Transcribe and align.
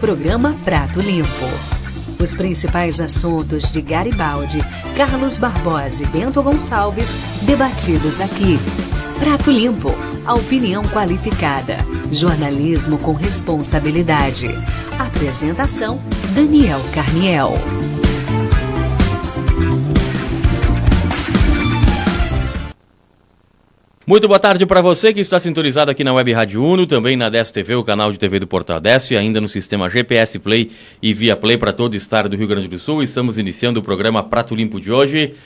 programa 0.00 0.56
Prato 0.64 0.98
Limpo. 0.98 1.28
Os 2.18 2.32
principais 2.32 2.98
assuntos 3.00 3.70
de 3.70 3.82
Garibaldi, 3.82 4.58
Carlos 4.96 5.36
Barbosa 5.36 6.02
e 6.02 6.06
Bento 6.06 6.42
Gonçalves, 6.42 7.10
debatidos 7.42 8.18
aqui. 8.18 8.58
Prato 9.18 9.50
Limpo, 9.50 9.90
a 10.24 10.34
opinião 10.34 10.82
qualificada. 10.88 11.76
Jornalismo 12.10 12.96
com 12.98 13.12
responsabilidade. 13.12 14.48
Apresentação: 14.98 16.00
Daniel 16.34 16.80
Carniel. 16.94 17.52
Muito 24.10 24.26
boa 24.26 24.40
tarde 24.40 24.66
para 24.66 24.80
você 24.80 25.14
que 25.14 25.20
está 25.20 25.38
sintonizado 25.38 25.88
aqui 25.88 26.02
na 26.02 26.12
Web 26.12 26.32
Rádio 26.32 26.64
Uno, 26.64 26.84
também 26.84 27.16
na 27.16 27.28
Décio 27.28 27.54
TV, 27.54 27.76
o 27.76 27.84
canal 27.84 28.10
de 28.10 28.18
TV 28.18 28.40
do 28.40 28.46
Portal 28.48 28.80
Décio, 28.80 29.14
e 29.14 29.16
ainda 29.16 29.40
no 29.40 29.46
sistema 29.46 29.88
GPS 29.88 30.36
Play 30.40 30.68
e 31.00 31.14
Via 31.14 31.36
Play 31.36 31.56
para 31.56 31.72
todo 31.72 31.92
o 31.92 31.96
estado 31.96 32.28
do 32.28 32.34
Rio 32.34 32.48
Grande 32.48 32.66
do 32.66 32.76
Sul. 32.76 33.04
Estamos 33.04 33.38
iniciando 33.38 33.78
o 33.78 33.82
programa 33.84 34.20
Prato 34.20 34.52
Limpo 34.52 34.80
de 34.80 34.90
hoje 34.90 35.36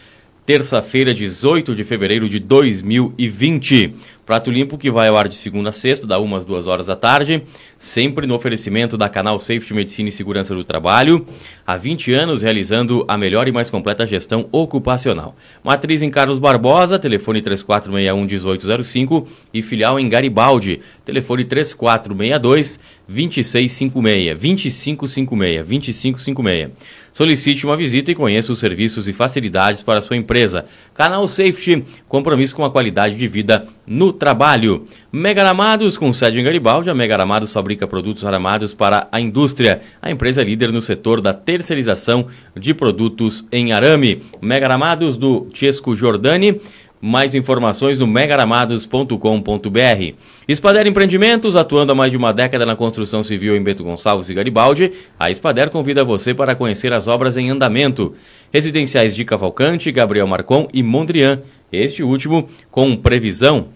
terça-feira, 0.46 1.14
18 1.14 1.74
de 1.74 1.84
fevereiro 1.84 2.28
de 2.28 2.38
2020. 2.38 3.94
Prato 4.24 4.50
Limpo 4.50 4.78
que 4.78 4.90
vai 4.90 5.08
ao 5.08 5.16
ar 5.16 5.28
de 5.28 5.34
segunda 5.34 5.68
a 5.70 5.72
sexta, 5.72 6.06
da 6.06 6.18
1 6.18 6.36
às 6.36 6.44
2 6.44 6.66
horas 6.66 6.86
da 6.86 6.96
tarde, 6.96 7.42
sempre 7.78 8.26
no 8.26 8.34
oferecimento 8.34 8.96
da 8.96 9.08
Canal 9.08 9.38
Safety 9.38 9.74
Medicina 9.74 10.08
e 10.08 10.12
Segurança 10.12 10.54
do 10.54 10.64
Trabalho, 10.64 11.26
há 11.66 11.76
20 11.76 12.12
anos 12.12 12.40
realizando 12.42 13.04
a 13.06 13.18
melhor 13.18 13.46
e 13.48 13.52
mais 13.52 13.68
completa 13.68 14.06
gestão 14.06 14.48
ocupacional. 14.50 15.36
Matriz 15.62 16.00
em 16.00 16.10
Carlos 16.10 16.38
Barbosa, 16.38 16.98
telefone 16.98 17.42
3461-1805 17.42 19.26
e 19.52 19.60
filial 19.60 20.00
em 20.00 20.08
Garibaldi, 20.08 20.80
telefone 21.04 21.44
3462 21.44 22.80
2656 23.06 24.40
2556 24.40 25.66
2556. 25.66 27.03
Solicite 27.14 27.64
uma 27.64 27.76
visita 27.76 28.10
e 28.10 28.14
conheça 28.14 28.50
os 28.50 28.58
serviços 28.58 29.06
e 29.06 29.12
facilidades 29.12 29.80
para 29.80 30.00
sua 30.00 30.16
empresa. 30.16 30.66
Canal 30.92 31.28
Safety, 31.28 31.84
compromisso 32.08 32.56
com 32.56 32.64
a 32.64 32.70
qualidade 32.72 33.14
de 33.14 33.28
vida 33.28 33.68
no 33.86 34.12
trabalho. 34.12 34.84
Mega 35.12 35.42
Aramados, 35.42 35.96
com 35.96 36.12
sede 36.12 36.40
em 36.40 36.42
Garibaldi, 36.42 36.90
a 36.90 36.94
Mega 36.94 37.14
Aramados 37.14 37.52
fabrica 37.52 37.86
produtos 37.86 38.24
aramados 38.24 38.74
para 38.74 39.06
a 39.12 39.20
indústria. 39.20 39.80
A 40.02 40.10
empresa 40.10 40.40
é 40.40 40.44
líder 40.44 40.72
no 40.72 40.82
setor 40.82 41.20
da 41.20 41.32
terceirização 41.32 42.26
de 42.56 42.74
produtos 42.74 43.44
em 43.52 43.72
arame. 43.72 44.20
Mega 44.42 44.66
Aramados 44.66 45.16
do 45.16 45.46
Chesco 45.54 45.94
Jordani. 45.94 46.60
Mais 47.06 47.34
informações 47.34 47.98
no 47.98 48.06
megaramados.com.br. 48.06 50.14
Espader 50.48 50.86
Empreendimentos, 50.86 51.54
atuando 51.54 51.92
há 51.92 51.94
mais 51.94 52.10
de 52.10 52.16
uma 52.16 52.32
década 52.32 52.64
na 52.64 52.74
construção 52.74 53.22
civil 53.22 53.54
em 53.54 53.62
Bento 53.62 53.84
Gonçalves 53.84 54.30
e 54.30 54.34
Garibaldi, 54.34 54.90
a 55.20 55.30
Espader 55.30 55.68
convida 55.68 56.02
você 56.02 56.32
para 56.32 56.54
conhecer 56.54 56.94
as 56.94 57.06
obras 57.06 57.36
em 57.36 57.50
andamento. 57.50 58.14
Residenciais 58.50 59.14
de 59.14 59.22
Cavalcante, 59.22 59.92
Gabriel 59.92 60.26
Marcon 60.26 60.66
e 60.72 60.82
Mondrian. 60.82 61.42
Este 61.70 62.02
último 62.02 62.48
com 62.70 62.96
previsão 62.96 63.68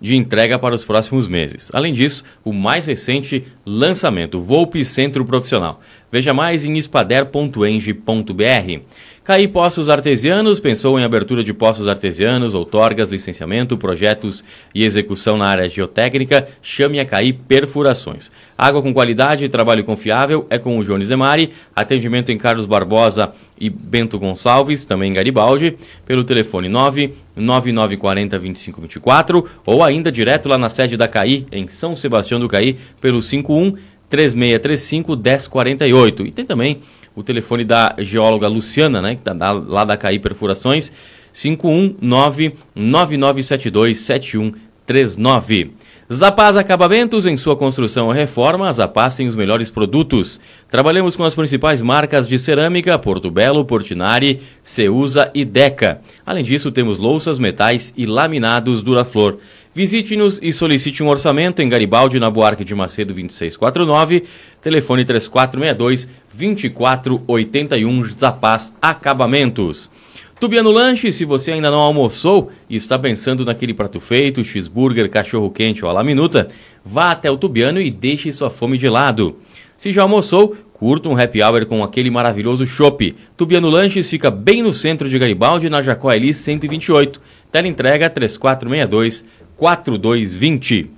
de 0.00 0.14
entrega 0.14 0.58
para 0.58 0.74
os 0.74 0.84
próximos 0.84 1.26
meses. 1.26 1.70
Além 1.72 1.92
disso, 1.92 2.22
o 2.44 2.52
mais 2.52 2.86
recente 2.86 3.46
lançamento, 3.64 4.40
Volpe 4.40 4.84
Centro 4.84 5.24
Profissional. 5.24 5.80
Veja 6.12 6.34
mais 6.34 6.64
em 6.64 6.76
espader.eng.br. 6.76 8.80
CAI 9.26 9.48
Poços 9.48 9.88
Artesianos 9.88 10.60
pensou 10.60 11.00
em 11.00 11.02
abertura 11.02 11.42
de 11.42 11.52
poços 11.52 11.88
artesianos, 11.88 12.54
outorgas, 12.54 13.10
licenciamento, 13.10 13.76
projetos 13.76 14.44
e 14.72 14.84
execução 14.84 15.36
na 15.36 15.48
área 15.48 15.68
geotécnica, 15.68 16.46
chame 16.62 17.00
a 17.00 17.04
CAI 17.04 17.32
Perfurações. 17.32 18.30
Água 18.56 18.80
com 18.80 18.94
qualidade 18.94 19.44
e 19.44 19.48
trabalho 19.48 19.82
confiável 19.82 20.46
é 20.48 20.58
com 20.58 20.78
o 20.78 20.84
Jones 20.84 21.08
Demari, 21.08 21.50
atendimento 21.74 22.30
em 22.30 22.38
Carlos 22.38 22.66
Barbosa 22.66 23.32
e 23.58 23.68
Bento 23.68 24.16
Gonçalves, 24.16 24.84
também 24.84 25.10
em 25.10 25.14
Garibaldi, 25.14 25.76
pelo 26.04 26.22
telefone 26.22 26.68
99940 26.68 28.38
2524 28.38 29.44
ou 29.66 29.82
ainda 29.82 30.12
direto 30.12 30.48
lá 30.48 30.56
na 30.56 30.70
sede 30.70 30.96
da 30.96 31.08
CAI, 31.08 31.46
em 31.50 31.66
São 31.66 31.96
Sebastião 31.96 32.38
do 32.38 32.46
CAI, 32.46 32.76
pelo 33.00 33.20
51 33.20 33.74
3635 34.08 35.16
1048. 35.16 36.26
E 36.26 36.30
tem 36.30 36.44
também 36.44 36.80
o 37.16 37.22
telefone 37.22 37.64
da 37.64 37.94
geóloga 37.98 38.46
Luciana, 38.46 39.00
né, 39.00 39.16
que 39.16 39.22
tá 39.22 39.34
lá 39.52 39.84
da 39.84 39.96
CAI 39.96 40.18
Perfurações, 40.18 40.92
519 41.32 42.54
9972 42.74 43.98
7139. 43.98 45.72
Zapaz 46.12 46.56
Acabamentos, 46.56 47.26
em 47.26 47.36
sua 47.36 47.56
construção 47.56 48.06
ou 48.06 48.12
reforma, 48.12 48.68
a 48.68 48.72
Zapaz 48.72 49.16
tem 49.16 49.26
os 49.26 49.34
melhores 49.34 49.68
produtos. 49.68 50.38
Trabalhamos 50.70 51.16
com 51.16 51.24
as 51.24 51.34
principais 51.34 51.82
marcas 51.82 52.28
de 52.28 52.38
cerâmica, 52.38 52.96
Porto 52.96 53.28
Belo, 53.28 53.64
Portinari, 53.64 54.40
Ceusa 54.62 55.32
e 55.34 55.44
Deca. 55.44 56.00
Além 56.24 56.44
disso, 56.44 56.70
temos 56.70 56.96
louças, 56.96 57.40
metais 57.40 57.92
e 57.96 58.06
laminados 58.06 58.84
Duraflor. 58.84 59.38
Visite-nos 59.74 60.38
e 60.40 60.52
solicite 60.52 61.02
um 61.02 61.08
orçamento 61.08 61.60
em 61.60 61.68
Garibaldi, 61.68 62.20
na 62.20 62.30
Buarque 62.30 62.64
de 62.64 62.74
Macedo 62.74 63.12
2649, 63.12 64.22
telefone 64.62 65.04
3462 65.04 66.08
2481 66.36 68.04
Zapaz 68.18 68.74
Acabamentos. 68.80 69.90
Tubiano 70.38 70.70
Lanche, 70.70 71.10
se 71.10 71.24
você 71.24 71.52
ainda 71.52 71.70
não 71.70 71.78
almoçou 71.78 72.50
e 72.68 72.76
está 72.76 72.98
pensando 72.98 73.42
naquele 73.42 73.72
prato 73.72 73.98
feito, 73.98 74.44
cheeseburger, 74.44 75.08
cachorro 75.08 75.50
quente 75.50 75.82
ou 75.82 75.96
a 75.96 76.04
minuta, 76.04 76.48
vá 76.84 77.12
até 77.12 77.30
o 77.30 77.38
Tubiano 77.38 77.80
e 77.80 77.90
deixe 77.90 78.30
sua 78.30 78.50
fome 78.50 78.76
de 78.76 78.86
lado. 78.86 79.38
Se 79.78 79.90
já 79.92 80.02
almoçou, 80.02 80.54
curta 80.74 81.08
um 81.08 81.18
happy 81.18 81.42
hour 81.42 81.64
com 81.64 81.82
aquele 81.82 82.10
maravilhoso 82.10 82.66
chopp. 82.66 83.16
Tubiano 83.34 83.70
Lanches 83.70 84.10
fica 84.10 84.30
bem 84.30 84.62
no 84.62 84.74
centro 84.74 85.08
de 85.08 85.18
Garibaldi, 85.18 85.70
na 85.70 85.80
Jacoeli 85.80 86.34
128. 86.34 87.18
Tela 87.50 87.66
entrega 87.66 88.10
3462 88.10 89.24
4220. 89.56 90.90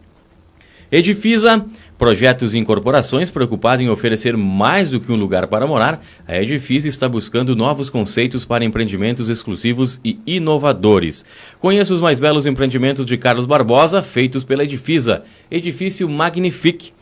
Edifisa, 0.91 1.64
projetos 1.99 2.55
e 2.55 2.59
incorporações 2.59 3.31
preocupada 3.31 3.83
em 3.83 3.91
oferecer 3.91 4.37
mais 4.37 4.91
do 4.91 5.00
que 5.00 5.11
um 5.11 5.17
lugar 5.17 5.49
para 5.49 5.67
morar, 5.67 6.00
a 6.27 6.41
Edifisa 6.41 6.87
está 6.87 7.09
buscando 7.09 7.56
novos 7.56 7.91
conceitos 7.91 8.45
para 8.45 8.65
empreendimentos 8.65 9.29
exclusivos 9.29 9.99
e 10.05 10.21
inovadores. 10.25 11.25
Conheça 11.59 11.93
os 11.93 12.00
mais 12.00 12.21
belos 12.21 12.47
empreendimentos 12.47 13.05
de 13.05 13.17
Carlos 13.17 13.47
Barbosa 13.47 14.00
feitos 14.00 14.45
pela 14.45 14.62
Edifisa. 14.62 15.25
Edifício 15.50 16.09
Magnifique. 16.09 16.93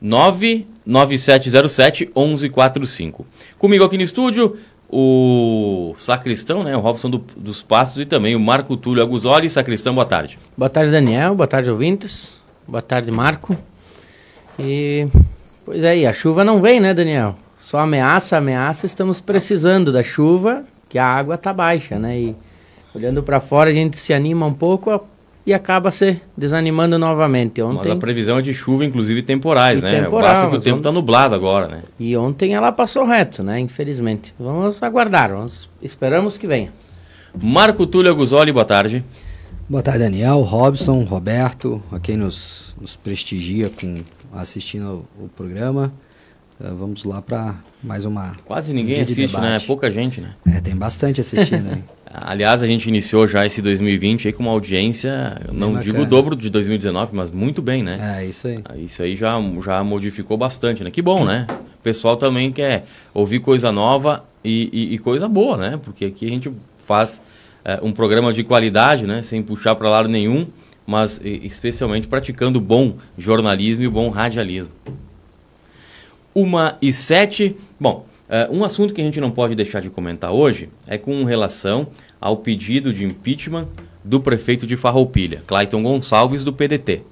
99707 0.01 2.11
1145. 2.15 3.27
Comigo 3.59 3.85
aqui 3.85 3.97
no 3.97 4.03
estúdio, 4.03 4.59
o 4.91 5.95
sacristão, 5.99 6.63
né, 6.63 6.77
o 6.77 6.81
Robson 6.81 7.11
do, 7.11 7.19
dos 7.37 7.63
Passos 7.63 8.01
e 8.01 8.07
também 8.07 8.37
o 8.37 8.41
Marco 8.41 8.77
Túlio 8.77 9.03
Aguzoli. 9.03 9.51
Sacristão, 9.51 9.95
boa 9.95 10.07
tarde. 10.07 10.39
Boa 10.57 10.69
tarde, 10.69 10.91
Daniel. 10.91 11.35
Boa 11.35 11.47
tarde, 11.47 11.71
ouvintes. 11.71 12.43
Boa 12.67 12.83
tarde, 12.83 13.11
Marco. 13.11 13.57
E 14.59 15.07
Pois 15.69 15.85
é, 15.85 15.99
e 15.99 16.07
a 16.07 16.15
chuva 16.15 16.43
não 16.43 16.63
vem, 16.63 16.81
né, 16.81 16.95
Daniel? 16.95 17.35
Só 17.59 17.81
ameaça, 17.81 18.39
ameaça, 18.39 18.87
estamos 18.87 19.21
precisando 19.21 19.93
da 19.93 20.03
chuva, 20.03 20.65
que 20.89 20.99
a 20.99 21.05
água 21.05 21.35
está 21.35 21.53
baixa, 21.53 21.99
né? 21.99 22.19
E 22.19 22.37
olhando 22.95 23.23
para 23.23 23.39
fora 23.39 23.69
a 23.69 23.73
gente 23.75 23.99
se 23.99 24.15
anima 24.15 24.47
um 24.47 24.55
pouco 24.55 25.07
e 25.45 25.53
acaba 25.53 25.91
se 25.91 26.23
desanimando 26.35 26.99
novamente. 26.99 27.61
Ontem... 27.61 27.91
Mas 27.91 27.99
a 27.99 28.01
previsão 28.01 28.39
é 28.39 28.41
de 28.41 28.55
chuva, 28.55 28.83
inclusive 28.83 29.21
temporais, 29.21 29.83
né? 29.83 30.05
Temporal, 30.05 30.31
Basta 30.31 30.49
que 30.49 30.57
o 30.57 30.61
tempo 30.63 30.79
está 30.79 30.89
ontem... 30.89 31.01
nublado 31.01 31.35
agora, 31.35 31.69
né? 31.69 31.83
E 32.01 32.17
ontem 32.17 32.55
ela 32.55 32.73
passou 32.73 33.05
reto, 33.05 33.45
né? 33.45 33.61
Infelizmente. 33.61 34.35
Vamos 34.41 34.83
aguardar, 34.83 35.29
vamos... 35.35 35.69
esperamos 35.83 36.39
que 36.39 36.47
venha. 36.47 36.73
Marco 37.39 37.87
Túlio 37.87 38.11
Aguzoli, 38.11 38.51
boa 38.53 38.65
tarde. 38.65 39.05
Boa 39.69 39.83
tarde, 39.83 39.99
Daniel, 39.99 40.41
Robson, 40.41 41.05
Roberto, 41.05 41.83
a 41.93 42.01
quem 42.01 42.17
nos, 42.17 42.75
nos 42.81 42.97
prestigia 42.97 43.69
com 43.69 44.03
assistindo 44.33 45.07
o 45.19 45.29
programa. 45.29 45.93
Uh, 46.61 46.75
vamos 46.75 47.05
lá 47.05 47.23
para 47.23 47.55
mais 47.83 48.05
uma. 48.05 48.37
Quase 48.45 48.73
ninguém 48.73 49.01
assiste, 49.01 49.27
de 49.27 49.41
né? 49.41 49.59
Pouca 49.65 49.91
gente, 49.91 50.21
né? 50.21 50.35
É, 50.47 50.61
tem 50.61 50.75
bastante 50.75 51.21
assistindo. 51.21 51.83
Aliás, 52.13 52.63
a 52.63 52.67
gente 52.67 52.89
iniciou 52.89 53.29
já 53.29 53.45
esse 53.47 53.61
2020 53.61 54.29
aí 54.29 54.33
com 54.33 54.43
uma 54.43 54.53
audiência, 54.53 55.41
não 55.53 55.79
digo 55.79 56.03
o 56.03 56.07
dobro 56.07 56.35
de 56.35 56.49
2019, 56.49 57.15
mas 57.15 57.31
muito 57.31 57.61
bem, 57.61 57.83
né? 57.83 58.19
É, 58.19 58.27
isso 58.27 58.49
aí. 58.49 58.65
Isso 58.77 59.03
aí 59.03 59.15
já, 59.15 59.35
já 59.63 59.85
modificou 59.85 60.37
bastante, 60.37 60.83
né? 60.83 60.91
Que 60.91 61.03
bom, 61.03 61.25
né? 61.25 61.47
O 61.79 61.83
pessoal 61.83 62.17
também 62.17 62.51
quer 62.51 62.87
ouvir 63.13 63.41
coisa 63.41 63.71
nova 63.71 64.25
e, 64.43 64.71
e, 64.73 64.95
e 64.95 64.99
coisa 64.99 65.29
boa, 65.29 65.57
né? 65.57 65.79
Porque 65.83 66.07
aqui 66.07 66.27
a 66.27 66.31
gente 66.31 66.51
faz 66.79 67.21
é, 67.65 67.79
um 67.83 67.93
programa 67.93 68.33
de 68.33 68.43
qualidade, 68.43 69.07
né? 69.07 69.23
Sem 69.23 69.43
puxar 69.43 69.75
para 69.75 69.89
lado 69.89 70.09
nenhum, 70.09 70.47
mas 70.89 71.21
especialmente 71.23 72.09
praticando 72.09 72.59
bom 72.59 72.97
jornalismo 73.19 73.85
e 73.85 73.89
bom 73.89 74.09
radialismo. 74.09 74.73
Uma 76.35 76.79
e 76.81 76.95
sete. 76.95 77.55
Bom, 77.79 78.07
uh, 78.27 78.57
um 78.57 78.65
assunto 78.65 78.95
que 78.95 79.01
a 79.03 79.05
gente 79.05 79.21
não 79.21 79.31
pode 79.31 79.55
deixar 79.55 79.83
de 79.83 79.91
comentar 79.91 80.33
hoje 80.33 80.71
é 80.87 80.97
com 80.97 81.23
relação 81.25 81.89
ao 82.19 82.39
pedido 82.39 82.91
de 82.91 83.05
impeachment 83.05 83.69
do 84.03 84.19
prefeito 84.19 84.67
de 84.67 84.79
Farroupilha, 84.79 85.43
Clayton 85.47 85.83
Gonçalves, 85.83 86.43
do 86.43 86.55
PDT. 86.55 87.03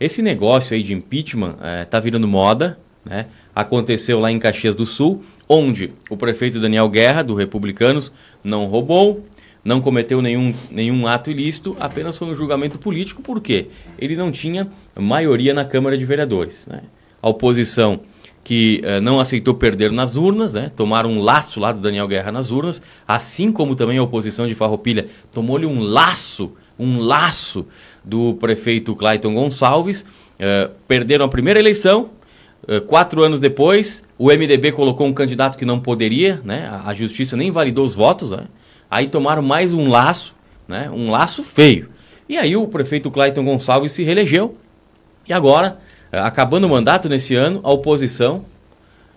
Esse 0.00 0.22
negócio 0.22 0.74
aí 0.74 0.82
de 0.82 0.94
impeachment 0.94 1.56
está 1.82 1.98
uh, 1.98 2.02
virando 2.02 2.26
moda, 2.26 2.78
né? 3.04 3.26
Aconteceu 3.54 4.18
lá 4.18 4.32
em 4.32 4.38
Caxias 4.38 4.74
do 4.74 4.86
Sul, 4.86 5.22
onde 5.46 5.92
o 6.08 6.16
prefeito 6.16 6.58
Daniel 6.58 6.88
Guerra, 6.88 7.22
do 7.22 7.34
Republicanos, 7.34 8.10
não 8.42 8.64
roubou, 8.64 9.26
não 9.64 9.80
cometeu 9.80 10.22
nenhum, 10.22 10.54
nenhum 10.70 11.06
ato 11.06 11.30
ilícito, 11.30 11.76
apenas 11.78 12.16
foi 12.16 12.28
um 12.28 12.34
julgamento 12.34 12.78
político, 12.78 13.22
porque 13.22 13.68
ele 13.98 14.16
não 14.16 14.30
tinha 14.30 14.68
maioria 14.98 15.52
na 15.52 15.64
Câmara 15.64 15.96
de 15.96 16.04
Vereadores. 16.04 16.66
Né? 16.66 16.82
A 17.22 17.28
oposição 17.28 18.00
que 18.42 18.80
eh, 18.82 19.00
não 19.00 19.20
aceitou 19.20 19.54
perder 19.54 19.92
nas 19.92 20.16
urnas, 20.16 20.54
né? 20.54 20.70
tomaram 20.74 21.10
um 21.10 21.20
laço 21.20 21.60
lá 21.60 21.72
do 21.72 21.80
Daniel 21.80 22.08
Guerra 22.08 22.32
nas 22.32 22.50
urnas, 22.50 22.80
assim 23.06 23.52
como 23.52 23.76
também 23.76 23.98
a 23.98 24.02
oposição 24.02 24.46
de 24.48 24.54
Farroupilha 24.54 25.06
tomou-lhe 25.32 25.66
um 25.66 25.80
laço, 25.80 26.52
um 26.78 27.00
laço 27.00 27.66
do 28.02 28.34
prefeito 28.34 28.96
Clayton 28.96 29.34
Gonçalves, 29.34 30.06
eh, 30.38 30.70
perderam 30.88 31.26
a 31.26 31.28
primeira 31.28 31.60
eleição, 31.60 32.10
eh, 32.66 32.80
quatro 32.80 33.22
anos 33.22 33.38
depois, 33.38 34.02
o 34.16 34.30
MDB 34.30 34.72
colocou 34.72 35.06
um 35.06 35.12
candidato 35.12 35.58
que 35.58 35.66
não 35.66 35.78
poderia, 35.78 36.40
né? 36.42 36.66
a, 36.66 36.88
a 36.88 36.94
justiça 36.94 37.36
nem 37.36 37.50
validou 37.50 37.84
os 37.84 37.94
votos, 37.94 38.30
né? 38.30 38.44
Aí 38.90 39.06
tomaram 39.06 39.42
mais 39.42 39.72
um 39.72 39.88
laço, 39.88 40.34
né? 40.66 40.90
um 40.90 41.10
laço 41.10 41.42
feio. 41.42 41.88
E 42.28 42.36
aí 42.36 42.56
o 42.56 42.66
prefeito 42.66 43.10
Clayton 43.10 43.44
Gonçalves 43.44 43.92
se 43.92 44.02
reelegeu, 44.02 44.56
e 45.28 45.32
agora 45.32 45.78
é, 46.12 46.18
acabando 46.18 46.66
o 46.66 46.70
mandato 46.70 47.08
nesse 47.08 47.34
ano, 47.36 47.60
a 47.62 47.70
oposição, 47.70 48.44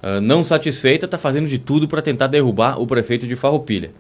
uh, 0.04 0.22
não 0.22 0.44
satisfeita, 0.44 1.06
está 1.06 1.18
fazendo 1.18 1.48
de 1.48 1.58
tudo 1.58 1.88
para 1.88 2.02
tentar 2.02 2.28
derrubar 2.28 2.80
o 2.80 2.86
prefeito 2.86 3.28
de 3.28 3.36
Farroupilha. 3.36 3.92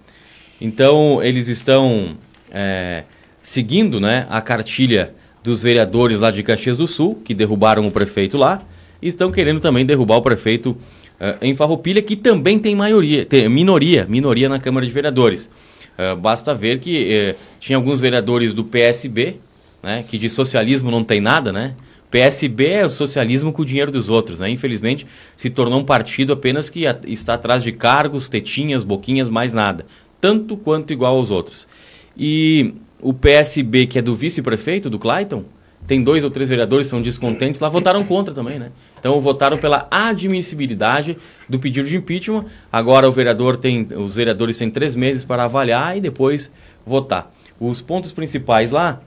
Então, 0.62 1.22
eles 1.24 1.48
estão 1.48 2.16
é, 2.52 3.04
seguindo 3.42 4.00
né, 4.00 4.28
a 4.30 4.42
cartilha 4.42 5.14
dos 5.44 5.64
vereadores 5.64 6.20
lá 6.20 6.30
de 6.30 6.44
Caxias 6.44 6.78
do 6.78 6.88
Sul, 6.88 7.22
que 7.25 7.34
derrubaram 7.34 7.88
o 7.88 7.92
prefeito 7.92 8.38
lá, 8.38 8.62
e 9.02 9.10
estão 9.10 9.31
querendo 9.31 9.60
também 9.60 9.86
derrubar 9.86 10.18
o 10.18 10.22
prefeito 10.22 10.78
uh, 11.24 11.38
em 11.42 11.56
Farroupilha, 11.56 12.02
que 12.02 12.16
também 12.16 12.60
tem 12.60 12.75
maioria, 12.75 13.25
tem 13.25 13.48
minoria, 13.48 14.06
minoria 14.08 14.50
na 14.50 14.60
Câmara 14.60 14.86
de 14.86 14.92
Vereadores. 14.92 15.50
Uh, 15.98 16.16
basta 16.16 16.54
ver 16.54 16.80
que 16.80 17.36
tinha 17.60 17.78
alguns 17.78 18.02
vereadores 18.02 18.54
do 18.54 18.64
PSB, 18.64 19.38
né, 19.81 20.04
que 20.08 20.18
de 20.18 20.30
socialismo 20.30 20.92
não 20.92 21.04
tem 21.04 21.22
nada, 21.22 21.52
né? 21.52 21.75
PSB 22.14 22.68
é 22.68 22.86
o 22.86 22.90
socialismo 22.92 23.52
com 23.52 23.64
o 23.64 23.66
dinheiro 23.66 23.92
dos 23.92 24.08
outros, 24.08 24.38
né? 24.38 24.48
Infelizmente, 24.48 25.08
se 25.36 25.50
tornou 25.50 25.80
um 25.80 25.84
partido 25.84 26.31
apenas 26.31 26.70
que 26.70 26.86
está 27.08 27.34
atrás 27.34 27.64
de 27.64 27.72
cargos, 27.72 28.30
tetinhas, 28.30 28.84
boquinhas, 28.84 29.30
mais 29.30 29.52
nada. 29.52 29.84
Tanto 30.22 30.56
quanto 30.56 30.94
igual 30.94 31.16
aos 31.16 31.31
outros. 31.31 31.68
E 32.16 32.75
o 33.02 33.16
PSB, 33.16 33.88
que 33.88 33.98
é 33.98 34.02
do 34.02 34.16
vice-prefeito, 34.16 34.92
do 34.92 35.00
Clayton, 35.00 35.44
tem 35.86 36.04
dois 36.04 36.24
ou 36.24 36.30
três 36.30 36.50
vereadores 36.50 36.88
que 36.88 36.92
são 36.92 37.02
descontentes, 37.02 37.60
lá 37.60 37.70
votaram 37.70 38.04
contra 38.04 38.34
também, 38.34 38.58
né? 38.58 38.72
Então 39.00 39.20
votaram 39.20 39.58
pela 39.58 39.88
admissibilidade 39.92 41.18
do 41.48 41.60
pedido 41.60 41.88
de 41.88 41.98
impeachment. 41.98 42.46
Agora 42.72 43.08
o 43.08 43.12
vereador 43.12 43.58
tem, 43.58 43.88
os 43.96 44.16
vereadores 44.16 44.58
têm 44.58 44.70
três 44.70 44.96
meses 44.96 45.26
para 45.26 45.44
avaliar 45.44 45.98
e 45.98 46.02
depois 46.02 46.52
votar. 46.86 47.34
Os 47.60 47.82
pontos 47.82 48.12
principais 48.12 48.72
lá 48.72 49.02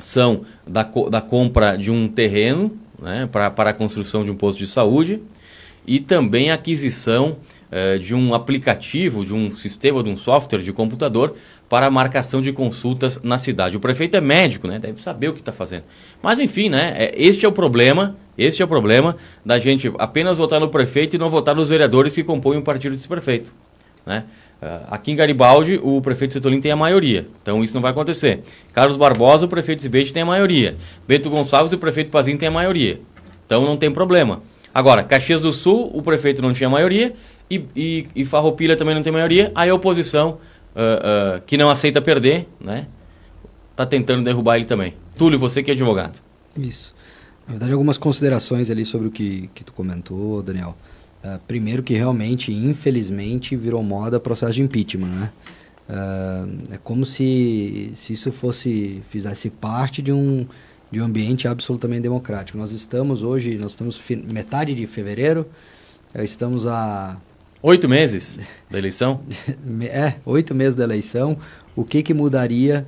são 0.00 0.42
da, 0.66 0.82
da 0.82 1.20
compra 1.20 1.76
de 1.76 1.90
um 1.90 2.08
terreno 2.08 2.76
né, 3.00 3.28
para, 3.30 3.50
para 3.50 3.70
a 3.70 3.72
construção 3.72 4.24
de 4.24 4.30
um 4.30 4.36
posto 4.36 4.58
de 4.58 4.66
saúde 4.66 5.20
e 5.86 6.00
também 6.00 6.50
a 6.50 6.54
aquisição 6.54 7.38
eh, 7.70 7.98
de 7.98 8.14
um 8.14 8.34
aplicativo, 8.34 9.24
de 9.24 9.34
um 9.34 9.54
sistema, 9.54 10.02
de 10.02 10.08
um 10.08 10.16
software 10.16 10.60
de 10.60 10.72
computador 10.72 11.34
para 11.68 11.86
a 11.86 11.90
marcação 11.90 12.40
de 12.40 12.52
consultas 12.52 13.20
na 13.22 13.38
cidade. 13.38 13.76
O 13.76 13.80
prefeito 13.80 14.16
é 14.16 14.20
médico, 14.20 14.66
né? 14.66 14.78
Deve 14.78 15.00
saber 15.02 15.28
o 15.28 15.32
que 15.32 15.40
está 15.40 15.52
fazendo. 15.52 15.84
Mas 16.22 16.40
enfim, 16.40 16.68
né? 16.68 16.94
É, 16.96 17.14
este 17.16 17.44
é 17.44 17.48
o 17.48 17.52
problema. 17.52 18.16
Este 18.36 18.62
é 18.62 18.64
o 18.64 18.68
problema 18.68 19.16
da 19.44 19.58
gente 19.58 19.92
apenas 19.98 20.38
votar 20.38 20.60
no 20.60 20.68
prefeito 20.68 21.16
e 21.16 21.18
não 21.18 21.28
votar 21.28 21.54
nos 21.54 21.68
vereadores 21.68 22.14
que 22.14 22.24
compõem 22.24 22.58
o 22.58 22.62
partido 22.62 22.92
desse 22.92 23.08
prefeito, 23.08 23.52
né? 24.06 24.24
Uh, 24.60 24.86
aqui 24.90 25.12
em 25.12 25.16
Garibaldi, 25.16 25.78
o 25.80 26.00
prefeito 26.00 26.34
Setolin 26.34 26.60
tem 26.60 26.72
a 26.72 26.76
maioria, 26.76 27.28
então 27.40 27.62
isso 27.62 27.72
não 27.74 27.80
vai 27.80 27.92
acontecer. 27.92 28.42
Carlos 28.72 28.96
Barbosa, 28.96 29.46
o 29.46 29.48
prefeito 29.48 29.82
Zibete 29.82 30.12
tem 30.12 30.22
a 30.22 30.26
maioria. 30.26 30.76
Bento 31.06 31.30
Gonçalves, 31.30 31.72
o 31.72 31.78
prefeito 31.78 32.10
Pazinho 32.10 32.36
tem 32.36 32.48
a 32.48 32.50
maioria. 32.50 33.00
Então 33.46 33.64
não 33.64 33.76
tem 33.76 33.88
problema. 33.88 34.42
Agora, 34.74 35.04
Caxias 35.04 35.40
do 35.40 35.52
Sul, 35.52 35.90
o 35.94 36.02
prefeito 36.02 36.42
não 36.42 36.52
tinha 36.52 36.68
maioria 36.68 37.14
e, 37.48 37.64
e, 37.74 38.06
e 38.16 38.24
Farroupilha 38.24 38.76
também 38.76 38.94
não 38.94 39.02
tem 39.02 39.12
maioria. 39.12 39.52
Aí 39.54 39.70
a 39.70 39.74
oposição, 39.74 40.38
uh, 40.78 41.42
que 41.44 41.56
não 41.56 41.68
aceita 41.68 42.00
perder, 42.00 42.48
né, 42.60 42.86
tá 43.74 43.84
tentando 43.84 44.24
derrubar 44.24 44.56
ele 44.56 44.64
também. 44.64 44.94
Túlio, 45.16 45.38
você 45.38 45.62
que 45.62 45.70
é 45.70 45.74
advogado. 45.74 46.20
Isso. 46.56 46.94
Na 47.46 47.52
verdade, 47.52 47.72
algumas 47.72 47.98
considerações 47.98 48.70
ali 48.70 48.84
sobre 48.84 49.08
o 49.08 49.10
que, 49.10 49.48
que 49.54 49.64
tu 49.64 49.72
comentou, 49.72 50.42
Daniel. 50.42 50.76
Uh, 51.24 51.38
primeiro 51.48 51.82
que 51.82 51.94
realmente, 51.94 52.52
infelizmente, 52.52 53.56
virou 53.56 53.82
moda 53.82 54.20
processo 54.20 54.54
de 54.54 54.62
impeachment, 54.62 55.08
né? 55.08 55.32
Uh, 55.88 56.74
é 56.74 56.78
como 56.78 57.04
se, 57.04 57.92
se 57.96 58.12
isso 58.12 58.30
fosse 58.30 59.02
fizesse 59.08 59.48
parte 59.48 60.02
de 60.02 60.12
um 60.12 60.46
de 60.90 61.00
um 61.00 61.04
ambiente 61.04 61.46
absolutamente 61.46 62.02
democrático. 62.02 62.56
Nós 62.56 62.72
estamos 62.72 63.22
hoje, 63.22 63.56
nós 63.56 63.72
estamos 63.72 64.00
metade 64.24 64.74
de 64.74 64.86
fevereiro, 64.86 65.46
uh, 66.14 66.22
estamos 66.22 66.66
a 66.66 67.18
oito 67.62 67.88
meses 67.88 68.38
da 68.70 68.78
eleição. 68.78 69.20
é, 69.82 70.14
oito 70.24 70.54
meses 70.54 70.74
da 70.74 70.84
eleição. 70.84 71.36
O 71.74 71.84
que 71.84 72.02
que 72.02 72.12
mudaria 72.14 72.86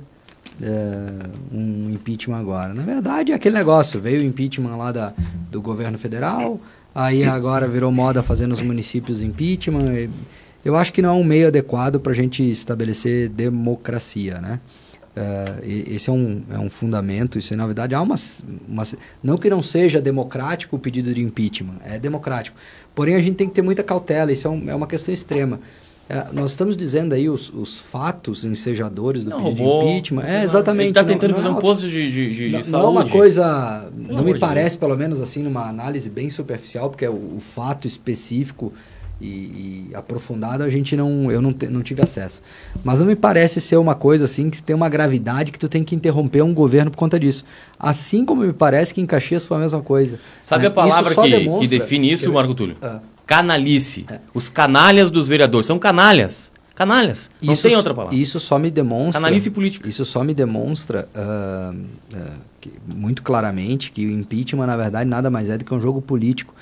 um 1.51 1.89
impeachment 1.89 2.37
agora? 2.37 2.73
Na 2.73 2.83
verdade, 2.83 3.31
é 3.31 3.35
aquele 3.35 3.55
negócio. 3.55 3.99
Veio 3.99 4.21
o 4.21 4.23
impeachment 4.23 4.75
lá 4.75 4.91
da, 4.91 5.13
do 5.49 5.61
governo 5.61 5.97
federal 5.97 6.59
Aí 6.93 7.23
agora 7.23 7.67
virou 7.67 7.91
moda 7.91 8.21
fazer 8.21 8.47
nos 8.47 8.61
municípios 8.61 9.21
impeachment. 9.23 10.09
Eu 10.63 10.75
acho 10.75 10.91
que 10.91 11.01
não 11.01 11.09
é 11.09 11.13
um 11.13 11.23
meio 11.23 11.47
adequado 11.47 11.99
para 11.99 12.11
a 12.11 12.15
gente 12.15 12.43
estabelecer 12.43 13.29
democracia, 13.29 14.39
né? 14.39 14.59
Uh, 15.15 15.89
esse 15.93 16.09
é 16.09 16.13
um, 16.13 16.41
é 16.49 16.57
um 16.57 16.69
fundamento, 16.69 17.37
isso 17.37 17.53
na 17.53 17.65
verdade 17.65 17.93
há 17.93 18.01
uma, 18.01 18.15
uma... 18.65 18.83
Não 19.21 19.37
que 19.37 19.49
não 19.49 19.61
seja 19.61 19.99
democrático 19.99 20.77
o 20.77 20.79
pedido 20.79 21.13
de 21.13 21.21
impeachment, 21.21 21.75
é 21.83 21.99
democrático. 21.99 22.55
Porém, 22.93 23.15
a 23.15 23.19
gente 23.19 23.35
tem 23.35 23.47
que 23.47 23.53
ter 23.53 23.61
muita 23.61 23.83
cautela, 23.83 24.31
isso 24.31 24.47
é, 24.47 24.49
um, 24.49 24.69
é 24.69 24.75
uma 24.75 24.87
questão 24.87 25.13
extrema. 25.13 25.59
É, 26.09 26.27
nós 26.33 26.49
estamos 26.49 26.75
dizendo 26.75 27.13
aí 27.13 27.29
os, 27.29 27.49
os 27.53 27.79
fatos 27.79 28.43
ensejadores 28.43 29.23
do 29.23 29.29
não, 29.29 29.43
pedido 29.43 29.63
de 29.63 29.63
impeachment. 29.63 30.23
É, 30.23 30.43
exatamente. 30.43 30.83
Ele 30.83 30.89
está 30.89 31.03
tentando 31.05 31.29
não, 31.29 31.37
fazer 31.37 31.47
um 31.47 31.55
posto 31.55 31.87
de, 31.87 32.11
de, 32.11 32.29
de, 32.31 32.49
não, 32.49 32.63
saúde. 32.63 32.71
Não 32.71 32.81
é 32.81 32.87
uma 32.89 33.09
coisa... 33.09 33.89
Não, 33.95 34.17
não 34.17 34.23
me 34.23 34.37
parece, 34.37 34.77
pelo 34.77 34.97
menos 34.97 35.21
assim, 35.21 35.41
numa 35.41 35.69
análise 35.69 36.09
bem 36.09 36.29
superficial, 36.29 36.89
porque 36.89 37.05
é 37.05 37.09
o, 37.09 37.37
o 37.37 37.39
fato 37.39 37.87
específico 37.87 38.73
e, 39.21 39.89
e, 39.89 39.91
aprofundado 39.93 40.63
a 40.63 40.69
gente 40.69 40.95
não... 40.95 41.31
Eu 41.31 41.41
não, 41.41 41.53
te, 41.53 41.67
não 41.67 41.81
tive 41.81 42.01
acesso. 42.03 42.41
Mas 42.83 42.99
não 42.99 43.05
me 43.05 43.15
parece 43.15 43.61
ser 43.61 43.77
uma 43.77 43.95
coisa 43.95 44.25
assim 44.25 44.49
que 44.49 44.61
tem 44.61 44.75
uma 44.75 44.89
gravidade 44.89 45.51
que 45.51 45.59
tu 45.59 45.69
tem 45.69 45.83
que 45.83 45.95
interromper 45.95 46.41
um 46.41 46.53
governo 46.53 46.91
por 46.91 46.97
conta 46.97 47.19
disso. 47.19 47.45
Assim 47.79 48.25
como 48.25 48.43
me 48.43 48.53
parece 48.53 48.93
que 48.93 49.01
em 49.01 49.05
Caxias 49.05 49.45
foi 49.45 49.57
a 49.57 49.59
mesma 49.59 49.81
coisa. 49.81 50.19
Sabe 50.43 50.63
né? 50.63 50.69
a 50.69 50.71
palavra 50.71 51.13
que, 51.13 51.59
que 51.59 51.67
define 51.67 52.11
isso, 52.11 52.31
Marco 52.33 52.53
Túlio? 52.53 52.77
Ah 52.81 52.99
Canalice. 53.31 54.05
É. 54.09 54.19
Os 54.33 54.49
canalhas 54.49 55.09
dos 55.09 55.29
vereadores. 55.29 55.65
São 55.65 55.79
canalhas. 55.79 56.51
Canalhas. 56.75 57.29
Não 57.41 57.53
isso, 57.53 57.63
tem 57.63 57.77
outra 57.77 57.93
palavra. 57.93 58.13
Isso 58.13 58.41
só 58.41 58.59
me 58.59 58.69
demonstra. 58.69 59.21
Canalice 59.21 59.49
político. 59.51 59.87
Isso 59.87 60.03
só 60.03 60.21
me 60.21 60.33
demonstra 60.33 61.07
uh, 61.15 61.73
uh, 61.73 62.31
que, 62.59 62.73
muito 62.85 63.23
claramente 63.23 63.89
que 63.89 64.05
o 64.05 64.11
impeachment, 64.11 64.65
na 64.65 64.75
verdade, 64.75 65.09
nada 65.09 65.29
mais 65.29 65.49
é 65.49 65.57
do 65.57 65.63
que 65.63 65.73
um 65.73 65.79
jogo 65.79 66.01
político. 66.01 66.53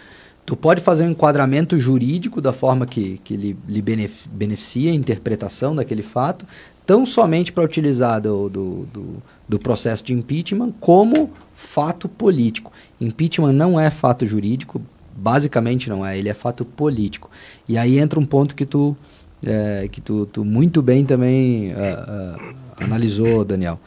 Tu 0.49 0.57
pode 0.57 0.81
fazer 0.81 1.03
um 1.03 1.11
enquadramento 1.11 1.79
jurídico 1.79 2.41
da 2.41 2.51
forma 2.51 2.87
que, 2.87 3.21
que 3.23 3.37
lhe, 3.37 3.55
lhe 3.67 3.83
beneficia 4.31 4.89
a 4.89 4.95
interpretação 4.95 5.75
daquele 5.75 6.01
fato, 6.01 6.43
tão 6.87 7.05
somente 7.05 7.51
para 7.53 7.63
utilizar 7.63 8.19
do, 8.19 8.49
do, 8.49 8.87
do, 8.91 9.23
do 9.47 9.59
processo 9.59 10.03
de 10.03 10.11
impeachment 10.11 10.73
como 10.79 11.29
fato 11.53 12.09
político. 12.09 12.71
Impeachment 12.99 13.53
não 13.53 13.79
é 13.79 13.91
fato 13.91 14.25
jurídico, 14.25 14.81
basicamente 15.15 15.87
não 15.87 16.03
é, 16.03 16.17
ele 16.17 16.29
é 16.29 16.33
fato 16.33 16.65
político. 16.65 17.29
E 17.67 17.77
aí 17.77 17.99
entra 17.99 18.19
um 18.19 18.25
ponto 18.25 18.55
que 18.55 18.65
tu, 18.65 18.97
é, 19.43 19.87
que 19.87 20.01
tu, 20.01 20.25
tu, 20.25 20.43
muito 20.43 20.81
bem 20.81 21.05
também 21.05 21.73
uh, 21.73 21.75
uh, 21.75 22.55
analisou, 22.83 23.45
Daniel, 23.45 23.79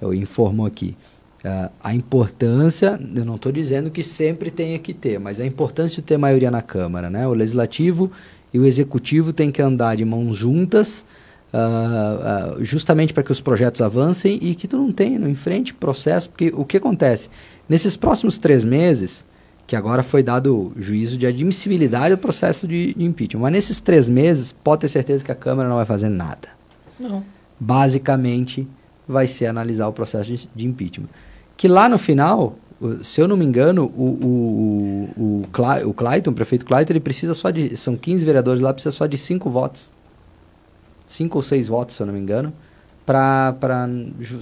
eu 0.00 0.14
informou 0.14 0.64
aqui. 0.64 0.96
Uh, 1.46 1.70
a 1.80 1.94
importância, 1.94 2.98
eu 3.14 3.24
não 3.24 3.36
estou 3.36 3.52
dizendo 3.52 3.88
que 3.88 4.02
sempre 4.02 4.50
tenha 4.50 4.76
que 4.80 4.92
ter, 4.92 5.20
mas 5.20 5.38
a 5.38 5.46
importância 5.46 6.02
de 6.02 6.02
ter 6.02 6.18
maioria 6.18 6.50
na 6.50 6.60
Câmara. 6.60 7.08
Né? 7.08 7.24
O 7.24 7.34
Legislativo 7.34 8.10
e 8.52 8.58
o 8.58 8.66
Executivo 8.66 9.32
têm 9.32 9.52
que 9.52 9.62
andar 9.62 9.96
de 9.96 10.04
mãos 10.04 10.34
juntas, 10.34 11.06
uh, 11.54 12.58
uh, 12.58 12.64
justamente 12.64 13.14
para 13.14 13.22
que 13.22 13.30
os 13.30 13.40
projetos 13.40 13.80
avancem 13.80 14.40
e 14.42 14.56
que 14.56 14.66
tu 14.66 14.76
não 14.76 14.90
tenha, 14.90 15.20
não 15.20 15.28
enfrente 15.28 15.72
processo, 15.72 16.30
porque 16.30 16.52
o 16.52 16.64
que 16.64 16.78
acontece? 16.78 17.30
Nesses 17.68 17.96
próximos 17.96 18.38
três 18.38 18.64
meses, 18.64 19.24
que 19.68 19.76
agora 19.76 20.02
foi 20.02 20.24
dado 20.24 20.72
juízo 20.76 21.16
de 21.16 21.28
admissibilidade 21.28 22.16
do 22.16 22.18
processo 22.18 22.66
de, 22.66 22.92
de, 22.92 23.04
impeachment. 23.04 23.42
Mas 23.42 23.52
nesses 23.52 23.80
três 23.80 24.08
meses, 24.08 24.50
pode 24.50 24.80
ter 24.80 24.88
certeza 24.88 25.24
que 25.24 25.30
a 25.30 25.36
Câmara 25.36 25.68
não 25.68 25.76
vai 25.76 25.86
fazer 25.86 26.08
nada. 26.08 26.48
Não. 26.98 27.22
Basicamente, 27.60 28.66
vai 29.06 29.28
ser 29.28 29.46
analisar 29.46 29.86
o 29.86 29.92
processo 29.92 30.34
de, 30.34 30.48
de 30.52 30.66
impeachment. 30.66 31.08
Que 31.56 31.68
lá 31.68 31.88
no 31.88 31.98
final, 31.98 32.58
se 33.02 33.20
eu 33.20 33.26
não 33.26 33.36
me 33.36 33.44
engano, 33.44 33.84
o, 33.96 34.04
o, 34.26 35.10
o, 35.16 35.42
o, 35.88 35.94
Clayton, 35.94 36.30
o 36.30 36.34
prefeito 36.34 36.66
Clayton, 36.66 36.92
ele 36.92 37.00
precisa 37.00 37.34
só 37.34 37.50
de. 37.50 37.76
São 37.76 37.96
15 37.96 38.24
vereadores 38.24 38.60
lá, 38.60 38.72
precisa 38.72 38.92
só 38.92 39.06
de 39.06 39.16
5 39.16 39.48
votos. 39.48 39.92
5 41.06 41.38
ou 41.38 41.42
6 41.42 41.68
votos, 41.68 41.96
se 41.96 42.02
eu 42.02 42.06
não 42.06 42.14
me 42.14 42.20
engano 42.20 42.52
para 43.06 43.88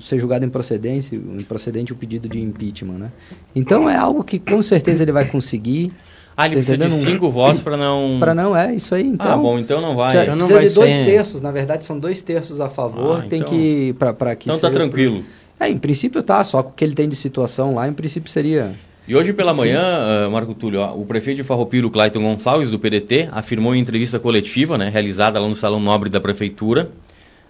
ser 0.00 0.18
julgado 0.18 0.46
em 0.46 0.48
procedência, 0.48 1.20
procedente 1.46 1.92
o 1.92 1.96
pedido 1.96 2.26
de 2.26 2.40
impeachment, 2.40 2.94
né? 2.94 3.12
Então 3.54 3.88
é 3.88 3.94
algo 3.94 4.24
que 4.24 4.38
com 4.38 4.62
certeza 4.62 5.02
ele 5.02 5.12
vai 5.12 5.26
conseguir. 5.26 5.92
Ah, 6.34 6.46
ele 6.46 6.56
tá 6.56 6.74
precisa 6.74 6.78
de 6.78 6.90
cinco 6.90 7.30
votos 7.30 7.62
para 7.62 7.76
não... 7.76 8.16
Para 8.18 8.34
não, 8.34 8.56
é, 8.56 8.74
isso 8.74 8.92
aí, 8.92 9.06
então... 9.06 9.32
Ah, 9.32 9.36
bom, 9.36 9.56
então 9.56 9.80
não 9.80 9.94
vai. 9.94 10.10
Precisa, 10.10 10.30
não 10.32 10.38
precisa 10.38 10.58
vai 10.58 10.68
de 10.68 10.74
dois 10.74 10.94
ser... 10.94 11.04
terços, 11.04 11.40
na 11.40 11.52
verdade 11.52 11.84
são 11.84 11.96
dois 11.96 12.22
terços 12.22 12.60
a 12.60 12.68
favor, 12.68 13.20
ah, 13.20 13.28
tem 13.28 13.40
então... 13.40 13.52
que... 13.52 13.92
para 13.92 14.34
que 14.34 14.48
então 14.48 14.58
tá 14.58 14.68
tranquilo. 14.68 15.18
Pro... 15.18 15.43
É, 15.64 15.70
em 15.70 15.78
princípio 15.78 16.22
tá, 16.22 16.44
só 16.44 16.62
com 16.62 16.70
o 16.70 16.72
que 16.72 16.84
ele 16.84 16.94
tem 16.94 17.08
de 17.08 17.16
situação 17.16 17.74
lá, 17.74 17.88
em 17.88 17.92
princípio 17.92 18.30
seria... 18.30 18.74
E 19.08 19.14
hoje 19.14 19.32
pela 19.32 19.52
manhã, 19.52 20.26
uh, 20.26 20.30
Marco 20.30 20.54
Túlio, 20.54 20.80
ó, 20.80 20.94
o 20.94 21.04
prefeito 21.04 21.38
de 21.38 21.44
Farroupilha, 21.44 21.88
Clayton 21.90 22.22
Gonçalves, 22.22 22.70
do 22.70 22.78
PDT, 22.78 23.28
afirmou 23.32 23.74
em 23.74 23.78
entrevista 23.78 24.18
coletiva, 24.18 24.78
né, 24.78 24.88
realizada 24.88 25.38
lá 25.38 25.46
no 25.48 25.54
Salão 25.54 25.80
Nobre 25.80 26.08
da 26.08 26.20
Prefeitura, 26.20 26.90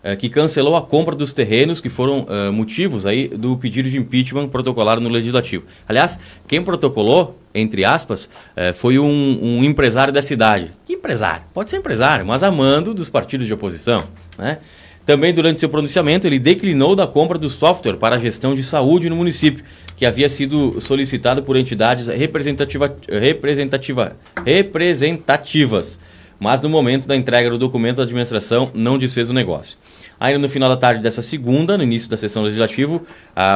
é, 0.03 0.15
que 0.15 0.29
cancelou 0.29 0.77
a 0.77 0.83
compra 0.83 1.15
dos 1.15 1.33
terrenos 1.33 1.81
que 1.81 1.89
foram 1.89 2.27
uh, 2.29 2.53
motivos 2.53 3.07
aí 3.07 3.27
do 3.29 3.57
pedido 3.57 3.89
de 3.89 3.97
impeachment 3.97 4.49
protocolado 4.49 5.01
no 5.01 5.09
Legislativo. 5.09 5.65
Aliás, 5.89 6.19
quem 6.47 6.63
protocolou, 6.63 7.39
entre 7.55 7.85
aspas, 7.85 8.25
uh, 8.25 8.75
foi 8.75 8.99
um, 8.99 9.39
um, 9.41 9.65
empresário 9.65 10.13
da 10.13 10.21
cidade. 10.21 10.73
Que 10.85 10.93
empresário? 10.93 11.45
Pode 11.55 11.71
ser 11.71 11.79
empresário, 11.79 12.27
mas 12.27 12.43
amando 12.43 12.93
dos 12.93 13.09
partidos 13.09 13.47
de 13.47 13.55
oposição. 13.55 14.05
Né? 14.37 14.59
Também, 15.05 15.35
durante 15.35 15.61
seu 15.61 15.69
pronunciamento, 15.69 16.27
ele 16.27 16.39
declinou 16.39 16.97
da 16.97 17.07
compra 17.07 17.39
do 17.39 17.51
software 17.51 17.97
para 17.97 18.17
a 18.17 18.19
gestão 18.19 18.55
de 18.55 18.65
saúde 18.65 19.11
no 19.11 19.17
município, 19.17 19.65
que 19.97 20.07
havia 20.07 20.29
sido 20.29 20.81
solicitado 20.81 21.43
por 21.43 21.57
entidades 21.57 22.07
representativa, 22.07 22.97
representativa, 23.09 24.17
representativas 24.45 26.01
mas 26.39 26.61
no 26.61 26.69
momento 26.69 27.07
da 27.07 27.17
entrega 27.17 27.49
do 27.49 27.59
documento, 27.59 28.01
a 28.01 28.05
administração 28.05 28.71
não 28.75 28.99
desfez 28.99 29.31
o 29.31 29.33
negócio. 29.33 29.79
Aí 30.19 30.37
no 30.37 30.49
final 30.49 30.69
da 30.69 30.77
tarde 30.77 31.01
dessa 31.01 31.23
segunda, 31.23 31.77
no 31.77 31.83
início 31.83 32.09
da 32.09 32.17
sessão 32.17 32.43
legislativa, 32.43 33.01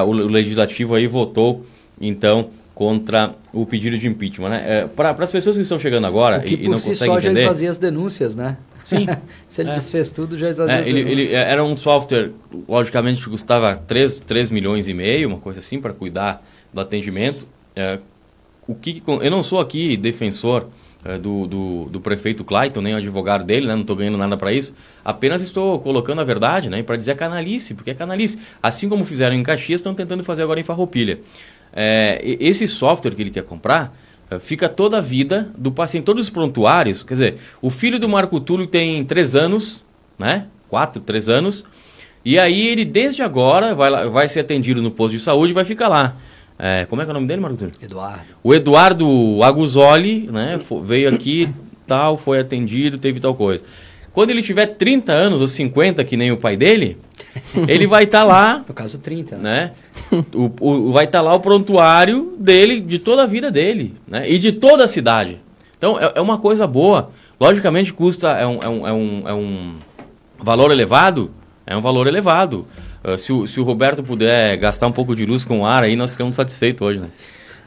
o, 0.07 0.13
legislativo 0.13 0.95
aí 0.95 1.07
votou, 1.07 1.67
então, 2.01 2.51
contra 2.79 3.35
o 3.53 3.67
pedido 3.67 3.99
de 3.99 4.07
impeachment. 4.07 4.51
Né? 4.51 4.65
É, 4.65 4.87
Para 4.87 5.11
as 5.11 5.33
pessoas 5.33 5.57
que 5.57 5.63
estão 5.63 5.81
chegando 5.81 6.07
agora 6.07 6.45
e, 6.47 6.55
e 6.55 6.69
não 6.69 6.79
si 6.79 6.91
conseguem 6.91 7.13
só 7.13 7.19
entender... 7.19 7.35
já 7.35 7.43
esvazia 7.43 7.71
as 7.71 7.77
denúncias, 7.77 8.37
né? 8.37 8.57
Sim. 8.85 9.09
Se 9.49 9.63
ele 9.63 9.71
é. 9.71 9.75
desfez 9.75 10.13
tudo, 10.13 10.39
já 10.39 10.49
esvazia 10.49 10.77
é, 10.77 10.79
as 10.79 10.87
ele, 10.87 11.03
denúncias. 11.03 11.27
ele, 11.27 11.35
era 11.35 11.65
um 11.65 11.77
software, 11.77 12.31
logicamente, 12.69 13.21
que 13.21 13.29
custava 13.29 13.75
3, 13.75 14.21
3 14.21 14.53
milhões 14.53 14.87
e 14.87 14.95
meio, 14.95 15.27
uma 15.27 15.39
coisa 15.39 15.59
assim, 15.59 15.81
para 15.81 15.93
cuidar 15.93 16.41
do 16.73 16.81
atendimento. 16.81 17.49
É, 17.75 17.99
o 18.65 18.77
que, 18.77 19.03
eu 19.05 19.29
não 19.29 19.43
sou 19.43 19.59
aqui 19.59 19.97
defensor 19.97 20.69
é, 21.05 21.19
do, 21.19 21.49
do, 21.49 21.85
do, 21.87 22.01
prefeito 22.01 22.45
Clayton, 22.45 22.81
nem 22.81 22.95
advogado 22.95 23.43
dele, 23.43 23.67
né? 23.67 23.75
não 23.75 23.81
estou 23.81 23.97
ganhando 23.97 24.19
nada 24.19 24.37
para 24.37 24.53
isso. 24.53 24.73
Apenas 25.05 25.43
estou 25.43 25.81
colocando 25.81 26.21
a 26.21 26.25
verdade, 26.25 26.71
né? 26.71 26.81
para 26.85 26.95
dizer 26.95 27.17
canalice, 27.17 27.75
porque 27.75 27.91
é 27.91 27.95
canalice. 27.95 28.39
Assim 28.63 28.89
como 28.89 29.05
fizeram 29.05 29.35
em 29.35 29.43
Caxias, 29.43 29.81
estão 29.81 29.95
tentando 29.95 30.23
fazer 30.23 30.45
agora 30.45 30.61
em 30.61 30.63
Farroupilha. 30.63 31.19
É, 31.73 32.21
esse 32.23 32.67
software 32.67 33.15
que 33.15 33.23
ele 33.23 33.31
quer 33.31 33.45
comprar 33.45 33.97
é, 34.31 34.39
fica 34.39 34.69
toda 34.69 34.99
a 34.99 35.01
vida 35.01 35.51
do 35.57 35.73
paciente, 35.73 36.05
todos 36.05 36.25
os 36.25 36.31
prontuários. 36.31 37.03
Quer 37.03 37.15
dizer, 37.15 37.37
o 37.63 37.71
filho 37.71 37.99
do 37.99 38.09
Marco 38.09 38.41
Túlio 38.41 38.67
tem 38.67 39.05
três 39.05 39.35
anos, 39.35 39.85
né? 40.19 40.47
Quatro, 40.69 41.01
três 41.01 41.29
anos. 41.29 41.65
E 42.25 42.39
aí 42.39 42.69
ele, 42.69 42.85
desde 42.85 43.23
agora, 43.23 43.75
vai, 43.75 44.09
vai 44.09 44.29
ser 44.29 44.41
atendido 44.41 44.83
no 44.83 44.91
posto 44.91 45.17
de 45.17 45.21
saúde 45.21 45.53
e 45.53 45.55
vai 45.55 45.65
ficar 45.65 45.89
lá. 45.89 46.17
É, 46.59 46.85
como 46.87 47.01
é 47.01 47.05
que 47.05 47.11
é 47.11 47.13
o 47.13 47.15
nome 47.15 47.27
dele, 47.27 47.41
Marco 47.41 47.57
Túlio? 47.57 47.75
Eduardo. 47.81 48.25
O 48.43 48.53
Eduardo 48.55 49.43
Aguzoli, 49.43 50.29
né, 50.31 50.61
veio 50.85 51.09
aqui, 51.09 51.49
tal, 51.87 52.19
foi 52.19 52.41
atendido, 52.41 52.99
teve 52.99 53.21
tal 53.21 53.35
coisa. 53.35 53.63
Quando 54.13 54.31
ele 54.31 54.43
tiver 54.43 54.67
30 54.67 55.13
anos 55.13 55.41
ou 55.41 55.49
50, 55.49 56.03
que 56.05 56.17
nem 56.17 56.33
o 56.33 56.37
pai 56.37 56.57
dele, 56.57 56.99
ele 57.69 57.87
vai 57.87 58.05
estar 58.05 58.21
tá 58.21 58.25
lá. 58.25 58.65
No 58.69 58.75
caso, 58.75 58.99
30. 58.99 59.37
Né? 59.37 59.73
O, 60.35 60.51
o, 60.61 60.93
vai 60.93 61.05
estar 61.05 61.19
tá 61.19 61.23
lá 61.23 61.35
o 61.35 61.41
prontuário 61.41 62.35
dele, 62.39 62.81
de 62.81 62.99
toda 62.99 63.23
a 63.23 63.27
vida 63.27 63.51
dele, 63.51 63.95
né? 64.07 64.29
E 64.29 64.39
de 64.39 64.53
toda 64.53 64.85
a 64.85 64.89
cidade. 64.89 65.39
Então, 65.77 65.99
é, 65.99 66.13
é 66.17 66.21
uma 66.21 66.39
coisa 66.39 66.67
boa. 66.67 67.11
Logicamente, 67.41 67.93
custa, 67.93 68.31
é 68.31 68.47
um, 68.47 68.59
é 68.61 68.69
um, 68.69 68.89
é 68.89 68.93
um, 68.93 69.23
é 69.29 69.33
um 69.33 69.75
valor 70.39 70.71
elevado, 70.73 71.31
é 71.67 71.77
um 71.77 71.81
valor 71.81 72.07
elevado. 72.07 72.67
Uh, 73.05 73.17
se, 73.17 73.33
o, 73.33 73.47
se 73.47 73.61
o 73.61 73.63
Roberto 73.63 74.03
puder 74.03 74.57
gastar 74.57 74.89
um 74.89 74.93
pouco 74.93 75.15
de 75.15 75.25
luz 75.25 75.45
com 75.45 75.61
o 75.61 75.67
ar 75.67 75.85
aí, 75.85 75.95
nós 75.95 76.11
ficamos 76.11 76.35
satisfeitos 76.35 76.87
hoje, 76.87 77.01
né? 77.01 77.09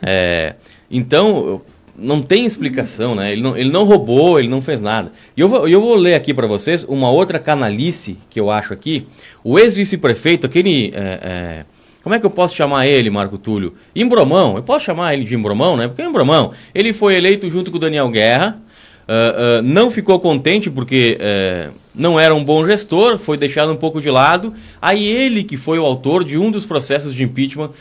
É, 0.02 0.56
então, 0.90 1.62
não 1.98 2.22
tem 2.22 2.46
explicação, 2.46 3.16
né? 3.16 3.32
Ele 3.32 3.42
não, 3.42 3.58
ele 3.58 3.72
não 3.72 3.84
roubou, 3.84 4.40
ele 4.40 4.48
não 4.48 4.62
fez 4.62 4.82
nada. 4.82 5.12
E 5.36 5.42
eu 5.42 5.48
vou, 5.48 5.68
eu 5.68 5.82
vou 5.82 5.96
ler 5.96 6.16
aqui 6.16 6.34
para 6.34 6.48
vocês 6.48 6.84
uma 6.84 7.10
outra 7.10 7.40
canalice 7.40 8.18
que 8.30 8.40
eu 8.40 8.50
acho 8.50 8.74
aqui. 8.74 9.08
O 9.44 9.60
ex-vice-prefeito, 9.60 10.46
aquele... 10.46 10.92
É, 10.96 11.20
é, 11.24 11.66
como 12.02 12.16
é 12.16 12.20
que 12.20 12.26
eu 12.26 12.32
posso 12.32 12.56
chamar 12.56 12.88
ele, 12.88 13.10
Marco 13.12 13.38
Túlio? 13.38 13.76
Imbromão. 13.96 14.56
Eu 14.58 14.64
posso 14.64 14.86
chamar 14.86 15.14
ele 15.14 15.24
de 15.24 15.36
Imbromão, 15.36 15.78
né? 15.78 15.88
Porque 15.88 16.02
é 16.02 16.06
Imbromão. 16.06 16.52
Ele 16.74 16.94
foi 16.94 17.16
eleito 17.16 17.48
junto 17.50 17.70
com 17.70 17.78
o 17.78 17.80
Daniel 17.80 18.10
Guerra. 18.10 18.60
Uh, 19.02 19.60
uh, 19.60 19.62
não 19.62 19.92
ficou 19.92 20.20
contente 20.20 20.70
porque 20.70 21.18
uh, 21.20 21.74
não 21.94 22.20
era 22.20 22.34
um 22.34 22.44
bom 22.44 22.66
gestor, 22.66 23.18
foi 23.18 23.38
deixado 23.38 23.72
um 23.72 23.76
pouco 23.76 24.02
de 24.02 24.10
lado. 24.10 24.54
Aí 24.82 25.06
ele 25.06 25.44
que 25.44 25.58
foi 25.58 25.78
o 25.78 25.86
autor 25.86 26.24
de 26.24 26.38
um 26.38 26.50
dos 26.50 26.66
processos 26.66 27.14
de 27.14 27.24
impeachment 27.24 27.72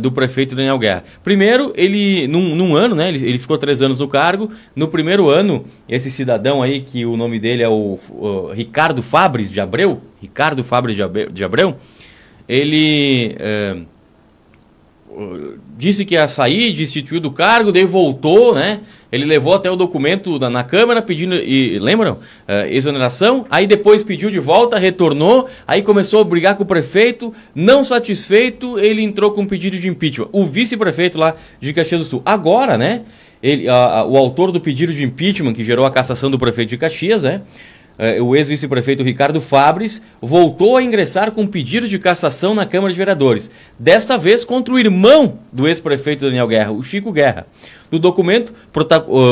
do 0.00 0.12
prefeito 0.12 0.54
Daniel 0.54 0.78
Guerra. 0.78 1.04
Primeiro, 1.22 1.72
ele, 1.76 2.26
num, 2.28 2.54
num 2.54 2.76
ano, 2.76 2.94
né, 2.94 3.08
ele, 3.08 3.26
ele, 3.26 3.38
ficou 3.38 3.58
três 3.58 3.82
anos 3.82 3.98
no 3.98 4.08
cargo. 4.08 4.50
No 4.74 4.88
primeiro 4.88 5.28
ano, 5.28 5.64
esse 5.88 6.10
cidadão 6.10 6.62
aí, 6.62 6.80
que 6.80 7.04
o 7.06 7.16
nome 7.16 7.38
dele 7.38 7.62
é 7.62 7.68
o, 7.68 7.98
o 8.10 8.52
Ricardo 8.52 9.02
Fabres 9.02 9.50
de 9.50 9.60
Abreu, 9.60 10.00
Ricardo 10.20 10.62
Fabres 10.62 10.96
de 10.96 11.02
Abreu, 11.02 11.30
de 11.30 11.44
Abreu 11.44 11.76
ele 12.48 13.36
disse 15.76 16.04
que 16.04 16.14
ia 16.14 16.26
sair, 16.28 16.72
destituiu 16.72 17.20
do 17.20 17.30
cargo, 17.30 17.72
daí 17.72 17.84
voltou, 17.84 18.54
né? 18.54 18.80
Ele 19.10 19.24
levou 19.24 19.54
até 19.54 19.70
o 19.70 19.76
documento 19.76 20.38
na, 20.38 20.50
na 20.50 20.64
Câmara 20.64 21.00
pedindo, 21.00 21.34
e 21.36 21.78
lembram? 21.78 22.14
Uh, 22.14 22.66
exoneração, 22.68 23.46
aí 23.50 23.66
depois 23.66 24.02
pediu 24.02 24.30
de 24.30 24.40
volta, 24.40 24.76
retornou, 24.78 25.48
aí 25.66 25.82
começou 25.82 26.20
a 26.20 26.24
brigar 26.24 26.56
com 26.56 26.64
o 26.64 26.66
prefeito, 26.66 27.32
não 27.54 27.84
satisfeito, 27.84 28.78
ele 28.78 29.02
entrou 29.02 29.30
com 29.30 29.42
um 29.42 29.46
pedido 29.46 29.78
de 29.78 29.88
impeachment. 29.88 30.28
O 30.32 30.44
vice-prefeito 30.44 31.18
lá 31.18 31.34
de 31.60 31.72
Caxias 31.72 32.00
do 32.00 32.06
Sul. 32.06 32.22
Agora, 32.24 32.76
né? 32.76 33.02
Ele, 33.42 33.68
o 33.68 34.16
autor 34.16 34.50
do 34.50 34.58
pedido 34.58 34.94
de 34.94 35.04
impeachment 35.04 35.52
que 35.52 35.62
gerou 35.62 35.84
a 35.84 35.90
cassação 35.90 36.30
do 36.30 36.38
prefeito 36.38 36.70
de 36.70 36.78
Caxias, 36.78 37.24
né? 37.24 37.42
Eh, 37.98 38.20
o 38.20 38.34
ex-vice-prefeito 38.34 39.02
Ricardo 39.02 39.40
Fabres 39.40 40.02
voltou 40.20 40.76
a 40.76 40.82
ingressar 40.82 41.30
com 41.30 41.46
pedido 41.46 41.86
de 41.86 41.98
cassação 41.98 42.54
na 42.54 42.66
Câmara 42.66 42.92
de 42.92 42.98
Vereadores, 42.98 43.50
desta 43.78 44.18
vez 44.18 44.44
contra 44.44 44.74
o 44.74 44.78
irmão 44.78 45.38
do 45.52 45.68
ex-prefeito 45.68 46.26
Daniel 46.26 46.48
Guerra, 46.48 46.72
o 46.72 46.82
Chico 46.82 47.12
Guerra. 47.12 47.46
No 47.90 47.98
documento 48.00 48.52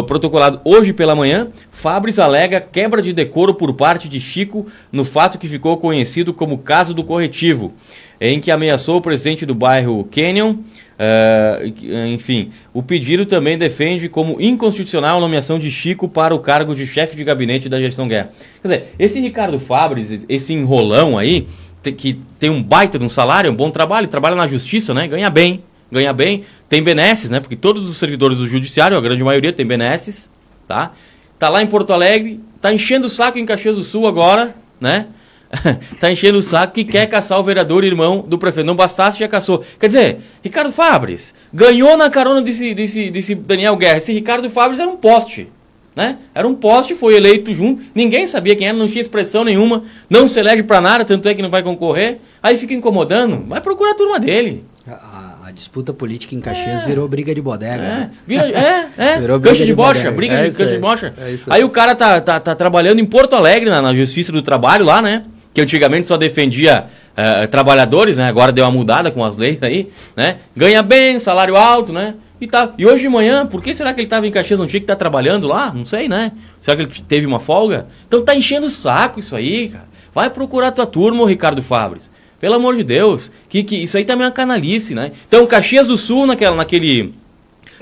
protocolado 0.07 0.61
hoje 0.65 0.93
pela 0.93 1.17
manhã, 1.17 1.49
Fabres 1.73 2.21
alega 2.21 2.61
quebra 2.61 3.03
de 3.03 3.13
decoro 3.13 3.55
por 3.55 3.75
parte 3.75 4.09
de 4.09 4.21
Chico 4.21 4.67
no 4.93 5.05
fato 5.05 5.39
que 5.39 5.49
ficou 5.49 5.77
conhecido 5.79 6.33
como 6.33 6.59
caso 6.59 6.95
do 6.95 7.03
corretivo. 7.03 7.75
em 8.21 8.41
que 8.41 8.53
ameaçou 8.53 8.99
o 8.99 9.03
presidente 9.03 9.45
do 9.45 9.53
bairro 9.53 10.05
Canyon. 10.05 10.59
Uh, 11.03 12.07
enfim, 12.07 12.53
o 12.73 12.81
pedido 12.81 13.27
também 13.27 13.59
defende 13.59 14.09
como 14.09 14.41
inconstitucional 14.41 15.19
a 15.19 15.21
nomeação 15.21 15.59
de 15.59 15.69
Chico 15.69 16.09
para 16.09 16.33
o 16.33 16.39
cargo 16.39 16.77
de 16.77 16.87
chefe 16.87 17.17
de 17.17 17.25
gabinete 17.25 17.69
da 17.69 17.81
gestão 17.81 18.07
guerra. 18.07 18.31
Quer 18.61 18.69
dizer, 18.69 18.95
esse 19.01 19.19
Ricardo 19.19 19.59
Fabres, 19.59 20.25
esse 20.29 20.55
enrolão 20.55 21.19
aí, 21.19 21.49
que 21.97 22.21
tem 22.39 22.51
um 22.51 22.63
baita 22.63 23.01
de 23.01 23.05
um 23.05 23.09
salário, 23.09 23.51
um 23.51 23.55
bom 23.55 23.69
trabalho, 23.71 24.07
trabalha 24.07 24.37
na 24.37 24.47
justiça, 24.47 24.95
né? 24.95 25.09
Ganha 25.09 25.29
bem, 25.29 25.65
ganha 25.91 26.13
bem, 26.13 26.45
tem 26.69 26.81
benesses, 26.81 27.31
né? 27.31 27.41
Porque 27.41 27.57
todos 27.57 27.89
os 27.89 27.97
servidores 27.97 28.39
do 28.39 28.47
judiciário, 28.47 28.97
a 28.97 29.01
grande 29.01 29.25
maioria, 29.25 29.53
tem 29.53 29.67
benesses, 29.67 30.31
tá? 30.69 30.93
Tá 31.37 31.49
lá 31.49 31.61
em 31.61 31.67
Porto 31.67 31.93
Alegre, 31.93 32.39
tá 32.61 32.73
enchendo 32.73 33.09
o 33.09 33.11
saco 33.11 33.41
em 33.41 33.45
Caxias 33.45 33.75
do 33.75 33.83
Sul 33.83 34.07
agora, 34.07 34.55
né? 34.81 35.09
tá 36.01 36.11
enchendo 36.11 36.39
o 36.39 36.43
saco 36.43 36.75
que 36.75 36.85
quer 36.85 37.07
caçar 37.07 37.39
o 37.39 37.43
vereador 37.43 37.85
irmão 37.85 38.25
do 38.27 38.39
prefeito. 38.39 38.67
Não 38.67 38.75
bastasse, 38.75 39.19
já 39.19 39.29
caçou. 39.29 39.63
Quer 39.79 39.87
dizer, 39.87 40.19
Ricardo 40.43 40.73
Fabres 40.73 41.35
ganhou 41.53 41.97
na 41.97 42.09
carona 42.09 42.41
desse, 42.41 42.75
desse, 42.75 43.11
desse 43.11 43.35
Daniel 43.35 43.77
Guerra. 43.77 43.99
Esse 43.99 44.13
Ricardo 44.13 44.49
Fabres 44.49 44.81
era 44.81 44.89
um 44.89 44.97
poste. 44.97 45.49
Né? 45.95 46.17
Era 46.35 46.49
um 46.49 46.55
poste, 46.55 46.95
foi 46.95 47.15
eleito 47.15 47.53
junto, 47.53 47.83
ninguém 47.95 48.27
sabia 48.27 48.57
quem 48.57 48.67
era, 48.67 48.75
não 48.75 48.89
tinha 48.89 49.03
expressão 49.03 49.45
nenhuma, 49.45 49.85
não 50.09 50.27
se 50.27 50.41
elege 50.41 50.63
para 50.63 50.81
nada, 50.81 51.05
tanto 51.05 51.29
é 51.29 51.35
que 51.35 51.43
não 51.43 51.51
vai 51.51 51.63
concorrer. 51.63 52.19
Aí 52.43 52.57
fica 52.57 52.73
incomodando, 52.73 53.45
vai 53.47 53.61
procurar 53.61 53.91
a 53.91 53.95
turma 53.95 54.19
dele. 54.19 54.65
A, 54.89 55.49
a 55.49 55.53
disputa 55.53 55.93
política 55.93 56.35
em 56.35 56.41
Caxias 56.41 56.83
é. 56.83 56.87
virou 56.87 57.07
briga 57.07 57.35
de 57.35 57.43
bodega. 57.43 57.75
É, 57.75 57.79
né? 57.79 58.11
Vira, 58.27 58.49
é, 58.49 58.89
é. 58.97 59.21
virou 59.21 59.39
briga 59.39 59.53
cancha 59.53 59.65
de, 59.65 59.71
de 59.71 59.77
bocha, 59.77 60.11
briga 60.11 60.35
é 60.37 60.49
de 60.49 60.57
cancha 60.57 60.73
de 60.73 60.79
bocha. 60.79 61.15
É 61.19 61.37
aí 61.51 61.63
o 61.63 61.69
cara 61.69 61.95
tá, 61.95 62.23
tá, 62.23 62.41
tá, 62.41 62.55
trabalhando 62.55 62.99
em 62.99 63.05
Porto 63.05 63.37
Alegre, 63.37 63.69
na, 63.69 63.83
na 63.83 63.95
Justiça 63.95 64.33
do 64.33 64.41
Trabalho 64.41 64.87
lá, 64.87 65.03
né? 65.03 65.25
Que 65.53 65.61
antigamente 65.61 66.09
só 66.09 66.17
defendia 66.17 66.87
uh, 67.13 67.47
trabalhadores, 67.49 68.17
né? 68.17 68.27
Agora 68.27 68.53
deu 68.53 68.65
uma 68.65 68.71
mudada 68.71 69.11
com 69.11 69.25
as 69.25 69.37
leis 69.37 69.63
aí, 69.63 69.91
né? 70.17 70.37
Ganha 70.57 70.83
bem, 70.83 71.19
salário 71.19 71.57
alto, 71.57 71.93
né? 71.93 72.15
E, 72.41 72.47
tá, 72.47 72.73
e 72.77 72.85
hoje 72.85 73.03
de 73.03 73.09
manhã, 73.09 73.47
por 73.47 73.63
que 73.63 73.73
será 73.73 73.95
que 73.95 74.01
ele 74.01 74.07
estava 74.07 74.27
em 74.27 74.31
Caxias? 74.33 74.59
Tinha 74.59 74.81
que 74.81 74.87
tá 74.87 74.97
trabalhando 74.97 75.47
lá? 75.47 75.73
Não 75.73 75.85
sei, 75.85 76.09
né? 76.09 76.33
Será 76.61 76.77
que 76.77 76.83
ele 76.83 76.91
teve 77.07 77.25
uma 77.25 77.39
folga? 77.39 77.87
Então 78.09 78.21
tá 78.23 78.35
enchendo 78.35 78.67
o 78.67 78.71
saco 78.71 79.21
isso 79.21 79.37
aí, 79.37 79.69
cara. 79.69 79.93
Vai 80.15 80.29
procurar 80.29 80.73
tua 80.73 80.85
turma, 80.85 81.27
Ricardo 81.29 81.63
Fabres. 81.63 82.11
Pelo 82.41 82.57
amor 82.57 82.75
de 82.75 82.83
Deus. 82.83 83.31
Que, 83.49 83.63
que, 83.63 83.77
isso 83.77 83.97
aí 83.97 84.05
também 84.05 84.25
é 84.25 84.27
uma 84.27 84.35
canalice, 84.35 84.95
né? 84.95 85.13
Então, 85.29 85.47
Caxias 85.47 85.87
do 85.87 85.97
Sul, 85.97 86.27
naquela, 86.27 86.57
naquele. 86.57 87.15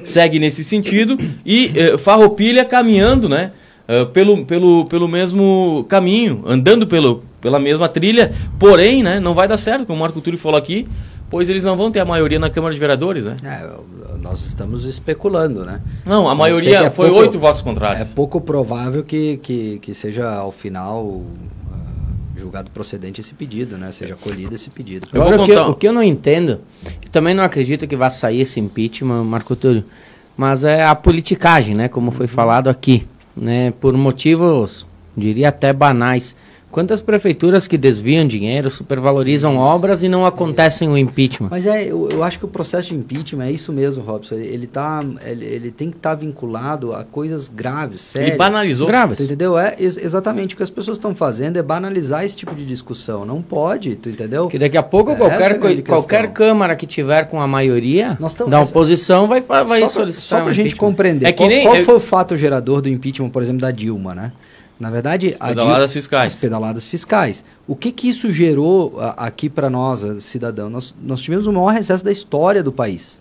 segue 0.04 0.38
nesse 0.38 0.62
sentido. 0.62 1.18
E 1.44 1.72
eh, 1.74 1.96
Farroupilha 1.96 2.62
caminhando, 2.62 3.28
né? 3.28 3.52
Uh, 3.88 4.06
pelo, 4.06 4.44
pelo, 4.44 4.84
pelo 4.84 5.08
mesmo 5.08 5.86
caminho, 5.88 6.44
andando 6.46 6.86
pelo, 6.86 7.24
pela 7.40 7.58
mesma 7.58 7.88
trilha, 7.88 8.32
porém, 8.58 9.02
né, 9.02 9.20
não 9.20 9.34
vai 9.34 9.48
dar 9.48 9.56
certo, 9.56 9.86
como 9.86 9.98
o 9.98 10.00
Marco 10.00 10.20
Túlio 10.20 10.38
falou 10.38 10.58
aqui, 10.58 10.86
pois 11.30 11.48
eles 11.48 11.64
não 11.64 11.76
vão 11.76 11.90
ter 11.90 12.00
a 12.00 12.04
maioria 12.04 12.38
na 12.38 12.50
Câmara 12.50 12.74
de 12.74 12.80
Vereadores, 12.80 13.24
né? 13.24 13.36
É, 13.44 14.18
nós 14.20 14.44
estamos 14.44 14.84
especulando, 14.84 15.64
né? 15.64 15.80
Não, 16.04 16.28
a 16.28 16.34
maioria 16.34 16.80
é 16.80 16.90
foi 16.90 17.08
oito 17.10 17.38
votos 17.38 17.62
contrários. 17.62 18.10
É 18.10 18.14
pouco 18.14 18.40
provável 18.40 19.04
que, 19.04 19.36
que, 19.38 19.78
que 19.78 19.94
seja, 19.94 20.28
ao 20.28 20.50
final, 20.50 21.04
uh, 21.04 21.24
julgado 22.36 22.70
procedente 22.72 23.20
esse 23.20 23.32
pedido, 23.32 23.78
né? 23.78 23.92
Seja 23.92 24.14
acolhido 24.14 24.54
esse 24.54 24.68
pedido. 24.70 25.08
Agora, 25.12 25.40
o 25.40 25.44
que, 25.44 25.52
eu, 25.52 25.62
o 25.66 25.74
que 25.74 25.88
eu 25.88 25.92
não 25.92 26.02
entendo, 26.02 26.60
e 27.04 27.08
também 27.08 27.32
não 27.32 27.44
acredito 27.44 27.86
que 27.86 27.96
vá 27.96 28.10
sair 28.10 28.40
esse 28.40 28.58
impeachment, 28.58 29.22
Marco 29.24 29.54
Túlio, 29.54 29.84
mas 30.36 30.64
é 30.64 30.82
a 30.82 30.94
politicagem, 30.94 31.76
né? 31.76 31.88
Como 31.88 32.10
foi 32.10 32.26
falado 32.26 32.68
aqui, 32.68 33.06
né? 33.36 33.72
Por 33.80 33.96
motivos, 33.96 34.84
diria 35.16 35.48
até 35.50 35.72
banais. 35.72 36.34
Quantas 36.70 37.02
prefeituras 37.02 37.66
que 37.66 37.76
desviam 37.76 38.26
dinheiro, 38.26 38.70
supervalorizam 38.70 39.54
isso. 39.54 39.60
obras 39.60 40.02
e 40.02 40.08
não 40.08 40.24
acontecem 40.24 40.88
o 40.88 40.96
impeachment? 40.96 41.48
Mas 41.50 41.66
é, 41.66 41.84
eu, 41.84 42.08
eu, 42.12 42.22
acho 42.22 42.38
que 42.38 42.44
o 42.44 42.48
processo 42.48 42.88
de 42.88 42.94
impeachment 42.94 43.44
é 43.44 43.50
isso 43.50 43.72
mesmo, 43.72 44.04
Robson. 44.04 44.36
Ele, 44.36 44.46
ele, 44.46 44.66
tá, 44.68 45.00
ele, 45.26 45.44
ele 45.44 45.70
tem 45.72 45.90
que 45.90 45.96
estar 45.96 46.10
tá 46.10 46.14
vinculado 46.14 46.94
a 46.94 47.02
coisas 47.02 47.48
graves, 47.48 48.00
sérias. 48.00 48.30
Ele 48.30 48.38
banalizou. 48.38 48.86
Graves. 48.86 49.18
Tu 49.18 49.24
entendeu? 49.24 49.58
É 49.58 49.74
ex 49.80 49.96
exatamente 49.96 50.54
o 50.54 50.56
que 50.56 50.62
as 50.62 50.70
pessoas 50.70 50.96
estão 50.96 51.14
fazendo 51.14 51.56
é 51.56 51.62
banalizar 51.62 52.24
esse 52.24 52.36
tipo 52.36 52.54
de 52.54 52.64
discussão. 52.64 53.24
Não 53.24 53.42
pode, 53.42 53.96
tu 53.96 54.08
entendeu? 54.08 54.46
Que 54.46 54.58
daqui 54.58 54.76
a 54.76 54.82
pouco 54.82 55.10
é 55.10 55.16
qualquer, 55.16 55.82
qualquer 55.82 56.32
Câmara 56.32 56.76
que 56.76 56.86
tiver 56.86 57.24
com 57.24 57.40
a 57.40 57.48
maioria 57.48 58.16
da 58.48 58.60
oposição 58.60 59.26
vai, 59.26 59.40
vai 59.40 59.80
só 59.80 59.88
solicitar. 59.88 60.38
Só 60.38 60.40
para 60.40 60.50
a 60.50 60.54
gente 60.54 60.76
compreender. 60.76 61.26
É 61.26 61.32
que 61.32 61.38
qual, 61.38 61.48
nem, 61.48 61.64
qual 61.64 61.76
foi 61.78 61.94
o 61.96 62.00
fato 62.00 62.36
gerador 62.36 62.80
do 62.80 62.88
impeachment, 62.88 63.30
por 63.30 63.42
exemplo, 63.42 63.60
da 63.60 63.72
Dilma, 63.72 64.14
né? 64.14 64.32
Na 64.80 64.90
verdade, 64.90 65.36
as 65.38 65.50
pedaladas 65.50 65.92
fiscais. 65.92 66.32
As 66.32 66.40
pedaladas 66.40 66.88
fiscais. 66.88 67.44
O 67.68 67.76
que, 67.76 67.92
que 67.92 68.08
isso 68.08 68.32
gerou 68.32 68.98
a, 68.98 69.26
aqui 69.26 69.50
para 69.50 69.68
nós, 69.68 70.02
cidadão? 70.24 70.70
Nós, 70.70 70.96
nós 71.02 71.20
tivemos 71.20 71.46
o 71.46 71.52
maior 71.52 71.74
recesso 71.74 72.02
da 72.02 72.10
história 72.10 72.62
do 72.62 72.72
país. 72.72 73.20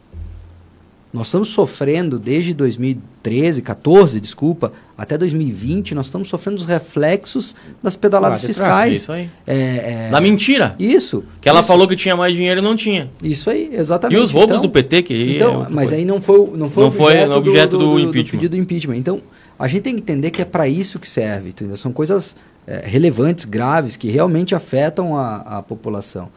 Nós 1.12 1.28
estamos 1.28 1.50
sofrendo 1.50 2.19
desde 2.19 2.54
2013, 2.54 3.63
14, 3.63 4.22
desculpa, 4.22 4.72
até 4.95 5.17
2020, 5.17 5.95
nós 5.95 6.06
estamos 6.06 6.28
sofrendo 6.30 6.58
os 6.58 6.65
reflexos 6.65 7.56
das 7.82 7.95
pedaladas 7.95 8.41
fiscais. 8.41 9.02
Isso 9.02 9.12
aí. 9.12 9.28
É, 9.45 10.08
é... 10.08 10.10
Da 10.12 10.22
mentira. 10.22 10.76
Isso. 10.78 11.24
Que 11.41 11.50
ela 11.50 11.62
isso. 11.62 11.67
falou 11.67 11.88
que 11.88 11.95
tinha 11.95 12.15
mais 12.15 12.36
dinheiro 12.36 12.60
e 12.60 12.63
não 12.63 12.76
tinha. 12.76 13.10
Isso 13.24 13.50
aí, 13.50 13.72
exatamente. 13.74 14.17
E 14.17 14.22
os 14.22 14.32
roubos 14.32 14.58
então, 14.58 14.62
do 14.62 14.69
PT 14.69 15.02
que 15.02 15.36
Então, 15.36 15.63
é 15.63 15.67
mas 15.69 15.89
coisa. 15.89 15.95
aí 15.95 16.06
não 16.06 16.22
foi, 16.22 16.38
não 16.56 16.69
foi 16.69 16.84
não 16.84 16.89
objeto, 16.89 17.28
foi 17.28 17.38
objeto 17.38 17.78
do, 17.78 17.86
do, 17.86 17.91
do, 17.91 18.00
impeachment. 18.00 18.24
do 18.24 18.32
pedido 18.32 18.52
do 18.52 18.58
impeachment. 18.58 18.95
Então, 18.95 19.22
a 19.60 19.67
gente 19.67 19.82
tem 19.82 19.95
que 19.95 20.02
entender 20.02 20.32
que 20.32 20.41
é 20.41 20.45
para 20.45 20.67
isso 20.67 20.98
que 20.98 21.08
serve, 21.08 21.50
entendeu? 21.50 21.76
São 21.76 21.91
coisas 21.91 22.38
é, 22.65 22.82
relevantes, 22.86 23.43
graves, 23.43 23.98
que 23.98 24.10
realmente 24.10 24.56
afetam 24.56 25.17
a, 25.17 25.58
a 25.58 25.62
população. 25.62 26.30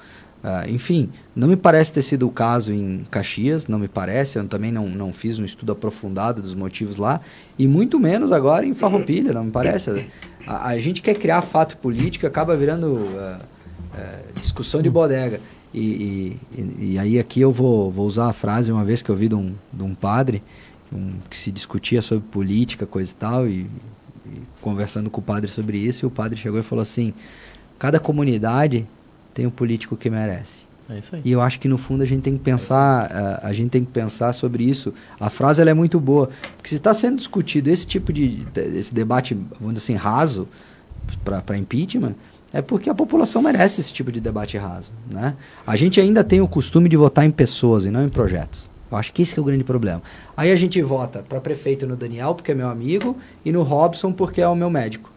Uh, 0.43 0.69
enfim, 0.69 1.09
não 1.37 1.47
me 1.47 1.55
parece 1.55 1.93
ter 1.93 2.03
sido 2.03 2.27
o 2.27 2.31
caso 2.31 2.73
em 2.73 3.07
Caxias, 3.09 3.69
não 3.69 3.79
me 3.79 3.87
parece, 3.87 4.41
eu 4.41 4.49
também 4.49 4.73
não, 4.73 4.89
não 4.89 5.13
fiz 5.13 5.39
um 5.39 5.45
estudo 5.45 5.71
aprofundado 5.71 6.43
dos 6.43 6.53
motivos 6.53 6.97
lá, 6.97 7.21
e 7.57 7.69
muito 7.69 8.01
menos 8.01 8.33
agora 8.33 8.67
em 8.67 8.75
Farroupilha, 8.75 9.33
não 9.33 9.45
me 9.45 9.53
parece. 9.53 10.05
A, 10.45 10.71
a 10.71 10.79
gente 10.81 11.01
quer 11.01 11.15
criar 11.15 11.43
fato 11.43 11.77
político 11.77 12.27
acaba 12.27 12.57
virando 12.57 12.89
uh, 12.89 13.39
uh, 13.95 14.41
discussão 14.41 14.83
de 14.83 14.91
bodega. 14.91 15.41
E, 15.73 15.81
e, 16.59 16.77
e, 16.79 16.99
aí 16.99 17.19
aqui 17.19 17.41
eu 17.41 17.53
vou, 17.53 17.91
vou 17.91 18.05
usar 18.05 18.29
a 18.29 18.33
frase 18.33 18.73
uma 18.73 18.85
vez 18.85 19.01
que 19.01 19.11
eu 19.11 19.17
vi 19.17 19.29
de 19.29 19.37
um, 19.37 19.55
de 19.73 19.83
um 19.83 19.95
padre, 19.95 20.43
um, 20.93 21.15
que 21.29 21.37
se 21.37 21.51
discutia 21.51 22.03
sobre 22.03 22.25
política, 22.29 22.87
coisa 22.87 23.13
e 23.13 23.15
tal, 23.15 23.49
e, 23.49 23.67
e, 24.27 24.43
conversando 24.61 25.11
com 25.11 25.21
o 25.21 25.25
padre 25.25 25.51
sobre 25.51 25.79
isso, 25.79 26.05
e 26.05 26.07
o 26.07 26.11
padre 26.11 26.37
chegou 26.37 26.59
e 26.61 26.63
falou 26.63 26.83
assim: 26.83 27.15
cada 27.79 27.99
comunidade 27.99 28.87
tem 29.35 29.47
o 29.47 29.49
um 29.49 29.53
político 29.53 29.97
que 29.97 30.11
merece. 30.11 30.65
É 30.91 30.99
isso 30.99 31.17
aí. 31.17 31.23
E 31.25 31.33
eu 31.33 31.41
acho 31.41 31.59
que 31.61 31.69
no 31.69 31.79
fundo 31.79 32.03
a 32.03 32.07
gente 32.07 32.23
tem 32.23 32.37
que 32.37 32.43
pensar, 32.43 33.11
é 33.11 33.15
a, 33.15 33.49
a, 33.49 33.53
gente 33.53 33.71
tem 33.71 33.85
que 33.85 33.91
pensar 33.91 34.33
sobre 34.33 34.65
isso. 34.65 34.93
A 35.19 35.31
frase 35.31 35.61
ela 35.61 35.71
é 35.71 35.75
muito 35.75 35.99
boa, 35.99 36.29
porque 36.57 36.69
se 36.69 36.77
está 36.77 36.93
sendo 36.93 37.17
discutido 37.17 37.71
esse 37.71 37.87
tipo 37.87 38.13
de 38.13 38.47
esse 38.75 38.93
debate, 38.93 39.35
vamos 39.59 39.75
dizer 39.75 39.93
assim, 39.93 39.95
raso 39.95 40.49
para 41.25 41.57
impeachment, 41.57 42.15
é 42.53 42.61
porque 42.61 42.91
a 42.91 42.95
população 42.95 43.41
merece 43.41 43.81
esse 43.81 43.93
tipo 43.93 44.13
de 44.13 44.21
debate 44.21 44.59
raso, 44.59 44.93
né? 45.11 45.35
A 45.67 45.75
gente 45.75 46.01
ainda 46.01 46.23
tem 46.23 46.41
o 46.41 46.49
costume 46.49 46.89
de 46.89 46.97
votar 46.97 47.25
em 47.25 47.31
pessoas 47.31 47.87
e 47.87 47.91
não 47.91 48.05
em 48.05 48.11
projetos. 48.11 48.71
Eu 48.93 48.99
acho 48.99 49.13
que 49.13 49.23
esse 49.23 49.33
que 49.33 49.41
é 49.41 49.43
o 49.43 49.45
grande 49.45 49.65
problema. 49.65 50.03
Aí 50.37 50.53
a 50.53 50.57
gente 50.57 50.81
vota 50.83 51.25
para 51.27 51.41
prefeito 51.41 51.87
no 51.87 51.97
Daniel, 51.97 52.35
porque 52.35 52.53
é 52.53 52.55
meu 52.55 52.69
amigo, 52.69 53.17
e 53.45 53.51
no 53.51 53.63
Robson, 53.63 54.13
porque 54.13 54.41
é 54.41 54.47
o 54.47 54.55
meu 54.55 54.69
médico. 54.69 55.11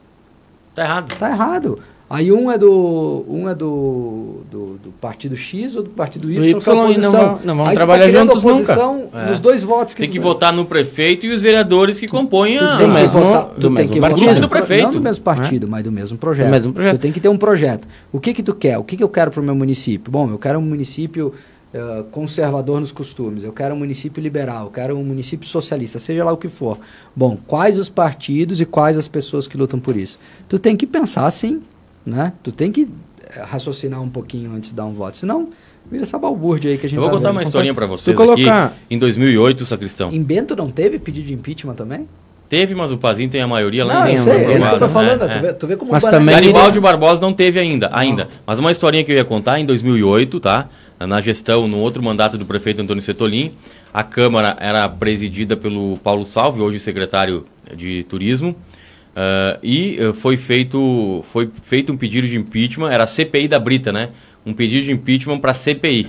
Tá 0.73 0.83
errado. 0.83 1.15
Tá 1.17 1.29
errado. 1.29 1.79
Aí 2.07 2.31
um 2.31 2.51
é 2.51 2.57
do 2.57 3.25
um 3.27 3.49
é 3.49 3.55
do, 3.55 4.43
do, 4.51 4.77
do 4.77 4.91
partido 5.01 5.35
X 5.35 5.75
ou 5.75 5.81
do 5.81 5.89
partido 5.89 6.31
Y, 6.31 6.35
y 6.35 6.59
que 6.59 6.69
é 6.69 6.73
oposição. 6.73 7.11
Não, 7.11 7.19
vão, 7.19 7.39
não 7.43 7.55
vamos 7.55 7.69
Aí 7.69 7.75
trabalhar 7.75 8.05
tá 8.05 8.11
juntos 8.11 8.43
oposição 8.43 8.97
nunca. 8.99 9.25
nos 9.25 9.39
é. 9.39 9.41
dois 9.41 9.63
votos 9.63 9.95
que 9.95 10.01
Tem 10.01 10.11
que 10.11 10.19
votar 10.19 10.53
no 10.53 10.65
prefeito 10.65 11.25
e 11.25 11.31
os 11.31 11.41
vereadores 11.41 11.99
que 11.99 12.07
compõem 12.07 12.59
a... 12.59 12.77
Tem 12.77 12.93
que 12.93 13.07
votar, 13.07 13.45
tu 13.59 13.73
tem 13.73 13.87
que 13.87 13.99
partido. 13.99 14.25
votar 14.27 14.39
do 14.39 14.49
prefeito. 14.49 14.83
Não 14.83 14.91
do 14.91 15.01
mesmo 15.01 15.23
partido, 15.23 15.65
é? 15.65 15.69
mas 15.69 15.83
do 15.83 15.91
mesmo 15.91 16.17
projeto. 16.17 16.45
Do 16.45 16.51
mesmo 16.51 16.73
projeto. 16.73 16.99
Tu 16.99 17.01
tem 17.01 17.11
que 17.11 17.19
ter 17.19 17.29
um 17.29 17.37
projeto. 17.37 17.87
O 18.11 18.19
que 18.19 18.35
que 18.35 18.43
tu 18.43 18.53
quer? 18.53 18.77
O 18.77 18.83
que 18.83 18.95
que 18.95 19.03
eu 19.03 19.09
quero 19.09 19.31
para 19.31 19.41
o 19.41 19.43
meu 19.43 19.55
município? 19.55 20.11
Bom, 20.11 20.29
eu 20.29 20.37
quero 20.37 20.59
um 20.59 20.61
município 20.63 21.33
uh, 21.75 22.03
conservador 22.05 22.79
nos 22.79 22.91
costumes, 22.91 23.43
eu 23.43 23.51
quero 23.51 23.75
um 23.75 23.77
município 23.77 24.21
liberal, 24.21 24.65
eu 24.65 24.71
quero 24.71 24.97
um 24.97 25.03
município 25.03 25.47
socialista, 25.47 25.99
seja 25.99 26.23
lá 26.23 26.31
o 26.31 26.37
que 26.37 26.49
for. 26.49 26.79
Bom, 27.15 27.37
quais 27.45 27.77
os 27.77 27.89
partidos 27.89 28.61
e 28.61 28.65
quais 28.65 28.97
as 28.97 29.07
pessoas 29.07 29.47
que 29.47 29.57
lutam 29.57 29.79
por 29.79 29.95
isso? 29.95 30.17
Tu 30.47 30.57
tem 30.57 30.75
que 30.75 30.87
pensar 30.87 31.25
assim, 31.25 31.61
né? 32.05 32.33
Tu 32.41 32.51
tem 32.51 32.71
que 32.71 32.87
eh, 33.29 33.41
raciocinar 33.41 34.01
um 34.01 34.09
pouquinho 34.09 34.53
antes 34.53 34.69
de 34.69 34.75
dar 34.75 34.85
um 34.85 34.93
voto, 34.93 35.17
senão 35.17 35.49
vira 35.89 36.03
essa 36.03 36.17
balbúrdia 36.17 36.71
aí 36.71 36.77
que 36.77 36.85
a 36.85 36.89
gente 36.89 36.97
Eu 36.97 37.01
vou 37.01 37.11
tá 37.11 37.17
contar 37.17 37.29
vendo. 37.29 37.37
uma 37.37 37.43
historinha 37.43 37.73
para 37.73 37.85
vocês 37.85 38.15
colocar... 38.15 38.65
aqui. 38.65 38.75
Em 38.89 38.97
2008, 38.97 39.65
Sacristão. 39.65 40.11
Em 40.11 40.23
Bento 40.23 40.55
não 40.55 40.71
teve 40.71 40.97
pedido 40.97 41.27
de 41.27 41.33
impeachment 41.33 41.75
também? 41.75 42.07
Teve, 42.47 42.75
mas 42.75 42.91
o 42.91 42.97
Pazinho 42.97 43.29
tem 43.29 43.41
a 43.41 43.47
maioria 43.47 43.83
lá 43.83 44.01
não, 44.01 44.01
em 44.01 44.15
Não, 44.15 44.31
é 44.31 44.59
isso 44.59 44.69
que 44.69 44.75
eu 44.75 44.79
tô 44.79 44.89
falando. 44.89 45.23
É, 45.23 45.27
tu, 45.27 45.39
vê, 45.41 45.53
tu 45.53 45.67
vê 45.67 45.75
como 45.75 45.91
mas 45.91 46.03
também 46.03 46.35
Garibaldi 46.35 46.79
Barbosa 46.79 47.19
não 47.19 47.33
teve 47.33 47.59
ainda, 47.59 47.89
ainda. 47.91 48.27
Mas 48.45 48.59
uma 48.59 48.69
historinha 48.71 49.03
que 49.03 49.11
eu 49.11 49.15
ia 49.15 49.25
contar 49.25 49.59
em 49.59 49.65
2008, 49.65 50.39
tá? 50.39 50.69
Na 50.99 51.19
gestão, 51.19 51.67
no 51.67 51.77
outro 51.79 52.01
mandato 52.01 52.37
do 52.37 52.45
prefeito 52.45 52.81
Antônio 52.81 53.01
Setolin, 53.01 53.53
a 53.93 54.01
Câmara 54.01 54.55
era 54.59 54.87
presidida 54.87 55.57
pelo 55.57 55.97
Paulo 55.97 56.25
Salve, 56.25 56.61
hoje 56.61 56.79
secretário 56.79 57.45
de 57.75 58.03
Turismo, 58.03 58.51
uh, 58.51 59.59
e 59.61 59.97
uh, 59.99 60.13
foi 60.13 60.37
feito, 60.37 61.23
foi 61.31 61.49
feito 61.63 61.91
um 61.91 61.97
pedido 61.97 62.27
de 62.27 62.37
impeachment, 62.37 62.89
era 62.91 63.03
a 63.03 63.07
CPI 63.07 63.47
da 63.47 63.59
Brita, 63.59 63.91
né? 63.91 64.09
um 64.45 64.53
pedido 64.53 64.85
de 64.85 64.91
impeachment 64.91 65.39
para 65.39 65.53
CPI. 65.53 66.07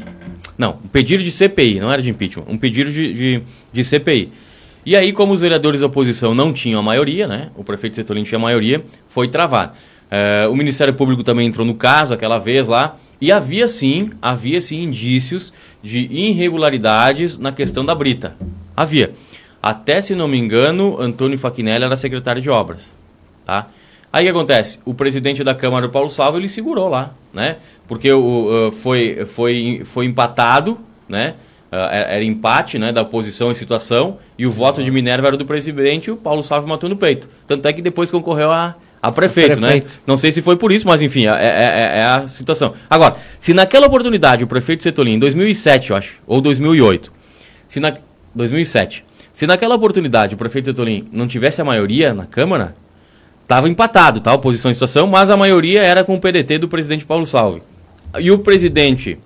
Não, 0.59 0.79
um 0.85 0.89
pedido 0.89 1.25
de 1.25 1.33
CPI, 1.33 1.81
não 1.81 1.91
era 1.91 2.03
de 2.03 2.11
impeachment, 2.11 2.45
um 2.47 2.59
pedido 2.59 2.93
de, 2.93 3.13
de, 3.13 3.43
de 3.73 3.85
CPI. 3.85 4.31
E 4.85 4.95
aí, 4.95 5.13
como 5.13 5.33
os 5.33 5.41
vereadores 5.41 5.81
da 5.81 5.87
oposição 5.87 6.35
não 6.35 6.53
tinham 6.53 6.79
a 6.79 6.83
maioria, 6.83 7.27
né? 7.27 7.51
O 7.57 7.65
prefeito 7.65 7.97
Setolin 7.97 8.23
tinha 8.23 8.39
a 8.39 8.41
maioria, 8.41 8.85
foi 9.09 9.27
travado. 9.27 9.73
É, 10.09 10.47
o 10.49 10.55
Ministério 10.55 10.95
Público 10.95 11.25
também 11.25 11.49
entrou 11.49 11.67
no 11.67 11.75
caso 11.75 12.15
aquela 12.15 12.39
vez 12.39 12.69
lá. 12.69 12.97
E 13.21 13.33
havia 13.33 13.67
sim, 13.67 14.11
havia 14.21 14.61
sim 14.61 14.83
indícios 14.83 15.53
de 15.83 16.01
irregularidades 16.11 17.39
na 17.39 17.53
questão 17.53 17.85
da 17.85 17.95
brita. 17.95 18.37
Havia. 18.77 19.13
Até, 19.63 20.01
se 20.01 20.15
não 20.15 20.29
me 20.29 20.37
engano, 20.37 21.01
Antônio 21.01 21.39
Faquinelli 21.39 21.85
era 21.85 21.97
secretário 21.97 22.43
de 22.43 22.51
obras. 22.51 22.95
Tá? 23.45 23.69
Aí 24.13 24.25
o 24.25 24.27
que 24.27 24.31
acontece? 24.31 24.79
O 24.85 24.95
presidente 24.95 25.43
da 25.43 25.55
Câmara, 25.55 25.89
Paulo 25.89 26.09
Salvo, 26.09 26.39
ele 26.39 26.49
segurou 26.49 26.89
lá, 26.89 27.13
né? 27.33 27.57
Porque 27.89 28.13
o, 28.13 28.73
foi, 28.73 29.25
foi, 29.27 29.83
foi 29.85 30.07
empatado, 30.07 30.79
né? 31.09 31.35
Uh, 31.67 31.91
era 31.91 32.23
empate 32.23 32.79
né, 32.79 32.93
da 32.93 33.03
oposição 33.03 33.51
em 33.51 33.55
situação 33.55 34.19
e 34.39 34.47
o 34.47 34.53
voto 34.53 34.83
de 34.85 34.91
Minerva 34.91 35.27
era 35.27 35.37
do 35.37 35.45
presidente 35.45 36.13
o 36.13 36.17
Paulo 36.17 36.41
Salvo 36.41 36.69
matou 36.69 36.89
no 36.89 36.97
peito. 36.97 37.29
Tanto 37.45 37.67
é 37.67 37.73
que 37.73 37.83
depois 37.83 38.09
concorreu 38.09 38.53
a, 38.53 38.77
a 39.09 39.13
prefeito, 39.13 39.61
né? 39.61 39.83
Não 40.07 40.17
sei 40.17 40.33
se 40.33 40.43
foi 40.43 40.57
por 40.57 40.73
isso, 40.73 40.87
mas 40.87 41.03
enfim, 41.03 41.27
é, 41.27 41.31
é, 41.31 41.35
é, 41.35 41.99
é, 41.99 42.05
a 42.05 42.29
situação. 42.29 42.75
Agora, 42.89 43.17
se 43.39 43.53
naquela 43.55 43.87
oportunidade 43.87 44.45
o 44.45 44.47
prefeito 44.47 44.83
Setolin, 44.83 45.15
em 45.15 45.19
2007, 45.19 45.91
eu 45.91 45.97
acho, 45.97 46.15
ou 46.27 46.41
2008, 46.41 47.13
se 47.69 47.81
na, 47.81 47.97
2007, 48.35 49.05
se 49.33 49.47
naquela 49.47 49.75
oportunidade 49.75 50.35
o 50.35 50.39
prefeito 50.39 50.67
Setolin 50.67 51.09
não 51.13 51.27
tivesse 51.27 51.61
a 51.61 51.65
maioria 51.65 52.15
na 52.15 52.27
Câmara, 52.27 52.75
Tava 53.47 53.69
empatado, 53.69 54.21
tá? 54.21 54.35
Oposição 54.35 54.71
em 54.71 54.75
situação, 54.75 55.07
mas 55.07 55.31
a 55.31 55.37
maioria 55.37 55.83
era 55.83 56.03
com 56.03 56.17
o 56.17 56.21
PDT 56.21 56.59
do 56.59 56.69
presidente 56.69 57.07
Paulo 57.07 57.25
Salve. 57.25 57.63
E 58.19 58.31
o 58.31 58.39
presidente 58.41 59.19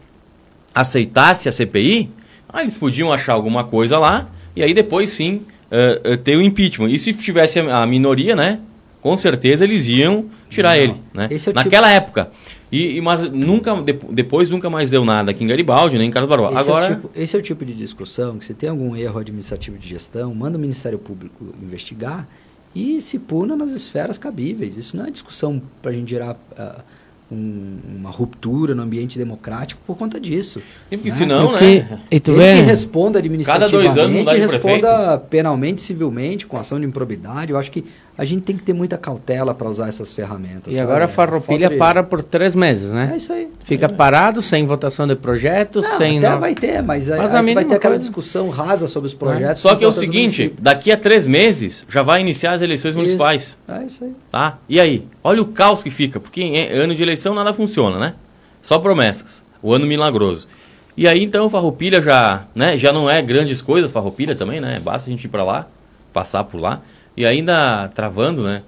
aceitasse 0.74 1.48
a 1.48 1.52
CPI, 1.52 2.10
ah, 2.48 2.60
eles 2.60 2.76
podiam 2.76 3.12
achar 3.12 3.32
alguma 3.32 3.64
coisa 3.64 3.98
lá, 3.98 4.28
e 4.54 4.62
aí 4.62 4.74
depois 4.74 5.10
sim 5.10 5.42
uh, 5.70 6.12
uh, 6.12 6.16
ter 6.18 6.36
o 6.36 6.42
impeachment. 6.42 6.90
E 6.90 6.98
se 6.98 7.14
tivesse 7.14 7.60
a, 7.60 7.82
a, 7.82 7.86
minoria, 7.86 8.36
né? 8.36 8.60
Com 9.00 9.16
certeza 9.16 9.64
eles 9.64 9.86
iam 9.86 10.26
tirar 10.48 10.76
Não, 10.76 10.82
ele, 10.82 10.94
né? 11.14 11.28
É 11.30 11.52
Naquela 11.52 11.88
tipo... 11.88 11.96
época. 11.96 12.30
E, 12.70 12.96
e, 12.96 13.00
mas 13.00 13.28
nunca, 13.30 13.74
de, 13.82 13.92
depois 14.10 14.48
nunca 14.48 14.70
mais 14.70 14.90
deu 14.90 15.04
nada 15.04 15.30
aqui 15.30 15.42
em 15.42 15.46
Garibaldi, 15.46 15.98
nem 15.98 16.08
em 16.08 16.10
Carlos 16.10 16.28
Barbosa. 16.28 16.60
Esse 16.60 16.68
Agora... 16.68 16.86
É 16.86 16.94
tipo, 16.94 17.10
esse 17.16 17.36
é 17.36 17.38
o 17.38 17.42
tipo 17.42 17.64
de 17.64 17.74
discussão 17.74 18.38
que 18.38 18.44
se 18.44 18.54
tem 18.54 18.68
algum 18.68 18.94
erro 18.94 19.18
administrativo 19.18 19.76
de 19.76 19.88
gestão, 19.88 20.34
manda 20.34 20.56
o 20.56 20.60
Ministério 20.60 20.98
Público 20.98 21.46
investigar 21.60 22.28
e 22.74 23.00
se 23.00 23.18
puna 23.18 23.56
nas 23.56 23.72
esferas 23.72 24.18
cabíveis. 24.18 24.76
Isso 24.76 24.96
não 24.96 25.06
é 25.06 25.10
discussão 25.10 25.60
para 25.82 25.90
a 25.90 25.94
gente 25.94 26.10
gerar 26.10 26.34
uh, 26.34 26.82
um, 27.30 27.78
uma 27.96 28.10
ruptura 28.10 28.74
no 28.74 28.82
ambiente 28.82 29.18
democrático 29.18 29.80
por 29.86 29.96
conta 29.96 30.20
disso. 30.20 30.60
E 30.90 30.96
porque 30.96 31.10
né? 31.10 31.16
senão, 31.16 31.48
porque, 31.48 31.64
né? 31.64 32.00
E 32.10 32.20
tu 32.20 32.32
Ele 32.32 32.62
que 32.62 32.66
responda 32.68 33.18
administrativamente, 33.18 33.88
Cada 33.88 34.06
dois 34.06 34.38
anos 34.38 34.52
responda 34.52 35.18
penalmente, 35.18 35.82
civilmente, 35.82 36.46
com 36.46 36.56
ação 36.56 36.78
de 36.78 36.86
improbidade. 36.86 37.52
Eu 37.52 37.58
acho 37.58 37.70
que 37.70 37.84
a 38.20 38.24
gente 38.26 38.42
tem 38.42 38.54
que 38.54 38.62
ter 38.62 38.74
muita 38.74 38.98
cautela 38.98 39.54
para 39.54 39.66
usar 39.66 39.88
essas 39.88 40.12
ferramentas. 40.12 40.66
E 40.66 40.76
sabe? 40.76 40.80
agora 40.80 41.06
a 41.06 41.08
farroupilha 41.08 41.74
para 41.78 42.02
por 42.02 42.22
três 42.22 42.54
meses, 42.54 42.92
né? 42.92 43.08
É 43.14 43.16
isso 43.16 43.32
aí. 43.32 43.48
Fica 43.64 43.86
é. 43.86 43.88
parado, 43.88 44.42
sem 44.42 44.66
votação 44.66 45.06
de 45.08 45.16
projetos, 45.16 45.88
não, 45.88 45.96
sem... 45.96 46.18
Até 46.18 46.30
no... 46.34 46.38
vai 46.38 46.54
ter, 46.54 46.82
mas, 46.82 47.08
mas 47.08 47.34
a, 47.34 47.40
vai 47.40 47.64
ter 47.64 47.76
aquela 47.76 47.94
coisa. 47.94 47.98
discussão 47.98 48.50
rasa 48.50 48.86
sobre 48.86 49.06
os 49.06 49.14
projetos. 49.14 49.62
Só 49.62 49.74
que 49.74 49.82
é 49.82 49.88
o 49.88 49.90
seguinte, 49.90 50.54
daqui 50.60 50.92
a 50.92 50.98
três 50.98 51.26
meses 51.26 51.86
já 51.88 52.02
vai 52.02 52.20
iniciar 52.20 52.52
as 52.52 52.60
eleições 52.60 52.90
isso. 52.90 52.98
municipais. 52.98 53.56
É 53.66 53.84
isso 53.84 54.04
aí. 54.04 54.14
Tá? 54.30 54.58
E 54.68 54.78
aí? 54.78 55.08
Olha 55.24 55.40
o 55.40 55.46
caos 55.46 55.82
que 55.82 55.88
fica, 55.88 56.20
porque 56.20 56.42
em 56.42 56.70
ano 56.72 56.94
de 56.94 57.02
eleição 57.02 57.34
nada 57.34 57.54
funciona, 57.54 57.98
né? 57.98 58.12
Só 58.60 58.78
promessas. 58.78 59.42
O 59.62 59.72
ano 59.72 59.86
milagroso. 59.86 60.46
E 60.94 61.08
aí 61.08 61.24
então 61.24 61.48
Farroupilha 61.48 62.02
já, 62.02 62.44
né, 62.54 62.76
já 62.76 62.92
não 62.92 63.08
é 63.08 63.22
grandes 63.22 63.62
coisas, 63.62 63.90
Farroupilha 63.90 64.34
também, 64.34 64.60
né? 64.60 64.78
Basta 64.78 65.08
a 65.08 65.10
gente 65.10 65.24
ir 65.24 65.28
para 65.28 65.42
lá, 65.42 65.66
passar 66.12 66.44
por 66.44 66.60
lá 66.60 66.82
e 67.20 67.26
ainda 67.26 67.88
travando, 67.88 68.42
né? 68.42 68.62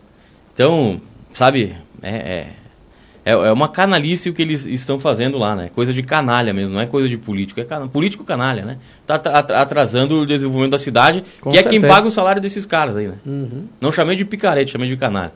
Então, 0.53 1.01
sabe, 1.33 1.75
é, 2.03 2.11
é, 2.11 2.49
é, 3.25 3.33
é, 3.33 3.51
uma 3.51 3.67
canalice 3.67 4.29
o 4.29 4.35
que 4.35 4.43
eles 4.43 4.67
estão 4.67 5.01
fazendo 5.01 5.39
lá, 5.39 5.57
né? 5.57 5.71
Coisa 5.75 5.91
de 5.91 6.03
canalha 6.03 6.53
mesmo, 6.53 6.75
não 6.75 6.81
é 6.83 6.87
coisa 6.87 7.09
de 7.09 7.17
político, 7.17 7.61
é 7.61 7.65
can... 7.65 7.89
político 7.89 8.25
canalha, 8.25 8.63
né? 8.63 8.77
Tá 9.19 9.39
atrasando 9.39 10.21
o 10.21 10.27
desenvolvimento 10.27 10.73
da 10.73 10.79
cidade, 10.79 11.25
Com 11.41 11.51
que 11.51 11.57
certeza. 11.57 11.77
é 11.77 11.81
quem 11.81 11.89
paga 11.89 12.07
o 12.07 12.11
salário 12.11 12.41
desses 12.41 12.67
caras 12.67 12.97
aí, 12.97 13.09
né? 13.09 13.15
Uhum. 13.27 13.65
Não 13.81 13.93
chamei 13.93 14.17
de 14.17 14.25
picarete, 14.25 14.73
chamei 14.73 14.89
de 14.89 14.97
canalha. 14.97 15.33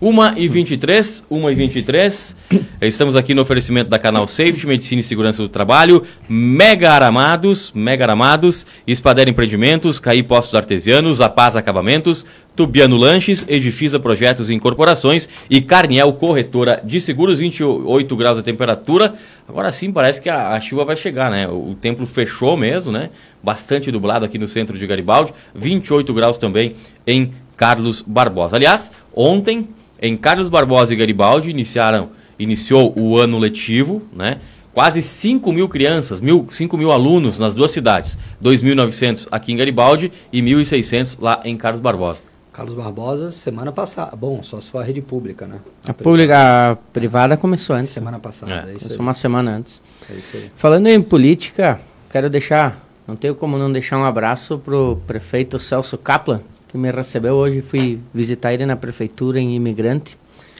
1 0.00 0.38
e 0.38 0.48
23, 0.48 1.24
1 1.30 1.50
e 1.50 1.54
23, 1.54 2.36
estamos 2.80 3.16
aqui 3.16 3.34
no 3.34 3.42
oferecimento 3.42 3.90
da 3.90 3.98
Canal 3.98 4.26
Safety, 4.26 4.66
Medicina 4.66 5.00
e 5.00 5.04
Segurança 5.04 5.42
do 5.42 5.48
Trabalho, 5.48 6.02
Mega 6.28 6.90
Aramados, 6.90 7.72
Mega 7.74 8.04
Aramados, 8.04 8.66
Espadera 8.86 9.28
Empreendimentos, 9.28 10.00
Caí 10.00 10.22
Postos 10.22 10.54
Artesianos, 10.54 11.20
A 11.20 11.28
Paz 11.28 11.56
Acabamentos, 11.56 12.24
Tubiano 12.56 12.96
Lanches, 12.96 13.44
Edifisa 13.48 13.98
Projetos 13.98 14.50
e 14.50 14.54
Incorporações 14.54 15.28
e 15.48 15.60
Carniel 15.60 16.12
Corretora 16.12 16.80
de 16.84 17.00
Seguros, 17.00 17.38
28 17.38 18.16
graus 18.16 18.36
de 18.38 18.42
temperatura. 18.42 19.14
Agora 19.48 19.70
sim 19.72 19.92
parece 19.92 20.20
que 20.20 20.28
a, 20.28 20.50
a 20.50 20.60
chuva 20.60 20.84
vai 20.84 20.96
chegar, 20.96 21.30
né? 21.30 21.48
O, 21.48 21.70
o 21.70 21.74
templo 21.74 22.06
fechou 22.06 22.56
mesmo, 22.56 22.92
né? 22.92 23.10
Bastante 23.42 23.90
dublado 23.90 24.24
aqui 24.24 24.38
no 24.38 24.46
centro 24.46 24.76
de 24.78 24.86
Garibaldi, 24.86 25.32
28 25.54 26.12
graus 26.12 26.36
também 26.36 26.74
em 27.06 27.32
Carlos 27.56 28.02
Barbosa. 28.02 28.56
Aliás, 28.56 28.92
ontem 29.14 29.68
em 30.00 30.16
Carlos 30.16 30.48
Barbosa 30.48 30.92
e 30.92 30.96
Garibaldi 30.96 31.50
iniciaram, 31.50 32.10
iniciou 32.38 32.92
o 32.98 33.18
ano 33.18 33.38
letivo, 33.38 34.02
né? 34.14 34.38
Quase 34.72 35.02
5 35.02 35.52
mil 35.52 35.68
crianças, 35.68 36.20
mil, 36.20 36.46
5 36.48 36.76
mil 36.78 36.92
alunos 36.92 37.38
nas 37.38 37.54
duas 37.54 37.70
cidades. 37.72 38.16
2.900 38.42 39.26
aqui 39.30 39.52
em 39.52 39.56
Garibaldi 39.56 40.12
e 40.32 40.40
1.600 40.40 41.16
lá 41.20 41.40
em 41.44 41.56
Carlos 41.56 41.80
Barbosa. 41.80 42.20
Carlos 42.52 42.74
Barbosa, 42.74 43.30
semana 43.30 43.72
passada. 43.72 44.16
Bom, 44.16 44.42
só 44.42 44.60
se 44.60 44.70
for 44.70 44.78
a 44.78 44.84
rede 44.84 45.00
pública, 45.00 45.46
né? 45.46 45.58
A, 45.86 45.90
a 45.90 45.94
pública, 45.94 46.70
a 46.72 46.76
privada 46.76 47.36
começou 47.36 47.76
antes. 47.76 47.90
Semana 47.90 48.18
passada, 48.18 48.64
é, 48.68 48.72
é 48.72 48.74
isso 48.74 48.92
aí. 48.92 48.98
uma 48.98 49.12
semana 49.12 49.56
antes. 49.56 49.80
É 50.10 50.14
isso 50.14 50.36
aí. 50.36 50.50
Falando 50.56 50.86
em 50.86 51.00
política, 51.00 51.80
quero 52.10 52.28
deixar, 52.28 52.80
não 53.10 53.16
tenho 53.16 53.34
como 53.34 53.58
não 53.58 53.72
deixar 53.72 53.98
um 53.98 54.04
abraço 54.04 54.56
pro 54.58 54.96
prefeito 55.04 55.58
Celso 55.58 55.98
Kaplan, 55.98 56.40
que 56.68 56.78
me 56.78 56.92
recebeu 56.92 57.34
hoje. 57.34 57.60
Fui 57.60 57.98
visitar 58.14 58.54
ele 58.54 58.64
na 58.64 58.76
prefeitura 58.76 59.40
em 59.40 59.56
Imigrante. 59.56 60.16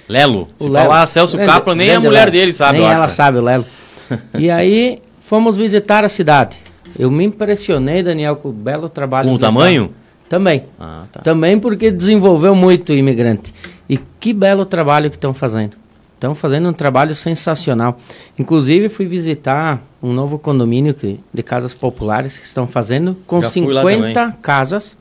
Lelo. 0.08 0.48
O 0.58 0.64
se 0.64 0.68
Lelo. 0.70 0.86
falar 0.86 1.06
Celso 1.06 1.36
grande, 1.36 1.52
Kaplan, 1.52 1.76
nem 1.76 1.94
a 1.94 2.00
mulher 2.00 2.24
Lelo. 2.24 2.32
dele 2.32 2.52
sabe. 2.52 2.78
Nem 2.78 2.88
ela 2.88 3.06
sabe, 3.06 3.38
o 3.38 3.42
Lelo. 3.42 3.64
e 4.36 4.50
aí, 4.50 5.00
fomos 5.20 5.56
visitar 5.56 6.04
a 6.04 6.08
cidade. 6.08 6.56
Eu 6.98 7.08
me 7.08 7.22
impressionei, 7.22 8.02
Daniel, 8.02 8.34
com 8.34 8.48
o 8.48 8.52
belo 8.52 8.88
trabalho. 8.88 9.28
Com 9.28 9.36
o 9.36 9.38
tamanho? 9.38 9.92
Também. 10.28 10.64
Ah, 10.78 11.04
tá. 11.12 11.20
Também 11.20 11.56
porque 11.56 11.92
desenvolveu 11.92 12.56
muito 12.56 12.90
o 12.92 12.96
imigrante. 12.96 13.54
E 13.88 13.96
que 14.18 14.32
belo 14.32 14.64
trabalho 14.64 15.08
que 15.08 15.16
estão 15.16 15.32
fazendo. 15.32 15.76
Estão 16.20 16.34
fazendo 16.34 16.68
um 16.68 16.72
trabalho 16.74 17.14
sensacional. 17.14 17.98
Inclusive, 18.38 18.90
fui 18.90 19.06
visitar 19.06 19.80
um 20.02 20.12
novo 20.12 20.38
condomínio 20.38 20.92
que, 20.92 21.18
de 21.32 21.42
casas 21.42 21.72
populares 21.72 22.36
que 22.36 22.44
estão 22.44 22.66
fazendo 22.66 23.16
com 23.26 23.40
Já 23.40 23.48
50 23.48 24.36
casas. 24.42 24.98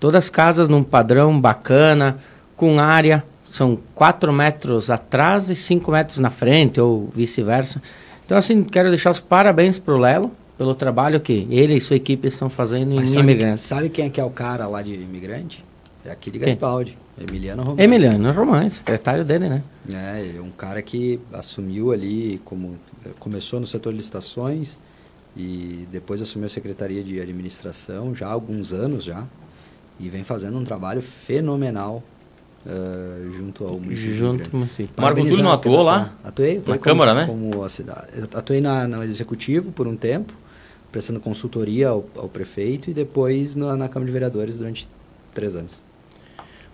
Todas 0.00 0.28
casas 0.28 0.68
num 0.68 0.82
padrão 0.82 1.40
bacana, 1.40 2.18
com 2.56 2.80
área. 2.80 3.22
São 3.44 3.78
4 3.94 4.32
metros 4.32 4.90
atrás 4.90 5.48
e 5.48 5.54
5 5.54 5.92
metros 5.92 6.18
na 6.18 6.28
frente, 6.28 6.80
ou 6.80 7.08
vice-versa. 7.14 7.80
Então, 8.26 8.36
assim, 8.36 8.64
quero 8.64 8.88
deixar 8.88 9.12
os 9.12 9.20
parabéns 9.20 9.78
para 9.78 9.94
o 9.94 9.96
Lelo 9.96 10.32
pelo 10.58 10.74
trabalho 10.74 11.20
que 11.20 11.46
ele 11.52 11.76
e 11.76 11.80
sua 11.80 11.94
equipe 11.94 12.26
estão 12.26 12.48
fazendo 12.48 12.96
Mas 12.96 13.12
em 13.12 13.14
sabe, 13.14 13.32
imigrantes. 13.32 13.62
Sabe 13.62 13.88
quem 13.90 14.06
é 14.06 14.10
que 14.10 14.20
é 14.20 14.24
o 14.24 14.30
cara 14.30 14.66
lá 14.66 14.82
de 14.82 14.92
imigrante? 14.94 15.64
É 16.04 16.10
aquele 16.10 16.38
Garibaldi, 16.38 16.96
Emiliano 17.20 17.62
Romano. 17.62 17.82
Emiliano 17.82 18.32
Romano, 18.32 18.70
secretário 18.70 19.24
dele, 19.24 19.48
né? 19.48 19.62
É, 19.92 20.40
um 20.40 20.50
cara 20.50 20.80
que 20.80 21.20
assumiu 21.32 21.92
ali 21.92 22.40
como 22.44 22.78
começou 23.18 23.58
no 23.60 23.66
setor 23.66 23.92
de 23.92 23.98
licitações 23.98 24.80
e 25.36 25.86
depois 25.90 26.22
assumiu 26.22 26.46
a 26.46 26.48
secretaria 26.48 27.02
de 27.02 27.20
administração 27.20 28.14
já 28.14 28.28
há 28.28 28.32
alguns 28.32 28.72
anos 28.72 29.04
já 29.04 29.24
e 29.98 30.08
vem 30.08 30.24
fazendo 30.24 30.56
um 30.56 30.64
trabalho 30.64 31.02
fenomenal 31.02 32.02
Uh, 32.66 33.30
junto 33.30 33.64
ao 33.64 33.78
município. 33.78 34.16
Junto 34.16 34.56
município. 34.56 34.90
Marco 35.00 35.20
Túlio 35.20 35.44
não 35.44 35.52
atuou 35.52 35.80
lá? 35.80 36.12
Atuei. 36.24 36.58
atuei 36.58 36.58
na 36.58 36.64
como, 36.64 36.78
Câmara, 36.80 37.14
né? 37.14 37.24
Como 37.24 37.62
a 37.62 37.68
cidade. 37.68 38.08
Atuei 38.34 38.60
na, 38.60 38.86
no 38.88 39.02
Executivo 39.04 39.70
por 39.70 39.86
um 39.86 39.96
tempo 39.96 40.34
prestando 40.90 41.20
consultoria 41.20 41.88
ao, 41.88 42.04
ao 42.16 42.28
prefeito 42.28 42.90
e 42.90 42.94
depois 42.94 43.54
na, 43.54 43.76
na, 43.76 43.88
Câmara 43.88 44.06
de 44.06 44.12
Vereadores 44.12 44.56
durante 44.56 44.88
três 45.32 45.54
anos. 45.54 45.82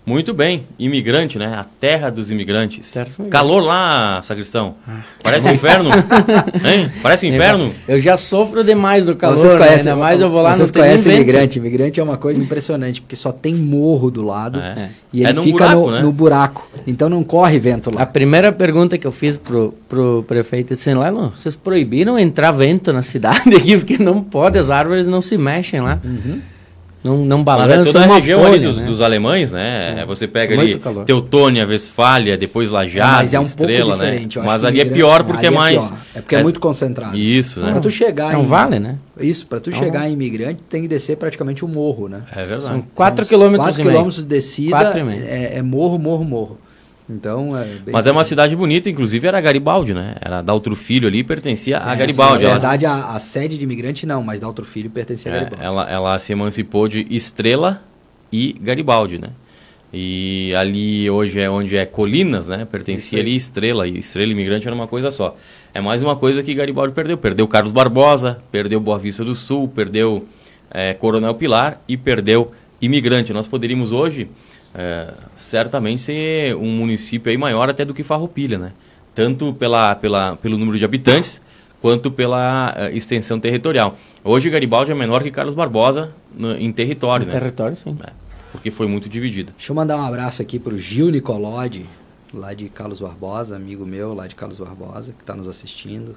Muito 0.06 0.34
bem, 0.34 0.66
imigrante, 0.78 1.38
né? 1.38 1.46
A 1.56 1.64
terra 1.64 2.10
dos 2.10 2.30
imigrantes. 2.30 2.92
Terra 2.92 3.06
dos 3.06 3.14
imigrantes. 3.18 3.32
Calor 3.32 3.62
lá, 3.64 4.20
sacristão. 4.22 4.74
Parece 5.22 5.48
um 5.48 5.52
inferno. 5.52 5.88
hein? 6.62 6.90
Parece 7.02 7.24
um 7.24 7.30
inferno. 7.30 7.74
Eu 7.88 7.98
já 7.98 8.14
sofro 8.18 8.62
demais 8.62 9.06
do 9.06 9.16
calor, 9.16 9.38
vocês 9.38 9.54
né? 9.54 9.58
conhecem, 9.58 9.78
ainda 9.92 9.96
mais 9.96 10.20
eu 10.20 10.28
vou 10.28 10.42
lá 10.42 10.54
vocês 10.54 10.70
conhecem 10.70 11.14
imigrante. 11.14 11.58
Imigrante 11.58 12.00
é 12.00 12.02
uma 12.02 12.18
coisa 12.18 12.38
impressionante, 12.42 13.00
porque 13.00 13.16
só 13.16 13.32
tem 13.32 13.54
morro 13.54 14.10
do 14.10 14.22
lado 14.22 14.60
É. 14.60 14.90
e 15.10 15.24
É 15.24 15.30
ele 15.30 15.32
num 15.38 15.42
fica 15.44 15.68
buraco, 15.68 15.86
no, 15.86 15.90
né? 15.92 16.02
no 16.02 16.12
buraco. 16.12 16.68
Então 16.86 17.08
não 17.08 17.24
corre 17.24 17.58
vento 17.58 17.88
A 17.88 18.00
lá. 18.00 18.06
primeira 18.06 18.52
pergunta 18.52 18.98
que 18.98 19.06
eu 19.06 19.12
fiz 19.12 19.38
pro, 19.38 19.74
pro 19.88 20.22
prefeito 20.28 20.74
disse 20.74 20.92
lá, 20.92 21.10
não, 21.10 21.30
vocês 21.30 21.56
proibiram 21.56 22.18
entrar 22.18 22.52
vento 22.52 22.92
na 22.92 23.02
cidade 23.02 23.54
aqui, 23.56 23.76
porque 23.78 23.96
não 23.96 24.22
pode, 24.22 24.58
as 24.58 24.68
árvores 24.68 25.06
não 25.06 25.22
se 25.22 25.38
mexem 25.38 25.80
lá. 25.80 25.98
Uhum. 26.04 26.40
Não, 27.04 27.18
não 27.18 27.44
Mas 27.44 27.70
é 27.70 27.84
toda 27.84 28.00
a 28.02 28.14
região 28.14 28.40
folha, 28.40 28.54
ali 28.54 28.64
dos, 28.64 28.76
né? 28.78 28.86
dos 28.86 29.00
alemães, 29.02 29.52
né? 29.52 30.04
Você 30.06 30.26
pega 30.26 30.54
Muito 30.56 30.70
ali 30.72 30.78
calor. 30.80 31.04
Teutônia, 31.04 31.66
Westfália, 31.66 32.38
depois 32.38 32.70
Lajeado, 32.70 33.16
mas 33.16 33.34
é 33.34 33.38
um 33.38 33.42
Estrela, 33.42 33.84
pouco 33.90 34.02
diferente. 34.04 34.38
né? 34.38 34.40
eu 34.40 34.42
acho 34.42 34.50
Mas 34.52 34.64
ali 34.64 34.80
é 34.80 34.84
pior 34.86 35.22
porque 35.22 35.44
é 35.44 35.48
ali 35.48 35.56
mais... 35.56 35.88
pior. 35.90 35.98
É 36.14 36.20
porque 36.22 36.36
é, 36.36 36.42
muito 36.42 36.58
concentrado. 36.58 37.14
Isso, 37.14 37.60
né? 37.60 37.72
Pra 37.72 37.80
tu 37.80 37.90
chegar 37.90 38.32
É 38.32 38.38
um 38.38 38.44
em- 38.44 38.46
vale, 38.46 38.78
né? 38.78 38.96
Isso, 39.20 39.46
pra 39.46 39.60
tu 39.60 39.68
É 39.68 39.74
um 39.74 39.78
chegar 39.78 40.08
em 40.08 40.14
imigrante, 40.14 40.62
tem 40.62 40.80
que 40.80 40.88
descer 40.88 41.18
praticamente 41.18 41.62
um 41.62 41.68
morro, 41.68 42.08
né? 42.08 42.22
É 42.34 42.40
verdade. 42.42 42.62
São 42.62 42.82
4 42.94 43.22
São 43.26 43.28
quilômetros 43.38 43.78
e 43.78 43.82
quilômetros 43.82 44.16
de 44.16 44.24
descida, 44.24 44.70
Quatro 44.70 44.98
e 45.00 45.04
meio. 45.04 45.24
é, 45.26 45.58
é 45.58 45.62
morro, 45.62 45.98
morro, 45.98 46.24
morro. 46.24 46.58
Então, 47.08 47.50
é 47.58 47.66
Mas 47.92 48.06
é 48.06 48.10
uma 48.12 48.24
cidade 48.24 48.56
bonita, 48.56 48.88
inclusive 48.88 49.28
era 49.28 49.38
Garibaldi, 49.40 49.92
né? 49.92 50.14
Era 50.20 50.40
Daltro 50.40 50.74
Filho 50.74 51.06
ali, 51.06 51.22
pertencia 51.22 51.78
a 51.84 51.92
É, 51.92 51.96
Garibaldi. 51.96 52.42
Na 52.44 52.48
Ela- 52.50 52.52
verdade, 52.58 52.86
a, 52.86 53.08
a 53.10 53.18
sede 53.18 53.58
de 53.58 53.64
imigrante 53.64 54.06
não, 54.06 54.22
mas 54.22 54.40
da 54.40 54.46
outro 54.46 54.64
filho 54.64 54.88
pertencia 54.88 55.30
a 55.30 55.34
É, 55.34 55.38
Garibaldi. 55.40 55.64
ela, 55.64 55.90
ela 55.90 56.18
se 56.18 56.32
emancipou 56.32 56.88
de 56.88 57.06
Estrela 57.10 57.82
e 58.32 58.54
Garibaldi, 58.60 59.18
né? 59.18 59.28
E 59.92 60.52
ali 60.56 61.08
hoje 61.08 61.38
é 61.38 61.48
onde 61.48 61.76
é 61.76 61.84
Colinas, 61.86 62.48
né? 62.48 62.64
Pertencia 62.64 63.20
ali 63.20 63.36
Estrela 63.36 63.86
e 63.86 63.98
Estrela 63.98 64.30
e 64.30 64.32
Imigrante 64.32 64.66
era 64.66 64.74
uma 64.74 64.88
coisa 64.88 65.10
só. 65.10 65.36
É 65.74 65.80
mais 65.80 66.02
uma 66.02 66.16
coisa 66.16 66.42
que 66.42 66.54
Garibaldi 66.54 66.92
perdeu. 66.94 67.16
Perdeu 67.18 67.46
Carlos 67.46 67.70
Barbosa, 67.70 68.38
perdeu 68.50 68.80
Boa 68.80 68.98
Vista 68.98 69.22
do 69.24 69.34
Sul, 69.34 69.68
perdeu 69.68 70.26
é, 70.70 70.94
Coronel 70.94 71.34
Pilar 71.34 71.80
e 71.86 71.96
perdeu 71.96 72.50
Imigrante. 72.80 73.32
Nós 73.32 73.46
poderíamos 73.46 73.92
hoje 73.92 74.28
é, 74.74 75.12
certamente 75.36 76.02
ser 76.02 76.56
um 76.56 76.70
município 76.70 77.30
aí 77.30 77.36
maior 77.38 77.68
até 77.68 77.84
do 77.84 77.94
que 77.94 78.02
Farroupilha, 78.02 78.58
né? 78.58 78.72
Tanto 79.14 79.54
pela, 79.54 79.94
pela, 79.94 80.36
pelo 80.36 80.58
número 80.58 80.76
de 80.78 80.84
habitantes 80.84 81.40
quanto 81.80 82.10
pela 82.10 82.72
eh, 82.76 82.96
extensão 82.96 83.38
territorial. 83.38 83.96
Hoje 84.24 84.48
Garibaldi 84.50 84.90
é 84.90 84.94
menor 84.94 85.22
que 85.22 85.30
Carlos 85.30 85.54
Barbosa 85.54 86.10
no- 86.34 86.56
em 86.56 86.72
território, 86.72 87.26
No 87.26 87.32
né? 87.32 87.38
território, 87.38 87.76
sim. 87.76 87.96
É, 88.04 88.10
porque 88.50 88.70
foi 88.70 88.86
muito 88.88 89.08
dividido. 89.08 89.52
Deixa 89.56 89.70
eu 89.70 89.76
mandar 89.76 89.98
um 89.98 90.02
abraço 90.02 90.40
aqui 90.42 90.58
pro 90.58 90.76
Gil 90.78 91.10
Nicolodi, 91.10 91.84
lá 92.32 92.54
de 92.54 92.68
Carlos 92.70 93.00
Barbosa, 93.00 93.54
amigo 93.54 93.84
meu 93.86 94.14
lá 94.14 94.26
de 94.26 94.34
Carlos 94.34 94.58
Barbosa, 94.58 95.12
que 95.12 95.22
está 95.22 95.34
nos 95.36 95.46
assistindo. 95.46 96.16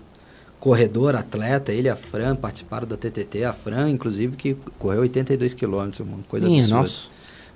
Corredor, 0.60 1.15
atleta, 1.15 1.72
ele 1.72 1.88
e 1.88 1.91
a 1.91 1.96
Fran 1.96 2.36
participaram 2.36 2.88
da 2.88 2.98
TTT. 2.98 3.43
A 3.43 3.54
Fran, 3.54 3.89
inclusive, 3.91 4.36
que 4.36 4.56
correu 4.80 5.02
82 5.02 5.54
quilômetros, 5.54 6.00
uma 6.00 6.17
coisa 6.28 6.48
Minha 6.48 6.62
absurda. 6.62 6.82
nossa. 6.82 7.10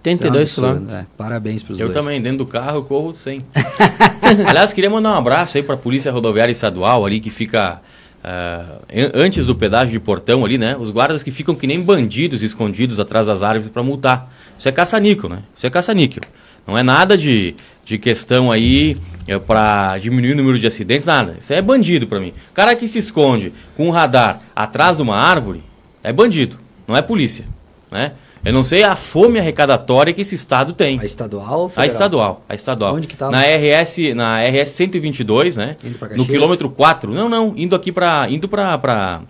Isso 0.03 0.23
é 0.23 0.27
um 0.27 0.31
82 0.31 0.49
absurdo, 0.49 0.67
quilômetros. 0.73 0.99
é. 0.99 1.05
Parabéns 1.17 1.63
pros 1.63 1.79
Eu 1.79 1.89
dois. 1.89 1.99
também, 1.99 2.21
dentro 2.21 2.39
do 2.39 2.45
carro, 2.45 2.77
eu 2.77 2.83
corro 2.83 3.13
100. 3.13 3.41
Aliás, 4.47 4.73
queria 4.73 4.89
mandar 4.89 5.11
um 5.13 5.17
abraço 5.17 5.57
aí 5.57 5.63
para 5.63 5.75
a 5.75 5.77
Polícia 5.77 6.11
Rodoviária 6.11 6.51
Estadual 6.51 7.05
ali, 7.05 7.19
que 7.19 7.29
fica 7.29 7.81
an- 8.23 9.11
antes 9.13 9.45
do 9.45 9.55
pedágio 9.55 9.91
de 9.91 9.99
portão 9.99 10.43
ali, 10.45 10.57
né? 10.57 10.75
Os 10.79 10.89
guardas 10.91 11.21
que 11.23 11.31
ficam 11.31 11.55
que 11.55 11.67
nem 11.67 11.81
bandidos 11.81 12.41
escondidos 12.41 12.99
atrás 12.99 13.27
das 13.27 13.41
árvores 13.41 13.69
para 13.69 13.83
multar. 13.83 14.31
Isso 14.57 14.67
é 14.67 14.71
caça-níquel, 14.71 15.29
né? 15.29 15.39
Isso 15.55 15.65
é 15.65 15.69
caça-níquel. 15.69 16.23
Não 16.67 16.77
é 16.77 16.83
nada 16.83 17.17
de, 17.17 17.55
de 17.83 17.97
questão 17.97 18.51
aí 18.51 18.95
é, 19.27 19.37
para 19.39 19.97
diminuir 19.97 20.33
o 20.33 20.35
número 20.37 20.59
de 20.59 20.67
acidentes, 20.67 21.07
nada. 21.07 21.35
Isso 21.39 21.51
é 21.51 21.61
bandido 21.61 22.05
para 22.07 22.19
mim. 22.19 22.33
O 22.51 22.53
cara 22.53 22.75
que 22.75 22.87
se 22.87 22.99
esconde 22.99 23.51
com 23.75 23.87
um 23.87 23.91
radar 23.91 24.39
atrás 24.55 24.95
de 24.97 25.01
uma 25.03 25.15
árvore 25.17 25.63
é 26.03 26.13
bandido, 26.13 26.57
não 26.87 26.95
é 26.95 27.01
polícia, 27.01 27.45
né? 27.91 28.13
Eu 28.43 28.51
não 28.51 28.63
sei 28.63 28.81
a 28.83 28.95
fome 28.95 29.37
arrecadatória 29.39 30.11
que 30.13 30.21
esse 30.21 30.33
estado 30.33 30.73
tem. 30.73 30.99
A 30.99 31.05
estadual 31.05 31.59
ou 31.61 31.71
A 31.75 31.85
estadual, 31.85 32.43
a 32.49 32.55
estadual. 32.55 32.95
Onde 32.95 33.07
que 33.07 33.15
tava? 33.15 33.31
Na 33.31 33.43
RS, 33.43 34.15
na 34.15 34.41
RS 34.41 34.69
122, 34.71 35.57
né? 35.57 35.75
Indo 35.83 35.99
pra 35.99 36.09
no 36.15 36.25
quilômetro 36.25 36.69
4. 36.69 37.13
Não, 37.13 37.29
não, 37.29 37.53
indo 37.55 37.75
aqui 37.75 37.91
para 37.91 38.27
indo 38.29 38.49
para 38.49 38.77
para 38.79 39.21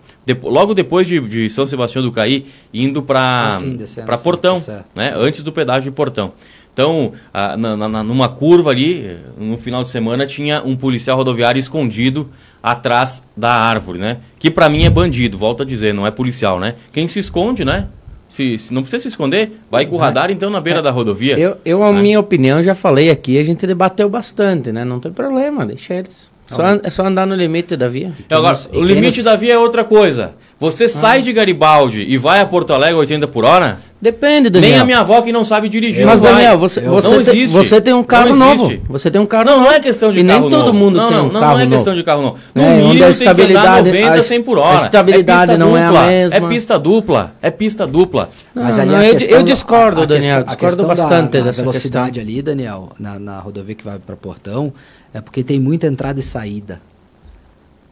logo 0.42 0.72
depois 0.72 1.06
de, 1.06 1.20
de 1.20 1.50
São 1.50 1.66
Sebastião 1.66 2.02
do 2.02 2.10
Caí, 2.10 2.46
indo 2.72 3.02
para 3.02 3.48
Ah, 3.48 3.52
sim, 3.52 3.76
descendo, 3.76 4.10
sim, 4.16 4.22
Portão, 4.22 4.54
tá 4.54 4.60
certo, 4.60 4.86
né? 4.94 5.12
Antes 5.16 5.42
do 5.42 5.52
pedágio 5.52 5.90
de 5.90 5.94
Portão. 5.94 6.32
Então, 6.72 7.12
ah, 7.34 7.54
na, 7.54 7.76
na- 7.76 8.02
numa 8.02 8.30
curva 8.30 8.70
ali, 8.70 9.18
no 9.36 9.58
final 9.58 9.84
de 9.84 9.90
semana 9.90 10.24
tinha 10.24 10.62
um 10.62 10.74
policial 10.74 11.18
rodoviário 11.18 11.58
escondido 11.58 12.30
atrás 12.62 13.22
da 13.36 13.52
árvore, 13.52 13.98
né? 13.98 14.18
Que 14.38 14.50
para 14.50 14.70
mim 14.70 14.84
é 14.84 14.88
bandido, 14.90 15.36
volto 15.36 15.62
a 15.62 15.66
dizer, 15.66 15.92
não 15.92 16.06
é 16.06 16.10
policial, 16.10 16.58
né? 16.58 16.76
Quem 16.90 17.06
se 17.08 17.18
esconde, 17.18 17.62
né? 17.62 17.88
Se, 18.32 18.56
se 18.56 18.72
não 18.72 18.80
precisa 18.80 19.02
se 19.02 19.08
esconder, 19.08 19.52
vai 19.70 19.84
com 19.84 19.94
o 19.94 19.98
radar 19.98 20.30
então 20.30 20.48
na 20.48 20.58
beira 20.58 20.80
da 20.80 20.90
rodovia. 20.90 21.38
Eu, 21.38 21.58
eu, 21.66 21.84
a 21.84 21.92
né? 21.92 22.00
minha 22.00 22.18
opinião, 22.18 22.62
já 22.62 22.74
falei 22.74 23.10
aqui, 23.10 23.38
a 23.38 23.44
gente 23.44 23.66
debateu 23.66 24.08
bastante, 24.08 24.72
né? 24.72 24.86
Não 24.86 24.98
tem 24.98 25.12
problema, 25.12 25.66
deixa 25.66 25.92
eles. 25.92 26.30
Só, 26.46 26.62
an- 26.62 26.80
é 26.82 26.88
só 26.88 27.04
andar 27.04 27.26
no 27.26 27.34
limite 27.34 27.76
da 27.76 27.88
via. 27.88 28.10
Então, 28.18 28.38
agora, 28.38 28.54
nos- 28.54 28.70
o 28.72 28.82
limite 28.82 29.16
nos- 29.18 29.24
da 29.26 29.36
via 29.36 29.52
é 29.52 29.58
outra 29.58 29.84
coisa. 29.84 30.32
Você 30.58 30.88
sai 30.88 31.20
de 31.20 31.30
Garibaldi 31.30 32.06
e 32.08 32.16
vai 32.16 32.40
a 32.40 32.46
Porto 32.46 32.72
Alegre 32.72 32.94
80 33.00 33.28
por 33.28 33.44
hora, 33.44 33.78
Depende, 34.02 34.50
Daniel. 34.50 34.70
nem 34.72 34.80
a 34.80 34.84
minha 34.84 34.98
avó 34.98 35.22
que 35.22 35.30
não 35.30 35.44
sabe 35.44 35.68
dirigir 35.68 36.04
Mas, 36.04 36.20
não 36.20 36.24
vai. 36.28 36.42
Daniel, 36.42 36.58
você, 36.58 36.80
você, 36.80 37.08
Não 37.08 37.22
tem, 37.22 37.34
existe. 37.38 37.52
você 37.56 37.80
tem 37.80 37.94
um 37.94 38.02
carro 38.02 38.34
Não 38.34 38.56
novo. 38.56 38.72
Você 38.88 39.08
tem 39.12 39.20
um 39.20 39.26
carro 39.26 39.44
Não, 39.44 39.52
novo. 39.58 39.64
não 39.66 39.72
é 39.72 39.78
questão 39.78 40.10
de 40.12 40.18
e 40.18 40.24
carro 40.24 40.40
nem 40.40 40.50
todo 40.50 40.66
novo. 40.66 40.76
mundo 40.76 40.96
não, 40.96 41.08
tem 41.08 41.16
não, 41.18 41.24
um 41.28 41.32
não, 41.32 41.40
carro 41.40 41.52
não 41.52 41.60
é 41.60 41.64
novo. 41.66 41.76
questão 41.76 41.94
de 41.94 42.02
carro 42.02 42.22
novo. 42.22 42.36
No 42.52 42.62
É, 42.62 42.68
mínimo 42.78 42.82
a 42.82 42.88
tem 42.88 42.96
que 42.96 43.02
andar 43.04 43.10
estabilidade- 43.12 43.88
90, 43.92 44.12
a 44.14 44.22
100 44.24 44.42
por 44.42 44.58
hora. 44.58 44.78
a 44.80 44.84
estabilidade 44.86 45.52
é 45.52 45.56
não 45.56 45.76
é 45.76 45.82
a 45.84 45.86
dupla, 45.86 46.06
mesma. 46.08 46.36
É 46.36 46.40
pista 46.48 46.78
dupla, 46.80 47.34
é 47.40 47.50
pista 47.52 47.86
dupla. 47.86 48.28
Não, 48.52 48.64
Mas 48.64 48.76
ali 48.76 48.90
não, 48.90 48.96
a 48.98 49.06
eu, 49.06 49.12
questão 49.14 49.38
eu 49.38 49.42
discordo, 49.44 50.04
Daniel. 50.04 50.44
questão- 50.44 50.52
discordo 50.68 50.86
bastante 50.88 51.30
da, 51.30 51.38
da 51.38 51.44
dessa 51.46 51.62
velocidade 51.62 52.10
questão. 52.18 52.22
ali, 52.32 52.42
Daniel, 52.42 52.88
na, 52.98 53.20
na 53.20 53.38
rodovia 53.38 53.76
que 53.76 53.84
vai 53.84 54.00
para 54.00 54.16
Portão, 54.16 54.72
é 55.14 55.20
porque 55.20 55.44
tem 55.44 55.60
muita 55.60 55.86
entrada 55.86 56.18
e 56.18 56.22
saída. 56.24 56.80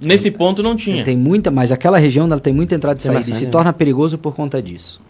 Nesse 0.01 0.29
ponto 0.33 0.61
não 0.61 0.75
tinha. 0.75 1.05
Tem 1.05 1.17
muita, 1.17 1.53
mas 1.53 1.71
aquela 1.71 1.99
região 1.99 2.27
ela 2.27 2.41
tem 2.41 2.53
muita 2.53 2.75
entrada 2.75 2.99
e 2.99 3.03
saída 3.03 3.31
e 3.31 3.33
se 3.33 3.45
né? 3.45 3.51
torna 3.53 3.73
perigoso 3.73 4.19
por 4.19 4.35
conta 4.35 4.61
disso. 4.61 5.01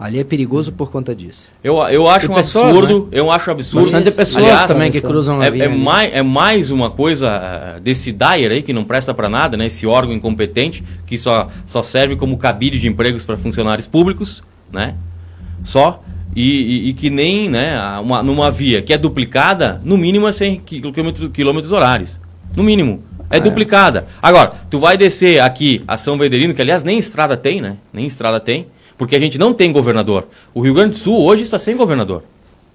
Ali 0.00 0.20
é 0.20 0.24
perigoso 0.24 0.70
por 0.72 0.92
conta 0.92 1.12
disso. 1.12 1.50
Eu, 1.62 1.78
eu 1.88 2.08
acho 2.08 2.26
E 2.26 2.28
um 2.30 2.34
pessoas, 2.34 2.66
absurdo, 2.68 3.08
eu 3.10 3.32
acho 3.32 3.50
um 3.50 3.52
absurdo. 3.52 3.90
Bastante 3.90 4.10
pessoas 4.12 4.44
Aliás, 4.44 4.64
também 4.66 4.90
que 4.92 5.00
cruzam 5.00 5.40
a 5.40 5.46
É, 5.46 5.50
via. 5.50 5.64
é 5.64 5.68
né? 5.68 5.76
mais, 5.76 6.14
é 6.14 6.22
mais 6.22 6.70
uma 6.70 6.88
coisa 6.88 7.28
ah, 7.28 7.80
desse 7.80 8.12
DAIR 8.12 8.52
aí, 8.52 8.62
que 8.62 8.72
não 8.72 8.84
presta 8.84 9.12
para 9.12 9.28
nada, 9.28 9.56
né? 9.56 9.66
Esse 9.66 9.86
órgão 9.88 10.14
incompetente, 10.14 10.84
que 11.04 11.18
só, 11.18 11.48
só 11.66 11.82
serve 11.82 12.14
como 12.14 12.38
cabide 12.38 12.78
de 12.78 12.86
empregos 12.86 13.24
para 13.24 13.36
funcionários 13.36 13.88
públicos, 13.88 14.40
né? 14.72 14.94
Só. 15.64 16.02
E, 16.36 16.42
e- 16.42 16.88
e 16.90 16.92
que 16.92 17.10
nem, 17.10 17.48
né, 17.50 17.76
a- 17.76 18.00
uma, 18.00 18.22
numa 18.22 18.50
via 18.52 18.80
que 18.80 18.92
é 18.92 18.98
duplicada, 18.98 19.80
no 19.84 19.96
mínimo 19.98 20.28
é 20.28 20.32
100 20.32 20.60
quilômetros, 20.60 21.30
quilômetros 21.32 21.72
horários. 21.72 22.20
No 22.54 22.62
mínimo. 22.62 23.02
É, 23.30 23.40
duplicada. 23.40 24.04
Agora, 24.22 24.52
tu 24.70 24.78
vai 24.78 24.96
descer 24.96 25.40
aqui 25.40 25.82
a 25.86 25.96
São 25.98 26.16
Bederino, 26.16 26.54
que 26.54 26.62
aliás 26.62 26.82
nem 26.84 26.98
estrada 26.98 27.36
tem, 27.36 27.60
né? 27.60 27.76
Nem 27.92 28.06
estrada 28.06 28.38
tem, 28.40 28.68
porque 28.98 29.16
a 29.16 29.20
gente 29.20 29.38
não 29.38 29.54
tem 29.54 29.72
governador. 29.72 30.26
O 30.52 30.60
Rio 30.60 30.74
Grande 30.74 30.90
do 30.92 30.96
Sul 30.98 31.18
hoje 31.24 31.42
está 31.44 31.58
sem 31.58 31.76
governador. 31.76 32.22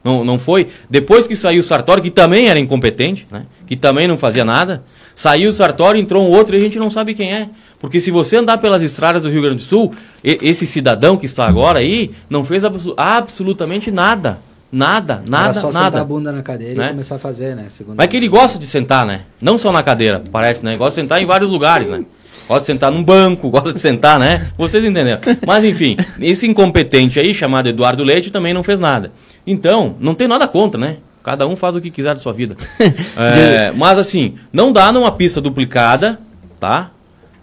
Não, 0.03 0.25
não 0.25 0.38
foi. 0.39 0.67
Depois 0.89 1.27
que 1.27 1.36
saiu 1.36 1.59
o 1.59 1.63
Sartori, 1.63 2.01
que 2.01 2.09
também 2.09 2.47
era 2.49 2.59
incompetente, 2.59 3.27
né? 3.31 3.45
que 3.67 3.75
também 3.75 4.05
não 4.07 4.17
fazia 4.17 4.43
nada, 4.43 4.83
saiu 5.15 5.49
o 5.49 5.53
Sartori, 5.53 5.99
entrou 5.99 6.27
um 6.27 6.29
outro 6.31 6.55
e 6.55 6.57
a 6.57 6.62
gente 6.62 6.77
não 6.79 6.89
sabe 6.89 7.13
quem 7.13 7.31
é. 7.33 7.49
Porque 7.79 7.99
se 7.99 8.12
você 8.12 8.36
andar 8.38 8.57
pelas 8.57 8.81
estradas 8.81 9.23
do 9.23 9.29
Rio 9.29 9.41
Grande 9.41 9.57
do 9.57 9.62
Sul, 9.63 9.93
esse 10.23 10.65
cidadão 10.67 11.15
que 11.17 11.25
está 11.25 11.45
agora 11.47 11.79
aí 11.79 12.12
não 12.29 12.43
fez 12.43 12.63
abso- 12.65 12.93
absolutamente 12.97 13.91
nada. 13.91 14.39
Nada, 14.71 15.21
Era 15.21 15.31
nada, 15.31 15.53
só 15.53 15.67
sentar 15.67 15.83
nada. 15.83 16.01
a 16.01 16.03
bunda 16.03 16.31
na 16.31 16.41
cadeira 16.41 16.73
Né? 16.81 16.88
e 16.88 16.89
começar 16.89 17.15
a 17.15 17.19
fazer, 17.19 17.55
né? 17.55 17.65
Segundo 17.69 17.95
Mas 17.95 18.07
que 18.07 18.17
ele 18.17 18.27
gosta 18.27 18.57
de 18.57 18.65
sentar, 18.65 19.05
né? 19.05 19.21
Não 19.39 19.55
só 19.55 19.71
na 19.71 19.83
cadeira, 19.83 20.23
parece, 20.31 20.65
né? 20.65 20.75
Gosta 20.75 20.99
de 20.99 21.03
sentar 21.03 21.21
em 21.21 21.27
vários 21.27 21.49
lugares, 21.51 21.89
né? 21.89 22.03
Gosta 22.47 22.62
de 22.62 22.65
sentar 22.67 22.91
num 22.91 23.03
banco, 23.03 23.49
gosta 23.51 23.73
de 23.73 23.79
sentar, 23.79 24.19
né? 24.19 24.47
Vocês 24.58 24.84
entenderam. 24.84 25.19
Mas 25.45 25.63
enfim, 25.63 25.95
esse 26.19 26.45
incompetente 26.47 27.19
aí, 27.19 27.34
chamado 27.34 27.67
Eduardo 27.69 28.03
Leite, 28.03 28.29
também 28.32 28.53
não 28.53 28.63
fez 28.63 28.79
nada. 28.79 29.12
Então, 29.45 29.95
não 29.99 30.13
tem 30.13 30.27
nada 30.27 30.47
contra, 30.47 30.79
né? 30.79 30.97
Cada 31.23 31.47
um 31.47 31.56
faz 31.56 31.75
o 31.75 31.82
que 31.82 31.89
quiser 31.89 32.13
de 32.15 32.21
sua 32.21 32.34
vida. 32.34 32.56
É, 33.17 33.71
mas 33.75 33.97
assim, 33.97 34.36
não 34.51 34.71
dá 34.73 34.91
numa 34.91 35.12
pista 35.12 35.39
duplicada, 35.39 36.19
tá? 36.60 36.91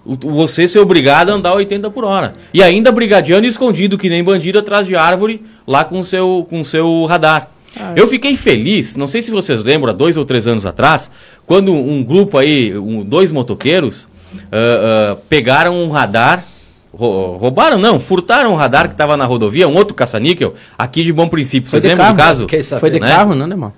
Você 0.04 0.66
ser 0.66 0.78
obrigado 0.78 1.30
a 1.30 1.34
andar 1.34 1.54
80 1.54 1.90
por 1.90 2.04
hora. 2.04 2.32
E 2.52 2.62
ainda 2.62 2.90
brigadiano 2.90 3.44
e 3.44 3.48
escondido, 3.48 3.98
que 3.98 4.08
nem 4.08 4.24
bandido, 4.24 4.58
atrás 4.58 4.86
de 4.86 4.96
árvore, 4.96 5.42
lá 5.66 5.84
com 5.84 6.00
o 6.00 6.04
seu, 6.04 6.46
com 6.48 6.64
seu 6.64 7.04
radar. 7.06 7.50
Eu 7.94 8.08
fiquei 8.08 8.34
feliz, 8.36 8.96
não 8.96 9.06
sei 9.06 9.22
se 9.22 9.30
vocês 9.30 9.62
lembram, 9.62 9.90
há 9.92 9.96
dois 9.96 10.16
ou 10.16 10.24
três 10.24 10.46
anos 10.46 10.66
atrás, 10.66 11.10
quando 11.46 11.72
um 11.72 12.02
grupo 12.02 12.36
aí, 12.38 12.76
um- 12.76 13.04
dois 13.04 13.30
motoqueiros, 13.30 14.08
ah, 14.52 15.12
ah, 15.12 15.16
pegaram 15.28 15.76
um 15.82 15.90
radar 15.90 16.44
Rou- 16.92 17.36
Roubaram, 17.36 17.78
não, 17.78 18.00
furtaram 18.00 18.52
o 18.52 18.56
radar 18.56 18.88
que 18.88 18.94
estava 18.94 19.16
na 19.16 19.24
rodovia, 19.24 19.68
um 19.68 19.76
outro 19.76 19.94
caça-níquel, 19.94 20.54
aqui 20.76 21.04
de 21.04 21.12
Bom 21.12 21.28
Princípio. 21.28 21.70
Foi 21.70 21.78
Vocês 21.80 21.82
de 21.92 21.96
lembram 21.96 22.12
do 22.12 22.16
carro? 22.16 22.46
caso? 22.48 22.80
Foi 22.80 22.90
de 22.90 22.98
né? 22.98 23.08
carro, 23.08 23.34
não 23.36 23.48
de 23.48 23.54
moto? 23.54 23.74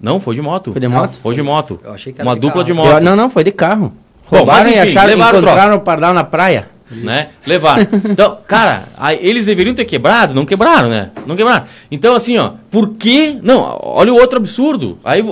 Não, 0.00 0.20
foi 0.20 0.34
de 0.34 0.42
moto. 0.42 0.72
Foi 0.72 0.80
de 0.80 0.86
Não, 0.86 0.94
moto? 0.96 1.12
Foi 1.22 1.34
de 1.34 1.42
moto. 1.42 1.80
Eu 1.82 1.92
achei 1.94 2.12
que 2.12 2.20
era 2.20 2.28
Uma 2.28 2.34
de 2.34 2.40
dupla 2.42 2.62
carro. 2.62 2.64
de 2.66 2.72
moto. 2.74 2.92
Eu- 2.98 3.00
não, 3.00 3.16
não, 3.16 3.30
foi 3.30 3.44
de 3.44 3.50
carro. 3.50 3.92
Bom, 4.30 4.36
Roubaram 4.38 4.64
mas 4.64 4.74
e 4.74 4.78
enfim, 4.78 4.88
acharam, 4.90 5.08
levaram 5.08 5.38
o 5.38 5.42
encontraram 5.42 5.76
o 5.76 5.80
pardal 5.80 6.12
na 6.14 6.22
praia. 6.24 6.68
né? 6.90 7.30
Levaram. 7.46 7.86
Então, 8.10 8.38
cara, 8.46 8.84
aí 8.98 9.18
eles 9.22 9.46
deveriam 9.46 9.74
ter 9.74 9.84
quebrado, 9.86 10.34
não 10.34 10.44
quebraram, 10.44 10.88
né? 10.90 11.10
Não 11.26 11.34
quebraram. 11.36 11.64
Então, 11.90 12.14
assim, 12.14 12.36
ó, 12.36 12.52
por 12.70 12.90
que. 12.90 13.38
Não, 13.42 13.78
olha 13.82 14.12
o 14.12 14.16
outro 14.16 14.36
absurdo. 14.38 14.98
Aí 15.02 15.24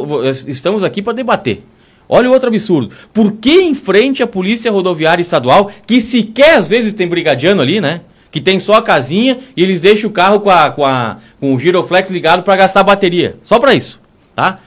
estamos 0.46 0.83
aqui 0.83 1.02
para 1.02 1.12
debater. 1.12 1.62
Olha 2.09 2.31
o 2.31 2.33
outro 2.33 2.49
absurdo. 2.49 2.94
Por 3.12 3.33
que 3.33 3.61
em 3.61 3.75
frente 3.75 4.23
à 4.23 4.27
Polícia 4.27 4.73
Rodoviária 4.73 5.21
Estadual, 5.21 5.71
que 5.87 6.01
sequer 6.01 6.57
às 6.57 6.66
vezes 6.66 6.94
tem 6.94 7.07
brigadiano 7.07 7.61
ali, 7.61 7.81
né? 7.81 8.01
Que 8.31 8.40
tem 8.40 8.59
só 8.59 8.75
a 8.75 8.83
casinha 8.83 9.38
e 9.57 9.62
eles 9.62 9.81
deixam 9.81 10.09
o 10.09 10.12
carro 10.12 10.40
com, 10.40 10.51
a, 10.51 10.71
com, 10.71 10.85
a, 10.85 11.18
com 11.38 11.55
o 11.55 11.59
giroflex 11.59 12.11
ligado 12.11 12.42
para 12.42 12.57
gastar 12.57 12.83
bateria. 12.83 13.37
Só 13.42 13.59
para 13.59 13.75
isso, 13.75 14.01
tá? 14.35 14.61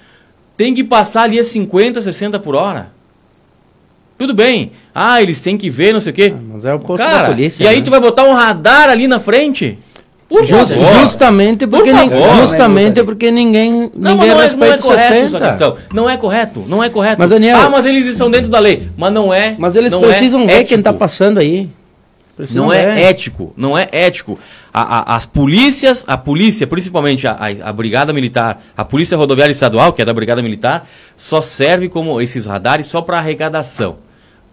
Tem 0.56 0.74
que 0.74 0.84
passar 0.84 1.24
ali 1.24 1.40
a 1.40 1.44
50, 1.44 2.00
60 2.02 2.40
por 2.40 2.56
hora. 2.56 2.92
Tudo 4.18 4.36
bem. 4.36 4.74
Ah, 4.94 5.20
eles 5.20 5.42
têm 5.42 5.58
que 5.58 5.68
ver, 5.68 5.94
não 5.94 6.02
sei 6.02 6.12
o 6.12 6.16
quê. 6.16 6.34
Mas 6.54 6.64
é 6.64 6.74
o 6.74 6.80
posto 6.80 7.04
Cara, 7.04 7.24
da 7.24 7.30
polícia. 7.30 7.64
E 7.64 7.68
aí 7.68 7.78
né? 7.78 7.82
tu 7.82 7.90
vai 7.90 8.00
botar 8.00 8.24
um 8.24 8.34
radar 8.34 8.90
ali 8.90 9.08
na 9.08 9.20
frente? 9.20 9.80
Por 10.32 10.46
Just- 10.46 10.72
justamente 11.02 11.68
Por 11.68 11.80
porque, 11.80 11.92
nin- 11.92 12.10
favor. 12.10 12.38
justamente 12.38 13.04
porque 13.04 13.30
ninguém, 13.30 13.92
Não, 13.94 14.14
ninguém 14.14 14.30
não 14.30 14.42
é, 14.42 14.54
não 14.56 14.66
é 14.66 14.78
correto 14.78 14.94
essa 14.94 14.98
60. 14.98 15.40
questão. 15.42 15.78
Não 15.94 16.10
é 16.10 16.16
correto, 16.16 16.64
não 16.70 16.82
é 16.82 16.90
correto. 16.90 17.18
Mas, 17.20 17.30
Daniel- 17.30 17.58
ah, 17.58 17.70
mas 17.70 17.86
eles 17.86 18.06
estão 18.06 18.32
dentro 18.32 18.50
da 18.50 18.58
lei. 18.58 18.90
Mas 18.98 19.12
não 19.14 19.34
é. 19.34 19.56
Mas 19.60 19.76
eles 19.76 19.92
não 19.92 20.00
precisam 20.00 20.44
é 20.44 20.46
ver 20.46 20.64
quem 20.64 20.78
está 20.78 20.92
ético. 20.92 21.00
passando 21.00 21.38
aí. 21.40 21.70
Precisam 22.38 22.64
Não 22.68 22.74
é 22.74 22.86
ver. 22.96 22.98
ético, 23.02 23.54
não 23.58 23.78
é 23.78 23.90
ético. 23.92 24.40
A- 24.74 25.00
a- 25.14 25.16
as 25.18 25.26
polícias, 25.26 26.06
a 26.08 26.18
polícia, 26.18 26.66
principalmente 26.66 27.28
a, 27.28 27.34
a- 27.34 27.70
a 27.70 27.74
Brigada 27.74 28.14
Militar, 28.14 28.62
a 28.76 28.86
Polícia 28.86 29.18
Rodoviária 29.18 29.52
Estadual, 29.52 29.92
que 29.92 30.02
é 30.02 30.06
da 30.06 30.14
Brigada 30.14 30.42
Militar, 30.42 30.88
só 31.18 31.42
serve 31.42 31.90
como 31.90 32.22
esses 32.22 32.46
radares 32.46 32.88
só 32.88 33.02
para 33.02 33.18
arrecadação. 33.18 33.98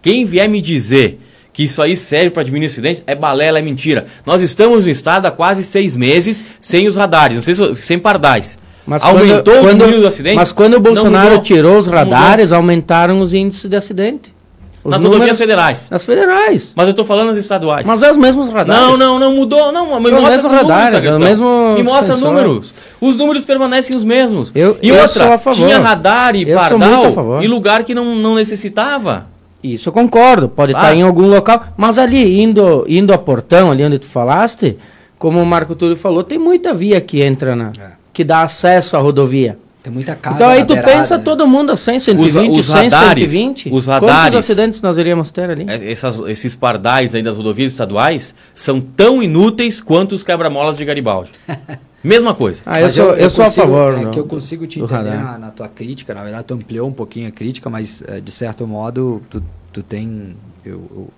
Quem 0.01 0.25
vier 0.25 0.47
me 0.49 0.61
dizer 0.61 1.19
que 1.59 1.65
isso 1.65 1.81
aí 1.81 1.97
serve 1.97 2.29
para 2.29 2.41
diminuir 2.41 2.67
acidentes 2.67 3.03
é 3.05 3.13
balela, 3.13 3.59
é 3.59 3.61
mentira. 3.61 4.05
Nós 4.25 4.41
estamos 4.41 4.85
no 4.85 4.91
estado 4.91 5.25
há 5.25 5.31
quase 5.31 5.61
seis 5.61 5.93
meses 5.93 6.45
sem 6.61 6.87
os 6.87 6.95
radares, 6.95 7.35
não 7.35 7.43
sei 7.43 7.53
se 7.53 7.75
sem 7.75 7.99
pardais. 7.99 8.57
Mas 8.87 9.03
Aumentou 9.03 9.43
quando, 9.43 9.57
o 9.57 9.61
quando, 9.67 9.79
número 9.81 9.99
do 9.99 10.07
acidente? 10.07 10.37
Mas 10.37 10.53
quando 10.53 10.75
o 10.75 10.79
Bolsonaro 10.79 11.31
mudou. 11.31 11.43
tirou 11.43 11.77
os 11.77 11.85
radares, 11.85 12.53
aumentaram 12.53 13.19
os 13.19 13.33
índices 13.33 13.69
de 13.69 13.75
acidente. 13.75 14.33
Os 14.81 14.89
Nas 14.91 14.99
números- 15.01 15.15
rodovias 15.17 15.37
federais. 15.37 15.89
Nas 15.91 16.05
federais. 16.05 16.71
Mas 16.73 16.87
eu 16.87 16.93
tô 16.93 17.03
falando 17.03 17.27
nas 17.27 17.37
estaduais. 17.37 17.85
Mas 17.85 18.01
é 18.03 18.09
os 18.09 18.15
mesmos 18.17 18.47
radares. 18.47 18.81
Não, 18.81 18.95
não, 18.97 19.19
não 19.19 19.35
mudou. 19.35 19.69
Não, 19.73 19.99
me 19.99 20.09
os 20.09 20.21
mostra 20.21 20.47
radares, 20.47 21.05
é 21.05 21.13
o 21.13 21.19
mesmo 21.19 21.73
Me 21.75 21.83
mostra 21.83 22.15
sensor. 22.15 22.29
números. 22.33 22.73
Os 23.01 23.17
números 23.17 23.43
permanecem 23.43 23.93
os 23.97 24.05
mesmos. 24.05 24.49
Eu- 24.55 24.77
e 24.81 24.87
eu 24.87 24.95
outra, 24.95 25.37
tinha 25.53 25.77
radar 25.77 26.37
e 26.37 26.49
Eu 26.49 26.57
pardal 26.57 27.43
em 27.43 27.47
lugar 27.49 27.83
que 27.83 27.93
não, 27.93 28.15
não 28.15 28.35
necessitava. 28.35 29.27
Isso 29.63 29.89
eu 29.89 29.93
concordo, 29.93 30.47
pode 30.47 30.73
Ah. 30.73 30.77
estar 30.79 30.95
em 30.95 31.01
algum 31.01 31.27
local, 31.27 31.65
mas 31.75 31.97
ali 31.97 32.39
indo, 32.41 32.85
indo 32.87 33.13
a 33.13 33.17
Portão, 33.17 33.71
ali 33.71 33.83
onde 33.83 33.99
tu 33.99 34.05
falaste, 34.05 34.77
como 35.17 35.41
o 35.41 35.45
Marco 35.45 35.75
Túlio 35.75 35.97
falou, 35.97 36.23
tem 36.23 36.37
muita 36.39 36.73
via 36.73 37.01
que 37.01 37.21
entra 37.21 37.55
na 37.55 37.71
É. 37.77 37.91
que 38.13 38.23
dá 38.23 38.41
acesso 38.43 38.95
à 38.95 38.99
rodovia. 38.99 39.57
Tem 39.81 39.93
muita 39.93 40.13
casa 40.15 40.35
então 40.35 40.49
aí 40.49 40.65
tu 40.65 40.73
beirada, 40.73 40.91
pensa 40.93 41.17
né? 41.17 41.23
todo 41.23 41.47
mundo 41.47 41.71
a 41.71 41.77
100, 41.77 41.99
120, 42.01 42.59
os 42.59 42.65
100, 42.65 42.89
radares, 42.89 43.31
120. 43.31 43.69
os 43.71 43.85
Quantos 43.85 44.09
radares- 44.09 44.35
acidentes 44.39 44.81
nós 44.81 44.97
iríamos 44.97 45.31
ter 45.31 45.49
ali? 45.49 45.65
É, 45.69 45.91
Essas- 45.91 46.19
esses 46.27 46.53
pardais 46.55 47.15
aí 47.15 47.23
das 47.23 47.37
rodovias 47.37 47.71
estaduais 47.71 48.35
são 48.53 48.81
tão 48.81 49.23
inúteis 49.23 49.79
quanto 49.81 50.13
os 50.15 50.23
quebra-molas 50.23 50.75
de 50.75 50.83
Garibaldi. 50.83 51.31
Mesma 52.03 52.33
coisa. 52.33 52.61
Ah, 52.65 52.79
eu 52.79 52.85
Mas 52.85 52.93
sou, 52.95 53.13
eu, 53.13 53.29
sou 53.29 53.45
a 53.45 53.51
favor. 53.51 53.93
É 53.93 54.03
do- 54.05 54.11
que 54.11 54.19
eu 54.19 54.25
consigo 54.25 54.65
te 54.65 54.79
entender 54.79 55.17
na, 55.17 55.37
na 55.37 55.51
tua 55.51 55.67
crítica. 55.67 56.13
Na 56.13 56.23
verdade, 56.23 56.45
tu 56.45 56.53
ampliou 56.53 56.87
um 56.87 56.93
pouquinho 56.93 57.27
a 57.27 57.31
crítica, 57.31 57.69
mas 57.69 58.01
eh, 58.07 58.21
de 58.21 58.31
certo 58.31 58.65
modo, 58.65 59.21
tu, 59.29 59.43
tu 59.73 59.83
tem. 59.83 60.35
Eu, 60.65 60.81
eu, 60.95 61.09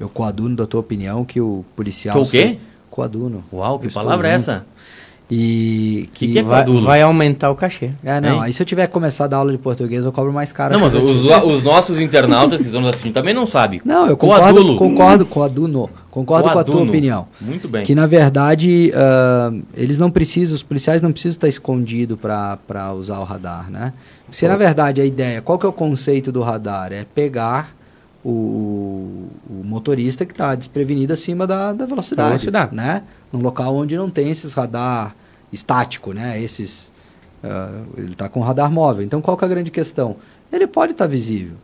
eu 0.00 0.08
coaduno 0.08 0.56
da 0.56 0.66
tua 0.66 0.80
opinião 0.80 1.24
que 1.24 1.40
o 1.40 1.64
policial. 1.76 2.16
Que 2.16 2.22
o 2.22 2.30
quê? 2.30 2.48
se- 2.54 2.60
Coaduno. 2.90 3.44
Uau, 3.52 3.78
que 3.78 3.86
Eu 3.86 3.92
palavra 3.92 4.28
é 4.28 4.32
essa? 4.32 4.66
E 5.30 6.08
Que 6.14 6.32
que 6.32 6.38
é 6.38 6.42
vai, 6.42 6.64
vai 6.64 7.02
aumentar 7.02 7.50
o 7.50 7.54
cachê. 7.54 7.90
É, 8.02 8.20
não. 8.20 8.36
Hein? 8.36 8.40
Aí 8.44 8.52
se 8.52 8.62
eu 8.62 8.66
tiver 8.66 8.86
que 8.86 8.92
começar 8.92 9.24
a 9.24 9.26
dar 9.26 9.36
aula 9.38 9.52
de 9.52 9.58
português, 9.58 10.04
eu 10.04 10.10
cobro 10.12 10.32
mais 10.32 10.52
caro. 10.52 10.72
Não, 10.72 10.80
mas 10.80 10.94
os, 10.94 11.22
os 11.24 11.62
nossos 11.62 12.00
internautas 12.00 12.60
que 12.60 12.66
estão 12.66 12.80
nos 12.80 12.90
assistindo 12.90 13.12
também 13.12 13.34
não 13.34 13.44
sabem. 13.44 13.80
Não, 13.84 14.06
eu 14.06 14.16
concordo, 14.16 14.42
Coadulo. 14.44 14.76
concordo, 14.78 15.26
coaduno. 15.26 15.90
Concordo 16.10 16.50
com 16.50 16.58
a 16.58 16.64
tua 16.64 16.82
opinião. 16.82 17.28
Muito 17.40 17.68
bem. 17.68 17.84
Que 17.84 17.94
na 17.94 18.06
verdade 18.06 18.92
ah, 18.94 19.52
eles 19.76 19.98
não 19.98 20.10
precisam, 20.10 20.54
os 20.54 20.62
policiais 20.62 21.02
não 21.02 21.12
precisam 21.12 21.36
estar 21.36 21.48
escondidos 21.48 22.18
para 22.18 22.92
usar 22.94 23.18
o 23.18 23.24
radar, 23.24 23.70
né? 23.70 23.92
Se 24.30 24.48
na 24.48 24.56
verdade 24.56 25.00
a 25.00 25.04
ideia, 25.04 25.40
qual 25.40 25.58
que 25.58 25.66
é 25.66 25.68
o 25.68 25.72
conceito 25.72 26.32
do 26.32 26.40
radar? 26.40 26.92
É 26.92 27.04
pegar 27.14 27.77
o, 28.24 29.28
o 29.48 29.62
motorista 29.64 30.26
que 30.26 30.32
está 30.32 30.54
desprevenido 30.54 31.12
acima 31.12 31.46
da, 31.46 31.72
da 31.72 31.86
velocidade, 31.86 32.28
Velocidade. 32.28 32.74
né? 32.74 33.02
Num 33.32 33.40
local 33.40 33.74
onde 33.74 33.96
não 33.96 34.10
tem 34.10 34.30
esses 34.30 34.52
radar 34.54 35.14
estático, 35.52 36.12
né? 36.12 36.40
Esses, 36.40 36.90
ah, 37.42 37.82
ele 37.96 38.10
está 38.12 38.28
com 38.28 38.40
radar 38.40 38.70
móvel. 38.70 39.04
Então 39.04 39.20
qual 39.20 39.36
que 39.36 39.44
é 39.44 39.46
a 39.46 39.50
grande 39.50 39.70
questão? 39.70 40.16
Ele 40.52 40.66
pode 40.66 40.92
estar 40.92 41.06
visível. 41.06 41.56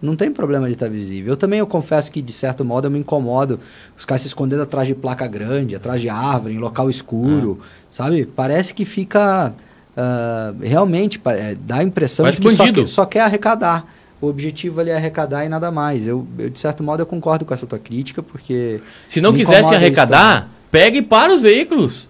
Não 0.00 0.14
tem 0.14 0.30
problema 0.30 0.68
de 0.68 0.74
estar 0.74 0.88
visível. 0.88 1.32
Eu 1.32 1.36
também 1.36 1.58
eu 1.58 1.66
confesso 1.66 2.12
que, 2.12 2.22
de 2.22 2.32
certo 2.32 2.64
modo, 2.64 2.86
eu 2.86 2.90
me 2.90 3.00
incomodo 3.00 3.58
os 3.96 4.04
caras 4.04 4.22
se 4.22 4.28
escondendo 4.28 4.62
atrás 4.62 4.86
de 4.86 4.94
placa 4.94 5.26
grande, 5.26 5.74
atrás 5.74 6.00
de 6.00 6.08
árvore, 6.08 6.54
em 6.54 6.58
local 6.58 6.88
escuro, 6.88 7.58
sabe? 7.90 8.24
Parece 8.24 8.72
que 8.72 8.84
fica. 8.84 9.52
ah, 9.96 10.54
realmente, 10.60 11.20
é, 11.26 11.56
dá 11.56 11.78
a 11.78 11.82
impressão 11.82 12.24
Parece 12.24 12.40
de 12.40 12.48
que 12.48 12.86
só, 12.86 12.86
só 12.86 13.06
quer 13.06 13.22
arrecadar. 13.22 13.84
O 14.20 14.26
objetivo 14.26 14.80
ali 14.80 14.90
é 14.90 14.96
arrecadar 14.96 15.44
e 15.44 15.48
nada 15.48 15.70
mais. 15.70 16.06
Eu, 16.06 16.26
eu, 16.38 16.50
de 16.50 16.58
certo 16.58 16.82
modo, 16.82 17.00
eu 17.00 17.06
concordo 17.06 17.44
com 17.44 17.54
essa 17.54 17.66
tua 17.66 17.78
crítica, 17.78 18.22
porque. 18.22 18.80
Se 19.06 19.20
não 19.20 19.32
quisesse 19.32 19.74
arrecadar, 19.74 20.50
pega 20.70 20.98
e 20.98 21.02
para 21.02 21.32
os 21.32 21.40
veículos. 21.40 22.08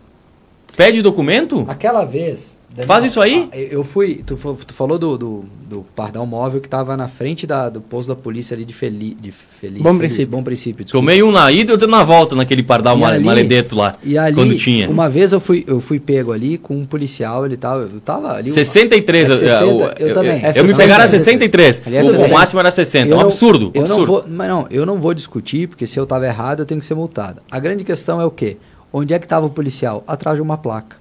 Pede 0.76 1.02
documento. 1.02 1.64
Aquela 1.68 2.04
vez. 2.04 2.57
Faz 2.86 3.04
isso 3.04 3.20
aí? 3.20 3.48
ah, 3.52 3.56
Eu 3.56 3.82
fui. 3.84 4.22
Tu, 4.26 4.36
tu 4.36 4.74
falou 4.74 4.98
do, 4.98 5.16
do, 5.18 5.44
do 5.68 5.86
pardal 5.96 6.24
móvel 6.26 6.60
que 6.60 6.66
estava 6.66 6.96
na 6.96 7.08
frente 7.08 7.46
da, 7.46 7.68
do 7.68 7.80
posto 7.80 8.08
da 8.08 8.16
polícia 8.16 8.54
ali 8.54 8.64
de 8.64 8.72
Feliz. 8.74 9.14
De 9.20 9.30
Feliz 9.32 9.82
Bom 9.82 9.90
Feliz- 9.94 9.98
princípio. 9.98 10.28
Bom 10.28 10.42
princípio. 10.42 10.84
desculpa. 10.84 11.02
Tomei 11.06 11.22
um 11.22 11.30
na 11.32 11.50
ida 11.50 11.70
e 11.70 11.72
outro 11.72 11.88
na 11.88 12.04
volta 12.04 12.36
naquele 12.36 12.62
pardal 12.62 12.98
E 12.98 13.04
ali- 13.04 13.24
maledeto 13.24 13.74
lá. 13.76 13.94
E 14.02 14.16
ali, 14.16 14.34
quando 14.34 14.56
tinha. 14.56 14.88
uma 14.88 15.08
vez 15.08 15.32
eu 15.32 15.40
fui, 15.40 15.64
eu 15.66 15.80
fui 15.80 15.98
pego 15.98 16.32
ali 16.32 16.58
com 16.58 16.76
um 16.76 16.84
policial, 16.86 17.44
ele 17.44 17.56
tava, 17.56 17.82
eu 17.82 18.00
tava 18.00 18.32
ali. 18.34 18.50
63. 18.50 19.28
É 19.28 19.32
eu- 19.32 19.38
60, 19.38 19.64
eu, 19.64 20.08
eu 20.08 20.14
também. 20.14 20.40
Eu, 20.54 20.64
me 20.64 20.72
É 20.72 20.76
pegaram 20.76 21.04
a 21.04 21.08
63. 21.08 21.76
63. 21.76 21.86
Ali 21.86 21.96
é 21.96 22.02
o, 22.02 22.14
o 22.16 22.18
60. 22.20 22.34
máximo 22.34 22.60
era 22.60 22.70
60. 22.70 23.08
Eu 23.08 23.14
um 23.16 23.18
não- 23.20 23.26
absurdo. 23.26 23.70
Eu 23.74 23.82
não 23.82 23.96
absurdo. 23.96 24.06
vou, 24.06 24.24
mas 24.28 24.48
não, 24.48 24.66
eu 24.70 24.86
não 24.86 24.98
vou 24.98 25.12
discutir, 25.14 25.68
porque 25.68 25.86
se 25.86 25.98
eu 25.98 26.06
tava 26.06 26.26
errado, 26.26 26.60
eu 26.60 26.66
tenho 26.66 26.80
que 26.80 26.86
ser 26.86 26.94
multado. 26.94 27.40
A 27.50 27.58
grande 27.58 27.84
questão 27.84 28.20
é 28.20 28.24
o 28.24 28.30
quê? 28.30 28.56
Onde 28.92 29.12
é 29.12 29.18
que 29.18 29.28
tava 29.28 29.44
o 29.46 29.50
policial? 29.50 30.02
Atrás 30.06 30.36
de 30.36 30.42
uma 30.42 30.56
placa. 30.56 30.96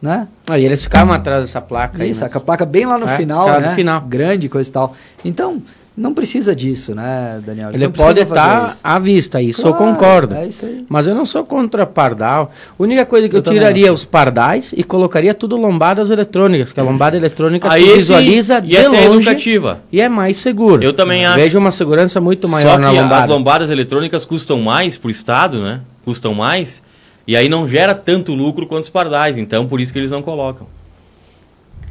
Né? 0.00 0.28
Aí 0.48 0.64
eles 0.64 0.82
ficavam 0.82 1.12
atrás 1.12 1.42
dessa 1.42 1.60
placa 1.60 2.02
aí. 2.02 2.10
Isso, 2.10 2.22
né? 2.22 2.30
a 2.32 2.40
placa 2.40 2.64
bem 2.64 2.86
lá 2.86 2.96
no 2.98 3.08
É, 3.08 3.16
final, 3.16 3.48
né? 3.60 3.74
final. 3.74 4.00
Grande, 4.02 4.48
coisa 4.48 4.68
e 4.68 4.72
tal. 4.72 4.94
Então, 5.24 5.60
não 5.96 6.14
precisa 6.14 6.54
disso, 6.54 6.94
né, 6.94 7.42
Daniel? 7.44 7.70
Eles 7.70 7.80
Ele 7.82 7.90
pode 7.90 8.20
estar 8.20 8.72
à 8.84 8.98
vista, 9.00 9.42
isso 9.42 9.66
eu 9.66 9.74
Claro, 9.74 9.92
concordo. 9.94 10.36
É 10.36 10.46
isso 10.46 10.64
aí. 10.64 10.86
Mas 10.88 11.08
eu 11.08 11.16
não 11.16 11.24
sou 11.24 11.42
contra 11.42 11.84
pardal. 11.84 12.52
A 12.78 12.80
única 12.80 13.04
coisa 13.04 13.28
que 13.28 13.34
eu, 13.34 13.38
Eu 13.40 13.42
tiraria 13.42 13.92
os 13.92 14.04
pardais 14.04 14.72
e 14.76 14.84
colocaria 14.84 15.34
tudo 15.34 15.56
lombadas 15.56 16.10
eletrônicas, 16.10 16.70
que 16.72 16.78
a 16.78 16.84
lombada 16.84 17.16
eletrônica 17.16 17.68
Aí 17.68 17.82
tu 17.82 17.88
sim, 17.88 17.94
visualiza 17.96 18.58
e 18.58 18.68
de 18.68 18.76
é 18.76 18.86
longe 18.88 19.16
educativa. 19.16 19.80
e 19.90 20.00
é 20.00 20.08
mais 20.08 20.36
seguro. 20.36 20.80
Eu 20.80 20.92
também 20.92 21.26
acho. 21.26 21.38
Vejo 21.38 21.58
uma 21.58 21.72
segurança 21.72 22.20
muito 22.20 22.48
maior 22.48 22.74
Só 22.74 22.78
na 22.78 22.90
que 22.92 23.00
lombada. 23.00 23.24
as 23.24 23.28
lombadas 23.28 23.70
eletrônicas 23.72 24.24
custam 24.24 24.60
mais 24.60 24.96
pro 24.96 25.10
Estado, 25.10 25.60
né? 25.60 25.80
Custam 26.04 26.32
mais. 26.34 26.86
E 27.28 27.36
aí 27.36 27.46
não 27.46 27.68
gera 27.68 27.94
tanto 27.94 28.32
lucro 28.32 28.66
quanto 28.66 28.84
os 28.84 28.88
pardais. 28.88 29.36
Então, 29.36 29.68
por 29.68 29.82
isso 29.82 29.92
que 29.92 29.98
eles 29.98 30.10
não 30.10 30.22
colocam. 30.22 30.66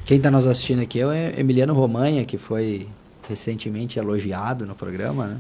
Quem 0.04 0.18
está 0.18 0.32
nos 0.32 0.48
assistindo 0.48 0.82
aqui 0.82 1.00
é 1.00 1.06
o 1.06 1.14
Emiliano 1.14 1.76
Romanha, 1.76 2.26
que 2.26 2.40
foi 2.40 2.88
recentemente 3.30 4.00
elogiado 4.00 4.66
no 4.66 4.74
programa, 4.74 5.28
né? 5.28 5.38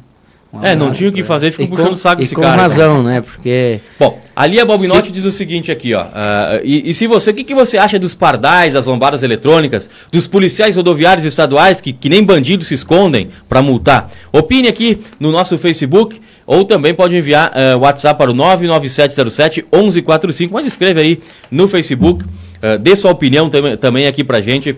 É, 0.61 0.75
não 0.75 0.91
tinha 0.91 1.09
o 1.09 1.13
que 1.13 1.19
pra 1.19 1.27
fazer, 1.27 1.47
E 1.47 1.51
ficam 1.51 1.67
com, 1.67 1.75
puxando 1.75 1.93
o 1.93 1.97
saco 1.97 2.21
e 2.21 2.23
desse 2.23 2.35
com 2.35 2.41
cara. 2.41 2.55
razão, 2.61 3.03
né? 3.03 3.21
Porque 3.21 3.79
Bom, 3.99 4.19
ali 4.35 4.59
a 4.59 4.65
Balbinotti 4.65 5.11
diz 5.11 5.25
o 5.25 5.31
seguinte 5.31 5.71
aqui, 5.71 5.93
ó. 5.93 6.05
ah, 6.13 6.59
e, 6.63 6.89
e 6.89 6.93
se 6.93 7.07
você, 7.07 7.31
o 7.31 7.33
que, 7.33 7.43
que 7.43 7.55
você 7.55 7.77
acha 7.77 7.97
dos 7.99 8.13
pardais, 8.13 8.75
as 8.75 8.85
lombadas 8.85 9.23
eletrônicas, 9.23 9.89
dos 10.11 10.27
policiais 10.27 10.75
rodoviários 10.75 11.25
estaduais 11.25 11.81
que, 11.81 11.93
que 11.93 12.09
nem 12.09 12.23
bandidos 12.23 12.67
se 12.67 12.73
escondem 12.73 13.29
para 13.47 13.61
multar? 13.61 14.09
Opine 14.31 14.67
aqui 14.67 14.99
no 15.19 15.31
nosso 15.31 15.57
Facebook 15.57 16.21
ou 16.45 16.63
também 16.63 16.93
pode 16.93 17.15
enviar 17.15 17.51
o 17.75 17.79
WhatsApp 17.79 18.17
para 18.17 18.31
o 18.31 18.33
99707 18.33 19.65
1145, 19.73 20.53
mas 20.53 20.65
escreve 20.65 20.99
aí 20.99 21.19
no 21.51 21.67
Facebook, 21.67 22.25
ah, 22.61 22.77
dê 22.77 22.95
sua 22.95 23.11
opinião 23.11 23.49
também, 23.49 23.77
também 23.77 24.07
aqui 24.07 24.23
pra 24.23 24.41
gente. 24.41 24.75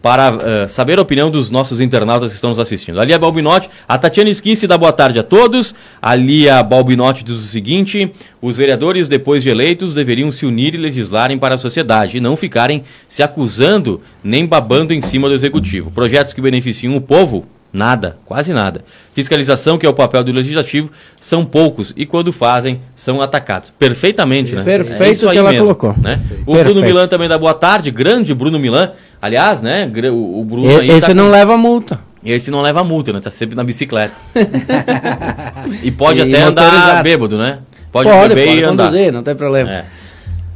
Para 0.00 0.32
uh, 0.32 0.68
saber 0.68 0.98
a 0.98 1.02
opinião 1.02 1.30
dos 1.30 1.50
nossos 1.50 1.80
internautas 1.80 2.30
que 2.30 2.36
estão 2.36 2.50
nos 2.50 2.58
assistindo. 2.58 3.00
Ali 3.00 3.12
a 3.12 3.18
Balbinotti, 3.18 3.68
a 3.86 3.98
Tatiana 3.98 4.30
Esquisse 4.30 4.66
dá 4.66 4.78
boa 4.78 4.92
tarde 4.92 5.18
a 5.18 5.22
todos. 5.22 5.74
Ali 6.00 6.48
a 6.48 6.62
Balbinotti 6.62 7.24
diz 7.24 7.36
o 7.36 7.42
seguinte: 7.42 8.12
os 8.40 8.56
vereadores, 8.56 9.08
depois 9.08 9.42
de 9.42 9.50
eleitos, 9.50 9.94
deveriam 9.94 10.30
se 10.30 10.46
unir 10.46 10.74
e 10.74 10.78
legislarem 10.78 11.38
para 11.38 11.56
a 11.56 11.58
sociedade 11.58 12.16
e 12.16 12.20
não 12.20 12.36
ficarem 12.36 12.84
se 13.08 13.22
acusando 13.22 14.00
nem 14.22 14.46
babando 14.46 14.94
em 14.94 15.02
cima 15.02 15.28
do 15.28 15.34
executivo. 15.34 15.90
Projetos 15.90 16.32
que 16.32 16.40
beneficiam 16.40 16.96
o 16.96 17.00
povo 17.00 17.46
Nada, 17.78 18.18
quase 18.24 18.52
nada. 18.52 18.84
Fiscalização, 19.14 19.78
que 19.78 19.86
é 19.86 19.88
o 19.88 19.94
papel 19.94 20.24
do 20.24 20.32
legislativo, 20.32 20.90
são 21.20 21.44
poucos 21.44 21.94
e 21.96 22.04
quando 22.04 22.32
fazem, 22.32 22.80
são 22.94 23.22
atacados. 23.22 23.70
Perfeitamente, 23.70 24.54
né? 24.54 24.64
Perfeito 24.64 25.28
é 25.28 25.32
que 25.32 25.38
ela 25.38 25.50
mesmo, 25.52 25.66
colocou. 25.66 25.94
Né? 25.96 26.20
O 26.42 26.52
Perfeito. 26.52 26.64
Bruno 26.64 26.82
Milan 26.82 27.06
também 27.06 27.28
dá 27.28 27.38
boa 27.38 27.54
tarde, 27.54 27.92
grande 27.92 28.34
Bruno 28.34 28.58
Milan. 28.58 28.90
Aliás, 29.22 29.62
né? 29.62 29.90
O, 30.10 30.44
Bruno 30.44 30.70
e, 30.70 30.80
aí. 30.80 30.90
Esse 30.90 31.06
tá 31.06 31.14
não 31.14 31.26
com... 31.26 31.30
leva 31.30 31.56
multa. 31.56 32.00
Esse 32.24 32.50
não 32.50 32.62
leva 32.62 32.82
multa, 32.82 33.12
né? 33.12 33.20
Tá 33.20 33.30
sempre 33.30 33.54
na 33.54 33.62
bicicleta. 33.62 34.14
e 35.82 35.90
pode 35.92 36.18
e 36.18 36.22
até 36.22 36.42
andar 36.42 37.02
bêbado, 37.02 37.38
né? 37.38 37.60
Pode, 37.92 38.10
pode 38.10 38.34
beber 38.34 38.46
pode 38.46 38.58
e 38.58 38.64
conduzir, 38.64 39.00
andar. 39.02 39.12
não 39.12 39.22
tem 39.22 39.36
problema. 39.36 39.70
É. 39.70 39.84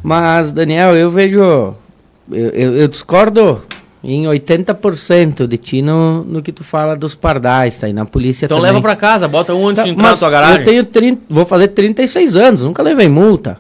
Mas, 0.02 0.52
Daniel, 0.52 0.96
eu 0.96 1.08
vejo. 1.08 1.38
Eu, 1.38 2.48
eu, 2.50 2.76
eu 2.78 2.88
discordo 2.88 3.62
em 4.04 4.24
80% 4.24 5.46
de 5.46 5.56
ti 5.58 5.80
no, 5.82 6.24
no 6.24 6.42
que 6.42 6.50
tu 6.52 6.64
fala 6.64 6.96
dos 6.96 7.14
pardais, 7.14 7.78
tá 7.78 7.86
aí 7.86 7.92
na 7.92 8.04
polícia 8.04 8.46
Então 8.46 8.58
também. 8.58 8.72
leva 8.72 8.82
para 8.82 8.96
casa, 8.96 9.28
bota 9.28 9.54
um 9.54 9.68
antes 9.68 9.84
de 9.84 9.90
entrar 9.90 10.10
na 10.10 10.16
tua 10.16 10.30
garagem. 10.30 10.58
Eu 10.58 10.64
tenho 10.64 10.84
30, 10.84 11.22
vou 11.30 11.44
fazer 11.46 11.68
36 11.68 12.34
anos, 12.36 12.62
nunca 12.62 12.82
levei 12.82 13.08
multa. 13.08 13.58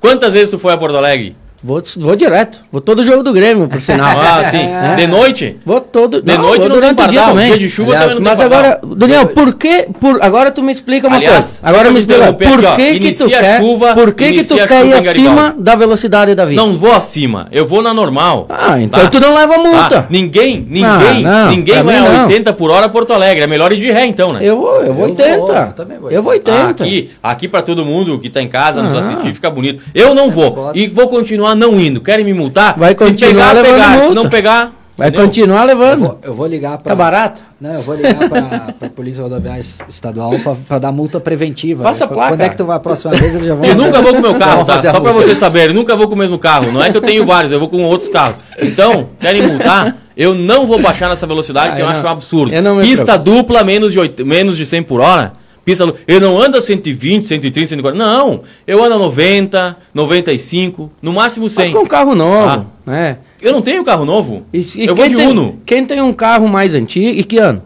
Quantas 0.00 0.32
vezes 0.34 0.48
tu 0.50 0.58
foi 0.58 0.72
a 0.72 0.78
Porto 0.78 0.96
Alegre? 0.96 1.36
Vou, 1.62 1.82
vou 1.98 2.16
direto. 2.16 2.58
Vou 2.72 2.80
todo 2.80 3.04
jogo 3.04 3.22
do 3.22 3.32
Grêmio, 3.34 3.68
por 3.68 3.80
sinal. 3.80 4.08
ah, 4.18 4.44
sim. 4.50 4.56
É. 4.56 4.96
De 4.96 5.06
noite? 5.06 5.58
Vou 5.64 5.80
todo. 5.80 6.22
De 6.22 6.32
não, 6.32 6.42
noite 6.42 6.66
não 6.66 6.80
tem 6.80 6.94
pardal. 6.94 7.08
Dia, 7.10 7.22
também. 7.26 7.46
dia 7.48 7.58
de 7.58 7.68
chuva 7.68 7.90
Aliás, 7.90 8.08
também 8.08 8.24
não 8.24 8.30
Mas 8.30 8.40
agora, 8.40 8.80
Daniel, 8.96 9.26
por 9.26 9.54
que... 9.54 9.86
Por, 10.00 10.22
agora 10.22 10.50
tu 10.50 10.62
me 10.62 10.72
explica 10.72 11.06
uma 11.06 11.18
Aliás, 11.18 11.60
coisa. 11.60 11.60
Agora 11.62 11.90
me 11.90 11.98
explica. 11.98 12.32
Por 12.32 12.60
que, 12.60 12.66
aqui, 12.66 13.00
que 13.00 13.14
tu 13.14 13.28
quer... 13.28 13.60
Chuva, 13.60 13.94
por 13.94 14.14
que, 14.14 14.32
que 14.32 14.44
tu 14.44 14.56
quer 14.56 14.86
ir 14.86 14.94
acima 14.94 15.54
da 15.58 15.74
velocidade 15.74 16.34
da 16.34 16.46
vida? 16.46 16.60
Não 16.60 16.78
vou 16.78 16.92
acima. 16.92 17.46
Eu 17.52 17.66
vou 17.66 17.82
na 17.82 17.92
normal. 17.92 18.46
Ah, 18.48 18.80
então 18.80 19.02
tá? 19.02 19.10
tu 19.10 19.20
não 19.20 19.34
leva 19.34 19.58
multa. 19.58 19.98
Ah, 19.98 20.04
ninguém, 20.08 20.66
ninguém, 20.66 21.26
ah, 21.26 21.44
não, 21.44 21.50
ninguém 21.50 21.82
vai 21.82 21.98
a 21.98 22.22
80 22.24 22.52
por 22.54 22.70
hora 22.70 22.86
a 22.86 22.88
Porto 22.88 23.12
Alegre. 23.12 23.44
É 23.44 23.46
melhor 23.46 23.70
ir 23.72 23.78
de 23.78 23.90
ré 23.90 24.06
então, 24.06 24.32
né? 24.32 24.40
Eu 24.42 24.56
vou, 24.56 24.82
eu 24.82 24.94
vou 24.94 25.04
80. 25.04 25.86
Eu 26.10 26.22
vou 26.22 26.32
80. 26.32 26.70
Aqui, 26.70 27.10
aqui 27.22 27.48
pra 27.48 27.60
todo 27.60 27.84
mundo 27.84 28.18
que 28.18 28.30
tá 28.30 28.40
em 28.40 28.48
casa 28.48 28.82
nos 28.82 28.94
assistir, 28.94 29.34
fica 29.34 29.50
bonito. 29.50 29.82
Eu 29.94 30.14
não 30.14 30.30
vou. 30.30 30.70
E 30.74 30.88
vou 30.88 31.08
continuar 31.08 31.49
não 31.54 31.80
indo. 31.80 32.00
Querem 32.00 32.24
me 32.24 32.32
multar? 32.32 32.78
Vai 32.78 32.94
continuar 32.94 33.54
se 33.56 33.62
pegar, 33.62 33.62
pegar. 33.62 33.90
Multa. 33.90 34.08
Se 34.08 34.14
não 34.14 34.28
pegar. 34.28 34.72
Vai 35.00 35.08
entendeu? 35.08 35.26
continuar 35.26 35.64
levando. 35.64 35.92
Eu 35.92 36.08
vou, 36.08 36.18
eu 36.24 36.34
vou 36.34 36.46
ligar 36.46 36.76
para. 36.76 36.90
Tá 36.90 36.94
barato? 36.94 37.40
Não, 37.58 37.72
eu 37.72 37.80
vou 37.80 37.94
ligar 37.94 38.28
para 38.28 38.74
a 38.86 38.90
Polícia 38.90 39.22
Rodoviária 39.22 39.64
Estadual 39.88 40.32
para 40.68 40.78
dar 40.78 40.92
multa 40.92 41.18
preventiva. 41.18 41.84
Passa 41.84 42.04
né? 42.04 42.10
a 42.10 42.14
placa. 42.14 42.28
Quando 42.32 42.40
é 42.42 42.48
que 42.50 42.56
tu 42.58 42.66
vai 42.66 42.76
a 42.76 42.80
próxima 42.80 43.14
vez? 43.14 43.34
Eles 43.34 43.46
já 43.46 43.54
vão. 43.54 43.64
Eu 43.64 43.76
nunca 43.76 44.02
vou 44.02 44.12
com 44.12 44.18
o 44.18 44.22
meu 44.22 44.34
carro, 44.40 44.64
tá? 44.66 44.82
Só 44.82 45.00
para 45.00 45.12
você 45.12 45.34
saber, 45.34 45.70
eu 45.70 45.74
nunca 45.74 45.96
vou 45.96 46.06
com 46.06 46.14
o 46.14 46.18
mesmo 46.18 46.38
carro. 46.38 46.70
Não 46.70 46.82
é 46.82 46.90
que 46.90 46.98
eu 46.98 47.00
tenho 47.00 47.24
vários, 47.24 47.50
eu 47.50 47.58
vou 47.58 47.68
com 47.68 47.82
outros 47.82 48.10
carros. 48.10 48.36
Então, 48.60 49.08
querem 49.18 49.46
multar? 49.46 49.96
Eu 50.14 50.34
não 50.34 50.66
vou 50.66 50.78
baixar 50.78 51.08
nessa 51.08 51.26
velocidade, 51.26 51.72
ah, 51.72 51.76
que 51.76 51.80
eu, 51.80 51.86
eu 51.86 51.90
acho 51.90 52.06
um 52.06 52.10
absurdo. 52.10 52.52
Pista 52.82 53.16
dupla, 53.16 53.64
menos 53.64 53.92
de, 53.92 53.98
8, 53.98 54.26
menos 54.26 54.54
de 54.54 54.66
100 54.66 54.82
por 54.82 55.00
hora. 55.00 55.32
Pista, 55.64 55.92
eu 56.06 56.20
não 56.20 56.40
ando 56.40 56.56
a 56.56 56.60
120, 56.60 57.26
130, 57.26 57.68
140. 57.68 58.02
Não, 58.02 58.42
eu 58.66 58.82
ando 58.82 58.94
a 58.94 58.98
90, 58.98 59.76
95, 59.92 60.90
no 61.02 61.12
máximo 61.12 61.48
100. 61.48 61.66
Mas 61.66 61.74
com 61.74 61.86
carro 61.86 62.14
novo, 62.14 62.48
ah. 62.48 62.64
né? 62.86 63.18
Eu 63.40 63.52
não 63.52 63.62
tenho 63.62 63.84
carro 63.84 64.04
novo. 64.04 64.44
E, 64.52 64.58
e 64.76 64.86
eu 64.86 64.94
vou 64.94 65.06
de 65.06 65.16
tem, 65.16 65.26
Uno. 65.26 65.58
Quem 65.66 65.84
tem 65.84 66.00
um 66.00 66.12
carro 66.12 66.48
mais 66.48 66.74
antigo, 66.74 67.08
e 67.08 67.22
que 67.22 67.38
ano? 67.38 67.62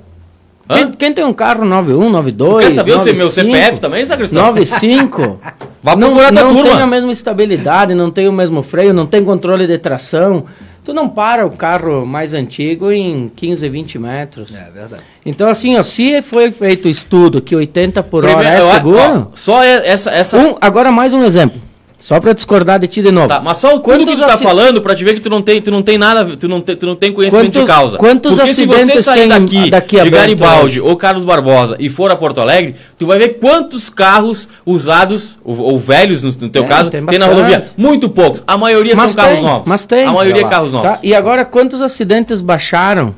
Quem, 0.68 0.90
quem, 0.92 1.12
tem 1.12 1.24
um 1.24 1.32
carro 1.32 1.64
91, 1.64 2.08
92, 2.08 2.64
Quer 2.64 2.70
saber 2.70 2.92
95, 2.92 3.18
meu 3.18 3.30
CPF 3.30 3.80
também, 3.80 4.04
sacristão? 4.04 4.46
95. 4.46 5.38
Vá 5.82 5.94
não, 5.94 6.14
não 6.14 6.62
tem 6.62 6.80
a 6.80 6.86
mesma 6.86 7.12
estabilidade, 7.12 7.94
não 7.94 8.10
tem 8.10 8.26
o 8.26 8.32
mesmo 8.32 8.62
freio, 8.62 8.94
não 8.94 9.04
tem 9.04 9.22
controle 9.22 9.66
de 9.66 9.76
tração. 9.76 10.44
Tu 10.84 10.92
não 10.92 11.08
para 11.08 11.46
o 11.46 11.50
carro 11.50 12.04
mais 12.04 12.34
antigo 12.34 12.92
em 12.92 13.30
15, 13.34 13.66
20 13.70 13.98
metros. 13.98 14.54
É 14.54 14.70
verdade. 14.70 15.02
Então, 15.24 15.48
assim, 15.48 15.78
ó, 15.78 15.82
se 15.82 16.20
foi 16.20 16.52
feito 16.52 16.86
estudo 16.88 17.40
que 17.40 17.56
80 17.56 18.02
por 18.02 18.22
Primeiro, 18.22 18.66
hora 18.66 18.70
é 18.70 18.74
seguro. 18.74 19.28
Ó, 19.32 19.34
só 19.34 19.64
essa. 19.64 20.10
essa... 20.10 20.36
Um, 20.36 20.56
agora, 20.60 20.92
mais 20.92 21.14
um 21.14 21.24
exemplo. 21.24 21.58
Só 22.04 22.20
para 22.20 22.34
discordar 22.34 22.78
de 22.78 22.86
ti 22.86 23.00
de 23.00 23.10
novo. 23.10 23.28
Tá, 23.28 23.40
mas 23.40 23.56
só 23.56 23.76
o 23.76 23.80
tudo 23.80 24.04
que 24.04 24.14
tu 24.14 24.18
tá 24.18 24.36
falando 24.36 24.82
para 24.82 24.94
te 24.94 25.02
ver 25.02 25.14
que 25.14 25.20
tu 25.20 25.30
não 25.30 25.40
tem, 25.40 25.62
tu 25.62 25.70
não 25.70 25.82
tem 25.82 25.96
nada, 25.96 26.36
tu 26.36 26.46
não 26.46 26.60
tem, 26.60 26.76
tu 26.76 26.84
não 26.84 26.94
tem 26.94 27.10
conhecimento 27.10 27.46
quantos, 27.46 27.60
de 27.62 27.66
causa. 27.66 27.96
Quantos 27.96 28.34
Porque 28.36 28.52
se 28.52 28.66
você 28.66 29.02
sair 29.02 29.26
daqui, 29.26 29.70
daqui 29.70 29.98
de 29.98 30.10
Garibaldi 30.10 30.82
ou 30.82 30.94
Carlos 30.98 31.24
Barbosa 31.24 31.76
e 31.78 31.88
for 31.88 32.10
a 32.10 32.16
Porto 32.16 32.42
Alegre, 32.42 32.74
tu 32.98 33.06
vai 33.06 33.18
ver 33.18 33.38
quantos 33.38 33.88
carros 33.88 34.50
usados 34.66 35.38
ou, 35.42 35.58
ou 35.58 35.78
velhos 35.78 36.20
no, 36.20 36.28
no 36.28 36.50
teu 36.50 36.64
é, 36.64 36.66
caso 36.66 36.90
tem, 36.90 37.06
tem, 37.06 37.18
na 37.18 37.24
rodovia. 37.24 37.68
Muito 37.74 38.10
poucos. 38.10 38.44
A 38.46 38.58
maioria 38.58 38.94
mas 38.94 39.12
são 39.12 39.22
tem, 39.22 39.30
carros 39.30 39.42
novos. 39.42 39.66
Mas 39.66 39.86
tem. 39.86 40.04
A 40.04 40.12
maioria 40.12 40.42
é 40.42 40.48
carros 40.50 40.72
novos. 40.72 40.90
Tá? 40.90 40.98
E 41.02 41.14
agora 41.14 41.42
quantos 41.46 41.80
acidentes 41.80 42.42
baixaram 42.42 43.14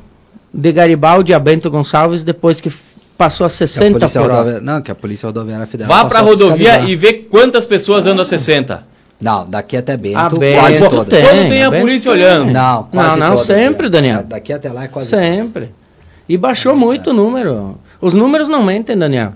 de 0.54 0.70
Garibaldi 0.70 1.34
a 1.34 1.40
Bento 1.40 1.68
Gonçalves 1.68 2.22
depois 2.22 2.60
que 2.60 2.70
passou 3.16 3.46
a 3.46 3.50
60 3.50 4.04
a 4.04 4.08
por 4.08 4.30
hora? 4.30 4.60
Não, 4.60 4.80
que 4.80 4.90
a 4.90 4.94
Polícia 4.94 5.26
Rodoviária 5.26 5.66
Federal 5.66 5.96
Vá 5.96 6.04
para 6.04 6.18
a 6.18 6.22
rodovia 6.22 6.80
e 6.80 6.94
vê 6.94 7.14
quantas 7.14 7.66
pessoas 7.66 8.06
andam 8.06 8.22
a 8.22 8.24
60. 8.24 8.84
Não, 9.20 9.48
daqui 9.48 9.76
até 9.76 9.96
Bento, 9.96 10.18
a 10.18 10.28
Bento 10.28 10.60
quase 10.60 10.78
todas. 10.78 11.06
Tem, 11.08 11.22
Quando 11.22 11.48
tem 11.48 11.64
a, 11.64 11.68
a 11.68 11.72
polícia 11.72 12.10
olhando. 12.10 12.52
Não, 12.52 12.84
quase 12.84 13.08
Não, 13.10 13.16
não, 13.16 13.30
todas, 13.30 13.46
sempre, 13.46 13.88
Daniel. 13.88 14.22
Daqui 14.22 14.52
até 14.52 14.70
lá 14.70 14.84
é 14.84 14.88
quase 14.88 15.08
Sempre. 15.08 15.66
Todas. 15.66 15.86
E 16.28 16.36
baixou 16.36 16.72
é, 16.72 16.74
muito 16.74 17.10
é. 17.10 17.12
o 17.12 17.16
número. 17.16 17.78
Os 18.00 18.12
números 18.12 18.48
não 18.48 18.62
mentem, 18.62 18.96
Daniel. 18.96 19.32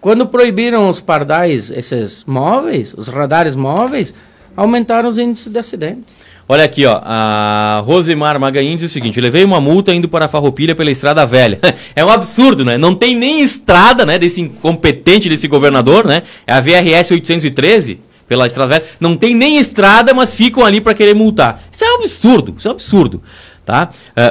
Quando 0.00 0.26
proibiram 0.26 0.90
os 0.90 1.00
pardais, 1.00 1.70
esses 1.70 2.24
móveis, 2.26 2.92
os 2.94 3.08
radares 3.08 3.56
móveis, 3.56 4.12
aumentaram 4.56 5.08
os 5.08 5.18
índices 5.18 5.50
de 5.50 5.58
acidente. 5.58 6.04
Olha 6.46 6.64
aqui, 6.64 6.84
ó, 6.84 7.00
a 7.02 7.82
Rosemar 7.86 8.38
Magain 8.38 8.76
diz 8.76 8.90
o 8.90 8.92
seguinte: 8.92 9.18
levei 9.18 9.44
uma 9.44 9.60
multa 9.60 9.94
indo 9.94 10.08
para 10.08 10.26
a 10.26 10.28
Farroupilha 10.28 10.74
pela 10.74 10.90
estrada 10.90 11.24
velha. 11.24 11.58
é 11.96 12.04
um 12.04 12.10
absurdo, 12.10 12.64
né? 12.64 12.76
Não 12.76 12.94
tem 12.94 13.16
nem 13.16 13.40
estrada, 13.40 14.04
né, 14.04 14.18
desse 14.18 14.42
incompetente 14.42 15.28
desse 15.28 15.48
governador, 15.48 16.06
né? 16.06 16.22
É 16.46 16.52
a 16.52 16.60
VRS 16.60 17.12
813 17.12 18.00
pela 18.28 18.46
estrada 18.46 18.74
velha. 18.74 18.84
Não 19.00 19.16
tem 19.16 19.34
nem 19.34 19.56
estrada, 19.56 20.12
mas 20.12 20.34
ficam 20.34 20.64
ali 20.64 20.82
para 20.82 20.92
querer 20.92 21.14
multar. 21.14 21.64
Isso 21.72 21.82
é 21.82 21.92
um 21.92 21.96
absurdo, 21.96 22.54
isso 22.58 22.68
é 22.68 22.70
um 22.70 22.74
absurdo. 22.74 23.22
Tá? 23.64 23.88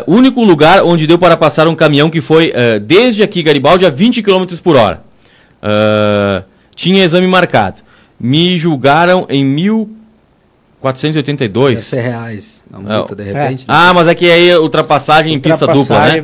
Uh, 0.08 0.14
único 0.16 0.44
lugar 0.44 0.84
onde 0.84 1.08
deu 1.08 1.18
para 1.18 1.36
passar 1.36 1.68
um 1.68 1.74
caminhão 1.74 2.12
que 2.12 2.22
foi 2.22 2.52
uh, 2.52 2.80
desde 2.80 3.24
aqui 3.24 3.42
Garibaldi 3.42 3.84
a 3.84 3.90
20 3.90 4.22
km 4.22 4.46
por 4.62 4.76
hora. 4.76 5.04
Uh, 5.64 6.44
tinha 6.76 7.04
exame 7.04 7.26
marcado. 7.26 7.82
Me 8.20 8.56
julgaram 8.60 9.26
em 9.28 9.44
1482. 10.84 11.76
Deve 11.76 11.86
ser 11.88 12.02
reais. 12.02 12.64
Uma 12.70 12.98
multa, 12.98 13.16
de 13.16 13.24
repente. 13.24 13.64
É. 13.64 13.66
Ah, 13.68 13.94
mas 13.94 14.08
é 14.08 14.34
aí 14.34 14.56
ultrapassagem, 14.58 15.34
em 15.34 15.40
pista 15.40 15.66
dupla, 15.66 16.00
né? 16.00 16.24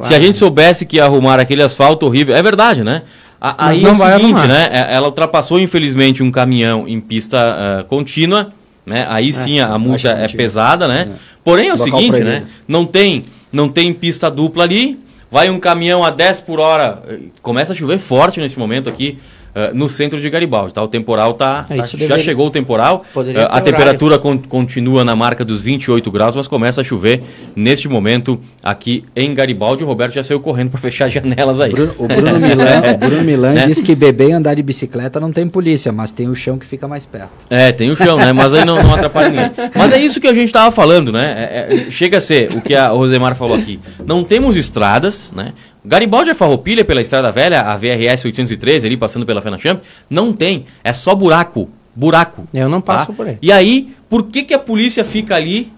É 0.00 0.04
Se 0.06 0.14
a 0.14 0.20
gente 0.20 0.38
soubesse 0.38 0.86
que 0.86 0.96
ia 0.96 1.04
arrumar 1.04 1.38
aquele 1.38 1.62
asfalto 1.62 2.06
horrível. 2.06 2.34
É 2.34 2.42
verdade, 2.42 2.82
né? 2.82 3.02
A, 3.40 3.68
aí 3.68 3.82
não 3.82 3.90
é 3.90 3.92
o 3.92 3.96
vai 3.96 4.12
seguinte, 4.14 4.36
arrumar. 4.38 4.48
né? 4.48 4.68
É, 4.72 4.94
ela 4.94 5.06
ultrapassou, 5.06 5.60
infelizmente, 5.60 6.22
um 6.22 6.30
caminhão 6.30 6.88
em 6.88 7.00
pista 7.00 7.36
uh, 7.82 7.84
contínua, 7.84 8.52
né? 8.84 9.06
Aí 9.08 9.28
é, 9.28 9.32
sim 9.32 9.60
a, 9.60 9.68
a 9.68 9.78
multa 9.78 10.08
é 10.08 10.26
pesada, 10.28 10.88
né? 10.88 11.08
É. 11.10 11.14
Porém 11.44 11.68
é 11.68 11.74
o 11.74 11.76
Local 11.76 11.84
seguinte, 11.84 12.16
proibido. 12.16 12.30
né? 12.30 12.46
Não 12.66 12.84
tem, 12.84 13.26
não 13.52 13.68
tem 13.68 13.92
pista 13.92 14.30
dupla 14.30 14.64
ali, 14.64 14.98
vai 15.30 15.50
um 15.50 15.60
caminhão 15.60 16.02
a 16.04 16.10
10 16.10 16.40
por 16.40 16.58
hora, 16.58 17.02
eh, 17.08 17.18
começa 17.42 17.72
a 17.72 17.76
chover 17.76 17.98
forte 17.98 18.40
nesse 18.40 18.58
momento 18.58 18.88
aqui. 18.88 19.18
Uh, 19.58 19.74
no 19.74 19.88
centro 19.88 20.20
de 20.20 20.30
Garibaldi. 20.30 20.72
Tá? 20.72 20.80
O 20.80 20.86
temporal 20.86 21.34
tá, 21.34 21.66
é, 21.68 21.78
tá 21.78 21.82
já 21.84 21.98
deveria, 21.98 22.22
chegou 22.22 22.46
o 22.46 22.50
temporal. 22.50 23.04
Uh, 23.12 23.22
a 23.50 23.60
temperatura 23.60 24.16
con 24.16 24.38
continua 24.38 25.04
na 25.04 25.16
marca 25.16 25.44
dos 25.44 25.60
28 25.60 26.08
graus, 26.12 26.36
mas 26.36 26.46
começa 26.46 26.80
a 26.80 26.84
chover 26.84 27.20
neste 27.56 27.88
momento 27.88 28.40
aqui 28.62 29.02
em 29.16 29.34
Garibaldi. 29.34 29.82
O 29.82 29.86
Roberto 29.88 30.12
já 30.14 30.22
saiu 30.22 30.38
correndo 30.38 30.70
para 30.70 30.78
fechar 30.80 31.06
as 31.06 31.12
janelas 31.12 31.60
aí. 31.60 31.72
Bruno, 31.72 31.92
o 31.98 32.06
Bruno 32.06 32.38
Milan, 32.38 32.82
o 32.94 32.98
Bruno 32.98 33.24
Milan 33.24 33.52
né? 33.54 33.66
disse 33.66 33.82
que 33.82 33.96
beber 33.96 34.28
e 34.28 34.32
andar 34.32 34.54
de 34.54 34.62
bicicleta 34.62 35.18
não 35.18 35.32
tem 35.32 35.48
polícia, 35.48 35.90
mas 35.90 36.12
tem 36.12 36.28
o 36.28 36.36
chão 36.36 36.56
que 36.56 36.64
fica 36.64 36.86
mais 36.86 37.04
perto. 37.04 37.30
É, 37.50 37.72
tem 37.72 37.90
o 37.90 37.96
chão, 37.96 38.16
né? 38.16 38.32
Mas 38.32 38.54
aí 38.54 38.64
não, 38.64 38.80
não 38.80 38.94
atrapalha 38.94 39.28
ninguém. 39.28 39.50
Mas 39.74 39.90
é 39.90 39.98
isso 39.98 40.20
que 40.20 40.28
a 40.28 40.34
gente 40.34 40.46
estava 40.46 40.70
falando, 40.70 41.10
né? 41.10 41.48
É, 41.50 41.74
é, 41.74 41.90
chega 41.90 42.18
a 42.18 42.20
ser 42.20 42.52
o 42.52 42.60
que 42.60 42.76
a 42.76 42.90
Rosemar 42.90 43.34
falou 43.34 43.56
aqui. 43.56 43.80
Não 44.06 44.22
temos 44.22 44.56
estradas, 44.56 45.32
né? 45.34 45.52
Garibaldi 45.88 46.28
é 46.28 46.34
Farroupilha 46.34 46.84
pela 46.84 47.00
Estrada 47.00 47.32
Velha, 47.32 47.62
a 47.62 47.74
VRS 47.74 48.22
813 48.26 48.86
ali 48.86 48.94
passando 48.94 49.24
pela 49.24 49.40
Fenachamp, 49.40 49.82
não 50.10 50.34
tem, 50.34 50.66
é 50.84 50.92
só 50.92 51.14
buraco, 51.14 51.70
buraco. 51.96 52.46
Eu 52.52 52.68
não 52.68 52.78
passo 52.78 53.06
tá? 53.06 53.12
por 53.14 53.26
aí. 53.26 53.38
E 53.40 53.50
aí, 53.50 53.94
por 54.06 54.24
que 54.24 54.42
que 54.42 54.52
a 54.52 54.58
polícia 54.58 55.02
fica 55.02 55.34
ali, 55.34 55.72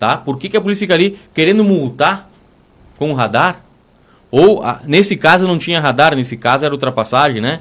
tá? 0.00 0.16
Por 0.16 0.36
que 0.36 0.48
que 0.48 0.56
a 0.56 0.60
polícia 0.60 0.80
fica 0.84 0.94
ali 0.94 1.16
querendo 1.32 1.62
multar 1.62 2.28
com 2.98 3.12
o 3.12 3.14
radar? 3.14 3.64
Ou, 4.32 4.64
nesse 4.84 5.16
caso 5.16 5.46
não 5.46 5.60
tinha 5.60 5.78
radar, 5.78 6.16
nesse 6.16 6.36
caso 6.36 6.64
era 6.64 6.74
ultrapassagem, 6.74 7.40
né? 7.40 7.60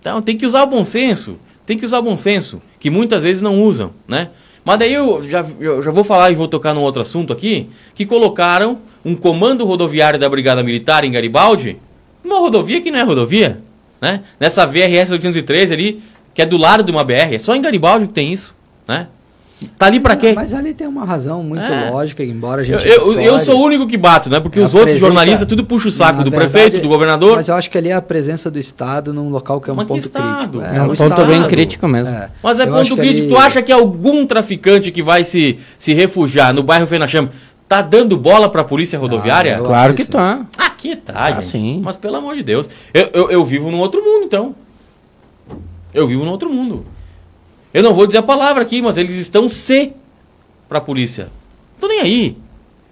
Então 0.00 0.20
tem 0.20 0.36
que 0.36 0.44
usar 0.44 0.64
o 0.64 0.66
bom 0.66 0.84
senso, 0.84 1.38
tem 1.64 1.78
que 1.78 1.86
usar 1.86 2.00
o 2.00 2.02
bom 2.02 2.16
senso, 2.16 2.60
que 2.80 2.90
muitas 2.90 3.22
vezes 3.22 3.40
não 3.40 3.62
usam, 3.62 3.92
né? 4.08 4.30
Mas 4.64 4.78
daí 4.78 4.94
eu 4.94 5.22
já, 5.28 5.44
eu 5.60 5.82
já 5.82 5.90
vou 5.90 6.02
falar 6.02 6.30
e 6.30 6.34
vou 6.34 6.48
tocar 6.48 6.72
num 6.72 6.80
outro 6.80 7.02
assunto 7.02 7.32
aqui, 7.32 7.68
que 7.94 8.06
colocaram 8.06 8.78
um 9.04 9.14
comando 9.14 9.66
rodoviário 9.66 10.18
da 10.18 10.28
Brigada 10.28 10.62
Militar 10.62 11.04
em 11.04 11.12
Garibaldi, 11.12 11.76
numa 12.24 12.38
rodovia 12.38 12.80
que 12.80 12.90
não 12.90 12.98
é 12.98 13.02
rodovia, 13.02 13.60
né? 14.00 14.22
Nessa 14.40 14.64
VRS 14.64 15.10
813 15.10 15.74
ali, 15.74 16.02
que 16.32 16.40
é 16.40 16.46
do 16.46 16.56
lado 16.56 16.82
de 16.82 16.90
uma 16.90 17.04
BR, 17.04 17.34
é 17.34 17.38
só 17.38 17.54
em 17.54 17.60
Garibaldi 17.60 18.06
que 18.06 18.14
tem 18.14 18.32
isso, 18.32 18.54
né? 18.88 19.08
Tá 19.78 19.86
ali 19.86 19.98
pra 19.98 20.12
Mas- 20.14 20.20
quê? 20.20 20.32
Mas 20.34 20.52
ali 20.52 20.74
tem 20.74 20.86
uma 20.86 21.04
razão 21.06 21.42
muito 21.42 21.62
É. 21.62 21.88
lógica, 21.90 22.22
embora 22.22 22.60
a 22.60 22.64
Eu, 22.64 22.78
gente. 22.78 22.86
eu, 22.86 22.94
eu 23.12 23.14
discorde. 23.18 23.44
sou 23.44 23.56
o 23.60 23.64
único 23.64 23.86
que 23.86 23.96
bato, 23.96 24.28
né? 24.28 24.38
Porque 24.38 24.58
É 24.58 24.62
os 24.62 24.74
outros 24.74 24.82
presença- 24.92 25.06
jornalistas 25.06 25.48
tudo 25.48 25.64
puxa 25.64 25.88
o 25.88 25.90
saco 25.90 26.22
do 26.22 26.30
verdade, 26.30 26.50
prefeito, 26.52 26.80
do 26.82 26.88
governador. 26.88 27.36
Mas 27.36 27.48
eu 27.48 27.54
acho 27.54 27.70
que 27.70 27.78
ali 27.78 27.88
é 27.88 27.94
a 27.94 28.02
presença 28.02 28.50
do 28.50 28.58
Estado 28.58 29.14
num 29.14 29.30
local 29.30 29.60
que 29.60 29.70
é 29.70 29.72
um 29.72 29.76
Mas 29.76 29.86
ponto 29.86 30.00
Estado? 30.04 30.58
crítico. 30.58 30.64
É 30.64 30.82
um 30.82 30.84
o 30.84 30.88
ponto 30.88 31.04
Estado. 31.06 31.26
bem 31.26 31.44
crítico 31.48 31.88
mesmo. 31.88 32.08
É. 32.10 32.28
Mas 32.42 32.60
é 32.60 32.64
Eu 32.64 32.72
ponto 32.72 32.96
crítico. 32.96 33.22
ali- 33.26 33.28
Tu 33.28 33.36
acha 33.38 33.62
que 33.62 33.72
algum 33.72 34.26
traficante 34.26 34.90
que 34.90 35.02
vai 35.02 35.24
se, 35.24 35.58
se 35.78 35.94
refugiar 35.94 36.52
no 36.52 36.62
bairro 36.62 36.86
Fenacham 36.86 37.30
tá 37.66 37.80
dando 37.80 38.18
bola 38.18 38.50
pra 38.50 38.64
polícia 38.64 38.98
rodoviária? 38.98 39.56
eu- 39.56 39.64
Claro 39.64 39.88
acho 39.94 39.96
que 39.96 40.04
que 40.04 40.10
tá. 40.10 40.44
Aqui 40.58 40.94
tá, 40.96 41.14
Ah, 41.16 41.32
gente. 41.32 41.46
sim. 41.46 41.80
Mas 41.82 41.96
pelo 41.96 42.16
amor 42.16 42.34
de 42.36 42.42
Deus. 42.42 42.68
Eu, 42.92 43.08
eu, 43.14 43.30
eu 43.30 43.44
vivo 43.44 43.70
num 43.70 43.78
outro 43.78 44.02
mundo, 44.04 44.24
então. 44.24 44.54
Eu 45.94 46.06
vivo 46.06 46.24
num 46.24 46.30
outro 46.32 46.50
mundo. 46.52 46.84
Eu 47.74 47.82
não 47.82 47.92
vou 47.92 48.06
dizer 48.06 48.18
a 48.18 48.22
palavra 48.22 48.62
aqui, 48.62 48.80
mas 48.80 48.96
eles 48.96 49.16
estão 49.16 49.48
C 49.48 49.92
pra 50.68 50.80
polícia. 50.80 51.24
Não 51.24 51.80
tô 51.80 51.88
nem 51.88 52.00
aí. 52.00 52.36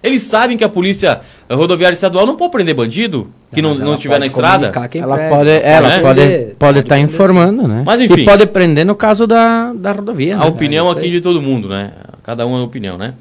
Eles 0.02 0.22
sabem 0.22 0.56
que 0.56 0.64
a 0.64 0.68
polícia 0.68 1.20
rodoviária 1.48 1.94
estadual 1.94 2.26
não 2.26 2.34
pode 2.34 2.50
prender 2.50 2.74
bandido 2.74 3.28
que 3.54 3.62
não, 3.62 3.76
não 3.76 3.94
estiver 3.94 4.14
na 4.14 4.26
pode 4.26 4.26
estrada. 4.26 4.66
Ela 4.66 5.14
prega, 5.16 5.36
pode, 5.36 5.50
ela 5.50 5.88
né? 5.88 6.00
pode, 6.00 6.20
prender, 6.20 6.56
pode 6.58 6.78
estar 6.80 6.94
prender, 6.96 7.14
informando, 7.14 7.68
né? 7.68 7.82
Mas, 7.86 8.00
enfim. 8.00 8.22
E 8.22 8.24
pode 8.24 8.44
prender 8.46 8.84
no 8.84 8.96
caso 8.96 9.24
da, 9.24 9.72
da 9.72 9.92
rodovia. 9.92 10.34
A 10.34 10.40
né? 10.40 10.46
opinião 10.46 10.88
É 10.88 10.90
aqui 10.90 11.08
de 11.08 11.20
todo 11.20 11.40
mundo, 11.40 11.68
né? 11.68 11.92
Cada 12.24 12.44
um 12.44 12.58
é 12.58 12.62
opinião, 12.62 12.98
né? 12.98 13.14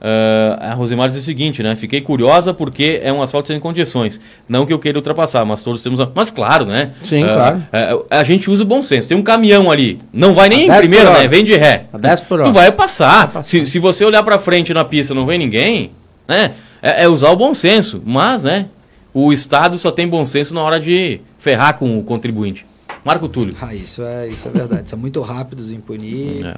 Ah, 0.00 0.70
a 0.72 0.74
Rosemar 0.74 1.08
diz 1.08 1.18
o 1.18 1.22
seguinte, 1.22 1.62
né? 1.62 1.74
Fiquei 1.74 2.00
curiosa 2.00 2.52
porque 2.52 3.00
é 3.02 3.12
um 3.12 3.22
asfalto 3.22 3.48
sem 3.48 3.58
condições. 3.58 4.20
Não 4.48 4.66
que 4.66 4.72
eu 4.72 4.78
queira 4.78 4.98
ultrapassar, 4.98 5.44
mas 5.44 5.62
todos 5.62 5.82
temos. 5.82 5.98
a- 6.00 6.08
Mas 6.14 6.30
claro, 6.30 6.66
né? 6.66 6.92
Sim, 7.02 7.22
Ah, 7.24 7.34
claro. 7.72 8.06
ah, 8.10 8.18
a 8.20 8.24
gente 8.24 8.50
usa 8.50 8.62
o 8.62 8.66
bom 8.66 8.82
senso. 8.82 9.08
Tem 9.08 9.16
um 9.16 9.22
caminhão 9.22 9.70
ali. 9.70 9.98
Não 10.12 10.34
vai 10.34 10.48
nem 10.48 10.60
A 10.60 10.64
em 10.64 10.68
10 10.68 10.80
primeira, 10.80 11.04
por 11.06 11.10
hora. 11.12 11.22
né? 11.22 11.28
Vem 11.28 11.44
de 11.44 11.56
ré. 11.56 11.86
A 11.92 11.98
10 11.98 12.20
por 12.22 12.38
Tu 12.38 12.42
hora. 12.42 12.52
vai 12.52 12.72
passar. 12.72 13.24
Vai 13.24 13.26
passar. 13.28 13.42
Se, 13.44 13.64
se 13.66 13.78
você 13.78 14.04
olhar 14.04 14.22
pra 14.22 14.38
frente 14.38 14.72
na 14.74 14.84
pista 14.84 15.12
e 15.12 15.16
não 15.16 15.24
vem 15.26 15.38
ninguém, 15.38 15.90
né? 16.28 16.50
É, 16.82 17.04
é 17.04 17.08
usar 17.08 17.30
o 17.30 17.36
bom 17.36 17.54
senso. 17.54 18.02
Mas, 18.04 18.42
né? 18.42 18.66
O 19.14 19.32
Estado 19.32 19.78
só 19.78 19.90
tem 19.90 20.06
bom 20.06 20.26
senso 20.26 20.52
na 20.54 20.62
hora 20.62 20.78
de 20.78 21.20
ferrar 21.38 21.78
com 21.78 21.98
o 21.98 22.04
contribuinte. 22.04 22.66
Marco 23.02 23.28
Túlio. 23.28 23.54
Ah, 23.62 23.74
isso 23.74 24.02
é, 24.02 24.28
isso 24.28 24.46
é 24.48 24.50
verdade. 24.50 24.90
São 24.90 24.98
muito 24.98 25.20
rápidos 25.22 25.70
em 25.72 25.80
punir 25.80 26.44
É. 26.44 26.54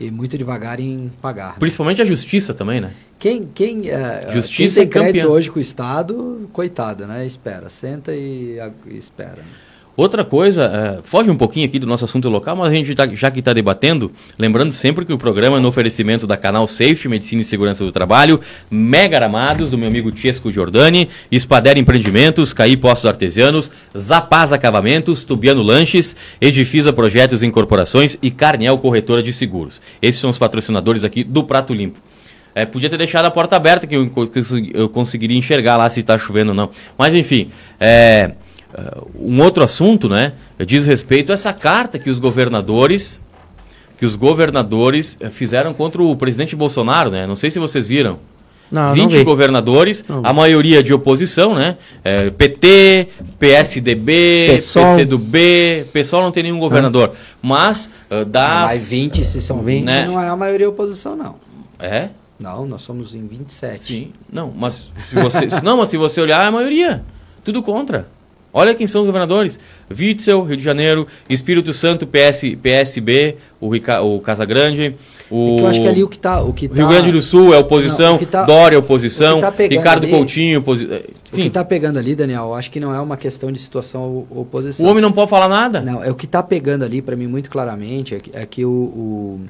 e 0.00 0.10
muito 0.10 0.36
devagar 0.36 0.80
em 0.80 1.10
pagar. 1.20 1.58
Principalmente 1.58 2.02
a 2.02 2.04
justiça 2.04 2.52
também, 2.54 2.80
né? 2.80 2.92
Quem, 3.18 3.48
quem, 3.54 3.88
é, 3.88 4.28
Justiça 4.32 4.80
quem 4.80 4.88
tem 4.88 5.00
crédito 5.02 5.22
campeã. 5.22 5.32
hoje 5.32 5.50
com 5.50 5.58
o 5.58 5.62
Estado, 5.62 6.50
coitado, 6.52 7.06
né? 7.06 7.24
Espera, 7.24 7.70
senta 7.70 8.14
e, 8.14 8.58
e 8.86 8.96
espera. 8.96 9.36
né? 9.36 9.71
Outra 9.94 10.24
coisa, 10.24 10.64
é, 10.64 11.02
foge 11.02 11.30
um 11.30 11.36
pouquinho 11.36 11.66
aqui 11.66 11.78
do 11.78 11.86
nosso 11.86 12.06
assunto 12.06 12.26
local, 12.30 12.56
mas 12.56 12.68
a 12.68 12.74
gente 12.74 12.94
tá, 12.94 13.06
já 13.08 13.30
que 13.30 13.40
está 13.40 13.52
debatendo, 13.52 14.10
lembrando 14.38 14.72
sempre 14.72 15.04
que 15.04 15.12
o 15.12 15.18
programa 15.18 15.58
é 15.58 15.60
no 15.60 15.68
oferecimento 15.68 16.26
da 16.26 16.34
Canal 16.34 16.66
Safety, 16.66 17.08
Medicina 17.10 17.42
e 17.42 17.44
Segurança 17.44 17.84
do 17.84 17.92
Trabalho, 17.92 18.40
Mega 18.70 19.18
Aramados, 19.18 19.68
do 19.68 19.76
meu 19.76 19.88
amigo 19.88 20.10
Tiesco 20.10 20.50
Giordani, 20.50 21.10
Espader 21.30 21.76
Empreendimentos, 21.76 22.54
Caí 22.54 22.74
Postos 22.74 23.04
Artesianos, 23.04 23.70
Zapaz 23.96 24.50
Acabamentos, 24.50 25.24
Tubiano 25.24 25.60
Lanches, 25.60 26.16
Edifisa 26.40 26.90
Projetos 26.90 27.42
e 27.42 27.46
Incorporações 27.46 28.16
e 28.22 28.30
Carnel 28.30 28.78
Corretora 28.78 29.22
de 29.22 29.32
Seguros. 29.32 29.82
Esses 30.00 30.18
são 30.22 30.30
os 30.30 30.38
patrocinadores 30.38 31.04
aqui 31.04 31.22
do 31.22 31.44
Prato 31.44 31.74
Limpo. 31.74 32.00
É, 32.54 32.66
podia 32.66 32.88
ter 32.88 32.98
deixado 32.98 33.24
a 33.26 33.30
porta 33.30 33.56
aberta 33.56 33.86
que 33.86 33.96
eu, 33.96 34.10
eu 34.74 34.88
conseguiria 34.88 35.36
enxergar 35.38 35.76
lá 35.76 35.88
se 35.88 36.00
está 36.00 36.18
chovendo 36.18 36.50
ou 36.50 36.54
não. 36.54 36.70
Mas 36.98 37.14
enfim, 37.14 37.50
é, 37.80 38.32
um 39.18 39.40
outro 39.42 39.62
assunto, 39.62 40.08
né, 40.08 40.32
diz 40.66 40.86
respeito 40.86 41.30
a 41.30 41.34
essa 41.34 41.52
carta 41.52 41.98
que 41.98 42.08
os 42.10 42.18
governadores 42.18 43.20
que 43.98 44.06
os 44.06 44.16
governadores 44.16 45.16
eh, 45.20 45.30
fizeram 45.30 45.72
contra 45.72 46.02
o 46.02 46.16
presidente 46.16 46.56
Bolsonaro, 46.56 47.08
né? 47.08 47.24
Não 47.24 47.36
sei 47.36 47.52
se 47.52 47.60
vocês 47.60 47.86
viram. 47.86 48.18
Não, 48.68 48.88
não 48.88 48.94
20 48.94 49.18
vi. 49.18 49.22
governadores, 49.22 50.02
Não 50.08 50.22
a 50.24 50.32
maioria 50.32 50.82
de 50.82 50.92
oposição, 50.92 51.54
né? 51.54 51.76
É, 52.02 52.28
PT, 52.30 53.08
PSDB, 53.38 54.54
PSOL. 54.56 54.84
PCdoB, 54.96 55.86
PSOL 55.92 56.22
não 56.22 56.32
tem 56.32 56.42
nenhum 56.42 56.58
governador. 56.58 57.12
Mas 57.40 57.88
uh, 58.10 58.24
das... 58.24 58.72
Mas 58.72 58.88
20, 58.88 59.24
se 59.24 59.40
são 59.40 59.62
20, 59.62 59.84
Né? 59.84 60.06
não 60.06 60.20
é 60.20 60.28
a 60.28 60.34
maioria 60.34 60.68
oposição, 60.68 61.14
não. 61.14 61.36
É? 61.78 62.08
Não, 62.40 62.66
nós 62.66 62.82
somos 62.82 63.14
em 63.14 63.24
27. 63.24 63.84
Sim. 63.84 64.12
Não, 64.32 64.52
mas 64.56 64.90
se 65.08 65.14
você, 65.14 65.46
não, 65.62 65.76
mas 65.76 65.90
se 65.90 65.96
você 65.96 66.20
olhar, 66.20 66.42
é 66.42 66.48
a 66.48 66.50
maioria. 66.50 67.04
Tudo 67.44 67.62
contra. 67.62 68.08
Olha 68.52 68.74
quem 68.74 68.86
são 68.86 69.00
os 69.00 69.06
governadores. 69.06 69.58
Witzel, 69.90 70.42
Rio 70.44 70.56
de 70.56 70.62
Janeiro, 70.62 71.06
Espírito 71.28 71.72
Santo, 71.72 72.06
PS, 72.06 72.54
PSB, 72.60 73.36
o, 73.60 73.68
Rica, 73.70 74.02
o 74.02 74.20
Casagrande, 74.20 74.94
o 75.30 75.56
É 75.58 75.60
eu 75.62 75.66
acho 75.68 75.80
que 75.80 75.88
ali 75.88 76.04
o 76.04 76.08
que 76.08 76.18
tá. 76.18 76.42
O 76.42 76.52
que 76.52 76.68
tá 76.68 76.74
Rio 76.74 76.88
Grande 76.88 77.10
do 77.12 77.22
Sul 77.22 77.54
é 77.54 77.58
oposição, 77.58 78.18
Não, 78.18 78.24
tá- 78.26 78.44
Dória 78.44 78.76
é 78.76 78.78
oposição, 78.78 79.40
tá 79.40 79.50
Ricardo 79.56 80.02
ali- 80.04 80.12
Coutinho, 80.12 80.58
oposi... 80.60 80.86
eh, 80.92 81.04
O 81.32 81.36
que 81.36 81.46
está 81.46 81.64
pegando 81.64 81.98
ali, 81.98 82.14
Daniel, 82.14 82.42
eu 82.44 82.54
acho 82.54 82.70
que 82.70 82.78
não 82.78 82.94
é 82.94 83.00
uma 83.00 83.16
questão 83.16 83.50
de 83.50 83.58
situação 83.58 84.26
oposição. 84.30 84.84
O 84.84 84.90
homem 84.90 85.00
não 85.00 85.12
pode 85.12 85.30
falar 85.30 85.48
nada. 85.48 85.80
Não, 85.80 86.04
é 86.04 86.10
o 86.10 86.14
que 86.14 86.26
está 86.26 86.42
pegando 86.42 86.84
ali, 86.84 87.00
para 87.00 87.16
mim, 87.16 87.26
muito 87.26 87.48
claramente, 87.50 88.14
é 88.14 88.20
que, 88.20 88.30
é 88.34 88.44
que 88.44 88.64
o, 88.66 88.70
o, 88.70 89.40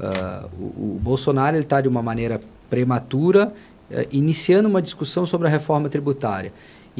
ah, 0.00 0.46
o- 0.58 0.94
o 0.96 1.00
Bolsonaro 1.02 1.58
está, 1.58 1.82
de 1.82 1.88
uma 1.88 2.00
maneira 2.02 2.40
prematura, 2.70 3.52
eh, 3.90 4.06
iniciando 4.10 4.68
uma 4.70 4.80
discussão 4.80 5.26
sobre 5.26 5.46
a 5.48 5.50
reforma 5.50 5.90
tributária. 5.90 6.50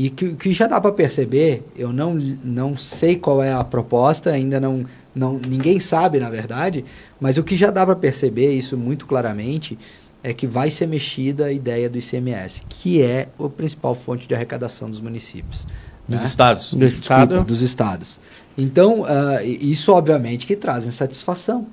E 0.01 0.11
que, 0.11 0.35
que 0.37 0.53
já 0.53 0.69
dá 0.69 0.81
para 0.81 0.93
perceber, 0.93 1.65
eu 1.77 1.93
não, 1.93 2.15
não 2.15 2.77
sei 2.77 3.17
qual 3.17 3.43
é 3.43 3.53
a 3.53 3.65
proposta, 3.65 4.31
ainda 4.31 4.61
não, 4.61 4.87
não 5.13 5.41
ninguém 5.49 5.81
sabe, 5.81 6.21
na 6.21 6.31
verdade, 6.31 6.85
mas 7.21 7.37
o 7.37 7.43
que 7.43 7.57
já 7.57 7.69
dá 7.69 7.85
para 7.85 7.97
perceber, 7.97 8.53
isso 8.53 8.77
muito 8.79 9.07
claramente, 9.07 9.77
é 10.23 10.33
que 10.33 10.47
vai 10.47 10.71
ser 10.71 10.87
mexida 10.87 11.47
a 11.47 11.53
ideia 11.53 11.91
do 11.91 11.99
ICMS, 11.99 12.63
que 12.69 13.03
é 13.03 13.27
a 13.41 13.49
principal 13.49 13.93
fonte 13.97 14.29
de 14.29 14.35
arrecadação 14.37 14.89
dos 14.89 15.01
municípios. 15.01 15.67
Dos 16.09 16.21
né? 16.21 16.27
estados. 16.27 16.71
Do 16.73 16.79
Desculpa, 16.79 17.23
estado. 17.25 17.45
dos 17.45 17.61
estados. 17.61 18.21
Então, 18.57 19.05
i- 19.45 19.69
isso 19.73 19.93
obviamente 19.93 20.47
que 20.47 20.55
traz 20.55 20.87
insatisfação, 20.87 21.67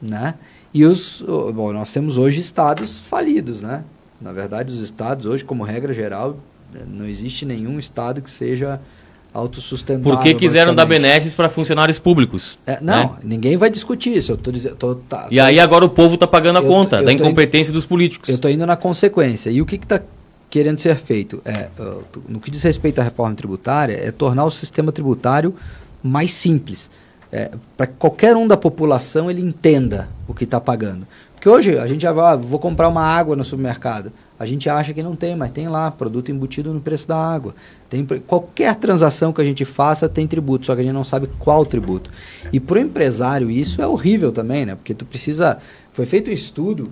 né? 0.00 0.34
E 0.72 0.84
os, 0.84 1.24
bom, 1.52 1.72
nós 1.72 1.92
temos 1.92 2.16
hoje 2.18 2.40
estados 2.40 3.00
falidos, 3.00 3.60
né? 3.62 3.82
Na 4.20 4.30
verdade, 4.32 4.72
os 4.72 4.78
estados 4.78 5.26
hoje, 5.26 5.44
como 5.44 5.64
regra 5.64 5.92
geral, 5.92 6.36
não 6.86 7.06
existe 7.06 7.44
nenhum 7.44 7.78
estado 7.78 8.20
que 8.22 8.30
seja 8.30 8.80
autossustentável. 9.32 10.12
Porque 10.12 10.34
quiseram 10.34 10.74
dar 10.74 10.84
benesses 10.84 11.34
para 11.34 11.48
funcionários 11.48 11.98
públicos. 11.98 12.58
É, 12.66 12.78
não, 12.80 13.04
né? 13.04 13.10
ninguém 13.24 13.56
vai 13.56 13.70
discutir 13.70 14.16
isso. 14.16 14.32
Eu 14.32 14.36
tô 14.36 14.52
dizendo, 14.52 14.76
tô, 14.76 14.94
tá, 14.94 15.26
E 15.30 15.40
aí 15.40 15.58
agora 15.58 15.84
o 15.84 15.88
povo 15.88 16.14
está 16.14 16.26
pagando 16.26 16.58
a 16.58 16.62
tô- 16.62 16.68
conta 16.68 16.98
da 16.98 17.04
tô 17.04 17.10
incompetência 17.10 17.72
dos 17.72 17.84
políticos. 17.84 18.28
Eu 18.28 18.36
estou 18.36 18.50
indo 18.50 18.66
na 18.66 18.76
consequência. 18.76 19.50
E 19.50 19.62
o 19.62 19.66
que 19.66 19.76
está 19.76 20.00
querendo 20.50 20.78
ser 20.78 20.96
feito? 20.96 21.40
É, 21.44 21.68
no 22.28 22.38
que 22.40 22.50
diz 22.50 22.62
respeito 22.62 23.00
à 23.00 23.04
reforma 23.04 23.34
tributária, 23.34 23.94
é 23.94 24.10
tornar 24.10 24.44
o 24.44 24.50
sistema 24.50 24.92
tributário 24.92 25.54
mais 26.02 26.30
simples. 26.32 26.90
para 27.76 27.86
que 27.86 27.94
qualquer 27.98 28.36
um 28.36 28.46
da 28.46 28.58
população 28.58 29.30
ele 29.30 29.40
entenda 29.40 30.10
o 30.28 30.34
que 30.34 30.44
está 30.44 30.60
pagando. 30.60 31.06
Porque 31.34 31.48
hoje 31.48 31.78
a 31.78 31.86
gente 31.86 32.02
já 32.02 32.12
vai, 32.12 32.34
ah, 32.34 32.36
vou 32.36 32.58
comprar 32.58 32.86
uma 32.88 33.02
água 33.02 33.34
no 33.34 33.42
supermercado. 33.42 34.12
A 34.42 34.46
gente 34.46 34.68
acha 34.68 34.92
que 34.92 35.02
não 35.02 35.14
tem, 35.14 35.36
mas 35.36 35.50
tem 35.52 35.68
lá, 35.68 35.90
produto 35.90 36.32
embutido 36.32 36.74
no 36.74 36.80
preço 36.80 37.06
da 37.06 37.16
água. 37.16 37.54
Tem, 37.88 38.04
qualquer 38.26 38.74
transação 38.74 39.32
que 39.32 39.40
a 39.40 39.44
gente 39.44 39.64
faça 39.64 40.08
tem 40.08 40.26
tributo, 40.26 40.66
só 40.66 40.74
que 40.74 40.80
a 40.80 40.84
gente 40.84 40.92
não 40.94 41.04
sabe 41.04 41.28
qual 41.38 41.64
tributo. 41.64 42.10
E 42.52 42.58
para 42.58 42.76
o 42.76 42.78
empresário 42.80 43.48
isso 43.50 43.80
é 43.80 43.86
horrível 43.86 44.32
também, 44.32 44.66
né? 44.66 44.74
Porque 44.74 44.94
tu 44.94 45.04
precisa. 45.04 45.58
Foi 45.92 46.04
feito 46.06 46.28
um 46.28 46.32
estudo 46.32 46.90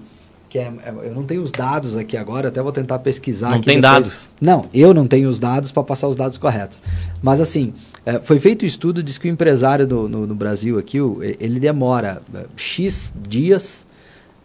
que 0.48 0.59
é, 0.59 0.62
é- 0.84 1.09
eu 1.09 1.14
não 1.14 1.22
tenho 1.24 1.42
os 1.42 1.51
dados 1.53 1.96
aqui 1.96 2.16
agora, 2.16 2.48
até 2.48 2.62
vou 2.62 2.72
tentar 2.72 2.98
pesquisar. 3.01 3.51
Não 3.51 3.61
tem 3.61 3.80
depois. 3.80 3.82
dados. 3.82 4.30
Não, 4.40 4.66
eu 4.74 4.92
não 4.94 5.07
tenho 5.07 5.28
os 5.28 5.38
dados 5.38 5.70
para 5.72 5.82
passar 5.82 6.07
os 6.09 6.16
dados 6.16 6.38
corretos. 6.38 6.80
Mas 7.22 7.40
assim, 7.40 7.72
é, 8.07 8.18
foi 8.18 8.38
feito 8.38 8.64
um 8.64 8.66
estudo, 8.66 9.03
diz 9.03 9.16
que 9.18 9.28
o 9.28 9.30
empresário 9.30 9.86
do- 9.86 10.09
no, 10.09 10.26
no 10.26 10.34
Brasil 10.34 10.78
aqui, 10.78 11.01
o- 11.01 11.18
ele 11.22 11.59
demora 11.61 12.20
é, 12.34 12.44
X 12.57 13.12
dias, 13.28 13.86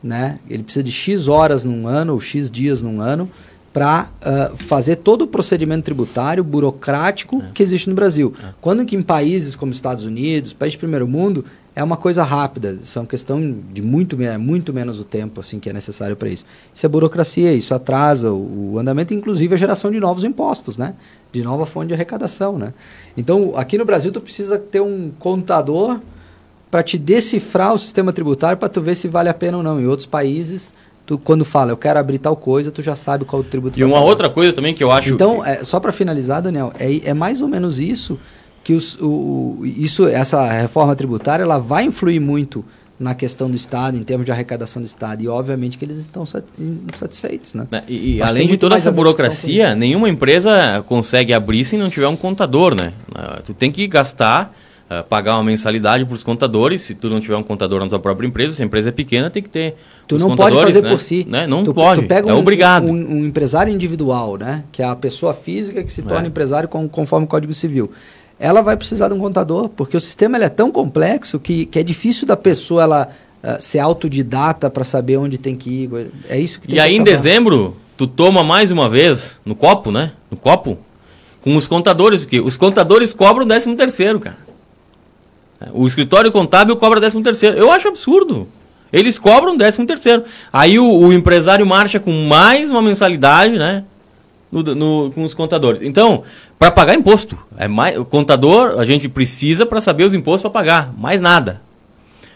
né? 0.05 0.37
Ele 0.47 0.61
precisa 0.63 0.83
de 0.83 0.91
X 0.91 1.27
horas 1.27 1.63
num 1.65 1.87
ano, 1.87 2.13
ou 2.13 2.19
X 2.19 2.49
dias 2.51 2.79
num 2.81 3.01
ano, 3.01 3.27
para 3.73 4.07
fazer 4.55 4.97
todo 4.97 5.23
o 5.23 5.27
procedimento 5.27 5.83
tributário 5.83 6.43
burocrático 6.43 7.43
que 7.53 7.61
existe 7.61 7.89
no 7.89 7.95
Brasil. 7.95 8.33
Quando 8.61 8.85
que 8.85 8.95
em 8.95 9.01
países 9.01 9.55
como 9.55 9.71
Estados 9.71 10.05
Unidos, 10.05 10.53
países 10.53 10.73
de 10.73 10.77
primeiro 10.79 11.05
mundo, 11.07 11.43
é 11.75 11.83
uma 11.83 11.97
coisa 11.97 12.23
rápida, 12.23 12.77
são 12.85 13.05
questão 13.05 13.53
de 13.73 13.81
muito, 13.81 14.15
me- 14.15 14.37
muito 14.37 14.71
menos 14.71 15.01
o 15.01 15.03
tempo 15.03 15.41
assim 15.41 15.59
que 15.59 15.69
é 15.69 15.73
necessário 15.73 16.15
para 16.15 16.29
isso. 16.29 16.45
Isso 16.73 16.85
é 16.85 16.89
burocracia, 16.89 17.51
isso 17.51 17.73
atrasa 17.73 18.31
o, 18.31 18.75
o 18.75 18.79
andamento, 18.79 19.13
inclusive 19.13 19.53
a 19.53 19.57
geração 19.57 19.91
de 19.91 19.99
novos 19.99 20.23
impostos, 20.23 20.77
né? 20.77 20.93
De 21.33 21.43
nova 21.43 21.65
fonte 21.65 21.87
de 21.89 21.93
arrecadação, 21.93 22.57
né? 22.57 22.73
Então, 23.17 23.51
aqui 23.57 23.77
no 23.77 23.83
Brasil 23.83 24.09
tu 24.09 24.21
precisa 24.21 24.57
ter 24.57 24.79
um 24.79 25.11
contador 25.19 25.99
para 26.75 26.83
te 26.83 26.97
decifrar 26.97 27.73
o 27.73 27.77
sistema 27.77 28.11
tributário 28.11 28.57
para 28.57 28.67
tu 28.67 28.81
ver 28.81 28.95
se 28.95 29.07
vale 29.07 29.29
a 29.29 29.33
pena 29.33 29.55
ou 29.55 29.63
não. 29.63 29.79
Em 29.79 29.87
outros 29.87 30.05
países, 30.05 30.73
tu 31.05 31.17
quando 31.17 31.45
fala, 31.45 31.71
eu 31.71 31.77
quero 31.77 31.97
abrir 31.97 32.17
tal 32.17 32.35
coisa, 32.35 32.69
tu 32.69 32.81
já 32.81 32.97
sabe 32.97 33.23
qual 33.23 33.41
o 33.41 33.45
tributo. 33.45 33.79
E 33.79 33.83
uma 33.85 34.01
outra 34.01 34.29
coisa 34.29 34.51
também 34.51 34.73
que 34.73 34.83
eu 34.83 34.91
acho. 34.91 35.07
Então, 35.07 35.45
é, 35.45 35.63
só 35.63 35.79
para 35.79 35.93
finalizar, 35.93 36.41
Daniel, 36.41 36.73
é, 36.77 37.11
é 37.11 37.13
mais 37.13 37.41
ou 37.41 37.47
menos 37.47 37.79
isso 37.79 38.19
que 38.61 38.73
os, 38.73 38.97
o, 38.99 39.61
isso, 39.63 40.05
essa 40.05 40.51
reforma 40.51 40.93
tributária, 40.97 41.43
ela 41.43 41.59
vai 41.59 41.85
influir 41.85 42.19
muito 42.19 42.65
na 42.99 43.15
questão 43.15 43.49
do 43.49 43.55
Estado, 43.55 43.97
em 43.97 44.03
termos 44.03 44.25
de 44.25 44.33
arrecadação 44.33 44.81
do 44.81 44.85
Estado. 44.85 45.23
E 45.23 45.29
obviamente 45.29 45.77
que 45.77 45.85
eles 45.85 45.95
estão 45.95 46.25
insatisfeitos. 46.93 47.53
Né? 47.53 47.67
É, 47.71 47.83
e, 47.87 48.17
e 48.17 48.21
além 48.21 48.47
de 48.47 48.57
toda 48.57 48.75
essa 48.75 48.91
burocracia, 48.91 49.73
nenhuma 49.75 50.09
empresa 50.09 50.83
consegue 50.85 51.31
abrir 51.31 51.63
se 51.63 51.77
não 51.77 51.89
tiver 51.89 52.09
um 52.09 52.17
contador. 52.17 52.75
Né? 52.77 52.91
Ah, 53.13 53.39
tu 53.45 53.53
tem 53.53 53.71
que 53.71 53.87
gastar 53.87 54.53
uh, 54.89 55.03
pagar 55.03 55.35
uma 55.35 55.43
mensalidade 55.43 56.05
para 56.05 56.13
os 56.13 56.23
contadores. 56.23 56.81
Se 56.81 56.95
tu 56.95 57.09
não 57.09 57.19
tiver 57.19 57.35
um 57.35 57.43
contador 57.43 57.79
na 57.79 57.87
tua 57.87 57.99
própria 57.99 58.27
empresa, 58.27 58.55
se 58.55 58.61
a 58.61 58.65
empresa 58.65 58.89
é 58.89 58.91
pequena, 58.91 59.29
tem 59.29 59.43
que 59.43 59.49
ter. 59.49 59.75
Tu 60.07 60.17
não 60.17 60.35
pode 60.35 60.55
fazer 60.55 60.81
né? 60.81 60.89
por 60.89 61.01
si. 61.01 61.25
Né? 61.29 61.47
Não 61.47 61.63
tu, 61.63 61.73
pode. 61.73 62.01
Tu 62.01 62.07
pega 62.07 62.29
é 62.29 62.33
um, 62.33 62.39
obrigado. 62.39 62.87
Um, 62.87 62.93
um, 62.93 63.25
empresário 63.25 63.73
individual, 63.73 64.37
né? 64.37 64.63
que 64.71 64.81
é 64.81 64.85
a 64.85 64.95
pessoa 64.95 65.33
física 65.33 65.83
que 65.83 65.91
se 65.91 66.01
torna 66.01 66.25
é. 66.25 66.29
empresário 66.29 66.69
com, 66.69 66.87
conforme 66.87 67.25
o 67.25 67.29
Código 67.29 67.53
Civil. 67.53 67.91
Ela 68.39 68.61
vai 68.61 68.75
precisar 68.75 69.07
de 69.07 69.13
um 69.13 69.19
contador, 69.19 69.69
porque 69.69 69.95
o 69.95 70.01
sistema 70.01 70.37
é 70.37 70.49
tão 70.49 70.69
complexo 70.69 71.39
que, 71.39 71.65
que 71.65 71.79
é 71.79 71.83
difícil 71.83 72.27
da 72.27 72.35
pessoa 72.35 72.83
ela 72.83 73.09
uh, 73.41 73.61
ser 73.61 73.79
autodidata 73.79 74.69
para 74.69 74.83
saber 74.83 75.17
onde 75.17 75.37
tem 75.37 75.55
que 75.55 75.69
ir. 75.69 76.11
É 76.29 76.37
isso 76.37 76.59
que 76.59 76.67
tem 76.67 76.75
E 76.75 76.77
que 76.77 76.81
aí, 76.81 76.95
acabar. 76.95 77.09
em 77.09 77.13
dezembro, 77.13 77.77
tu 77.95 78.05
toma 78.05 78.43
mais 78.43 78.71
uma 78.71 78.89
vez 78.89 79.37
no 79.45 79.55
copo, 79.55 79.89
né? 79.89 80.11
No 80.29 80.35
copo, 80.35 80.77
com 81.41 81.55
os 81.55 81.65
contadores, 81.65 82.21
porque 82.21 82.41
os 82.41 82.57
contadores 82.57 83.13
cobram 83.13 83.47
13 83.47 83.73
terceiro, 83.75 84.19
cara. 84.19 84.45
O 85.71 85.87
escritório 85.87 86.31
contábil 86.31 86.75
cobra 86.75 86.99
13 86.99 87.21
terceiro. 87.21 87.57
Eu 87.57 87.71
acho 87.71 87.87
absurdo. 87.87 88.47
Eles 88.91 89.17
cobram 89.17 89.57
13 89.57 89.85
terceiro. 89.85 90.23
Aí 90.51 90.77
o, 90.79 90.85
o, 90.85 91.13
empresário 91.13 91.65
marcha 91.65 91.99
com 91.99 92.11
mais 92.27 92.69
uma 92.69 92.81
mensalidade, 92.81 93.57
né? 93.57 93.83
No, 94.51 94.63
no, 94.63 95.11
com 95.13 95.23
os 95.23 95.33
contadores. 95.33 95.81
Então, 95.81 96.23
para 96.57 96.71
pagar 96.71 96.95
imposto, 96.95 97.37
é 97.57 97.67
mais, 97.67 97.97
o 97.97 98.05
contador 98.05 98.79
a 98.79 98.85
gente 98.85 99.09
precisa 99.09 99.65
para 99.65 99.81
saber 99.81 100.05
os 100.05 100.13
impostos 100.13 100.41
para 100.41 100.51
pagar, 100.51 100.93
mais 100.97 101.19
nada. 101.19 101.61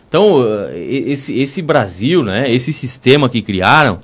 Então, 0.07 0.43
esse, 0.73 1.39
esse 1.39 1.61
Brasil, 1.61 2.23
né, 2.23 2.51
esse 2.51 2.73
sistema 2.73 3.29
que 3.29 3.41
criaram, 3.41 4.01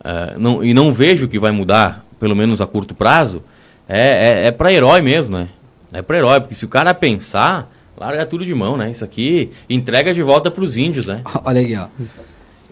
uh, 0.00 0.38
não, 0.38 0.64
e 0.64 0.74
não 0.74 0.92
vejo 0.92 1.28
que 1.28 1.38
vai 1.38 1.52
mudar, 1.52 2.04
pelo 2.18 2.34
menos 2.34 2.60
a 2.60 2.66
curto 2.66 2.92
prazo, 2.92 3.42
é, 3.88 4.42
é, 4.42 4.46
é 4.48 4.50
para 4.50 4.72
herói 4.72 5.00
mesmo, 5.00 5.38
né? 5.38 5.48
É 5.92 6.02
para 6.02 6.18
herói, 6.18 6.40
porque 6.40 6.56
se 6.56 6.64
o 6.64 6.68
cara 6.68 6.92
pensar, 6.92 7.70
Larga 7.96 8.26
tudo 8.26 8.44
de 8.44 8.54
mão, 8.54 8.76
né? 8.76 8.90
Isso 8.90 9.04
aqui 9.04 9.50
entrega 9.68 10.12
de 10.12 10.22
volta 10.22 10.50
para 10.50 10.64
os 10.64 10.76
índios, 10.76 11.06
né? 11.06 11.22
Olha 11.44 11.60
aqui, 11.60 11.76
ó. 11.76 11.86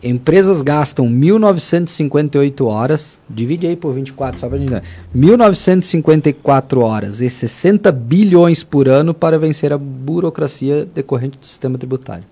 Empresas 0.02 0.62
gastam 0.62 1.06
1.958 1.08 2.66
horas, 2.66 3.22
divide 3.30 3.68
aí 3.68 3.76
por 3.76 3.92
24, 3.92 4.40
só 4.40 4.48
para 4.48 4.58
gente 4.58 4.70
ver. 4.70 4.82
1.954 5.16 6.80
horas 6.80 7.20
e 7.20 7.30
60 7.30 7.92
bilhões 7.92 8.64
por 8.64 8.88
ano 8.88 9.14
para 9.14 9.38
vencer 9.38 9.72
a 9.72 9.78
burocracia 9.78 10.84
decorrente 10.84 11.38
do 11.38 11.46
sistema 11.46 11.78
tributário. 11.78 12.24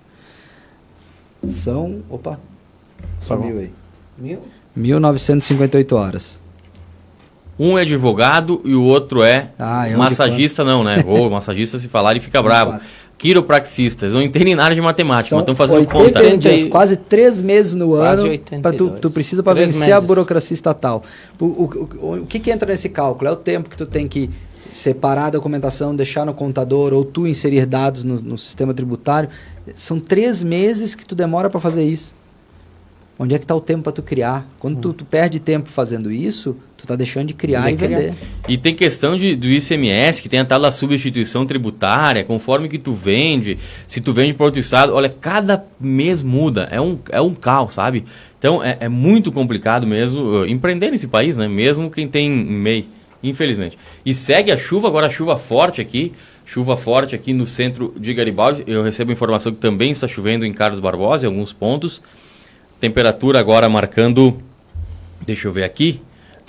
São. 1.48 2.02
Opa! 2.10 2.40
Sumiu 3.20 3.58
aí. 3.58 3.70
Mil? 4.18 4.40
1.958 4.76 5.92
horas. 5.92 6.42
Um 7.62 7.78
é 7.78 7.82
advogado 7.82 8.62
e 8.64 8.74
o 8.74 8.82
outro 8.82 9.22
é 9.22 9.50
ah, 9.58 9.86
é 9.86 9.94
massagista, 9.94 10.64
não, 10.64 10.82
né? 10.82 11.04
Ou 11.06 11.28
massagista, 11.30 11.78
se 11.78 11.88
falar, 11.88 12.12
ele 12.12 12.20
fica 12.20 12.42
bravo. 12.42 12.80
Quiropraxistas, 13.18 14.14
não 14.14 14.22
entendem 14.22 14.54
nada 14.54 14.74
de 14.74 14.80
matemática, 14.80 15.28
São 15.28 15.38
mas 15.38 15.42
estão 15.42 15.54
fazendo 15.54 15.86
conta. 15.86 16.38
Dias, 16.38 16.64
quase 16.64 16.96
três 16.96 17.42
meses 17.42 17.74
no 17.74 17.92
ano, 17.92 18.22
para 18.62 18.72
tu, 18.72 18.88
tu 18.92 19.10
precisa 19.10 19.42
para 19.42 19.52
vencer 19.52 19.80
meses. 19.80 19.92
a 19.92 20.00
burocracia 20.00 20.54
estatal. 20.54 21.02
O, 21.38 21.44
o, 21.44 21.88
o, 22.00 22.14
o 22.22 22.26
que, 22.26 22.38
que 22.38 22.50
entra 22.50 22.66
nesse 22.70 22.88
cálculo? 22.88 23.28
É 23.28 23.32
o 23.34 23.36
tempo 23.36 23.68
que 23.68 23.76
tu 23.76 23.84
tem 23.84 24.08
que 24.08 24.30
separar 24.72 25.26
a 25.26 25.30
documentação, 25.30 25.94
deixar 25.94 26.24
no 26.24 26.32
contador 26.32 26.94
ou 26.94 27.04
tu 27.04 27.26
inserir 27.26 27.66
dados 27.66 28.04
no, 28.04 28.22
no 28.22 28.38
sistema 28.38 28.72
tributário. 28.72 29.28
São 29.74 30.00
três 30.00 30.42
meses 30.42 30.94
que 30.94 31.04
tu 31.04 31.14
demora 31.14 31.50
para 31.50 31.60
fazer 31.60 31.84
isso. 31.84 32.14
Onde 33.22 33.34
é 33.34 33.38
que 33.38 33.44
está 33.44 33.54
o 33.54 33.60
tempo 33.60 33.82
para 33.82 33.92
tu 33.92 34.02
criar? 34.02 34.48
Quando 34.58 34.78
hum. 34.78 34.80
tu, 34.80 34.92
tu, 34.94 35.04
perde 35.04 35.38
tempo 35.38 35.68
fazendo 35.68 36.10
isso, 36.10 36.56
tu 36.80 36.84
está 36.84 36.96
deixando 36.96 37.28
de 37.28 37.34
criar 37.34 37.70
e 37.70 37.76
criar. 37.76 37.98
vender. 37.98 38.14
E 38.48 38.56
tem 38.56 38.74
questão 38.74 39.16
de, 39.16 39.36
do 39.36 39.46
ICMS, 39.46 40.20
que 40.20 40.28
tem 40.28 40.40
a 40.40 40.44
tal 40.44 40.60
da 40.60 40.72
substituição 40.72 41.46
tributária, 41.46 42.24
conforme 42.24 42.68
que 42.68 42.78
tu 42.78 42.92
vende, 42.92 43.58
se 43.86 44.00
tu 44.00 44.12
vende 44.12 44.34
para 44.34 44.46
outro 44.46 44.60
estado, 44.60 44.94
olha, 44.94 45.08
cada 45.08 45.64
mês 45.78 46.22
muda, 46.22 46.68
é 46.70 46.80
um, 46.80 46.98
é 47.10 47.20
um 47.20 47.34
caos, 47.34 47.74
sabe? 47.74 48.04
Então 48.38 48.64
é, 48.64 48.78
é 48.80 48.88
muito 48.88 49.30
complicado 49.30 49.86
mesmo 49.86 50.22
uh, 50.22 50.46
empreender 50.46 50.90
nesse 50.90 51.06
país, 51.06 51.36
né? 51.36 51.46
Mesmo 51.46 51.90
quem 51.90 52.08
tem 52.08 52.30
MEI, 52.30 52.88
infelizmente. 53.22 53.78
E 54.04 54.14
segue 54.14 54.50
a 54.50 54.56
chuva, 54.56 54.88
agora 54.88 55.06
a 55.08 55.10
chuva 55.10 55.36
forte 55.36 55.80
aqui, 55.80 56.12
chuva 56.46 56.76
forte 56.76 57.14
aqui 57.14 57.32
no 57.32 57.46
centro 57.46 57.94
de 57.98 58.14
Garibaldi. 58.14 58.64
Eu 58.66 58.82
recebo 58.82 59.12
informação 59.12 59.52
que 59.52 59.58
também 59.58 59.90
está 59.90 60.08
chovendo 60.08 60.46
em 60.46 60.52
Carlos 60.52 60.80
Barbosa, 60.80 61.26
em 61.26 61.28
alguns 61.28 61.52
pontos. 61.52 62.02
Temperatura 62.80 63.38
agora 63.38 63.68
marcando. 63.68 64.42
Deixa 65.26 65.46
eu 65.46 65.52
ver 65.52 65.64
aqui. 65.64 66.00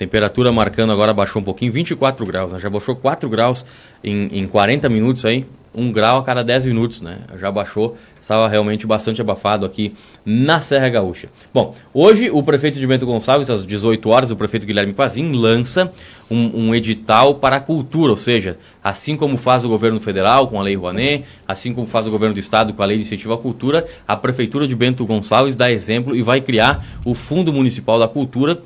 Temperatura 0.02 0.50
marcando 0.50 0.90
agora 0.90 1.14
baixou 1.14 1.40
um 1.40 1.44
pouquinho, 1.44 1.70
24 1.70 2.26
graus, 2.26 2.50
né? 2.50 2.58
Já 2.58 2.68
baixou 2.68 2.96
4 2.96 3.28
graus 3.28 3.64
em, 4.02 4.40
em 4.40 4.48
40 4.48 4.88
minutos 4.88 5.24
aí. 5.24 5.46
1 5.72 5.92
grau 5.92 6.18
a 6.18 6.24
cada 6.24 6.42
10 6.42 6.66
minutos, 6.66 7.00
né? 7.00 7.18
Já 7.40 7.52
baixou 7.52 7.96
estava 8.20 8.48
realmente 8.48 8.86
bastante 8.86 9.20
abafado 9.20 9.64
aqui 9.64 9.94
na 10.24 10.60
Serra 10.60 10.88
Gaúcha. 10.88 11.28
Bom, 11.54 11.74
hoje 11.94 12.30
o 12.30 12.42
prefeito 12.42 12.80
de 12.80 12.86
Bento 12.86 13.06
Gonçalves, 13.06 13.48
às 13.48 13.64
18 13.64 14.08
horas, 14.08 14.30
o 14.32 14.36
prefeito 14.36 14.66
Guilherme 14.66 14.92
Pazin 14.92 15.32
lança 15.32 15.92
um, 16.30 16.68
um, 16.68 16.74
edital 16.74 17.36
para 17.36 17.56
a 17.56 17.60
cultura, 17.60 18.10
ou 18.10 18.16
seja, 18.16 18.58
assim 18.82 19.16
como 19.16 19.36
faz 19.36 19.64
o 19.64 19.68
governo 19.68 20.00
federal 20.00 20.48
com 20.48 20.58
a 20.58 20.62
Lei 20.62 20.76
Rouanet, 20.76 21.24
assim 21.46 21.72
como 21.72 21.86
faz 21.86 22.06
o 22.06 22.10
governo 22.10 22.34
do 22.34 22.40
estado 22.40 22.74
com 22.74 22.82
a 22.82 22.86
Lei 22.86 22.96
de 22.96 23.02
Incentivo 23.02 23.32
à 23.32 23.38
Cultura, 23.38 23.86
a 24.06 24.16
prefeitura 24.16 24.66
de 24.66 24.74
Bento 24.74 25.06
Gonçalves 25.06 25.54
dá 25.54 25.70
exemplo 25.70 26.14
e 26.14 26.22
vai 26.22 26.40
criar 26.40 26.84
o 27.04 27.14
Fundo 27.14 27.52
Municipal 27.52 27.98
da 27.98 28.08
Cultura 28.08 28.62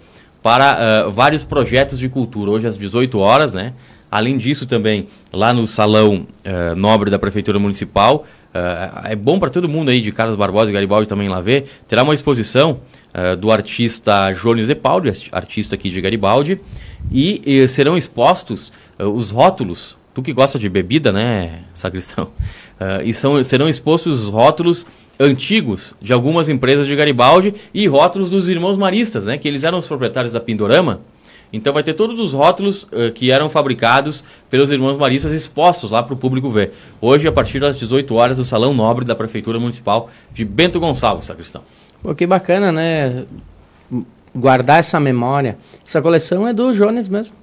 para 0.46 1.08
uh, 1.08 1.10
vários 1.10 1.42
projetos 1.42 1.98
de 1.98 2.08
cultura. 2.08 2.52
Hoje 2.52 2.68
às 2.68 2.78
18 2.78 3.18
horas, 3.18 3.52
né? 3.52 3.72
Além 4.08 4.38
disso, 4.38 4.64
também, 4.64 5.08
lá 5.32 5.52
no 5.52 5.66
Salão 5.66 6.24
uh, 6.44 6.76
Nobre 6.76 7.10
da 7.10 7.18
Prefeitura 7.18 7.58
Municipal, 7.58 8.24
Uh, 8.54 9.04
é 9.04 9.14
bom 9.14 9.38
para 9.38 9.50
todo 9.50 9.68
mundo 9.68 9.90
aí 9.90 10.00
de 10.00 10.10
Carlos 10.10 10.34
Barbosa 10.34 10.70
e 10.70 10.72
Garibaldi 10.72 11.06
também 11.06 11.28
lá 11.28 11.42
ver. 11.42 11.68
Terá 11.86 12.02
uma 12.02 12.14
exposição 12.14 12.80
do 13.38 13.50
artista 13.50 14.32
Jones 14.32 14.66
de 14.66 14.74
Paulo, 14.74 15.12
artista 15.30 15.74
aqui 15.74 15.90
de 15.90 16.00
Garibaldi, 16.00 16.58
e, 17.12 17.42
e 17.44 17.68
serão 17.68 17.98
expostos 17.98 18.72
os 18.98 19.30
rótulos. 19.30 19.98
Tu 20.14 20.22
que 20.22 20.32
gosta 20.32 20.58
de 20.58 20.70
bebida, 20.70 21.12
né, 21.12 21.64
sacristão? 21.74 22.30
e 23.04 23.12
são, 23.12 23.44
serão 23.44 23.68
expostos 23.68 24.22
os 24.22 24.30
rótulos 24.30 24.86
antigos 25.18 25.94
de 26.00 26.12
algumas 26.12 26.48
empresas 26.48 26.86
de 26.86 26.94
Garibaldi 26.94 27.54
e 27.72 27.86
rótulos 27.86 28.30
dos 28.30 28.48
irmãos 28.48 28.76
maristas, 28.76 29.26
né, 29.26 29.38
que 29.38 29.48
eles 29.48 29.64
eram 29.64 29.78
os 29.78 29.86
proprietários 29.86 30.32
da 30.32 30.40
Pindorama. 30.40 31.00
Então 31.52 31.72
vai 31.72 31.82
ter 31.82 31.94
todos 31.94 32.18
os 32.18 32.32
rótulos 32.32 32.84
uh, 32.84 33.12
que 33.14 33.30
eram 33.30 33.48
fabricados 33.48 34.22
pelos 34.50 34.70
irmãos 34.70 34.98
maristas 34.98 35.32
expostos 35.32 35.90
lá 35.90 36.02
para 36.02 36.12
o 36.12 36.16
público 36.16 36.50
ver. 36.50 36.72
Hoje, 37.00 37.26
a 37.28 37.32
partir 37.32 37.60
das 37.60 37.78
18 37.78 38.14
horas, 38.14 38.38
no 38.38 38.44
Salão 38.44 38.74
Nobre 38.74 39.04
da 39.04 39.14
Prefeitura 39.14 39.58
Municipal 39.58 40.10
de 40.32 40.44
Bento 40.44 40.80
Gonçalves, 40.80 41.24
sacristão. 41.24 41.62
Pô, 42.02 42.14
que 42.14 42.26
bacana, 42.26 42.72
né? 42.72 43.24
Guardar 44.34 44.80
essa 44.80 44.98
memória. 44.98 45.56
Essa 45.86 46.02
coleção 46.02 46.46
é 46.46 46.52
do 46.52 46.72
Jones 46.74 47.08
mesmo. 47.08 47.34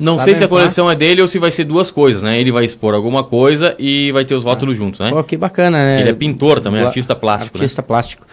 Não 0.00 0.18
sei 0.18 0.34
se 0.34 0.42
a 0.42 0.48
coleção 0.48 0.90
é 0.90 0.96
dele 0.96 1.22
ou 1.22 1.28
se 1.28 1.38
vai 1.38 1.50
ser 1.50 1.64
duas 1.64 1.90
coisas, 1.90 2.22
né? 2.22 2.40
Ele 2.40 2.50
vai 2.50 2.64
expor 2.64 2.94
alguma 2.94 3.22
coisa 3.22 3.74
e 3.78 4.10
vai 4.12 4.24
ter 4.24 4.34
os 4.34 4.44
rótulos 4.44 4.74
ah. 4.74 4.78
juntos, 4.78 5.00
né? 5.00 5.10
Pô, 5.10 5.22
que 5.22 5.36
bacana, 5.36 5.78
né? 5.78 6.00
Ele 6.00 6.10
é 6.10 6.14
pintor 6.14 6.60
também, 6.60 6.82
artista 6.82 7.14
plástico, 7.14 7.58
né? 7.58 7.62
Artista 7.62 7.82
né? 7.82 7.86
plástico. 7.86 8.26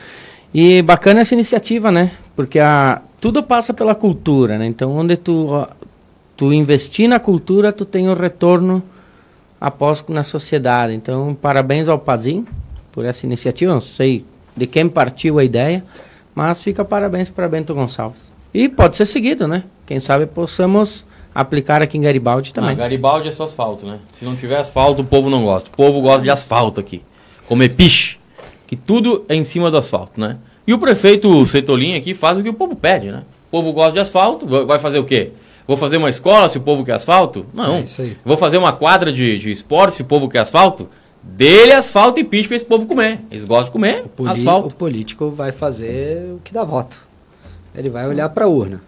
E 0.54 0.82
bacana 0.82 1.22
essa 1.22 1.34
iniciativa, 1.34 1.92
né? 1.92 2.12
Porque 2.36 2.60
a, 2.60 3.02
tudo 3.20 3.44
passa 3.44 3.74
pela 3.74 3.94
cultura, 3.94 4.58
né? 4.58 4.66
Então, 4.66 4.96
onde 4.96 5.18
tu, 5.18 5.68
tu 6.36 6.54
investir 6.54 7.10
na 7.10 7.20
cultura, 7.20 7.72
tu 7.74 7.84
tem 7.84 8.08
o 8.10 8.14
retorno 8.14 8.82
após 9.60 10.04
na 10.08 10.24
sociedade. 10.24 10.94
Então, 10.94 11.36
parabéns 11.40 11.88
ao 11.88 12.00
Pazim 12.00 12.46
por 12.92 13.06
essa 13.06 13.26
iniciativa. 13.26 13.74
Não 13.74 13.82
sei 13.82 14.24
de 14.56 14.66
quem 14.66 14.88
partiu 14.88 15.40
a 15.40 15.44
ideia, 15.44 15.84
mas 16.34 16.62
fica 16.62 16.86
parabéns 16.86 17.30
para 17.30 17.48
Bento 17.48 17.74
Gonçalves. 17.74 18.32
E 18.54 18.70
pode 18.70 18.96
ser 18.96 19.06
seguido, 19.06 19.48
né? 19.48 19.64
Quem 19.86 20.00
sabe 20.00 20.26
possamos 20.26 21.06
aplicar 21.42 21.82
aqui 21.82 21.98
em 21.98 22.02
Garibaldi 22.02 22.52
também. 22.54 22.72
Ah, 22.72 22.74
Garibaldi 22.74 23.28
é 23.30 23.32
só 23.32 23.44
asfalto, 23.44 23.86
né? 23.86 24.00
Se 24.12 24.26
não 24.26 24.36
tiver 24.36 24.58
asfalto, 24.58 25.02
o 25.02 25.06
povo 25.06 25.30
não 25.30 25.44
gosta. 25.44 25.70
O 25.70 25.74
povo 25.78 26.02
gosta 26.02 26.22
de 26.24 26.30
asfalto 26.30 26.80
aqui. 26.80 27.04
Comer 27.48 27.70
piche. 27.70 28.18
Que 28.66 28.76
tudo 28.76 29.24
é 29.30 29.36
em 29.36 29.44
cima 29.44 29.70
do 29.70 29.78
asfalto, 29.78 30.20
né? 30.20 30.38
E 30.66 30.74
o 30.74 30.80
prefeito 30.80 31.46
Setolin 31.46 31.96
aqui 31.96 32.14
faz 32.14 32.38
o 32.38 32.44
que 32.44 32.50
o 32.50 32.54
povo 32.54 32.76
pede, 32.76 33.12
né? 33.12 33.24
O 33.48 33.52
povo 33.52 33.72
gosta 33.72 33.94
de 33.94 34.00
asfalto, 34.00 34.46
vai 34.66 34.80
fazer 34.80 35.00
o 35.00 35.06
quê? 35.06 35.32
Vou 35.68 35.78
fazer 35.78 35.98
uma 35.98 36.10
escola 36.10 36.50
se 36.50 36.58
o 36.58 36.62
povo 36.62 36.84
quer 36.84 36.94
asfalto? 36.94 37.46
Não. 37.54 37.78
É 37.78 37.84
Vou 38.26 38.36
fazer 38.38 38.58
uma 38.58 38.74
quadra 38.74 39.12
de, 39.14 39.38
de 39.38 39.52
esporte 39.52 39.98
se 39.98 40.02
o 40.02 40.06
povo 40.06 40.28
quer 40.28 40.40
asfalto? 40.40 40.90
Dele 41.22 41.74
asfalto 41.74 42.20
e 42.20 42.24
pitch 42.24 42.48
para 42.48 42.56
esse 42.56 42.66
povo 42.66 42.86
comer. 42.86 43.20
Eles 43.30 43.46
gostam 43.46 43.66
de 43.66 43.72
comer 43.72 44.06
O, 44.18 44.28
asfalto. 44.28 44.70
o 44.70 44.74
político 44.74 45.30
vai 45.30 45.52
fazer 45.52 46.34
o 46.34 46.40
que 46.44 46.54
dá 46.54 46.64
voto. 46.64 47.06
Ele 47.76 47.90
vai 47.90 48.08
olhar 48.08 48.28
para 48.30 48.46
a 48.46 48.48
urna. 48.48 48.82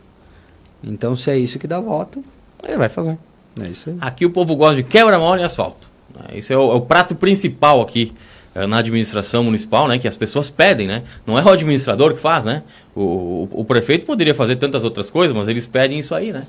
Então, 0.83 1.15
se 1.15 1.29
é 1.29 1.37
isso 1.37 1.59
que 1.59 1.67
dá 1.67 1.79
voto, 1.79 2.23
Ele 2.68 2.78
vai 2.78 2.89
fazer. 2.89 3.18
é 3.62 3.68
isso 3.68 3.89
aí. 3.89 3.95
Aqui 4.01 4.26
o 4.26 4.30
povo 4.30 4.55
gosta 4.55 4.76
de 4.76 4.84
quebra-mola 4.84 5.41
e 5.41 5.43
asfalto. 5.43 5.88
né? 6.16 6.26
Esse 6.38 6.53
é 6.53 6.57
o, 6.57 6.72
é 6.72 6.76
o 6.76 6.82
prato 6.82 7.16
principal 7.16 7.82
aqui 7.82 8.14
eh, 8.55 8.66
na 8.68 8.78
administração 8.80 9.43
municipal, 9.43 9.88
né? 9.88 9.97
Que 9.97 10.07
as 10.07 10.18
pessoas 10.18 10.49
pedem, 10.49 10.88
né? 10.88 11.03
Não 11.26 11.38
é 11.38 11.43
o 11.43 11.49
administrador 11.49 12.14
que 12.14 12.20
faz, 12.20 12.43
né? 12.43 12.64
O, 12.95 13.01
o, 13.01 13.49
o 13.62 13.66
prefeito 13.66 14.05
poderia 14.05 14.36
fazer 14.36 14.55
tantas 14.57 14.84
outras 14.84 15.10
coisas, 15.10 15.36
mas 15.36 15.47
eles 15.47 15.66
pedem 15.68 15.99
isso 15.99 16.14
aí, 16.16 16.32
né? 16.34 16.43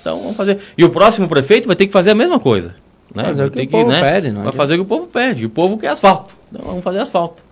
Então 0.00 0.20
vamos 0.20 0.36
fazer. 0.36 0.58
E 0.76 0.84
o 0.84 0.90
próximo 0.90 1.28
prefeito 1.28 1.66
vai 1.66 1.76
ter 1.76 1.86
que 1.86 1.92
fazer 1.92 2.10
a 2.10 2.14
mesma 2.14 2.40
coisa. 2.40 2.74
Né? 3.14 3.24
Fazer 3.24 3.36
Vai 3.36 3.46
o 3.46 3.50
que 3.50 3.60
o 3.62 3.68
povo 3.68 3.90
pede, 3.90 4.28
não 4.28 4.34
Vai 4.36 4.42
adianta. 4.42 4.52
fazer 4.56 4.74
o 4.74 4.76
que 4.78 4.82
o 4.82 4.86
povo 4.86 5.06
pede. 5.06 5.42
E 5.42 5.46
o 5.46 5.50
povo 5.50 5.78
quer 5.78 5.88
asfalto. 5.88 6.34
Então 6.50 6.64
vamos 6.66 6.82
fazer 6.82 6.98
asfalto. 6.98 7.44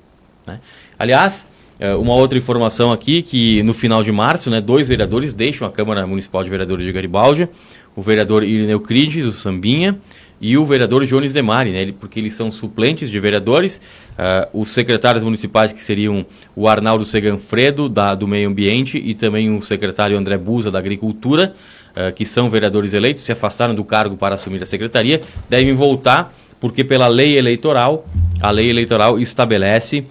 né? 0.46 0.58
Aliás, 0.98 1.46
uma 1.98 2.14
outra 2.14 2.36
informação 2.36 2.92
aqui, 2.92 3.22
que 3.22 3.62
no 3.62 3.72
final 3.72 4.02
de 4.02 4.12
março, 4.12 4.50
né, 4.50 4.60
dois 4.60 4.88
vereadores 4.88 5.32
deixam 5.32 5.66
a 5.66 5.70
Câmara 5.70 6.06
Municipal 6.06 6.44
de 6.44 6.50
Vereadores 6.50 6.84
de 6.84 6.92
Garibaldi, 6.92 7.48
o 7.96 8.02
vereador 8.02 8.44
Irineu 8.44 8.80
Crides, 8.80 9.26
o 9.26 9.32
Sambinha, 9.32 9.98
e 10.40 10.56
o 10.56 10.64
vereador 10.64 11.04
Jones 11.04 11.32
Demari, 11.32 11.70
né, 11.70 11.92
porque 12.00 12.18
eles 12.18 12.34
são 12.34 12.50
suplentes 12.50 13.10
de 13.10 13.20
vereadores, 13.20 13.80
ah, 14.16 14.48
os 14.54 14.70
secretários 14.70 15.22
municipais 15.22 15.72
que 15.72 15.82
seriam 15.82 16.24
o 16.56 16.66
Arnaldo 16.66 17.04
Seganfredo, 17.04 17.88
da, 17.88 18.14
do 18.14 18.26
Meio 18.26 18.48
Ambiente, 18.48 18.96
e 18.96 19.12
também 19.12 19.54
o 19.54 19.60
secretário 19.60 20.16
André 20.16 20.38
Busa, 20.38 20.70
da 20.70 20.78
Agricultura, 20.78 21.54
ah, 21.94 22.10
que 22.10 22.24
são 22.24 22.48
vereadores 22.48 22.94
eleitos, 22.94 23.22
se 23.22 23.32
afastaram 23.32 23.74
do 23.74 23.84
cargo 23.84 24.16
para 24.16 24.34
assumir 24.34 24.62
a 24.62 24.66
secretaria, 24.66 25.20
devem 25.48 25.74
voltar, 25.74 26.32
porque 26.58 26.84
pela 26.84 27.06
lei 27.06 27.36
eleitoral, 27.36 28.06
a 28.40 28.50
lei 28.50 28.70
eleitoral 28.70 29.18
estabelece 29.18 30.06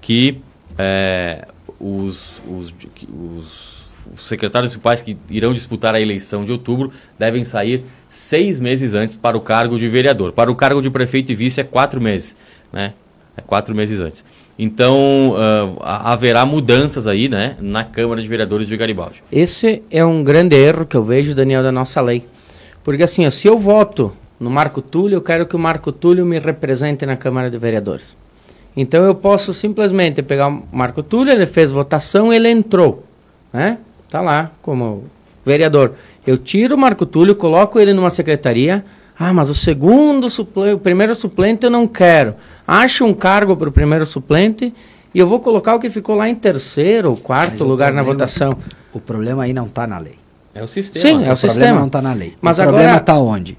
que 0.00 0.38
é, 0.78 1.46
os, 1.80 2.40
os, 2.48 2.74
os- 3.08 3.84
os 4.12 4.20
secretários 4.20 4.70
municipais 4.72 5.00
que 5.00 5.16
irão 5.30 5.54
disputar 5.54 5.94
a 5.94 6.00
eleição 6.00 6.44
de 6.44 6.52
outubro 6.52 6.92
devem 7.18 7.42
sair 7.44 7.84
seis 8.08 8.60
meses 8.60 8.92
antes 8.92 9.16
para 9.16 9.36
o 9.36 9.40
cargo 9.40 9.78
de 9.78 9.88
vereador. 9.88 10.32
Para 10.32 10.50
o 10.52 10.54
cargo 10.54 10.82
de 10.82 10.90
prefeito 10.90 11.32
e 11.32 11.34
vice 11.34 11.60
é 11.60 11.64
quatro 11.64 12.00
meses, 12.02 12.36
né? 12.72 12.92
É 13.36 13.40
quatro 13.40 13.74
meses 13.74 14.00
antes. 14.00 14.22
Então, 14.58 15.34
ah, 15.82 16.12
haverá 16.12 16.44
mudanças 16.46 17.06
aí, 17.06 17.28
né, 17.28 17.56
na 17.60 17.82
Câmara 17.82 18.20
de 18.22 18.28
Vereadores 18.28 18.68
de 18.68 18.76
Garibaldi. 18.76 19.22
Esse 19.32 19.82
é 19.90 20.04
um 20.04 20.22
grande 20.22 20.54
erro 20.54 20.86
que 20.86 20.96
eu 20.96 21.02
vejo, 21.02 21.34
Daniel, 21.34 21.62
da 21.62 21.72
nossa 21.72 22.00
lei. 22.00 22.26
Porque 22.84 23.02
assim, 23.02 23.26
ó, 23.26 23.30
se 23.30 23.48
eu 23.48 23.58
voto 23.58 24.12
no 24.38 24.50
Marco 24.50 24.80
Túlio, 24.82 25.16
eu 25.16 25.22
quero 25.22 25.46
que 25.46 25.56
o 25.56 25.58
Marco 25.58 25.90
Túlio 25.90 26.24
me 26.26 26.38
represente 26.38 27.04
na 27.06 27.16
Câmara 27.16 27.50
de 27.50 27.58
Vereadores. 27.58 28.16
Então 28.76 29.04
eu 29.04 29.14
posso 29.14 29.54
simplesmente 29.54 30.22
pegar 30.22 30.48
o 30.48 30.62
Marco 30.72 31.02
Túlio, 31.02 31.32
ele 31.32 31.46
fez 31.46 31.70
votação, 31.70 32.32
ele 32.32 32.48
entrou, 32.48 33.04
né? 33.52 33.78
Tá 34.10 34.20
lá 34.20 34.50
como 34.62 35.04
vereador. 35.44 35.92
Eu 36.26 36.36
tiro 36.38 36.74
o 36.74 36.78
Marco 36.78 37.06
Túlio, 37.06 37.34
coloco 37.36 37.78
ele 37.78 37.92
numa 37.92 38.10
secretaria. 38.10 38.84
Ah, 39.18 39.32
mas 39.32 39.48
o 39.48 39.54
segundo 39.54 40.28
suplente, 40.28 40.74
o 40.74 40.78
primeiro 40.78 41.14
suplente 41.14 41.64
eu 41.64 41.70
não 41.70 41.86
quero. 41.86 42.34
Acho 42.66 43.04
um 43.04 43.14
cargo 43.14 43.56
para 43.56 43.68
o 43.68 43.72
primeiro 43.72 44.04
suplente 44.04 44.74
e 45.14 45.18
eu 45.20 45.26
vou 45.28 45.38
colocar 45.38 45.74
o 45.76 45.78
que 45.78 45.88
ficou 45.88 46.16
lá 46.16 46.28
em 46.28 46.34
terceiro 46.34 47.10
ou 47.10 47.16
quarto 47.16 47.62
lugar 47.62 47.92
na 47.92 48.02
problema- 48.02 48.12
votação. 48.12 48.52
O 48.92 48.98
problema 48.98 49.44
aí 49.44 49.52
não 49.52 49.66
está 49.66 49.86
na 49.86 49.98
lei. 49.98 50.16
É 50.52 50.62
o 50.64 50.66
sistema. 50.68 51.02
Sim, 51.04 51.18
né? 51.18 51.26
é 51.28 51.30
o 51.30 51.34
o 51.34 51.36
sistema. 51.36 51.54
problema 51.66 51.80
não 51.80 51.86
está 51.86 52.02
na 52.02 52.12
lei. 52.12 52.34
Mas 52.40 52.58
o 52.58 52.62
problema 52.62 52.84
agora- 52.88 53.00
está 53.00 53.18
onde? 53.18 53.58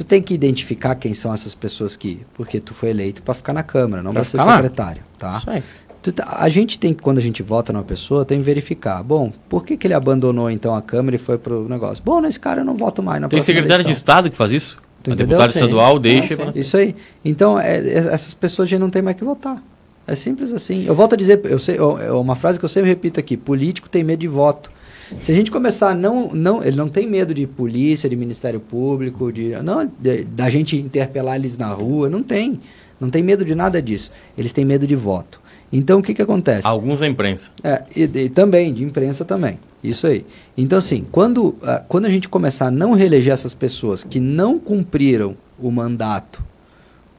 Tu 0.00 0.04
tem 0.04 0.22
que 0.22 0.32
identificar 0.32 0.94
quem 0.94 1.12
são 1.12 1.30
essas 1.34 1.54
pessoas 1.54 1.94
que... 1.94 2.20
Porque 2.32 2.58
tu 2.58 2.72
foi 2.72 2.88
eleito 2.88 3.20
para 3.20 3.34
ficar 3.34 3.52
na 3.52 3.62
Câmara, 3.62 4.02
não 4.02 4.12
Pra 4.12 4.22
para 4.22 4.24
ser 4.30 4.38
ficar 4.38 4.44
lá. 4.46 4.56
secretário, 4.56 5.02
tá? 5.18 5.36
Isso 5.36 5.50
aí. 5.50 5.62
Tu 6.00 6.10
tá- 6.10 6.38
a 6.40 6.48
gente 6.48 6.78
tem 6.78 6.94
que, 6.94 7.02
quando 7.02 7.18
a 7.18 7.20
gente 7.20 7.42
vota 7.42 7.70
numa 7.70 7.84
pessoa, 7.84 8.24
tem 8.24 8.38
que 8.38 8.44
verificar. 8.44 9.02
Bom, 9.02 9.30
por 9.46 9.62
que, 9.62 9.76
que 9.76 9.86
ele 9.86 9.92
abandonou 9.92 10.50
então 10.50 10.74
a 10.74 10.80
Câmara 10.80 11.16
e 11.16 11.18
foi 11.18 11.36
pro 11.36 11.68
negócio? 11.68 12.02
Bom, 12.02 12.18
nesse 12.22 12.40
cara 12.40 12.62
eu 12.62 12.64
não 12.64 12.74
voto 12.76 13.02
mais 13.02 13.20
na 13.20 13.28
Tem 13.28 13.42
secretário 13.42 13.84
de 13.84 13.88
eleição. 13.88 13.92
Estado 13.92 14.30
que 14.30 14.36
faz 14.38 14.52
isso? 14.52 14.78
Tu 15.02 15.10
O 15.10 15.12
entendeu? 15.12 15.36
deputado 15.36 15.52
Sim. 15.52 15.58
estadual 15.58 15.98
deixa. 15.98 16.34
Ah, 16.42 16.52
Isso 16.58 16.78
aí. 16.78 16.96
Então, 17.22 17.60
é- 17.60 17.76
é- 17.76 17.98
essas 18.14 18.32
pessoas 18.32 18.70
já 18.70 18.78
não 18.78 18.88
tem 18.88 19.02
mais 19.02 19.18
que 19.18 19.24
votar. 19.24 19.62
É 20.06 20.14
simples 20.14 20.50
assim. 20.50 20.86
Eu 20.86 20.94
volto 20.94 21.12
a 21.12 21.16
dizer, 21.16 21.42
eu 21.44 21.58
sei, 21.58 21.78
eu- 21.78 21.98
é 22.00 22.10
uma 22.10 22.34
frase 22.36 22.58
que 22.58 22.64
eu 22.64 22.70
sempre 22.70 22.88
repito 22.88 23.20
aqui: 23.20 23.36
político 23.36 23.86
tem 23.86 24.02
medo 24.02 24.20
de 24.20 24.28
voto. 24.28 24.72
Se 25.20 25.32
a 25.32 25.34
gente 25.34 25.50
começar 25.50 25.90
a 25.90 25.94
não, 25.94 26.28
não, 26.32 26.62
ele 26.62 26.76
não 26.76 26.88
tem 26.88 27.06
medo 27.06 27.34
de 27.34 27.46
polícia, 27.46 28.08
de 28.08 28.16
Ministério 28.16 28.60
Público, 28.60 29.32
de 29.32 29.50
não 29.62 29.90
da 30.28 30.48
gente 30.48 30.76
interpelar 30.76 31.36
eles 31.36 31.58
na 31.58 31.68
rua, 31.68 32.08
não 32.08 32.22
tem, 32.22 32.60
não 33.00 33.10
tem 33.10 33.22
medo 33.22 33.44
de 33.44 33.54
nada 33.54 33.82
disso. 33.82 34.12
Eles 34.36 34.52
têm 34.52 34.64
medo 34.64 34.86
de 34.86 34.94
voto. 34.94 35.40
Então 35.72 36.00
o 36.00 36.02
que 36.02 36.14
que 36.14 36.22
acontece? 36.22 36.66
Alguns 36.66 37.00
da 37.00 37.06
imprensa. 37.06 37.50
É, 37.62 37.84
e, 37.94 38.02
e 38.02 38.28
também, 38.28 38.72
de 38.72 38.82
imprensa 38.84 39.24
também. 39.24 39.58
Isso 39.82 40.06
aí. 40.06 40.26
Então, 40.56 40.78
assim, 40.78 41.06
quando, 41.10 41.56
ah, 41.62 41.82
quando 41.88 42.06
a 42.06 42.10
gente 42.10 42.28
começar 42.28 42.66
a 42.66 42.70
não 42.70 42.92
reeleger 42.92 43.32
essas 43.32 43.54
pessoas 43.54 44.04
que 44.04 44.20
não 44.20 44.58
cumpriram 44.58 45.36
o 45.58 45.70
mandato 45.70 46.42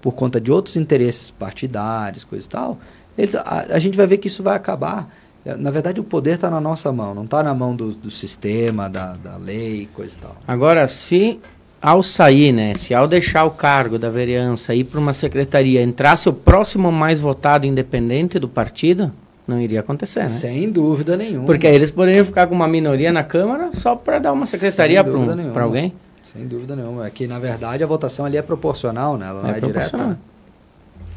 por 0.01 0.13
conta 0.13 0.39
de 0.39 0.51
outros 0.51 0.75
interesses 0.75 1.31
partidários, 1.31 2.23
coisa 2.23 2.45
e 2.45 2.49
tal, 2.49 2.79
eles, 3.17 3.35
a, 3.35 3.67
a 3.71 3.79
gente 3.79 3.97
vai 3.97 4.05
ver 4.05 4.17
que 4.17 4.27
isso 4.27 4.43
vai 4.43 4.55
acabar. 4.55 5.11
É, 5.45 5.55
Na 5.55 5.71
verdade, 5.71 5.99
o 5.99 6.03
poder 6.03 6.35
está 6.35 6.49
na 6.49 6.61
nossa 6.61 6.91
mão, 6.91 7.13
não 7.15 7.23
está 7.25 7.41
na 7.43 7.53
mão 7.53 7.75
do, 7.75 7.91
do 7.91 8.11
sistema, 8.11 8.89
da, 8.89 9.13
da 9.13 9.37
lei, 9.37 9.89
coisa 9.93 10.15
e 10.15 10.21
tal. 10.21 10.35
Agora, 10.47 10.87
se 10.87 11.39
ao 11.81 12.03
sair, 12.03 12.51
né, 12.51 12.75
se 12.75 12.93
ao 12.93 13.07
deixar 13.07 13.43
o 13.45 13.51
cargo 13.51 13.97
da 13.97 14.09
vereança 14.09 14.75
ir 14.75 14.83
para 14.83 14.99
uma 14.99 15.13
secretaria 15.13 15.81
entrasse 15.81 16.29
o 16.29 16.33
próximo 16.33 16.91
mais 16.91 17.19
votado 17.19 17.65
independente 17.65 18.37
do 18.37 18.47
partido, 18.47 19.11
não 19.47 19.59
iria 19.59 19.79
acontecer, 19.79 20.19
né? 20.21 20.29
Sem 20.29 20.69
dúvida 20.71 21.17
nenhuma. 21.17 21.45
Porque 21.47 21.65
aí 21.65 21.73
eles 21.75 21.89
poderiam 21.89 22.23
ficar 22.23 22.45
com 22.45 22.53
uma 22.53 22.67
minoria 22.67 23.11
na 23.11 23.23
Câmara 23.23 23.71
só 23.73 23.95
para 23.95 24.19
dar 24.19 24.31
uma 24.31 24.45
secretaria 24.45 25.03
para 25.03 25.11
um, 25.11 25.59
alguém. 25.63 25.91
Sem 26.23 26.47
dúvida 26.47 26.75
nenhuma. 26.75 27.07
É 27.07 27.09
que, 27.09 27.25
na 27.25 27.39
verdade, 27.39 27.83
a 27.83 27.87
votação 27.87 28.25
ali 28.25 28.37
é 28.37 28.41
proporcional, 28.43 29.17
né? 29.17 29.25
Ela 29.27 29.41
não 29.41 29.49
É 29.49 29.53
é, 29.53 29.59
direta. 29.59 29.71
proporcional. 29.71 30.07
né? 30.09 30.17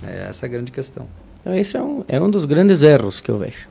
É 0.06 0.26
essa 0.30 0.46
a 0.46 0.48
grande 0.48 0.72
questão. 0.72 1.06
Então 1.40 1.54
esse 1.54 1.76
é 1.76 1.82
um, 1.82 2.02
é 2.08 2.18
um 2.18 2.30
dos 2.30 2.46
grandes 2.46 2.82
erros 2.82 3.20
que 3.20 3.30
eu 3.30 3.36
vejo. 3.36 3.68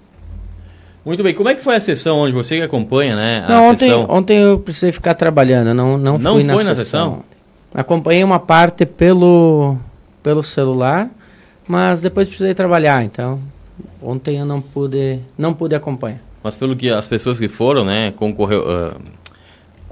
Muito 1.06 1.22
bem. 1.22 1.34
Como 1.34 1.50
é 1.50 1.56
que 1.56 1.62
foi 1.62 1.76
a 1.76 1.80
sessão 1.80 2.20
onde 2.20 2.32
você 2.34 2.58
que 2.58 2.62
acompanha, 2.62 3.16
né? 3.16 3.44
A 3.46 3.50
não, 3.50 3.70
ontem, 3.72 3.90
sessão? 3.90 4.06
ontem 4.10 4.38
eu 4.38 4.60
precisei 4.60 4.92
ficar 4.92 5.14
trabalhando, 5.16 5.74
não, 5.74 5.98
não, 5.98 6.18
Não 6.18 6.34
fui 6.36 6.44
na 6.44 6.54
foi 6.54 6.64
na 6.64 6.76
sessão. 6.76 7.16
sessão? 7.16 7.24
Acompanhei 7.74 8.24
uma 8.24 8.40
parte 8.40 8.86
pelo, 8.86 9.78
pelo 10.22 10.42
celular, 10.44 11.10
mas 11.68 12.02
depois 12.02 12.28
precisei 12.30 12.54
trabalhar, 12.54 13.04
então 13.04 13.40
ontem 14.02 14.38
eu 14.40 14.46
não 14.46 14.62
pude, 14.62 15.20
não 15.38 15.54
pude 15.54 15.76
acompanhar. 15.76 16.20
Mas 16.44 16.56
pelo 16.56 16.76
que 16.76 16.90
as 16.90 17.08
pessoas 17.08 17.40
que 17.40 17.48
foram, 17.48 17.84
né, 17.84 18.12
concorreu, 18.16 18.64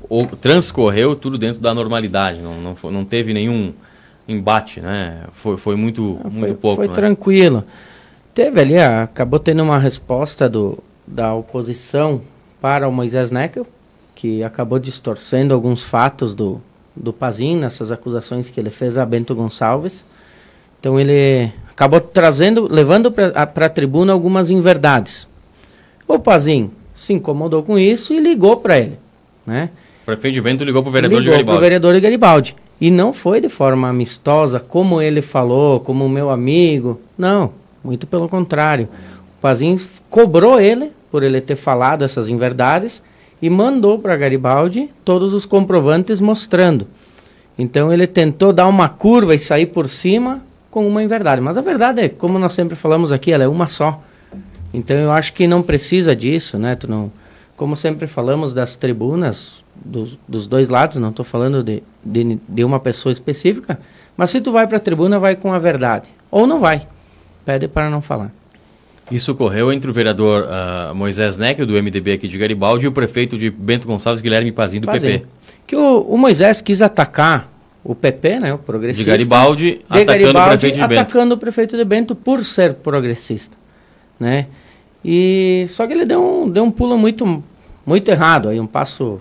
ou 0.09 0.25
transcorreu 0.27 1.15
tudo 1.15 1.37
dentro 1.37 1.61
da 1.61 1.73
normalidade, 1.73 2.39
não, 2.39 2.53
não, 2.55 2.91
não 2.91 3.05
teve 3.05 3.33
nenhum 3.33 3.73
embate, 4.27 4.79
né? 4.81 5.21
Foi, 5.33 5.57
foi 5.57 5.75
muito, 5.75 6.19
Ah, 6.23 6.29
muito 6.29 6.47
foi, 6.49 6.53
pouco. 6.53 6.75
foi 6.77 6.87
né? 6.87 6.93
tranquilo. 6.93 7.63
Teve 8.33 8.59
ali, 8.61 8.77
ah, 8.77 9.03
acabou 9.03 9.39
tendo 9.39 9.63
uma 9.63 9.79
resposta 9.79 10.47
do, 10.49 10.77
da 11.05 11.33
oposição 11.33 12.21
para 12.61 12.87
o 12.87 12.91
Moisés 12.91 13.31
Neckel, 13.31 13.65
que 14.15 14.43
acabou 14.43 14.79
distorcendo 14.79 15.53
alguns 15.53 15.83
fatos 15.83 16.33
do, 16.33 16.61
do 16.95 17.11
Pazin, 17.11 17.57
nessas 17.57 17.91
acusações 17.91 18.49
que 18.49 18.59
ele 18.59 18.69
fez 18.69 18.97
a 18.97 19.05
Bento 19.05 19.33
Gonçalves. 19.33 20.05
Então 20.79 20.99
ele 20.99 21.51
acabou 21.69 21.99
trazendo, 21.99 22.67
levando 22.71 23.11
para 23.11 23.65
a 23.65 23.69
tribuna 23.69 24.13
algumas 24.13 24.49
inverdades. 24.49 25.27
O 26.07 26.19
Pazin 26.19 26.71
se 26.93 27.13
incomodou 27.13 27.63
com 27.63 27.79
isso 27.79 28.13
e 28.13 28.19
ligou 28.19 28.57
para 28.57 28.79
ele, 28.79 28.99
né? 29.45 29.69
O 30.03 30.05
prefeito 30.05 30.41
Bento 30.41 30.63
ligou 30.63 30.83
pro 30.83 30.91
vereador 30.91 31.19
ligou 31.19 31.31
Garibaldi. 31.33 31.61
vereador 31.61 31.93
de 31.93 31.99
Garibaldi. 32.01 32.55
E 32.79 32.89
não 32.89 33.13
foi 33.13 33.39
de 33.39 33.47
forma 33.47 33.87
amistosa, 33.87 34.59
como 34.59 35.01
ele 35.01 35.21
falou, 35.21 35.79
como 35.79 36.09
meu 36.09 36.31
amigo. 36.31 36.99
Não, 37.15 37.53
muito 37.83 38.07
pelo 38.07 38.27
contrário. 38.27 38.89
Pazin 39.41 39.79
cobrou 40.09 40.59
ele 40.59 40.91
por 41.09 41.23
ele 41.23 41.41
ter 41.41 41.55
falado 41.55 42.03
essas 42.03 42.29
inverdades 42.29 43.01
e 43.41 43.49
mandou 43.49 43.97
para 43.97 44.15
Garibaldi 44.15 44.89
todos 45.03 45.33
os 45.33 45.45
comprovantes 45.45 46.21
mostrando. 46.21 46.87
Então 47.57 47.91
ele 47.91 48.07
tentou 48.07 48.53
dar 48.53 48.67
uma 48.67 48.87
curva 48.87 49.33
e 49.33 49.39
sair 49.39 49.65
por 49.65 49.89
cima 49.89 50.41
com 50.69 50.87
uma 50.87 51.03
inverdade. 51.03 51.41
Mas 51.41 51.57
a 51.57 51.61
verdade 51.61 52.01
é, 52.01 52.09
como 52.09 52.39
nós 52.39 52.53
sempre 52.53 52.75
falamos 52.75 53.11
aqui, 53.11 53.31
ela 53.31 53.43
é 53.43 53.47
uma 53.47 53.67
só. 53.67 54.01
Então 54.73 54.95
eu 54.95 55.11
acho 55.11 55.33
que 55.33 55.47
não 55.47 55.61
precisa 55.61 56.15
disso, 56.15 56.57
né? 56.57 56.75
Tu 56.75 56.89
não, 56.89 57.11
como 57.57 57.75
sempre 57.75 58.07
falamos 58.07 58.53
das 58.53 58.75
tribunas 58.75 59.63
dos, 59.75 60.17
dos 60.27 60.47
dois 60.47 60.69
lados, 60.69 60.97
não 60.97 61.09
estou 61.09 61.25
falando 61.25 61.63
de, 61.63 61.83
de, 62.03 62.39
de 62.47 62.63
uma 62.63 62.79
pessoa 62.79 63.11
específica, 63.11 63.79
mas 64.15 64.29
se 64.29 64.39
tu 64.39 64.51
vai 64.51 64.67
para 64.67 64.77
a 64.77 64.79
tribuna, 64.79 65.19
vai 65.19 65.35
com 65.35 65.51
a 65.51 65.59
verdade. 65.59 66.09
Ou 66.29 66.47
não 66.47 66.59
vai. 66.59 66.87
Pede 67.43 67.67
para 67.67 67.89
não 67.89 68.01
falar. 68.01 68.31
Isso 69.11 69.31
ocorreu 69.31 69.71
entre 69.71 69.89
o 69.89 69.93
vereador 69.93 70.47
ah, 70.49 70.93
Moisés 70.95 71.37
Neckel, 71.37 71.65
do 71.65 71.73
MDB 71.73 72.13
aqui 72.13 72.27
de 72.27 72.37
Garibaldi, 72.37 72.85
e 72.85 72.87
o 72.87 72.91
prefeito 72.91 73.37
de 73.37 73.49
Bento 73.49 73.87
Gonçalves, 73.87 74.21
Guilherme 74.21 74.51
Pazin, 74.51 74.79
do 74.79 74.85
Fazem. 74.85 75.19
PP. 75.19 75.25
Que 75.67 75.75
o, 75.75 76.01
o 76.01 76.17
Moisés 76.17 76.61
quis 76.61 76.81
atacar 76.81 77.51
o 77.83 77.95
PP, 77.95 78.39
né, 78.39 78.53
o 78.53 78.57
progressista. 78.57 79.03
De 79.03 79.09
Garibaldi, 79.09 79.71
de 79.71 79.81
atacando 79.89 80.05
Garibaldi, 80.05 80.37
o 80.37 80.49
prefeito 80.49 80.75
de 80.75 80.87
Bento. 80.87 80.99
atacando 80.99 81.35
o 81.35 81.37
prefeito 81.37 81.77
de 81.77 81.83
Bento 81.83 82.15
por 82.15 82.45
ser 82.45 82.73
progressista, 82.75 83.55
né? 84.19 84.47
E 85.03 85.65
só 85.69 85.87
que 85.87 85.93
ele 85.93 86.05
deu 86.05 86.21
um, 86.21 86.49
deu 86.49 86.63
um 86.63 86.71
pulo 86.71 86.97
muito 86.97 87.43
muito 87.83 88.09
errado, 88.09 88.49
aí 88.49 88.59
um 88.59 88.67
passo 88.67 89.19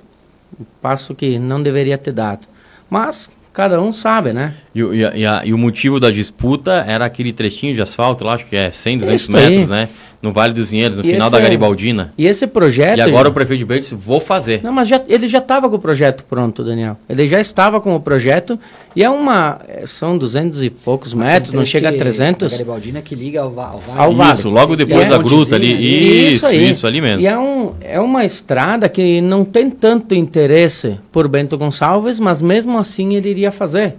um 0.61 0.65
passo 0.83 1.15
que 1.15 1.39
não 1.39 1.63
deveria 1.63 1.97
ter 1.97 2.13
dado. 2.13 2.47
Mas 2.89 3.31
cada 3.53 3.81
um 3.81 3.93
sabe, 3.93 4.33
né? 4.33 4.55
E, 4.75 4.83
o- 4.83 4.95
e 4.95 5.05
a- 5.05 5.17
e 5.17 5.27
a- 5.27 5.43
e 5.45 5.53
o 5.53 5.59
motivo 5.59 5.99
da 5.99 6.11
disputa 6.11 6.85
era 6.87 7.05
aquele 7.05 7.33
trechinho 7.33 7.75
de 7.75 7.83
asfalto, 7.83 8.25
lá, 8.25 8.35
acho 8.35 8.47
que 8.47 8.57
é 8.57 8.71
100, 8.71 8.99
200 8.99 9.23
Isso 9.23 9.37
aí. 9.37 9.49
metros, 9.51 9.71
né? 9.71 9.89
No 10.23 10.33
Vale 10.33 10.53
dos 10.53 10.71
Vinhedos, 10.71 10.99
no 10.99 11.05
E 11.05 11.13
final 11.13 11.29
esse 11.29 11.33
da 11.33 11.39
é- 11.39 11.43
Garibaldina. 11.43 12.13
E 12.19 12.27
esse 12.27 12.47
projeto 12.47 12.99
E 12.99 13.01
agora 13.01 13.31
o 13.31 13.33
prefeito 13.33 13.61
de 13.61 13.65
Bento 13.65 13.81
disse, 13.81 13.95
vou 13.95 14.21
fazer. 14.21 14.61
Não, 14.63 14.71
mas 14.71 14.87
já, 14.87 15.01
ele 15.09 15.27
já 15.27 15.39
estava 15.39 15.71
com 15.71 15.77
o 15.77 15.79
projeto 15.79 16.25
pronto, 16.29 16.63
Daniel. 16.63 16.99
Ele 17.09 17.27
já 17.27 17.41
estava 17.41 17.81
com 17.81 17.95
o 17.95 18.01
projeto 18.01 18.59
e 18.95 19.03
é 19.03 19.09
uma. 19.09 19.59
é, 19.67 19.85
são 19.87 20.19
200 20.19 20.63
e 20.63 20.69
poucos 20.69 21.15
metros, 21.15 21.53
não 21.53 21.65
chega 21.65 21.89
a 21.89 21.93
300. 21.93 22.53
A 22.53 22.57
Garibaldina 22.57 23.01
que 23.01 23.15
liga 23.15 23.41
ao, 23.41 23.47
ao 23.47 23.79
vale. 23.79 23.99
Ao 23.99 24.13
vale. 24.13 24.33
Isso, 24.39 24.51
logo 24.51 24.77
depois 24.77 25.07
é 25.07 25.09
da 25.09 25.19
um 25.19 25.23
gruta 25.23 25.55
ali. 25.55 25.73
pontezinho 25.73 26.29
Isso, 26.29 26.53
isso, 26.53 26.87
ali 26.87 27.01
mesmo. 27.01 27.23
E 27.23 27.27
é, 27.27 27.39
um, 27.39 27.73
é 27.81 27.99
uma 27.99 28.23
estrada 28.23 28.91
que 28.91 29.23
não 29.23 29.43
tem 29.43 29.71
tanto 29.71 30.15
interesse 30.15 30.99
por 31.11 31.29
Bento 31.29 31.57
Gonçalves, 31.57 32.21
mas 32.21 32.43
mesmo 32.43 32.77
assim 32.79 33.15
ele 33.17 33.31
iria 33.31 33.51
fazer. 33.51 33.95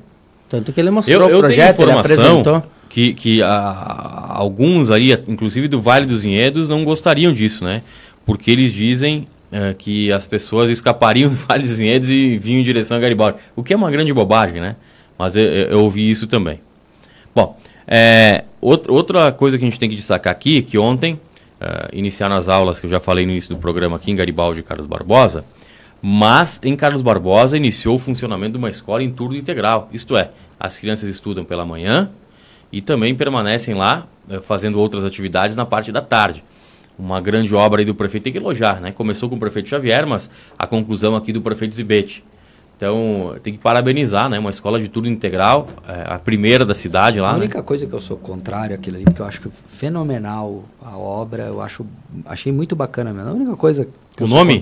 Tanto 0.47 0.71
que 0.71 0.79
ele 0.79 0.91
mostrou 0.91 1.21
Eu, 1.21 1.29
eu 1.29 1.37
o 1.37 1.39
projeto, 1.39 1.77
tenho 1.77 1.89
ele 1.89 1.97
apresentou. 1.97 2.63
Que, 2.91 3.13
que 3.13 3.41
ah, 3.41 4.25
alguns 4.35 4.91
aí, 4.91 5.13
inclusive 5.27 5.69
do 5.69 5.81
Vale 5.81 6.05
dos 6.05 6.23
Vinhedos, 6.23 6.67
não 6.67 6.83
gostariam 6.83 7.33
disso, 7.33 7.63
né? 7.63 7.83
Porque 8.25 8.51
eles 8.51 8.73
dizem 8.73 9.25
eh, 9.49 9.73
que 9.77 10.11
as 10.11 10.27
pessoas 10.27 10.69
escapariam 10.69 11.29
do 11.29 11.35
Vale 11.47 11.63
dos 11.63 11.77
Vinhedos 11.77 12.11
e 12.11 12.37
vinham 12.37 12.59
em 12.59 12.63
direção 12.63 12.97
a 12.97 12.99
Garibaldi. 12.99 13.37
O 13.55 13.63
que 13.63 13.73
é 13.73 13.77
uma 13.77 13.89
grande 13.89 14.11
bobagem, 14.11 14.59
né? 14.59 14.75
Mas 15.17 15.37
eu, 15.37 15.43
eu- 15.43 15.69
eu 15.69 15.79
ouvi 15.83 16.09
isso 16.11 16.27
também. 16.27 16.59
Bom, 17.33 17.57
é, 17.87 18.43
outra, 18.59 18.91
outra 18.91 19.31
coisa 19.31 19.57
que 19.57 19.63
a 19.63 19.67
gente 19.69 19.79
tem 19.79 19.89
que 19.89 19.95
destacar 19.95 20.31
aqui, 20.33 20.57
é 20.57 20.61
que 20.61 20.77
ontem 20.77 21.17
eh, 21.61 21.89
iniciaram 21.93 22.35
as 22.35 22.49
aulas, 22.49 22.81
que 22.81 22.87
eu 22.87 22.89
já 22.89 22.99
falei 22.99 23.25
no 23.25 23.31
início 23.31 23.55
do 23.55 23.59
programa 23.59 23.95
aqui 23.95 24.11
em 24.11 24.15
Garibaldi 24.17 24.59
e 24.59 24.63
Carlos 24.63 24.85
Barbosa, 24.85 25.45
mas 26.01 26.59
em 26.61 26.75
Carlos 26.75 27.01
Barbosa 27.01 27.55
iniciou 27.55 27.95
o 27.95 27.99
funcionamento 27.99 28.53
de 28.53 28.57
uma 28.57 28.69
escola 28.69 29.01
em 29.01 29.09
turno 29.09 29.37
integral. 29.37 29.87
Isto 29.93 30.17
é, 30.17 30.31
as 30.59 30.77
crianças 30.77 31.07
estudam 31.09 31.45
pela 31.45 31.63
manhã 31.65 32.09
e 32.71 32.81
também 32.81 33.13
permanecem 33.15 33.73
lá 33.73 34.07
eh, 34.29 34.39
fazendo 34.41 34.79
outras 34.79 35.03
atividades 35.03 35.55
na 35.55 35.65
parte 35.65 35.91
da 35.91 36.01
tarde. 36.01 36.43
Uma 36.97 37.19
grande 37.19 37.53
obra 37.55 37.81
aí 37.81 37.85
do 37.85 37.95
prefeito 37.95 38.25
tem 38.25 38.33
que 38.33 38.37
elogiar, 38.39 38.79
né? 38.79 38.91
Começou 38.91 39.27
com 39.29 39.35
o 39.35 39.39
prefeito 39.39 39.69
Xavier, 39.69 40.05
mas 40.05 40.29
a 40.57 40.67
conclusão 40.67 41.15
aqui 41.15 41.33
do 41.33 41.41
prefeito 41.41 41.73
Zibete. 41.75 42.23
Então, 42.77 43.35
tem 43.43 43.53
que 43.53 43.59
parabenizar, 43.59 44.27
né? 44.27 44.39
Uma 44.39 44.49
escola 44.49 44.79
de 44.79 44.87
turno 44.87 45.07
integral, 45.07 45.67
eh, 45.87 46.03
a 46.07 46.17
primeira 46.17 46.65
da 46.65 46.73
cidade 46.73 47.19
lá, 47.19 47.29
A 47.29 47.33
né? 47.33 47.39
única 47.39 47.61
coisa 47.61 47.85
que 47.85 47.93
eu 47.93 47.99
sou 47.99 48.17
contrário 48.17 48.75
àquilo 48.75 48.95
ali, 48.97 49.05
porque 49.05 49.21
eu 49.21 49.25
acho 49.25 49.41
fenomenal 49.69 50.63
a 50.83 50.97
obra, 50.97 51.43
eu 51.43 51.61
acho, 51.61 51.85
achei 52.25 52.51
muito 52.51 52.75
bacana 52.75 53.13
mesmo. 53.13 53.29
A 53.29 53.33
única 53.33 53.55
coisa 53.55 53.85
que 54.15 54.23
O 54.23 54.25
eu 54.25 54.27
sou 54.27 54.37
nome? 54.37 54.59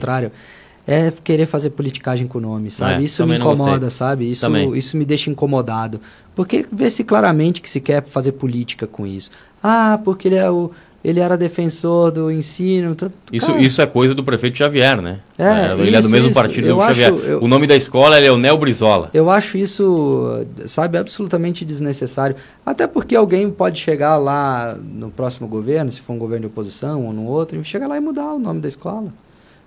É 0.91 1.13
querer 1.23 1.45
fazer 1.45 1.69
politicagem 1.69 2.25
com 2.25 2.39
o 2.39 2.41
nome, 2.41 2.71
sabe? 2.71 3.01
É, 3.01 3.05
isso 3.05 3.25
me 3.27 3.37
incomoda, 3.37 3.89
sabe? 3.91 4.29
Isso, 4.31 4.41
Também. 4.41 4.75
isso 4.75 4.97
me 4.97 5.05
deixa 5.05 5.29
incomodado. 5.29 6.01
Porque 6.35 6.65
vê-se 6.71 7.03
claramente 7.03 7.61
que 7.61 7.69
se 7.69 7.79
quer 7.79 8.03
fazer 8.03 8.31
política 8.31 8.87
com 8.87 9.05
isso. 9.05 9.29
Ah, 9.61 9.99
porque 10.03 10.27
ele 10.27 10.35
é 10.35 10.49
o 10.49 10.71
ele 11.01 11.21
era 11.21 11.37
defensor 11.37 12.11
do 12.11 12.29
ensino. 12.29 12.93
tá- 12.93 13.09
Isso, 13.31 13.47
cara, 13.47 13.61
isso 13.61 13.81
é 13.81 13.85
coisa 13.85 14.13
do 14.13 14.21
prefeito 14.21 14.57
Xavier, 14.57 15.01
né? 15.01 15.19
É, 15.37 15.71
ele 15.79 15.95
é 15.95 15.99
do 15.99 15.99
isso, 15.99 16.09
mesmo 16.09 16.25
isso. 16.31 16.33
partido 16.35 16.67
Eu 16.67 16.75
do 16.75 16.81
acho- 16.81 16.99
Xavier. 16.99 17.29
eu- 17.29 17.41
O 17.41 17.47
nome 17.47 17.65
da 17.67 17.75
escola 17.75 18.17
é 18.17 18.19
Leonel 18.19 18.57
Brizola. 18.57 19.09
Eu 19.13 19.29
acho 19.29 19.57
isso, 19.57 20.45
sabe, 20.65 20.97
absolutamente 20.97 21.63
desnecessário. 21.63 22.35
Até 22.65 22.85
porque 22.85 23.15
alguém 23.15 23.47
pode 23.49 23.79
chegar 23.79 24.17
lá 24.17 24.77
no 24.77 25.09
próximo 25.09 25.47
governo, 25.47 25.89
se 25.89 26.01
for 26.01 26.11
um 26.13 26.17
governo 26.19 26.41
de 26.41 26.51
oposição 26.51 27.05
ou 27.05 27.13
no 27.13 27.23
outro, 27.27 27.57
e 27.57 27.63
chegar 27.63 27.87
lá 27.87 27.95
e 27.95 28.01
mudar 28.01 28.33
o 28.33 28.39
nome 28.39 28.59
da 28.59 28.67
escola. 28.67 29.07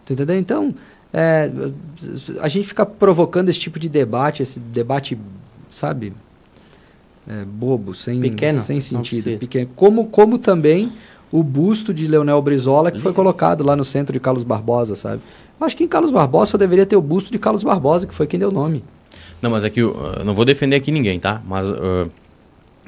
Tu 0.05 0.13
entendeu? 0.13 0.37
Então, 0.37 0.75
é, 1.13 1.51
a 2.41 2.49
gente 2.49 2.67
fica 2.67 2.87
provocando 2.87 3.49
esse 3.49 3.61
tipo 3.61 3.79
de 3.79 3.89
debate, 3.89 4.43
esse 4.43 4.59
debate, 4.59 5.19
sabe, 5.71 6.13
é, 7.29 7.45
bobo, 7.45 7.95
sem, 7.95 8.19
Pequeno, 8.21 8.63
sem 8.63 8.81
sentido. 8.81 9.39
Pequeno. 9.39 9.69
Como, 9.77 10.07
como 10.07 10.39
também 10.39 10.93
o 11.31 11.43
busto 11.43 11.95
de 11.95 12.07
Leonel 12.07 12.41
Brizola, 12.43 12.91
que 12.91 13.01
foi 13.01 13.13
colocado 13.13 13.65
lá 13.65 13.77
no 13.77 13.85
centro 13.85 14.13
de 14.13 14.21
Carlos 14.21 14.45
Barbosa, 14.45 14.97
sabe? 14.97 15.23
Eu 15.59 15.67
acho 15.67 15.77
que 15.77 15.85
em 15.85 15.89
Carlos 15.89 16.11
Barbosa 16.11 16.53
só 16.53 16.59
deveria 16.59 16.85
ter 16.85 16.97
o 16.97 17.03
busto 17.03 17.31
de 17.31 17.39
Carlos 17.39 17.63
Barbosa, 17.63 18.07
que 18.07 18.15
foi 18.15 18.27
quem 18.27 18.39
deu 18.39 18.49
o 18.49 18.53
nome. 18.53 18.85
Não, 19.41 19.51
mas 19.51 19.65
é 19.65 19.71
que 19.71 19.81
eu 19.81 19.91
uh, 19.91 20.25
não 20.25 20.35
vou 20.35 20.45
defender 20.45 20.77
aqui 20.77 20.91
ninguém, 20.91 21.19
tá? 21.19 21.41
Mas 21.47 21.71
uh, 21.71 22.11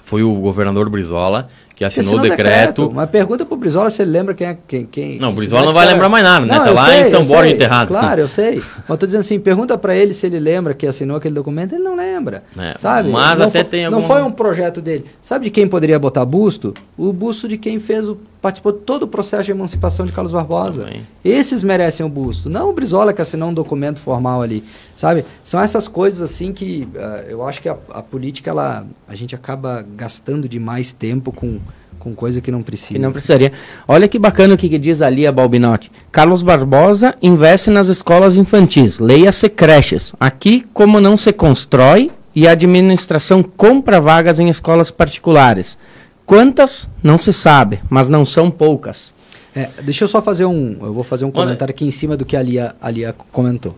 foi 0.03 0.23
o 0.23 0.35
governador 0.35 0.89
Brizola 0.91 1.49
que 1.75 1.85
assinou 1.85 2.17
o 2.19 2.21
decreto. 2.21 2.91
Mas 2.95 3.11
pergunta 3.11 3.45
pro 3.45 3.57
Brizola 3.57 3.91
se 3.91 4.01
ele 4.03 4.11
lembra 4.13 4.33
quem 4.35 4.47
é 4.47 4.57
quem. 4.67 4.87
quem 4.87 5.19
Não, 5.19 5.31
o 5.31 5.33
Brizola 5.33 5.67
não 5.67 5.73
vai 5.73 5.87
lembrar 5.87 6.09
mais 6.09 6.23
nada, 6.25 6.47
né? 6.47 6.59
Tá 6.59 6.69
eu 6.69 6.75
lá 6.75 6.97
em 6.97 7.05
São 7.05 7.25
Borja 7.25 7.45
sei. 7.45 7.53
enterrado. 7.55 7.89
Claro, 7.89 8.21
eu 8.21 8.29
sei. 8.29 8.63
Mas 8.89 8.99
tô 8.99 9.07
dizendo 9.07 9.21
assim, 9.21 9.39
pergunta 9.41 9.77
pra 9.77 9.97
ele 9.97 10.15
se 10.15 10.25
ele 10.27 10.39
lembra 10.39 10.73
que 10.75 10.87
assinou 10.87 11.17
aquele 11.17 11.35
documento, 11.35 11.75
ele 11.75 11.83
não 11.85 11.97
lembra. 11.97 12.43
É, 12.59 12.75
sabe? 12.79 13.09
mas 13.11 13.39
não 13.39 13.47
até 13.49 13.65
fo- 13.65 13.71
tem 13.71 13.85
Não 13.89 13.95
algum- 13.95 14.07
foi 14.07 14.23
um 14.23 14.31
projeto 14.31 14.81
dele. 14.81 15.05
Sabe 15.21 15.47
de 15.47 15.51
quem 15.51 15.67
poderia 15.67 15.99
botar 15.99 16.25
busto? 16.25 16.73
O 16.97 17.13
busto 17.13 17.49
de 17.49 17.59
quem 17.59 17.79
fez 17.81 18.09
o 18.09 18.17
participou 18.45 18.73
de 18.73 18.81
todo 18.81 19.05
o 19.05 19.09
processo 19.09 19.45
de 19.45 19.53
emancipação 19.53 20.05
de 20.05 20.13
Carlos 20.13 20.31
Barbosa. 20.31 20.85
Também. 20.85 21.07
Esses 21.25 21.63
merecem 21.63 22.05
o 22.05 22.11
busto, 22.11 22.51
não 22.51 22.69
o 22.69 22.75
Brizola 22.75 23.15
que 23.15 23.23
assinou 23.23 23.49
um 23.49 23.55
documento 23.55 23.99
formal 23.99 24.43
ali, 24.43 24.63
sabe? 24.95 25.25
São 25.43 25.59
essas 25.59 25.89
coisas 25.89 26.21
assim 26.21 26.53
que 26.53 26.87
ah, 26.95 27.25
eu 27.27 27.43
acho 27.43 27.63
que 27.63 27.71
a, 27.71 27.79
a 27.89 28.03
política 28.03 28.51
ela 28.51 28.87
a 29.09 29.17
gente 29.17 29.35
acaba 29.35 29.83
gastando 29.97 30.47
demais 30.47 30.93
tempo 30.93 31.33
com, 31.33 31.59
com 31.99 32.15
coisa 32.15 32.43
que 32.43 32.53
não 32.53 32.63
precisa. 32.63 32.93
Que 32.93 32.99
não 32.99 33.13
precisaria. 33.13 33.51
Olha 33.89 34.07
que 34.07 34.19
bacana 34.19 34.53
o 34.53 34.59
que, 34.59 34.69
que 34.69 34.79
diz 34.79 35.01
ali 35.01 35.27
a 35.27 35.33
Balbinotti. 35.33 35.91
Carlos 36.13 36.43
Barbosa 36.43 37.15
investe 37.23 37.71
nas 37.71 37.89
escolas 37.89 38.37
infantis, 38.37 38.99
leia-se 38.99 39.49
creches. 39.49 40.13
Aqui, 40.21 40.67
como 40.75 41.01
não 41.01 41.17
se 41.17 41.33
constrói 41.33 42.11
e 42.35 42.47
a 42.47 42.51
administração 42.51 43.43
compra 43.43 44.03
vagas 44.03 44.39
em 44.39 44.51
escolas 44.51 44.91
particulares. 44.91 45.79
Quantas? 46.27 46.89
Não 47.03 47.19
se 47.19 47.33
sabe, 47.33 47.81
mas 47.91 48.09
não 48.09 48.25
são 48.25 48.51
poucas. 48.51 49.13
É, 49.55 49.69
deixa 49.83 50.05
eu 50.05 50.09
só 50.09 50.21
fazer 50.21 50.47
um. 50.47 50.77
Eu 50.81 50.93
vou 50.93 51.05
fazer 51.05 51.25
um 51.25 51.31
comentário 51.31 51.73
aqui 51.73 51.85
em 51.85 51.91
cima 51.91 52.17
do 52.17 52.25
que 52.25 52.37
a 52.37 52.43
Lia, 52.43 52.75
a 52.81 52.91
Lia 52.91 53.15
comentou. 53.31 53.77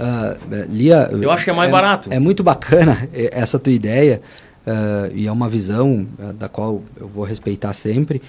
É, 0.00 0.66
Lia. 0.68 1.08
Eu 1.12 1.30
acho 1.30 1.44
que 1.44 1.50
é 1.50 1.52
mais 1.52 1.70
barato. 1.70 2.08
É 2.12 2.18
muito 2.18 2.42
bacana 2.42 3.08
essa 3.12 3.58
tua 3.58 3.72
ideia, 3.72 4.20
ah, 4.66 5.08
e 5.14 5.26
é 5.26 5.32
uma 5.32 5.48
visão 5.48 6.06
ah, 6.18 6.32
da 6.32 6.48
qual 6.48 6.82
eu 6.98 7.06
vou 7.06 7.24
respeitar 7.24 7.72
sempre. 7.72 8.20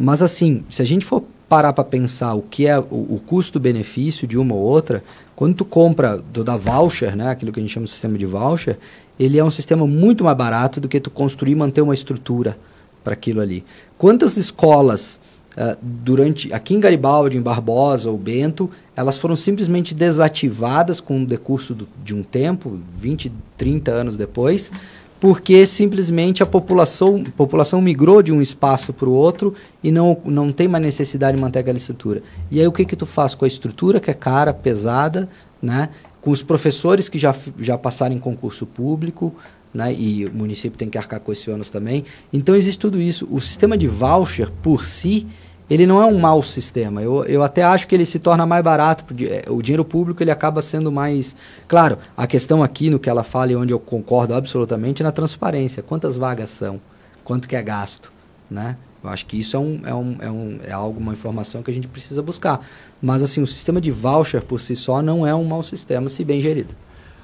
Mas 0.00 0.20
assim, 0.20 0.64
se 0.68 0.82
a 0.82 0.84
gente 0.84 1.04
for 1.04 1.22
parar 1.48 1.72
para 1.72 1.84
pensar 1.84 2.34
o 2.34 2.42
que 2.42 2.66
é 2.66 2.76
o, 2.76 2.82
o 2.82 3.22
custo-benefício 3.24 4.26
de 4.26 4.36
uma 4.36 4.52
ou 4.52 4.60
outra, 4.60 5.02
quando 5.36 5.54
tu 5.54 5.64
compra 5.64 6.16
do 6.16 6.42
da 6.42 6.56
voucher, 6.56 7.14
né, 7.16 7.30
aquilo 7.30 7.52
que 7.52 7.60
a 7.60 7.62
gente 7.62 7.72
chama 7.72 7.86
de 7.86 7.92
sistema 7.92 8.18
de 8.18 8.26
voucher, 8.26 8.78
ele 9.18 9.38
é 9.38 9.44
um 9.44 9.50
sistema 9.50 9.86
muito 9.86 10.24
mais 10.24 10.36
barato 10.36 10.80
do 10.80 10.88
que 10.88 10.98
tu 10.98 11.08
construir 11.08 11.52
e 11.52 11.54
manter 11.54 11.82
uma 11.82 11.94
estrutura 11.94 12.58
para 13.02 13.12
aquilo 13.14 13.40
ali. 13.40 13.64
Quantas 13.98 14.36
escolas 14.36 15.20
ah, 15.56 15.76
durante 15.82 16.52
aqui 16.52 16.74
em 16.74 16.80
Garibaldi, 16.80 17.36
em 17.36 17.42
Barbosa 17.42 18.10
ou 18.10 18.16
Bento, 18.16 18.70
elas 18.96 19.18
foram 19.18 19.34
simplesmente 19.34 19.94
desativadas 19.94 21.00
com 21.00 21.22
o 21.22 21.26
decurso 21.26 21.74
do- 21.74 21.88
de 22.04 22.14
um 22.14 22.22
tempo, 22.22 22.78
20, 22.96 23.32
30 23.56 23.90
anos 23.90 24.16
depois, 24.16 24.70
porque 25.18 25.66
simplesmente 25.66 26.42
a 26.42 26.46
população, 26.46 27.22
população 27.36 27.82
migrou 27.82 28.22
de 28.22 28.32
um 28.32 28.40
espaço 28.40 28.92
para 28.92 29.08
o 29.08 29.12
outro 29.12 29.54
e 29.82 29.90
não, 29.90 30.16
não 30.24 30.50
tem 30.50 30.66
mais 30.66 30.82
necessidade 30.82 31.36
de 31.36 31.42
manter 31.42 31.58
aquela 31.58 31.76
estrutura. 31.76 32.22
E 32.50 32.58
aí 32.60 32.66
o 32.66 32.72
que 32.72 32.84
que 32.86 32.96
tu 32.96 33.04
faz 33.04 33.34
com 33.34 33.44
a 33.44 33.48
estrutura 33.48 34.00
que 34.00 34.10
é 34.10 34.14
cara, 34.14 34.54
pesada, 34.54 35.28
né? 35.60 35.90
com 36.22 36.30
os 36.30 36.42
professores 36.42 37.08
que 37.08 37.18
já, 37.18 37.34
já 37.58 37.76
passaram 37.76 38.14
em 38.14 38.18
concurso 38.18 38.66
público, 38.66 39.34
né? 39.72 39.92
e 39.92 40.26
o 40.26 40.32
município 40.32 40.78
tem 40.78 40.88
que 40.88 40.98
arcar 40.98 41.20
com 41.20 41.32
esse 41.32 41.50
ônus 41.50 41.70
também. 41.70 42.04
Então 42.32 42.54
existe 42.54 42.78
tudo 42.78 43.00
isso. 43.00 43.26
O 43.30 43.40
sistema 43.40 43.76
de 43.76 43.86
voucher 43.86 44.50
por 44.62 44.84
si, 44.84 45.26
ele 45.68 45.86
não 45.86 46.02
é 46.02 46.04
um 46.04 46.18
mau 46.18 46.42
sistema. 46.42 47.00
Eu, 47.02 47.24
eu 47.24 47.42
até 47.42 47.62
acho 47.62 47.86
que 47.86 47.94
ele 47.94 48.04
se 48.04 48.18
torna 48.18 48.44
mais 48.44 48.62
barato. 48.64 49.04
eh, 49.22 49.44
O 49.48 49.62
dinheiro 49.62 49.84
público 49.84 50.22
ele 50.22 50.30
acaba 50.30 50.60
sendo 50.60 50.90
mais. 50.90 51.36
Claro, 51.68 51.98
a 52.16 52.26
questão 52.26 52.62
aqui 52.62 52.90
no 52.90 52.98
que 52.98 53.08
ela 53.08 53.22
fala 53.22 53.52
e 53.52 53.56
onde 53.56 53.72
eu 53.72 53.78
concordo 53.78 54.34
absolutamente 54.34 55.02
é 55.02 55.04
na 55.04 55.12
transparência. 55.12 55.82
Quantas 55.82 56.16
vagas 56.16 56.50
são? 56.50 56.80
Quanto 57.22 57.48
que 57.48 57.54
é 57.54 57.62
gasto? 57.62 58.12
Né? 58.50 58.76
Eu 59.02 59.08
acho 59.08 59.24
que 59.26 59.38
isso 59.38 59.56
é, 59.56 59.60
um, 59.60 59.80
é, 59.84 59.94
um, 59.94 60.16
é, 60.20 60.30
um, 60.30 60.58
é 60.66 60.72
algo, 60.72 60.98
uma 60.98 61.12
informação 61.12 61.62
que 61.62 61.70
a 61.70 61.74
gente 61.74 61.86
precisa 61.88 62.20
buscar. 62.20 62.60
Mas 63.00 63.22
assim, 63.22 63.40
o 63.40 63.46
sistema 63.46 63.80
de 63.80 63.90
voucher 63.90 64.42
por 64.42 64.60
si 64.60 64.74
só 64.74 65.00
não 65.00 65.26
é 65.26 65.34
um 65.34 65.44
mau 65.44 65.62
sistema, 65.62 66.08
se 66.08 66.24
bem 66.24 66.40
gerido. 66.40 66.74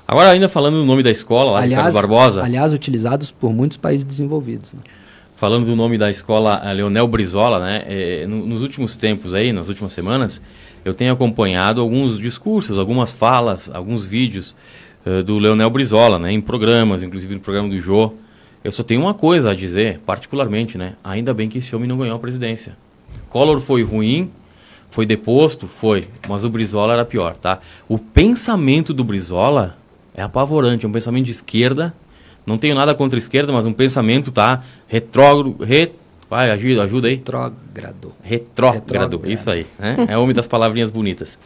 Agora, 0.09 0.31
ainda 0.31 0.49
falando 0.49 0.77
do 0.77 0.85
nome 0.85 1.03
da 1.03 1.11
escola, 1.11 1.53
lá 1.53 1.61
aliás, 1.63 1.83
Carlos 1.85 1.95
Barbosa, 1.95 2.43
aliás, 2.45 2.73
utilizados 2.73 3.31
por 3.31 3.53
muitos 3.53 3.77
países 3.77 4.05
desenvolvidos. 4.05 4.75
Né? 4.75 4.81
falando 5.39 5.67
do 5.67 5.77
nome 5.77 5.99
da 5.99 6.11
escola 6.11 6.63
eh, 6.65 6.73
Leonel 6.73 7.07
Brizola, 7.07 7.61
né? 7.61 7.83
eh, 7.87 8.27
no- 8.27 8.47
nos 8.47 8.63
últimos 8.63 8.97
tempos 8.97 9.35
aí, 9.35 9.53
nas 9.53 9.69
últimas 9.69 9.93
semanas, 9.93 10.41
eu 10.83 10.95
tenho 10.95 11.13
acompanhado 11.13 11.79
alguns 11.83 12.19
discursos, 12.19 12.79
algumas 12.79 13.13
falas, 13.13 13.69
alguns 13.71 14.03
vídeos 14.03 14.57
uh, 15.05 15.23
do 15.23 15.39
Leonel 15.39 15.69
Brizola, 15.69 16.19
né? 16.19 16.33
Em 16.33 16.41
programas, 16.41 17.03
inclusive 17.03 17.35
no 17.35 17.41
programa 17.41 17.69
do 17.69 17.79
Jô. 17.79 18.15
Eu 18.65 18.73
só 18.73 18.83
tenho 18.83 19.03
uma 19.03 19.13
coisa 19.13 19.51
a 19.51 19.55
dizer, 19.55 19.99
particularmente, 20.07 20.79
né? 20.79 20.95
Ainda 21.05 21.35
bem 21.35 21.51
que 21.51 21.59
esse 21.59 21.77
homem 21.77 21.87
não 21.89 21.99
ganhou 21.99 22.17
a 22.17 22.19
presidência. 22.19 22.75
Collor 23.29 23.61
foi 23.61 23.83
ruim, 23.83 24.31
foi 24.91 25.05
deposto, 25.05 25.67
foi, 25.67 26.05
mas 26.27 26.45
o 26.45 26.49
Brizola 26.49 26.95
era 26.95 27.05
pior, 27.05 27.37
tá? 27.37 27.59
O 27.89 27.99
pensamento 27.99 28.95
do 28.95 29.05
Brizola 29.05 29.77
é 30.17 30.23
apavorante, 30.23 30.87
é 30.87 30.89
um 30.89 30.93
pensamento 30.93 31.27
de 31.27 31.31
esquerda. 31.31 31.95
Não 32.47 32.57
tenho 32.57 32.75
nada 32.75 32.95
contra 32.95 33.19
a 33.19 33.21
esquerda, 33.21 33.53
mas 33.53 33.67
um 33.67 33.73
pensamento, 33.73 34.33
tá? 34.33 34.65
Retrógrado, 34.89 35.63
re... 35.63 35.93
Vai, 36.29 36.51
ajuda, 36.51 36.83
ajuda 36.83 37.09
aí. 37.09 37.15
Retrógrado. 37.15 38.15
Retrógrado, 38.23 38.83
Retrógrado. 38.83 39.31
isso 39.31 39.51
aí. 39.51 39.67
Né? 39.79 40.07
É 40.09 40.19
homem 40.19 40.35
das 40.35 40.49
palavrinhas 40.49 40.91
bonitas. 40.91 41.39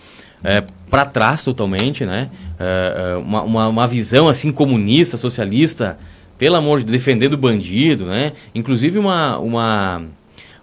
É, 0.43 0.65
para 0.89 1.05
trás 1.05 1.45
totalmente, 1.45 2.07
né? 2.07 2.31
É, 2.59 3.13
é, 3.13 3.17
uma, 3.17 3.43
uma, 3.43 3.69
uma 3.69 3.87
visão 3.87 4.27
assim 4.27 4.51
comunista, 4.51 5.19
socialista, 5.19 5.99
pelo 6.39 6.57
amor 6.57 6.83
de 6.83 6.91
defendendo 6.91 7.35
o 7.35 7.37
bandido, 7.37 8.07
né? 8.07 8.33
Inclusive 8.55 8.99
uma, 8.99 9.39
uma, 9.39 10.03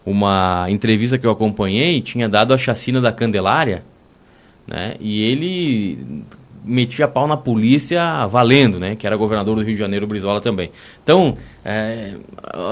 uma 0.03 0.65
entrevista 0.69 1.17
que 1.19 1.27
eu 1.27 1.31
acompanhei 1.31 2.01
tinha 2.01 2.27
dado 2.27 2.55
a 2.55 2.57
chacina 2.57 2.99
da 2.99 3.11
Candelária, 3.11 3.83
né? 4.65 4.95
E 4.99 5.23
ele 5.23 6.23
metia 6.67 7.07
pau 7.07 7.27
na 7.27 7.37
polícia 7.37 8.27
valendo, 8.27 8.79
né? 8.79 8.95
Que 8.95 9.07
era 9.07 9.15
governador 9.15 9.55
do 9.55 9.63
Rio 9.63 9.73
de 9.73 9.79
Janeiro, 9.79 10.05
Brizola 10.05 10.41
também. 10.41 10.69
Então, 11.03 11.37
é, 11.63 12.11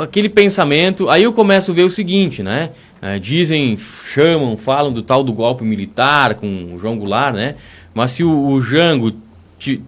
aquele 0.01 0.29
pensamento... 0.29 1.09
Aí 1.09 1.23
eu 1.23 1.33
começo 1.33 1.71
a 1.71 1.73
ver 1.73 1.83
o 1.83 1.89
seguinte, 1.89 2.43
né? 2.43 2.71
É, 3.01 3.17
dizem, 3.17 3.77
chamam, 3.77 4.57
falam 4.57 4.91
do 4.91 5.01
tal 5.01 5.23
do 5.23 5.31
golpe 5.31 5.63
militar 5.63 6.35
com 6.35 6.73
o 6.73 6.79
João 6.79 6.97
Goulart, 6.97 7.35
né? 7.35 7.55
Mas 7.93 8.11
se 8.11 8.23
o, 8.23 8.47
o 8.47 8.61
Jango 8.61 9.13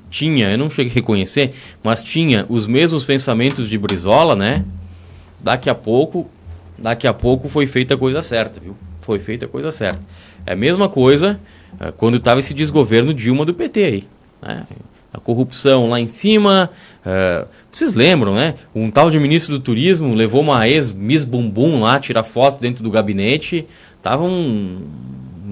tinha, 0.10 0.49
eu 0.49 0.58
não 0.58 0.70
cheguei 0.70 0.91
a 0.91 0.95
reconhecer, 0.95 1.53
mas 1.84 2.01
tinha 2.01 2.45
os 2.49 2.66
mesmos 2.66 3.03
pensamentos 3.03 3.70
de 3.70 3.78
Brizola, 3.78 4.36
né? 4.36 4.64
Daqui 5.39 5.70
a 5.70 5.76
pouco, 5.76 6.30
daqui 6.78 7.08
a 7.08 7.14
pouco 7.14 7.47
foi 7.47 7.68
feita 7.68 7.93
a 7.93 7.97
coisa 7.97 8.22
certa, 8.22 8.60
viu? 8.60 8.76
Foi 9.01 9.20
feita 9.20 9.45
a 9.45 9.47
coisa 9.47 9.72
certa. 9.72 10.01
É 10.45 10.53
a 10.53 10.55
mesma 10.55 10.89
coisa 10.89 11.39
quando 11.97 12.18
estava 12.18 12.39
esse 12.39 12.53
desgoverno 12.53 13.13
Dilma 13.13 13.45
do 13.45 13.53
PT 13.53 13.84
aí, 13.84 14.03
né? 14.41 14.63
A 15.13 15.20
corrupção 15.20 15.89
lá 15.89 15.99
em 15.99 16.07
cima, 16.07 16.70
uh, 17.03 17.47
vocês 17.72 17.95
lembram, 17.95 18.36
né? 18.36 18.55
Um 18.76 18.91
tal 18.91 19.09
de 19.09 19.18
ministro 19.20 19.53
do 19.53 19.59
turismo 19.59 20.13
levou 20.13 20.41
uma 20.41 20.68
ex-miss 20.68 21.24
bumbum 21.24 21.82
lá, 21.82 21.99
tirar 21.99 22.24
foto 22.24 22.59
dentro 22.59 22.84
do 22.84 22.91
gabinete, 22.91 23.65
tava 24.01 24.24
um 24.24 24.78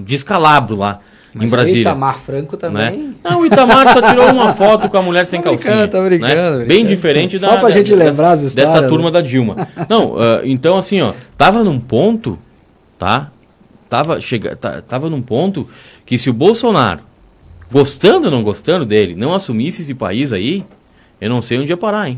descalabro 0.04 0.76
lá. 0.76 1.00
Mas 1.34 1.48
em 1.48 1.50
Brasília. 1.50 1.80
O 1.80 1.82
Itamar 1.82 2.20
Franco 2.20 2.56
também. 2.56 2.98
Né? 2.98 3.14
Não, 3.24 3.42
o 3.42 3.46
Itamar 3.46 3.92
só 3.92 4.02
tirou 4.02 4.30
uma 4.32 4.54
foto 4.54 4.88
com 4.88 4.98
a 4.98 5.02
mulher 5.02 5.26
sem 5.26 5.42
calcinha. 5.42 5.88
Tá 5.88 6.02
brincando, 6.02 6.34
né? 6.34 6.50
brincando. 6.50 6.66
Bem 6.66 6.86
diferente 6.86 7.40
da. 7.40 7.50
Só 7.50 7.58
pra 7.58 7.70
gente 7.72 7.94
lembrar 7.94 8.32
as 8.32 8.44
histórias. 8.44 8.74
Dessa 8.74 8.88
turma 8.88 9.06
né? 9.06 9.12
da 9.12 9.22
Dilma. 9.22 9.68
Não, 9.90 10.14
uh, 10.14 10.42
então 10.44 10.78
assim, 10.78 11.02
ó, 11.02 11.14
tava 11.38 11.64
num 11.64 11.80
ponto, 11.80 12.40
tá? 12.98 13.32
Tava, 13.90 14.20
chega, 14.20 14.56
tava 14.56 15.10
num 15.10 15.22
ponto 15.22 15.70
que 16.06 16.18
se 16.18 16.30
o 16.30 16.34
Bolsonaro, 16.34 17.02
gostando 17.72 18.26
ou 18.26 18.32
não 18.32 18.44
gostando 18.44 18.86
dele, 18.86 19.16
não 19.16 19.34
assumisse 19.34 19.82
esse 19.82 19.94
país 19.94 20.34
aí, 20.34 20.66
eu 21.20 21.30
não 21.30 21.42
sei 21.42 21.60
onde 21.60 21.70
ia 21.70 21.78
parar, 21.78 22.10
hein? 22.10 22.18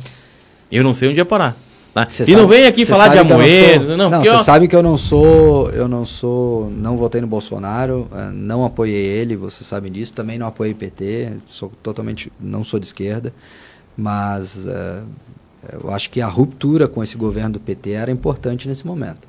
Eu 0.72 0.84
não 0.84 0.94
sei 0.94 1.10
onde 1.10 1.18
ia 1.18 1.26
parar. 1.26 1.58
Tá? 1.98 2.08
E 2.28 2.36
não 2.36 2.48
vem 2.48 2.68
aqui 2.68 2.86
falar 2.86 3.08
de 3.08 3.18
Amoedo, 3.18 3.98
não. 3.98 4.08
Não, 4.08 4.24
você 4.24 4.44
sabe 4.44 4.68
que 4.68 4.76
eu 4.76 4.84
não 4.84 4.96
sou, 4.96 5.72
eu 5.72 5.88
não 5.88 6.06
sou, 6.06 6.70
não 6.70 6.96
votei 6.96 7.20
no 7.22 7.26
Bolsonaro, 7.26 8.08
eh, 8.14 8.30
não 8.36 8.64
apoiei 8.64 9.04
ele, 9.04 9.36
você 9.36 9.64
sabe 9.64 9.90
disso. 9.90 10.14
Também 10.14 10.38
não 10.38 10.46
apoiei 10.46 10.76
PT, 10.76 11.32
sou 11.48 11.72
totalmente, 11.82 12.32
não 12.40 12.64
sou 12.64 12.80
de 12.80 12.86
esquerda, 12.86 13.34
mas 13.98 14.68
uh, 14.68 15.04
eu 15.82 15.90
acho 15.90 16.12
que 16.12 16.22
a 16.22 16.28
ruptura 16.28 16.88
com 16.88 17.02
esse 17.02 17.18
governo 17.18 17.54
do 17.54 17.60
PT 17.60 17.90
era 17.90 18.12
importante 18.12 18.68
nesse 18.68 18.86
momento. 18.86 19.28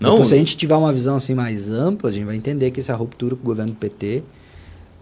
Não. 0.00 0.10
Depois, 0.10 0.28
se 0.28 0.34
a 0.34 0.38
gente 0.38 0.56
tiver 0.56 0.76
uma 0.76 0.92
visão 0.92 1.16
assim 1.16 1.34
mais 1.34 1.68
ampla, 1.68 2.08
a 2.08 2.12
gente 2.12 2.24
vai 2.24 2.36
entender 2.36 2.70
que 2.70 2.80
essa 2.80 2.94
ruptura 2.94 3.34
com 3.34 3.42
o 3.42 3.46
governo 3.46 3.72
do 3.72 3.76
PT 3.76 4.22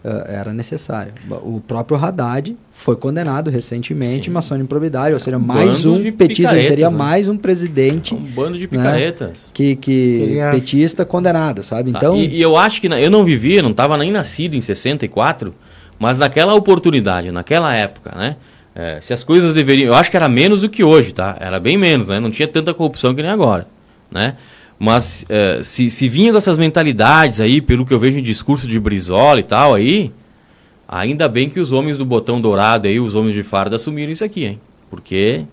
uh, 0.03 0.24
era 0.26 0.53
necessária. 0.55 1.12
O 1.42 1.61
próprio 1.61 1.99
Haddad 1.99 2.57
foi 2.72 2.97
condenado 2.97 3.51
recentemente, 3.51 4.30
uma 4.30 4.38
ação 4.38 4.57
de 4.57 4.62
improbidade, 4.62 5.12
ou 5.12 5.20
seja, 5.20 5.36
um 5.36 5.40
mais 5.40 5.84
um 5.84 6.11
petista, 6.12 6.55
teria 6.55 6.90
né? 6.90 6.97
mais 6.97 7.28
um 7.28 7.36
presidente. 7.36 8.14
Um 8.14 8.18
bando 8.18 8.57
de 8.57 8.62
né, 8.62 8.68
picaretas. 8.68 9.28
Né, 9.28 9.51
que, 9.53 9.76
que 9.76 10.18
Seria... 10.18 10.51
petista 10.51 11.05
condenado, 11.05 11.62
sabe? 11.62 11.92
Tá, 11.92 11.99
então. 11.99 12.16
E, 12.16 12.36
e, 12.36 12.40
eu 12.40 12.57
acho 12.57 12.80
que 12.80 12.88
na, 12.88 13.01
eu 13.01 13.11
não 13.11 13.24
vivia, 13.24 13.61
não 13.61 13.72
estava 13.72 13.99
nem 13.99 14.11
nascido 14.11 14.55
em 14.55 14.61
64, 14.61 15.55
mas 15.99 16.18
naquela 16.18 16.55
oportunidade, 16.55 17.30
naquela 17.30 17.74
época, 17.74 18.12
né? 18.16 18.36
É, 18.74 18.99
se 19.01 19.14
as 19.14 19.24
coisas 19.24 19.55
deveriam. 19.55 19.86
Eu 19.88 19.94
acho 19.94 20.11
que 20.11 20.18
era 20.18 20.28
menos 20.28 20.61
do 20.61 20.68
que 20.68 20.84
hoje, 20.84 21.12
tá? 21.12 21.34
Era 21.40 21.59
bem 21.59 21.78
menos, 21.78 22.09
né? 22.09 22.20
Não 22.20 22.30
tinha 22.30 22.47
tanta 22.47 22.74
corrupção 22.74 23.14
que 23.14 23.22
nem 23.22 23.30
agora, 23.30 23.66
né? 24.11 24.36
Mas 24.79 25.24
é, 25.29 25.62
se, 25.62 25.89
se 25.89 26.09
vinha 26.09 26.33
com 26.33 26.39
essas 26.39 26.59
mentalidades 26.59 27.41
aí, 27.41 27.61
pelo 27.61 27.87
que 27.87 27.95
eu 27.95 27.99
vejo 27.99 28.18
em 28.18 28.22
discurso 28.22 28.68
de 28.68 28.79
Brizola 28.79 29.41
e 29.41 29.43
tal 29.43 29.74
aí, 29.74 30.12
ainda 30.87 31.29
bem 31.29 31.49
que 31.49 31.59
os 31.59 31.72
homens 31.72 31.97
do 31.97 32.05
botão 32.05 32.41
dourado 32.41 32.87
aí, 32.87 33.01
os 33.01 33.14
homens 33.14 33.35
de 33.35 33.43
farda, 33.43 33.77
assumiram 33.77 34.12
isso 34.12 34.24
aqui, 34.24 34.45
hein? 34.45 34.61
Porque 34.91 35.45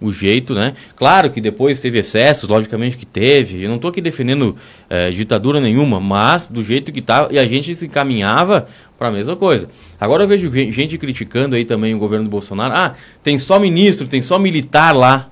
o 0.00 0.10
jeito, 0.10 0.54
né? 0.54 0.74
Claro 0.96 1.30
que 1.30 1.40
depois 1.40 1.78
teve 1.78 1.98
excessos, 1.98 2.48
logicamente 2.48 2.96
que 2.96 3.04
teve. 3.04 3.62
Eu 3.62 3.68
não 3.68 3.76
estou 3.76 3.90
aqui 3.90 4.00
defendendo 4.00 4.56
é, 4.88 5.10
ditadura 5.10 5.60
nenhuma, 5.60 6.00
mas 6.00 6.48
do 6.48 6.62
jeito 6.62 6.90
que 6.90 7.02
tá, 7.02 7.28
e 7.30 7.38
a 7.38 7.46
gente 7.46 7.74
se 7.74 7.86
encaminhava 7.86 8.66
para 8.98 9.08
a 9.08 9.10
mesma 9.10 9.36
coisa. 9.36 9.68
Agora 10.00 10.24
eu 10.24 10.28
vejo 10.28 10.50
gente 10.72 10.96
criticando 10.96 11.54
aí 11.54 11.64
também 11.64 11.94
o 11.94 11.98
governo 11.98 12.24
do 12.24 12.30
Bolsonaro. 12.30 12.74
Ah, 12.74 12.94
tem 13.22 13.38
só 13.38 13.58
ministro, 13.58 14.08
tem 14.08 14.22
só 14.22 14.38
militar 14.38 14.94
lá. 14.96 15.28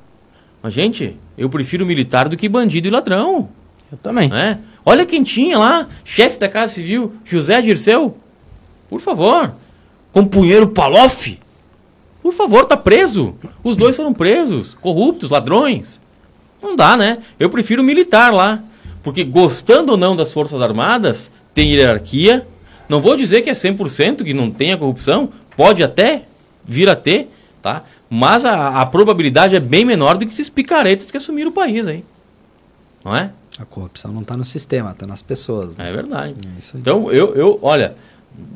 Mas, 0.62 0.75
gente, 0.75 1.16
eu 1.39 1.49
prefiro 1.49 1.86
militar 1.86 2.28
do 2.28 2.36
que 2.36 2.49
bandido 2.49 2.89
e 2.89 2.91
ladrão. 2.91 3.49
Eu 3.91 3.97
também. 3.99 4.30
É? 4.34 4.59
Olha 4.84 5.07
quem 5.07 5.22
tinha 5.22 5.57
lá, 5.57 5.89
chefe 6.05 6.39
da 6.39 6.49
Casa 6.49 6.74
Civil, 6.74 7.12
José 7.24 7.62
Dirceu. 7.62 8.18
Por 8.91 9.01
favor. 9.01 9.53
Companheiro 10.12 10.68
Paloff. 10.68 11.39
Por 12.22 12.32
favor, 12.32 12.64
tá 12.64 12.76
preso. 12.76 13.34
Os 13.62 13.76
dois 13.76 13.97
foram 13.97 14.12
presos. 14.12 14.74
Corruptos, 14.74 15.30
ladrões. 15.30 16.01
Não 16.61 16.74
dá, 16.74 16.97
né? 16.97 17.18
Eu 17.39 17.49
prefiro 17.49 17.82
militar 17.82 18.32
lá. 18.32 18.62
Porque 19.03 19.22
gostando 19.22 19.93
ou 19.93 19.99
não 19.99 20.16
das 20.16 20.32
Forças 20.32 20.61
Armadas, 20.61 21.30
tem 21.55 21.72
hierarquia. 21.72 22.47
Não 22.89 23.01
vou 23.01 23.16
dizer 23.16 23.43
que 23.43 23.51
é 23.51 23.53
100% 23.53 24.24
que 24.24 24.34
não 24.34 24.51
tenha 24.51 24.76
corrupção. 24.76 25.30
Pode 25.57 25.82
até 25.82 26.24
vir 26.64 26.89
a 26.89 26.97
ter, 26.97 27.30
tá? 27.62 27.84
Mas 28.11 28.44
a, 28.44 28.80
a 28.80 28.86
probabilidade 28.86 29.54
é 29.54 29.61
bem 29.61 29.84
menor 29.84 30.16
do 30.16 30.26
que 30.26 30.32
esses 30.32 30.48
picaretas 30.48 31.11
que 31.11 31.16
assumiram 31.16 31.50
o 31.50 31.54
país 31.54 31.86
aí. 31.86 32.04
Não 33.04 33.14
é? 33.14 33.30
A 33.59 33.64
corrupção 33.64 34.12
não 34.12 34.22
está 34.22 34.36
no 34.36 34.44
sistema, 34.44 34.92
está 34.92 35.06
nas 35.06 35.20
pessoas. 35.20 35.76
Né? 35.76 35.90
É 35.90 35.92
verdade. 35.92 36.34
É 36.44 36.78
então, 36.78 37.11
eu, 37.11 37.34
eu, 37.34 37.59
olha, 37.61 37.96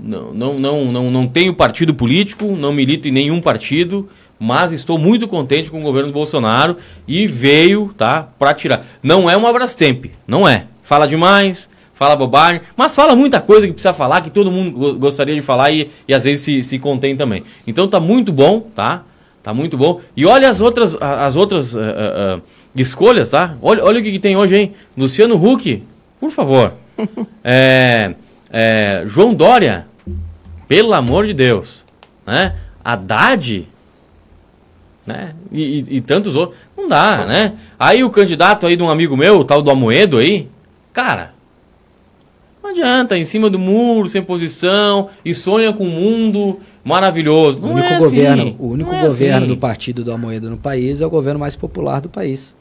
não, 0.00 0.32
não, 0.32 0.58
não, 0.58 0.92
não, 0.92 1.10
não 1.10 1.26
tenho 1.26 1.54
partido 1.54 1.92
político, 1.92 2.46
não 2.56 2.72
milito 2.72 3.08
em 3.08 3.12
nenhum 3.12 3.40
partido, 3.40 4.08
mas 4.38 4.72
estou 4.72 4.98
muito 4.98 5.28
contente 5.28 5.70
com 5.70 5.80
o 5.80 5.82
governo 5.82 6.08
do 6.08 6.14
Bolsonaro 6.14 6.76
e 7.06 7.26
veio, 7.26 7.92
tá, 7.96 8.28
para 8.38 8.54
tirar. 8.54 8.86
Não 9.02 9.28
é 9.28 9.36
uma 9.36 9.52
Brastemp, 9.52 10.06
não 10.26 10.48
é. 10.48 10.66
Fala 10.82 11.06
demais, 11.06 11.68
fala 11.94 12.16
bobagem, 12.16 12.60
mas 12.76 12.94
fala 12.94 13.14
muita 13.14 13.40
coisa 13.40 13.66
que 13.66 13.72
precisa 13.72 13.94
falar, 13.94 14.20
que 14.20 14.30
todo 14.30 14.50
mundo 14.50 14.98
gostaria 14.98 15.34
de 15.34 15.40
falar 15.40 15.70
e, 15.70 15.90
e 16.06 16.14
às 16.14 16.24
vezes 16.24 16.44
se, 16.44 16.62
se 16.62 16.78
contém 16.78 17.16
também. 17.16 17.44
Então 17.66 17.86
tá 17.86 18.00
muito 18.00 18.32
bom, 18.32 18.60
tá? 18.60 19.04
Tá 19.42 19.52
muito 19.52 19.76
bom. 19.76 20.00
E 20.16 20.24
olha 20.24 20.48
as 20.48 20.60
outras, 20.60 20.96
as 21.00 21.34
outras 21.34 21.74
uh, 21.74 21.78
uh, 21.78 22.42
escolhas, 22.76 23.30
tá? 23.30 23.56
Olha, 23.60 23.84
olha 23.84 24.00
o 24.00 24.02
que, 24.02 24.12
que, 24.12 24.18
tem 24.18 24.36
hoje, 24.36 24.54
hein? 24.54 24.74
Luciano 24.96 25.34
Huck, 25.34 25.82
por 26.20 26.30
favor. 26.30 26.72
é, 27.42 28.14
é, 28.50 29.04
João 29.06 29.34
Dória, 29.34 29.86
pelo 30.68 30.94
amor 30.94 31.26
de 31.26 31.34
Deus. 31.34 31.84
Né? 32.24 32.54
Haddad, 32.84 33.66
né? 35.04 35.34
E, 35.50 35.62
e, 35.62 35.96
e, 35.96 36.00
tantos 36.00 36.36
outros. 36.36 36.58
Não 36.76 36.88
dá, 36.88 37.26
né? 37.26 37.54
Aí 37.76 38.04
o 38.04 38.10
candidato 38.10 38.66
aí 38.66 38.76
de 38.76 38.82
um 38.82 38.90
amigo 38.90 39.16
meu, 39.16 39.40
o 39.40 39.44
tal 39.44 39.60
do 39.60 39.70
Amoedo 39.70 40.18
aí, 40.18 40.48
cara, 40.92 41.32
não 42.62 42.70
adianta, 42.70 43.18
em 43.18 43.26
cima 43.26 43.50
do 43.50 43.58
muro, 43.58 44.08
sem 44.08 44.22
posição, 44.22 45.10
e 45.24 45.34
sonha 45.34 45.72
com 45.72 45.84
um 45.84 45.90
mundo 45.90 46.60
maravilhoso. 46.84 47.60
Não 47.60 47.68
o 47.68 47.72
único 47.72 47.88
é 47.88 47.98
governo, 47.98 48.42
assim. 48.42 48.56
o 48.58 48.68
único 48.68 48.92
é 48.92 49.00
governo 49.02 49.38
assim. 49.38 49.46
do 49.46 49.56
partido 49.56 50.04
do 50.04 50.12
Amoedo 50.12 50.50
no 50.50 50.56
país 50.56 51.00
é 51.00 51.06
o 51.06 51.10
governo 51.10 51.40
mais 51.40 51.56
popular 51.56 52.00
do 52.00 52.08
país. 52.08 52.56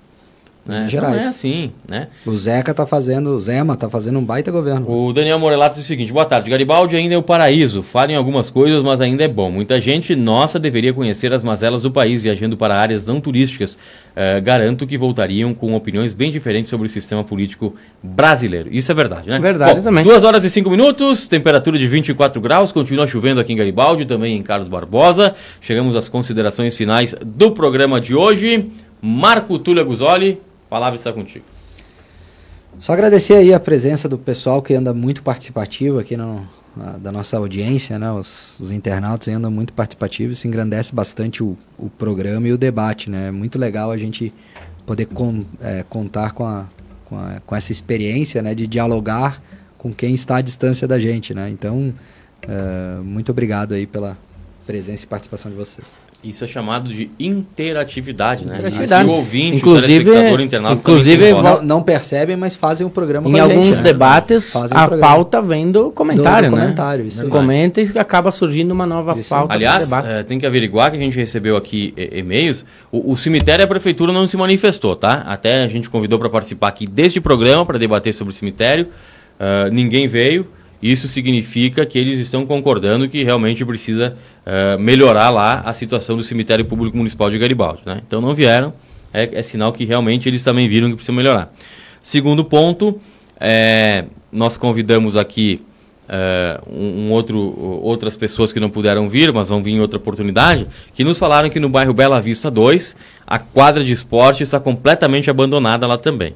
Né? 0.66 0.78
Minas 0.78 0.92
Gerais. 0.92 1.16
Não 1.16 1.24
é 1.24 1.28
assim, 1.28 1.72
né? 1.90 2.08
O 2.26 2.38
Zeca 2.38 2.74
tá 2.74 2.86
fazendo, 2.86 3.32
o 3.32 3.40
Zema 3.40 3.76
tá 3.76 3.90
fazendo 3.90 4.20
um 4.20 4.24
baita 4.24 4.52
governo. 4.52 4.90
O 4.90 5.12
Daniel 5.12 5.40
Morelato 5.40 5.76
diz 5.76 5.84
o 5.84 5.88
seguinte: 5.88 6.14
boa 6.14 6.26
tarde. 6.26 6.50
Garibaldi 6.50 6.96
ainda 6.96 7.16
é 7.16 7.18
o 7.18 7.24
paraíso. 7.24 7.82
Falem 7.82 8.16
algumas 8.16 8.50
coisas, 8.50 8.84
mas 8.84 9.02
ainda 9.02 9.24
é 9.24 9.28
bom. 9.28 9.50
Muita 9.50 9.82
gente 9.82 10.16
nossa 10.16 10.60
deveria 10.60 10.94
conhecer 10.94 11.34
as 11.34 11.44
mazelas 11.44 11.82
do 11.82 11.90
país, 11.90 12.22
viajando 12.24 12.56
para 12.56 12.76
áreas 12.76 13.08
não 13.08 13.20
turísticas. 13.20 13.78
Eh, 14.16 14.42
garanto 14.42 14.86
que 14.86 14.98
voltariam 14.98 15.54
com 15.54 15.74
opiniões 15.74 16.14
bem 16.14 16.32
diferentes 16.32 16.70
sobre 16.70 16.86
o 16.86 16.90
sistema 16.90 17.24
político 17.24 17.76
brasileiro. 18.04 18.70
Isso 18.72 18.92
é 18.92 18.96
verdade, 18.96 19.30
né? 19.30 19.40
Verdade 19.40 19.76
Bom, 19.76 19.82
também. 19.82 20.04
Duas 20.04 20.24
horas 20.24 20.44
e 20.44 20.50
cinco 20.50 20.70
minutos, 20.70 21.28
temperatura 21.28 21.80
de 21.80 21.88
24 21.88 22.40
graus, 22.42 22.72
continua 22.72 23.08
chovendo 23.08 23.40
aqui 23.40 23.54
em 23.54 23.56
Garibaldi, 23.56 24.06
também 24.06 24.38
em 24.38 24.44
Carlos 24.44 24.68
Barbosa. 24.68 25.34
Chegamos 25.60 25.96
às 25.96 26.08
considerações 26.10 26.76
finais 26.76 27.16
do 27.26 27.52
programa 27.52 28.00
de 28.00 28.14
hoje. 28.14 28.70
Marco 29.02 29.58
Túlio 29.58 29.82
Aguzoli, 29.82 30.40
a 30.44 30.51
palavra 30.72 30.96
está 30.98 31.12
contigo. 31.12 31.44
Só 32.80 32.94
agradecer 32.94 33.34
aí 33.34 33.54
a 33.54 33.60
presença 33.60 34.08
do 34.08 34.18
pessoal 34.18 34.62
que 34.62 34.74
anda 34.74 34.94
muito 34.94 35.22
participativo 35.22 36.00
aqui 36.00 36.16
no, 36.16 36.48
na- 36.76 36.94
da 36.98 37.12
nossa 37.12 37.36
audiência, 37.36 38.00
né? 38.00 38.10
Os, 38.14 38.58
os 38.62 38.72
internautas 38.72 39.28
andam 39.28 39.52
muito 39.52 39.74
participativos, 39.74 40.38
isso 40.38 40.48
engrandece 40.48 40.96
bastante 40.96 41.44
o, 41.44 41.58
o 41.78 41.90
programa 41.90 42.48
e 42.48 42.54
o 42.54 42.58
debate, 42.58 43.10
né? 43.10 43.28
É 43.28 43.32
muito 43.32 43.60
legal 43.60 43.92
a 43.92 43.98
gente 43.98 44.34
poder 44.86 45.08
con- 45.08 45.44
é, 45.62 45.84
contar 45.90 46.32
com, 46.32 46.46
a, 46.46 46.66
com, 47.04 47.18
a- 47.20 47.42
com 47.46 47.54
essa 47.56 47.74
experiência, 47.74 48.42
né? 48.42 48.56
De 48.56 48.66
dialogar 48.66 49.42
com 49.78 49.94
quem 49.94 50.14
está 50.16 50.38
à 50.38 50.42
distância 50.42 50.88
da 50.88 50.98
gente, 50.98 51.34
né? 51.34 51.50
Então, 51.50 51.94
é, 52.48 53.02
muito 53.04 53.30
obrigado 53.30 53.74
aí 53.74 53.86
pela 53.86 54.18
presença 54.66 55.04
e 55.04 55.08
participação 55.08 55.52
de 55.52 55.58
vocês. 55.58 56.00
Isso 56.24 56.44
é 56.44 56.48
chamado 56.48 56.88
de 56.88 57.10
interatividade, 57.20 58.46
né? 58.48 58.56
Interatividade. 58.58 59.08
E 59.08 59.12
o 59.12 59.14
ouvinte, 59.16 59.58
Inclusive- 59.58 60.10
o 60.12 60.40
internauta 60.42 60.80
inclusive, 60.80 61.18
também 61.18 61.34
tem 61.34 61.42
voz. 61.44 61.60
Não, 61.60 61.66
não 61.78 61.82
percebem, 61.84 62.36
mas 62.36 62.56
fazem 62.56 62.86
o 62.86 62.90
programa 62.90 63.28
Em 63.28 63.32
com 63.32 63.38
a 63.38 63.42
gente, 63.48 63.52
alguns 63.58 63.78
né? 63.80 63.84
debates, 63.84 64.54
o 64.56 64.66
a 64.66 64.70
programa. 64.88 64.98
pauta 65.00 65.42
vem 65.42 65.72
do 65.72 65.90
comentário, 65.92 66.50
Do- 66.50 66.52
do 66.52 66.58
né? 66.58 66.62
comentário, 66.64 67.06
isso 67.08 67.24
aí. 67.24 67.28
Comenta 67.30 67.82
e 67.82 67.92
acaba 67.98 68.32
surgindo 68.32 68.72
uma 68.72 68.86
nova 68.86 69.18
Isso. 69.20 69.30
pauta 69.30 69.54
Aliás, 69.54 69.92
eh, 69.92 70.24
tem 70.24 70.38
que 70.40 70.46
averiguar 70.46 70.92
que 70.92 70.98
a 70.98 71.00
gente 71.00 71.18
recebeu 71.18 71.56
aqui 71.58 71.94
e-mails. 71.98 72.64
O, 72.92 73.12
o 73.14 73.18
cemitério 73.18 73.64
e 73.64 73.66
a 73.66 73.68
prefeitura 73.68 74.14
não 74.14 74.28
se 74.28 74.38
manifestou, 74.38 74.96
tá? 74.96 75.24
Até 75.28 75.64
a 75.64 75.68
gente 75.68 75.90
convidou 75.90 76.20
para 76.20 76.30
participar 76.30 76.68
aqui 76.68 76.86
deste 76.86 77.20
programa 77.20 77.66
para 77.66 77.80
debater 77.80 78.14
sobre 78.14 78.32
o 78.34 78.36
cemitério. 78.38 78.88
Ah, 79.40 79.70
ninguém 79.72 80.08
veio. 80.08 80.46
Isso 80.82 81.08
significa 81.08 81.86
que 81.86 82.00
eles 82.00 82.20
estão 82.20 82.46
concordando 82.46 83.08
que 83.08 83.24
realmente 83.24 83.64
precisa 83.64 84.18
ah, 84.46 84.78
melhorar 84.78 85.30
lá 85.30 85.62
a 85.62 85.74
situação 85.74 86.18
do 86.18 86.24
cemitério 86.24 86.66
público 86.66 86.98
municipal 86.98 87.30
de 87.30 87.38
Garibaldi, 87.38 87.82
né? 87.86 88.02
Então 88.06 88.20
não 88.20 88.34
vieram. 88.34 88.74
É, 89.14 89.30
é 89.34 89.44
sinal 89.44 89.72
que 89.74 89.86
realmente 89.86 90.28
eles 90.28 90.44
também 90.44 90.68
viram 90.68 90.90
que 90.90 90.96
precisa 90.96 91.16
melhorar. 91.16 91.54
Segundo 92.00 92.44
ponto, 92.44 93.00
é, 93.40 94.06
nós 94.32 94.58
convidamos 94.58 95.18
aqui 95.18 95.62
um, 96.70 97.08
um 97.08 97.12
outro, 97.12 97.38
outras 97.82 98.18
pessoas 98.18 98.52
que 98.52 98.60
não 98.60 98.70
puderam 98.70 99.08
vir, 99.08 99.32
mas 99.32 99.48
vão 99.48 99.64
vir 99.64 99.72
em 99.72 99.80
outra 99.80 99.98
oportunidade, 99.98 100.68
que 100.94 101.04
nos 101.04 101.18
falaram 101.18 101.50
que 101.50 101.60
no 101.60 101.70
bairro 101.70 101.94
Bela 101.94 102.20
Vista 102.20 102.52
2, 102.52 102.98
a 103.26 103.40
quadra 103.40 103.84
de 103.84 103.92
esporte 103.92 104.44
está 104.44 104.60
completamente 104.60 105.30
abandonada 105.30 105.88
lá 105.88 105.98
também. 105.98 106.36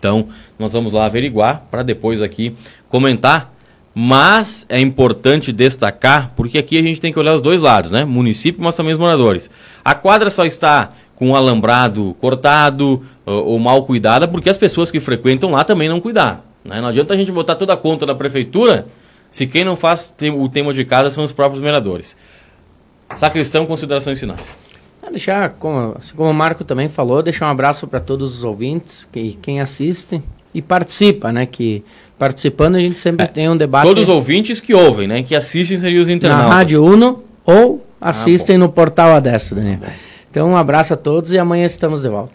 Então, 0.00 0.28
nós 0.58 0.72
vamos 0.72 0.94
lá 0.94 1.04
averiguar 1.04 1.64
para 1.70 1.82
depois 1.82 2.22
aqui 2.22 2.56
comentar. 2.88 3.54
Mas 3.94 4.64
é 4.68 4.80
importante 4.80 5.52
destacar, 5.52 6.32
porque 6.34 6.56
aqui 6.56 6.78
a 6.78 6.82
gente 6.82 7.00
tem 7.00 7.12
que 7.12 7.18
olhar 7.18 7.34
os 7.34 7.42
dois 7.42 7.60
lados, 7.60 7.90
né? 7.90 8.04
Município, 8.04 8.62
mas 8.62 8.74
também 8.74 8.94
os 8.94 8.98
moradores. 8.98 9.50
A 9.84 9.94
quadra 9.94 10.30
só 10.30 10.46
está 10.46 10.90
com 11.16 11.32
o 11.32 11.36
alambrado 11.36 12.16
cortado 12.18 13.04
ou, 13.26 13.58
mal 13.58 13.84
cuidada, 13.84 14.26
porque 14.26 14.48
as 14.48 14.56
pessoas 14.56 14.90
que 14.90 15.00
frequentam 15.00 15.50
lá 15.50 15.64
também 15.64 15.88
não 15.88 16.00
cuidaram. 16.00 16.40
Né? 16.64 16.80
Não 16.80 16.88
adianta 16.88 17.12
a 17.12 17.16
gente 17.16 17.30
botar 17.30 17.56
toda 17.56 17.74
a 17.74 17.76
conta 17.76 18.06
da 18.06 18.14
prefeitura 18.14 18.86
se 19.30 19.46
quem 19.46 19.64
não 19.64 19.76
faz 19.76 20.14
o 20.34 20.48
tema 20.48 20.72
de 20.72 20.84
casa 20.84 21.10
são 21.10 21.22
os 21.22 21.32
próprios 21.32 21.62
moradores. 21.62 22.16
Sacristão, 23.16 23.66
considerações 23.66 24.18
finais. 24.18 24.56
Ah, 25.02 25.10
Deixar, 25.10 25.50
como, 25.50 25.94
assim 25.96 26.14
como 26.14 26.30
o 26.30 26.34
Marco 26.34 26.64
também 26.64 26.88
falou, 26.88 27.22
deixar 27.22 27.46
um 27.46 27.50
abraço 27.50 27.86
para 27.86 28.00
todos 28.00 28.36
os 28.36 28.44
ouvintes, 28.44 29.08
que, 29.10 29.38
quem 29.40 29.60
assiste 29.60 30.22
e 30.54 30.60
participa, 30.60 31.32
né? 31.32 31.46
Que 31.46 31.82
participando 32.18 32.76
a 32.76 32.80
gente 32.80 33.00
sempre 33.00 33.26
tem 33.26 33.48
um 33.48 33.56
debate 33.56 33.86
Todos 33.86 34.04
os 34.04 34.08
ouvintes 34.08 34.60
que 34.60 34.74
ouvem, 34.74 35.08
né? 35.08 35.22
Que 35.22 35.34
assistem 35.34 35.78
seriam 35.78 36.02
os 36.02 36.08
na 36.08 36.14
internautas. 36.14 36.52
Rádio 36.52 36.84
Uno 36.84 37.24
ou 37.44 37.84
assistem 38.00 38.58
bom. 38.58 38.66
no 38.66 38.72
portal 38.72 39.12
Adesso, 39.12 39.54
Daniel. 39.54 39.78
Então 40.30 40.50
um 40.50 40.56
abraço 40.56 40.92
a 40.94 40.96
todos 40.96 41.32
e 41.32 41.38
amanhã 41.38 41.66
estamos 41.66 42.02
de 42.02 42.08
volta. 42.08 42.32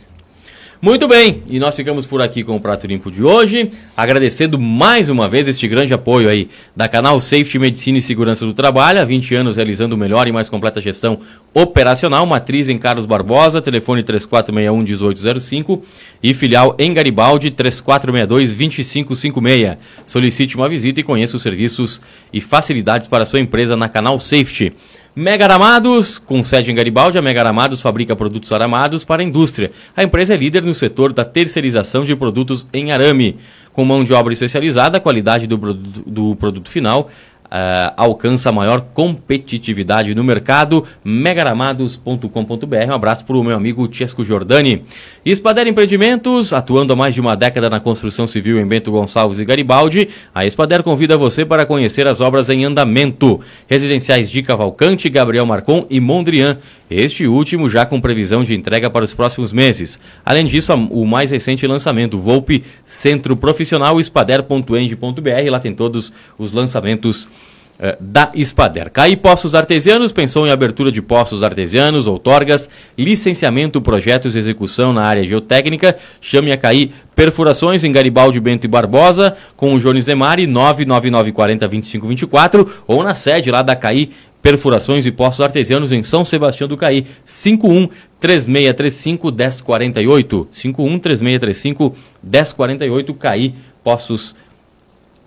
Muito 0.82 1.08
bem, 1.08 1.42
e 1.50 1.58
nós 1.58 1.74
ficamos 1.74 2.06
por 2.06 2.22
aqui 2.22 2.44
com 2.44 2.58
o 2.58 2.60
Prato 2.60 2.86
Limpo 2.86 3.10
de 3.10 3.24
hoje, 3.24 3.70
agradecendo 3.96 4.60
mais 4.60 5.08
uma 5.08 5.30
vez 5.30 5.48
este 5.48 5.70
grande 5.70 5.94
apoio 5.94 6.28
aí 6.28 6.50
da 6.76 6.90
Canal 6.90 7.22
Safety 7.22 7.58
Medicina 7.58 7.98
e 7.98 8.02
Segurança 8.02 8.46
do 8.46 8.54
Trabalho, 8.54 9.00
há 9.00 9.06
20 9.06 9.36
anos 9.36 9.56
realizando 9.56 9.96
melhor 9.96 10.28
e 10.28 10.34
mais 10.34 10.50
completa 10.50 10.82
gestão 10.82 11.22
operacional, 11.54 12.26
matriz 12.26 12.68
em 12.68 12.78
Carlos 12.78 13.06
Barbosa, 13.06 13.62
telefone 13.62 14.04
3461-1805 14.04 15.82
e 16.22 16.34
filial 16.34 16.76
em 16.78 16.94
Garibaldi 16.94 17.52
3462-2556. 17.52 19.78
Solicite 20.06 20.58
uma 20.58 20.68
visita 20.68 21.00
e 21.00 21.04
conheça 21.04 21.38
os 21.38 21.42
serviços 21.42 22.02
e 22.34 22.42
facilidades 22.42 23.08
para 23.08 23.24
a 23.24 23.26
sua 23.26 23.40
empresa 23.40 23.78
na 23.78 23.88
Canal 23.88 24.20
Safety. 24.20 24.74
Mega 25.16 25.46
Aramados, 25.46 26.20
com 26.20 26.44
sede 26.44 26.72
em 26.72 26.76
Garibaldi, 26.76 27.18
a 27.18 27.22
Mega 27.22 27.40
Aramados 27.40 27.80
fabrica 27.80 28.14
produtos 28.18 28.52
aramados 28.52 29.06
para 29.06 29.22
a 29.22 29.26
indústria. 29.26 29.72
A 29.96 30.04
empresa 30.04 30.34
é 30.34 30.38
líder 30.38 30.62
no 30.66 30.74
setor 30.74 31.14
da 31.14 31.24
terceirização 31.24 32.04
de 32.04 32.14
produtos 32.18 32.68
em 32.74 32.92
arame. 32.92 33.38
Com 33.72 33.86
mão 33.86 34.04
de 34.04 34.14
obra 34.14 34.34
especializada, 34.34 34.98
a 34.98 35.02
qualidade 35.02 35.48
do, 35.48 35.58
produto- 35.58 36.04
do 36.06 36.36
produto 36.36 36.70
final 36.70 37.10
ah, 37.58 37.94
alcança 37.96 38.52
maior 38.52 38.82
competitividade 38.94 40.14
no 40.14 40.26
mercado. 40.26 40.84
megaramados.com.br. 41.06 42.90
Um 42.90 42.94
abraço 42.94 43.24
para 43.24 43.38
o 43.38 43.44
meu 43.46 43.56
amigo 43.56 43.88
Chesco 43.90 44.26
Giordani. 44.26 44.84
Espader 45.26 45.66
Empreendimentos, 45.66 46.52
atuando 46.52 46.92
há 46.92 46.98
mais 46.98 47.14
de 47.14 47.22
uma 47.22 47.34
década 47.34 47.70
na 47.70 47.80
construção 47.80 48.28
civil 48.28 48.60
em 48.60 48.66
Bento 48.66 48.92
Gonçalves 48.92 49.40
e 49.40 49.46
Garibaldi, 49.46 50.10
a 50.34 50.46
Espader 50.46 50.84
convida 50.84 51.16
você 51.16 51.46
para 51.46 51.66
conhecer 51.66 52.06
as 52.08 52.20
obras 52.20 52.50
em 52.50 52.66
andamento. 52.66 53.40
Residenciais 53.70 54.30
de 54.30 54.44
Cavalcante, 54.44 55.08
Gabriel 55.08 55.46
Marcon 55.46 55.86
e 55.90 56.02
Mondrian. 56.02 56.58
Este 56.90 57.26
último 57.26 57.68
já 57.68 57.86
com 57.86 58.00
previsão 58.00 58.44
de 58.44 58.54
entrega 58.54 58.90
para 58.90 59.06
os 59.06 59.14
próximos 59.14 59.52
meses. 59.52 60.00
Além 60.24 60.46
disso, 60.46 60.74
o 60.74 61.06
mais 61.06 61.32
recente 61.32 61.66
lançamento, 61.66 62.20
Volpe 62.20 62.64
Centro 62.86 63.36
Profissional 63.36 64.00
Espader.eng.br. 64.00 65.50
Lá 65.50 65.60
tem 65.60 65.74
todos 65.74 66.14
os 66.38 66.52
lançamentos 66.52 67.28
eh, 67.78 67.98
da 68.00 68.32
Espader. 68.34 68.90
CAI 68.90 69.18
Poços 69.18 69.54
Artesianos 69.54 70.14
pensou 70.14 70.48
em 70.48 70.50
abertura 70.50 70.90
de 70.90 71.02
poços 71.02 71.44
artesianos, 71.44 72.08
outorgas, 72.08 72.70
licenciamento, 72.98 73.82
projetos 73.82 74.34
e 74.34 74.40
execução 74.40 74.94
na 74.94 75.04
área 75.04 75.24
geotécnica. 75.26 75.98
Chame 76.22 76.54
a 76.54 76.58
CAI 76.58 76.92
Perfurações 77.14 77.84
em 77.84 77.92
Garibaldi, 77.92 78.40
Bento 78.40 78.64
e 78.64 78.68
Barbosa 78.70 79.36
com 79.58 79.74
o 79.74 79.80
Jones 79.80 80.06
Demari 80.06 80.48
99940 80.48 81.68
2524 81.68 82.84
ou 82.88 83.04
na 83.04 83.14
sede 83.14 83.52
lá 83.52 83.62
da 83.62 83.76
CAI 83.76 84.10
Perfurações 84.46 85.08
e 85.08 85.12
Poços 85.12 85.42
Artesianos 85.42 85.92
em 85.92 86.04
São 86.04 86.24
Sebastião 86.24 86.68
do 86.68 86.78
Caí 86.78 87.08
51 87.26 87.90
3635 88.20 89.32
1048 89.32 90.48
51 90.52 91.00
3635 91.00 91.96
1048 92.22 93.14
Caí 93.16 93.56
Poços 93.84 94.36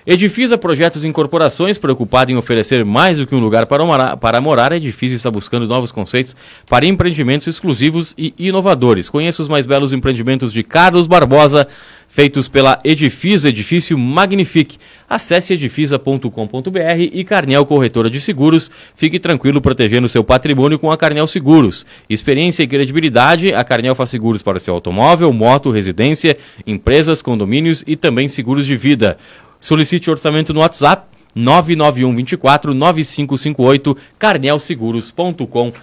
Edifisa 0.06 0.56
Projetos 0.56 1.04
e 1.04 1.08
Incorporações, 1.08 1.76
preocupado 1.76 2.32
em 2.32 2.36
oferecer 2.36 2.84
mais 2.86 3.18
do 3.18 3.26
que 3.26 3.34
um 3.34 3.40
lugar 3.40 3.66
para 3.66 3.84
morar, 3.84 4.16
para 4.16 4.40
morar, 4.40 4.72
a 4.72 4.76
Edifisa 4.76 5.14
está 5.14 5.30
buscando 5.30 5.66
novos 5.66 5.92
conceitos 5.92 6.34
para 6.68 6.86
empreendimentos 6.86 7.46
exclusivos 7.46 8.14
e 8.16 8.32
inovadores. 8.38 9.10
Conheça 9.10 9.42
os 9.42 9.48
mais 9.48 9.66
belos 9.66 9.92
empreendimentos 9.92 10.54
de 10.54 10.62
Carlos 10.62 11.06
Barbosa, 11.06 11.68
feitos 12.08 12.48
pela 12.48 12.78
Edifisa 12.82 13.50
Edifício 13.50 13.98
Magnifique. 13.98 14.78
Acesse 15.06 15.52
edifisa.com.br 15.52 17.00
e 17.12 17.22
Carnel 17.22 17.66
Corretora 17.66 18.08
de 18.08 18.22
Seguros. 18.22 18.70
Fique 18.96 19.18
tranquilo 19.18 19.60
protegendo 19.60 20.08
seu 20.08 20.24
patrimônio 20.24 20.78
com 20.78 20.90
a 20.90 20.96
Carnel 20.96 21.26
Seguros. 21.26 21.84
Experiência 22.08 22.62
e 22.62 22.66
credibilidade, 22.66 23.52
a 23.52 23.62
Carnel 23.62 23.94
faz 23.94 24.08
seguros 24.08 24.40
para 24.40 24.58
seu 24.58 24.72
automóvel, 24.72 25.30
moto, 25.30 25.70
residência, 25.70 26.38
empresas, 26.66 27.20
condomínios 27.20 27.84
e 27.86 27.96
também 27.96 28.30
seguros 28.30 28.64
de 28.64 28.76
vida. 28.76 29.18
Solicite 29.60 30.10
orçamento 30.10 30.54
no 30.54 30.60
WhatsApp 30.60 31.06
991 31.34 32.16
24 32.16 32.74
9558 32.74 33.96
carnelseguros.com.br. 34.18 35.78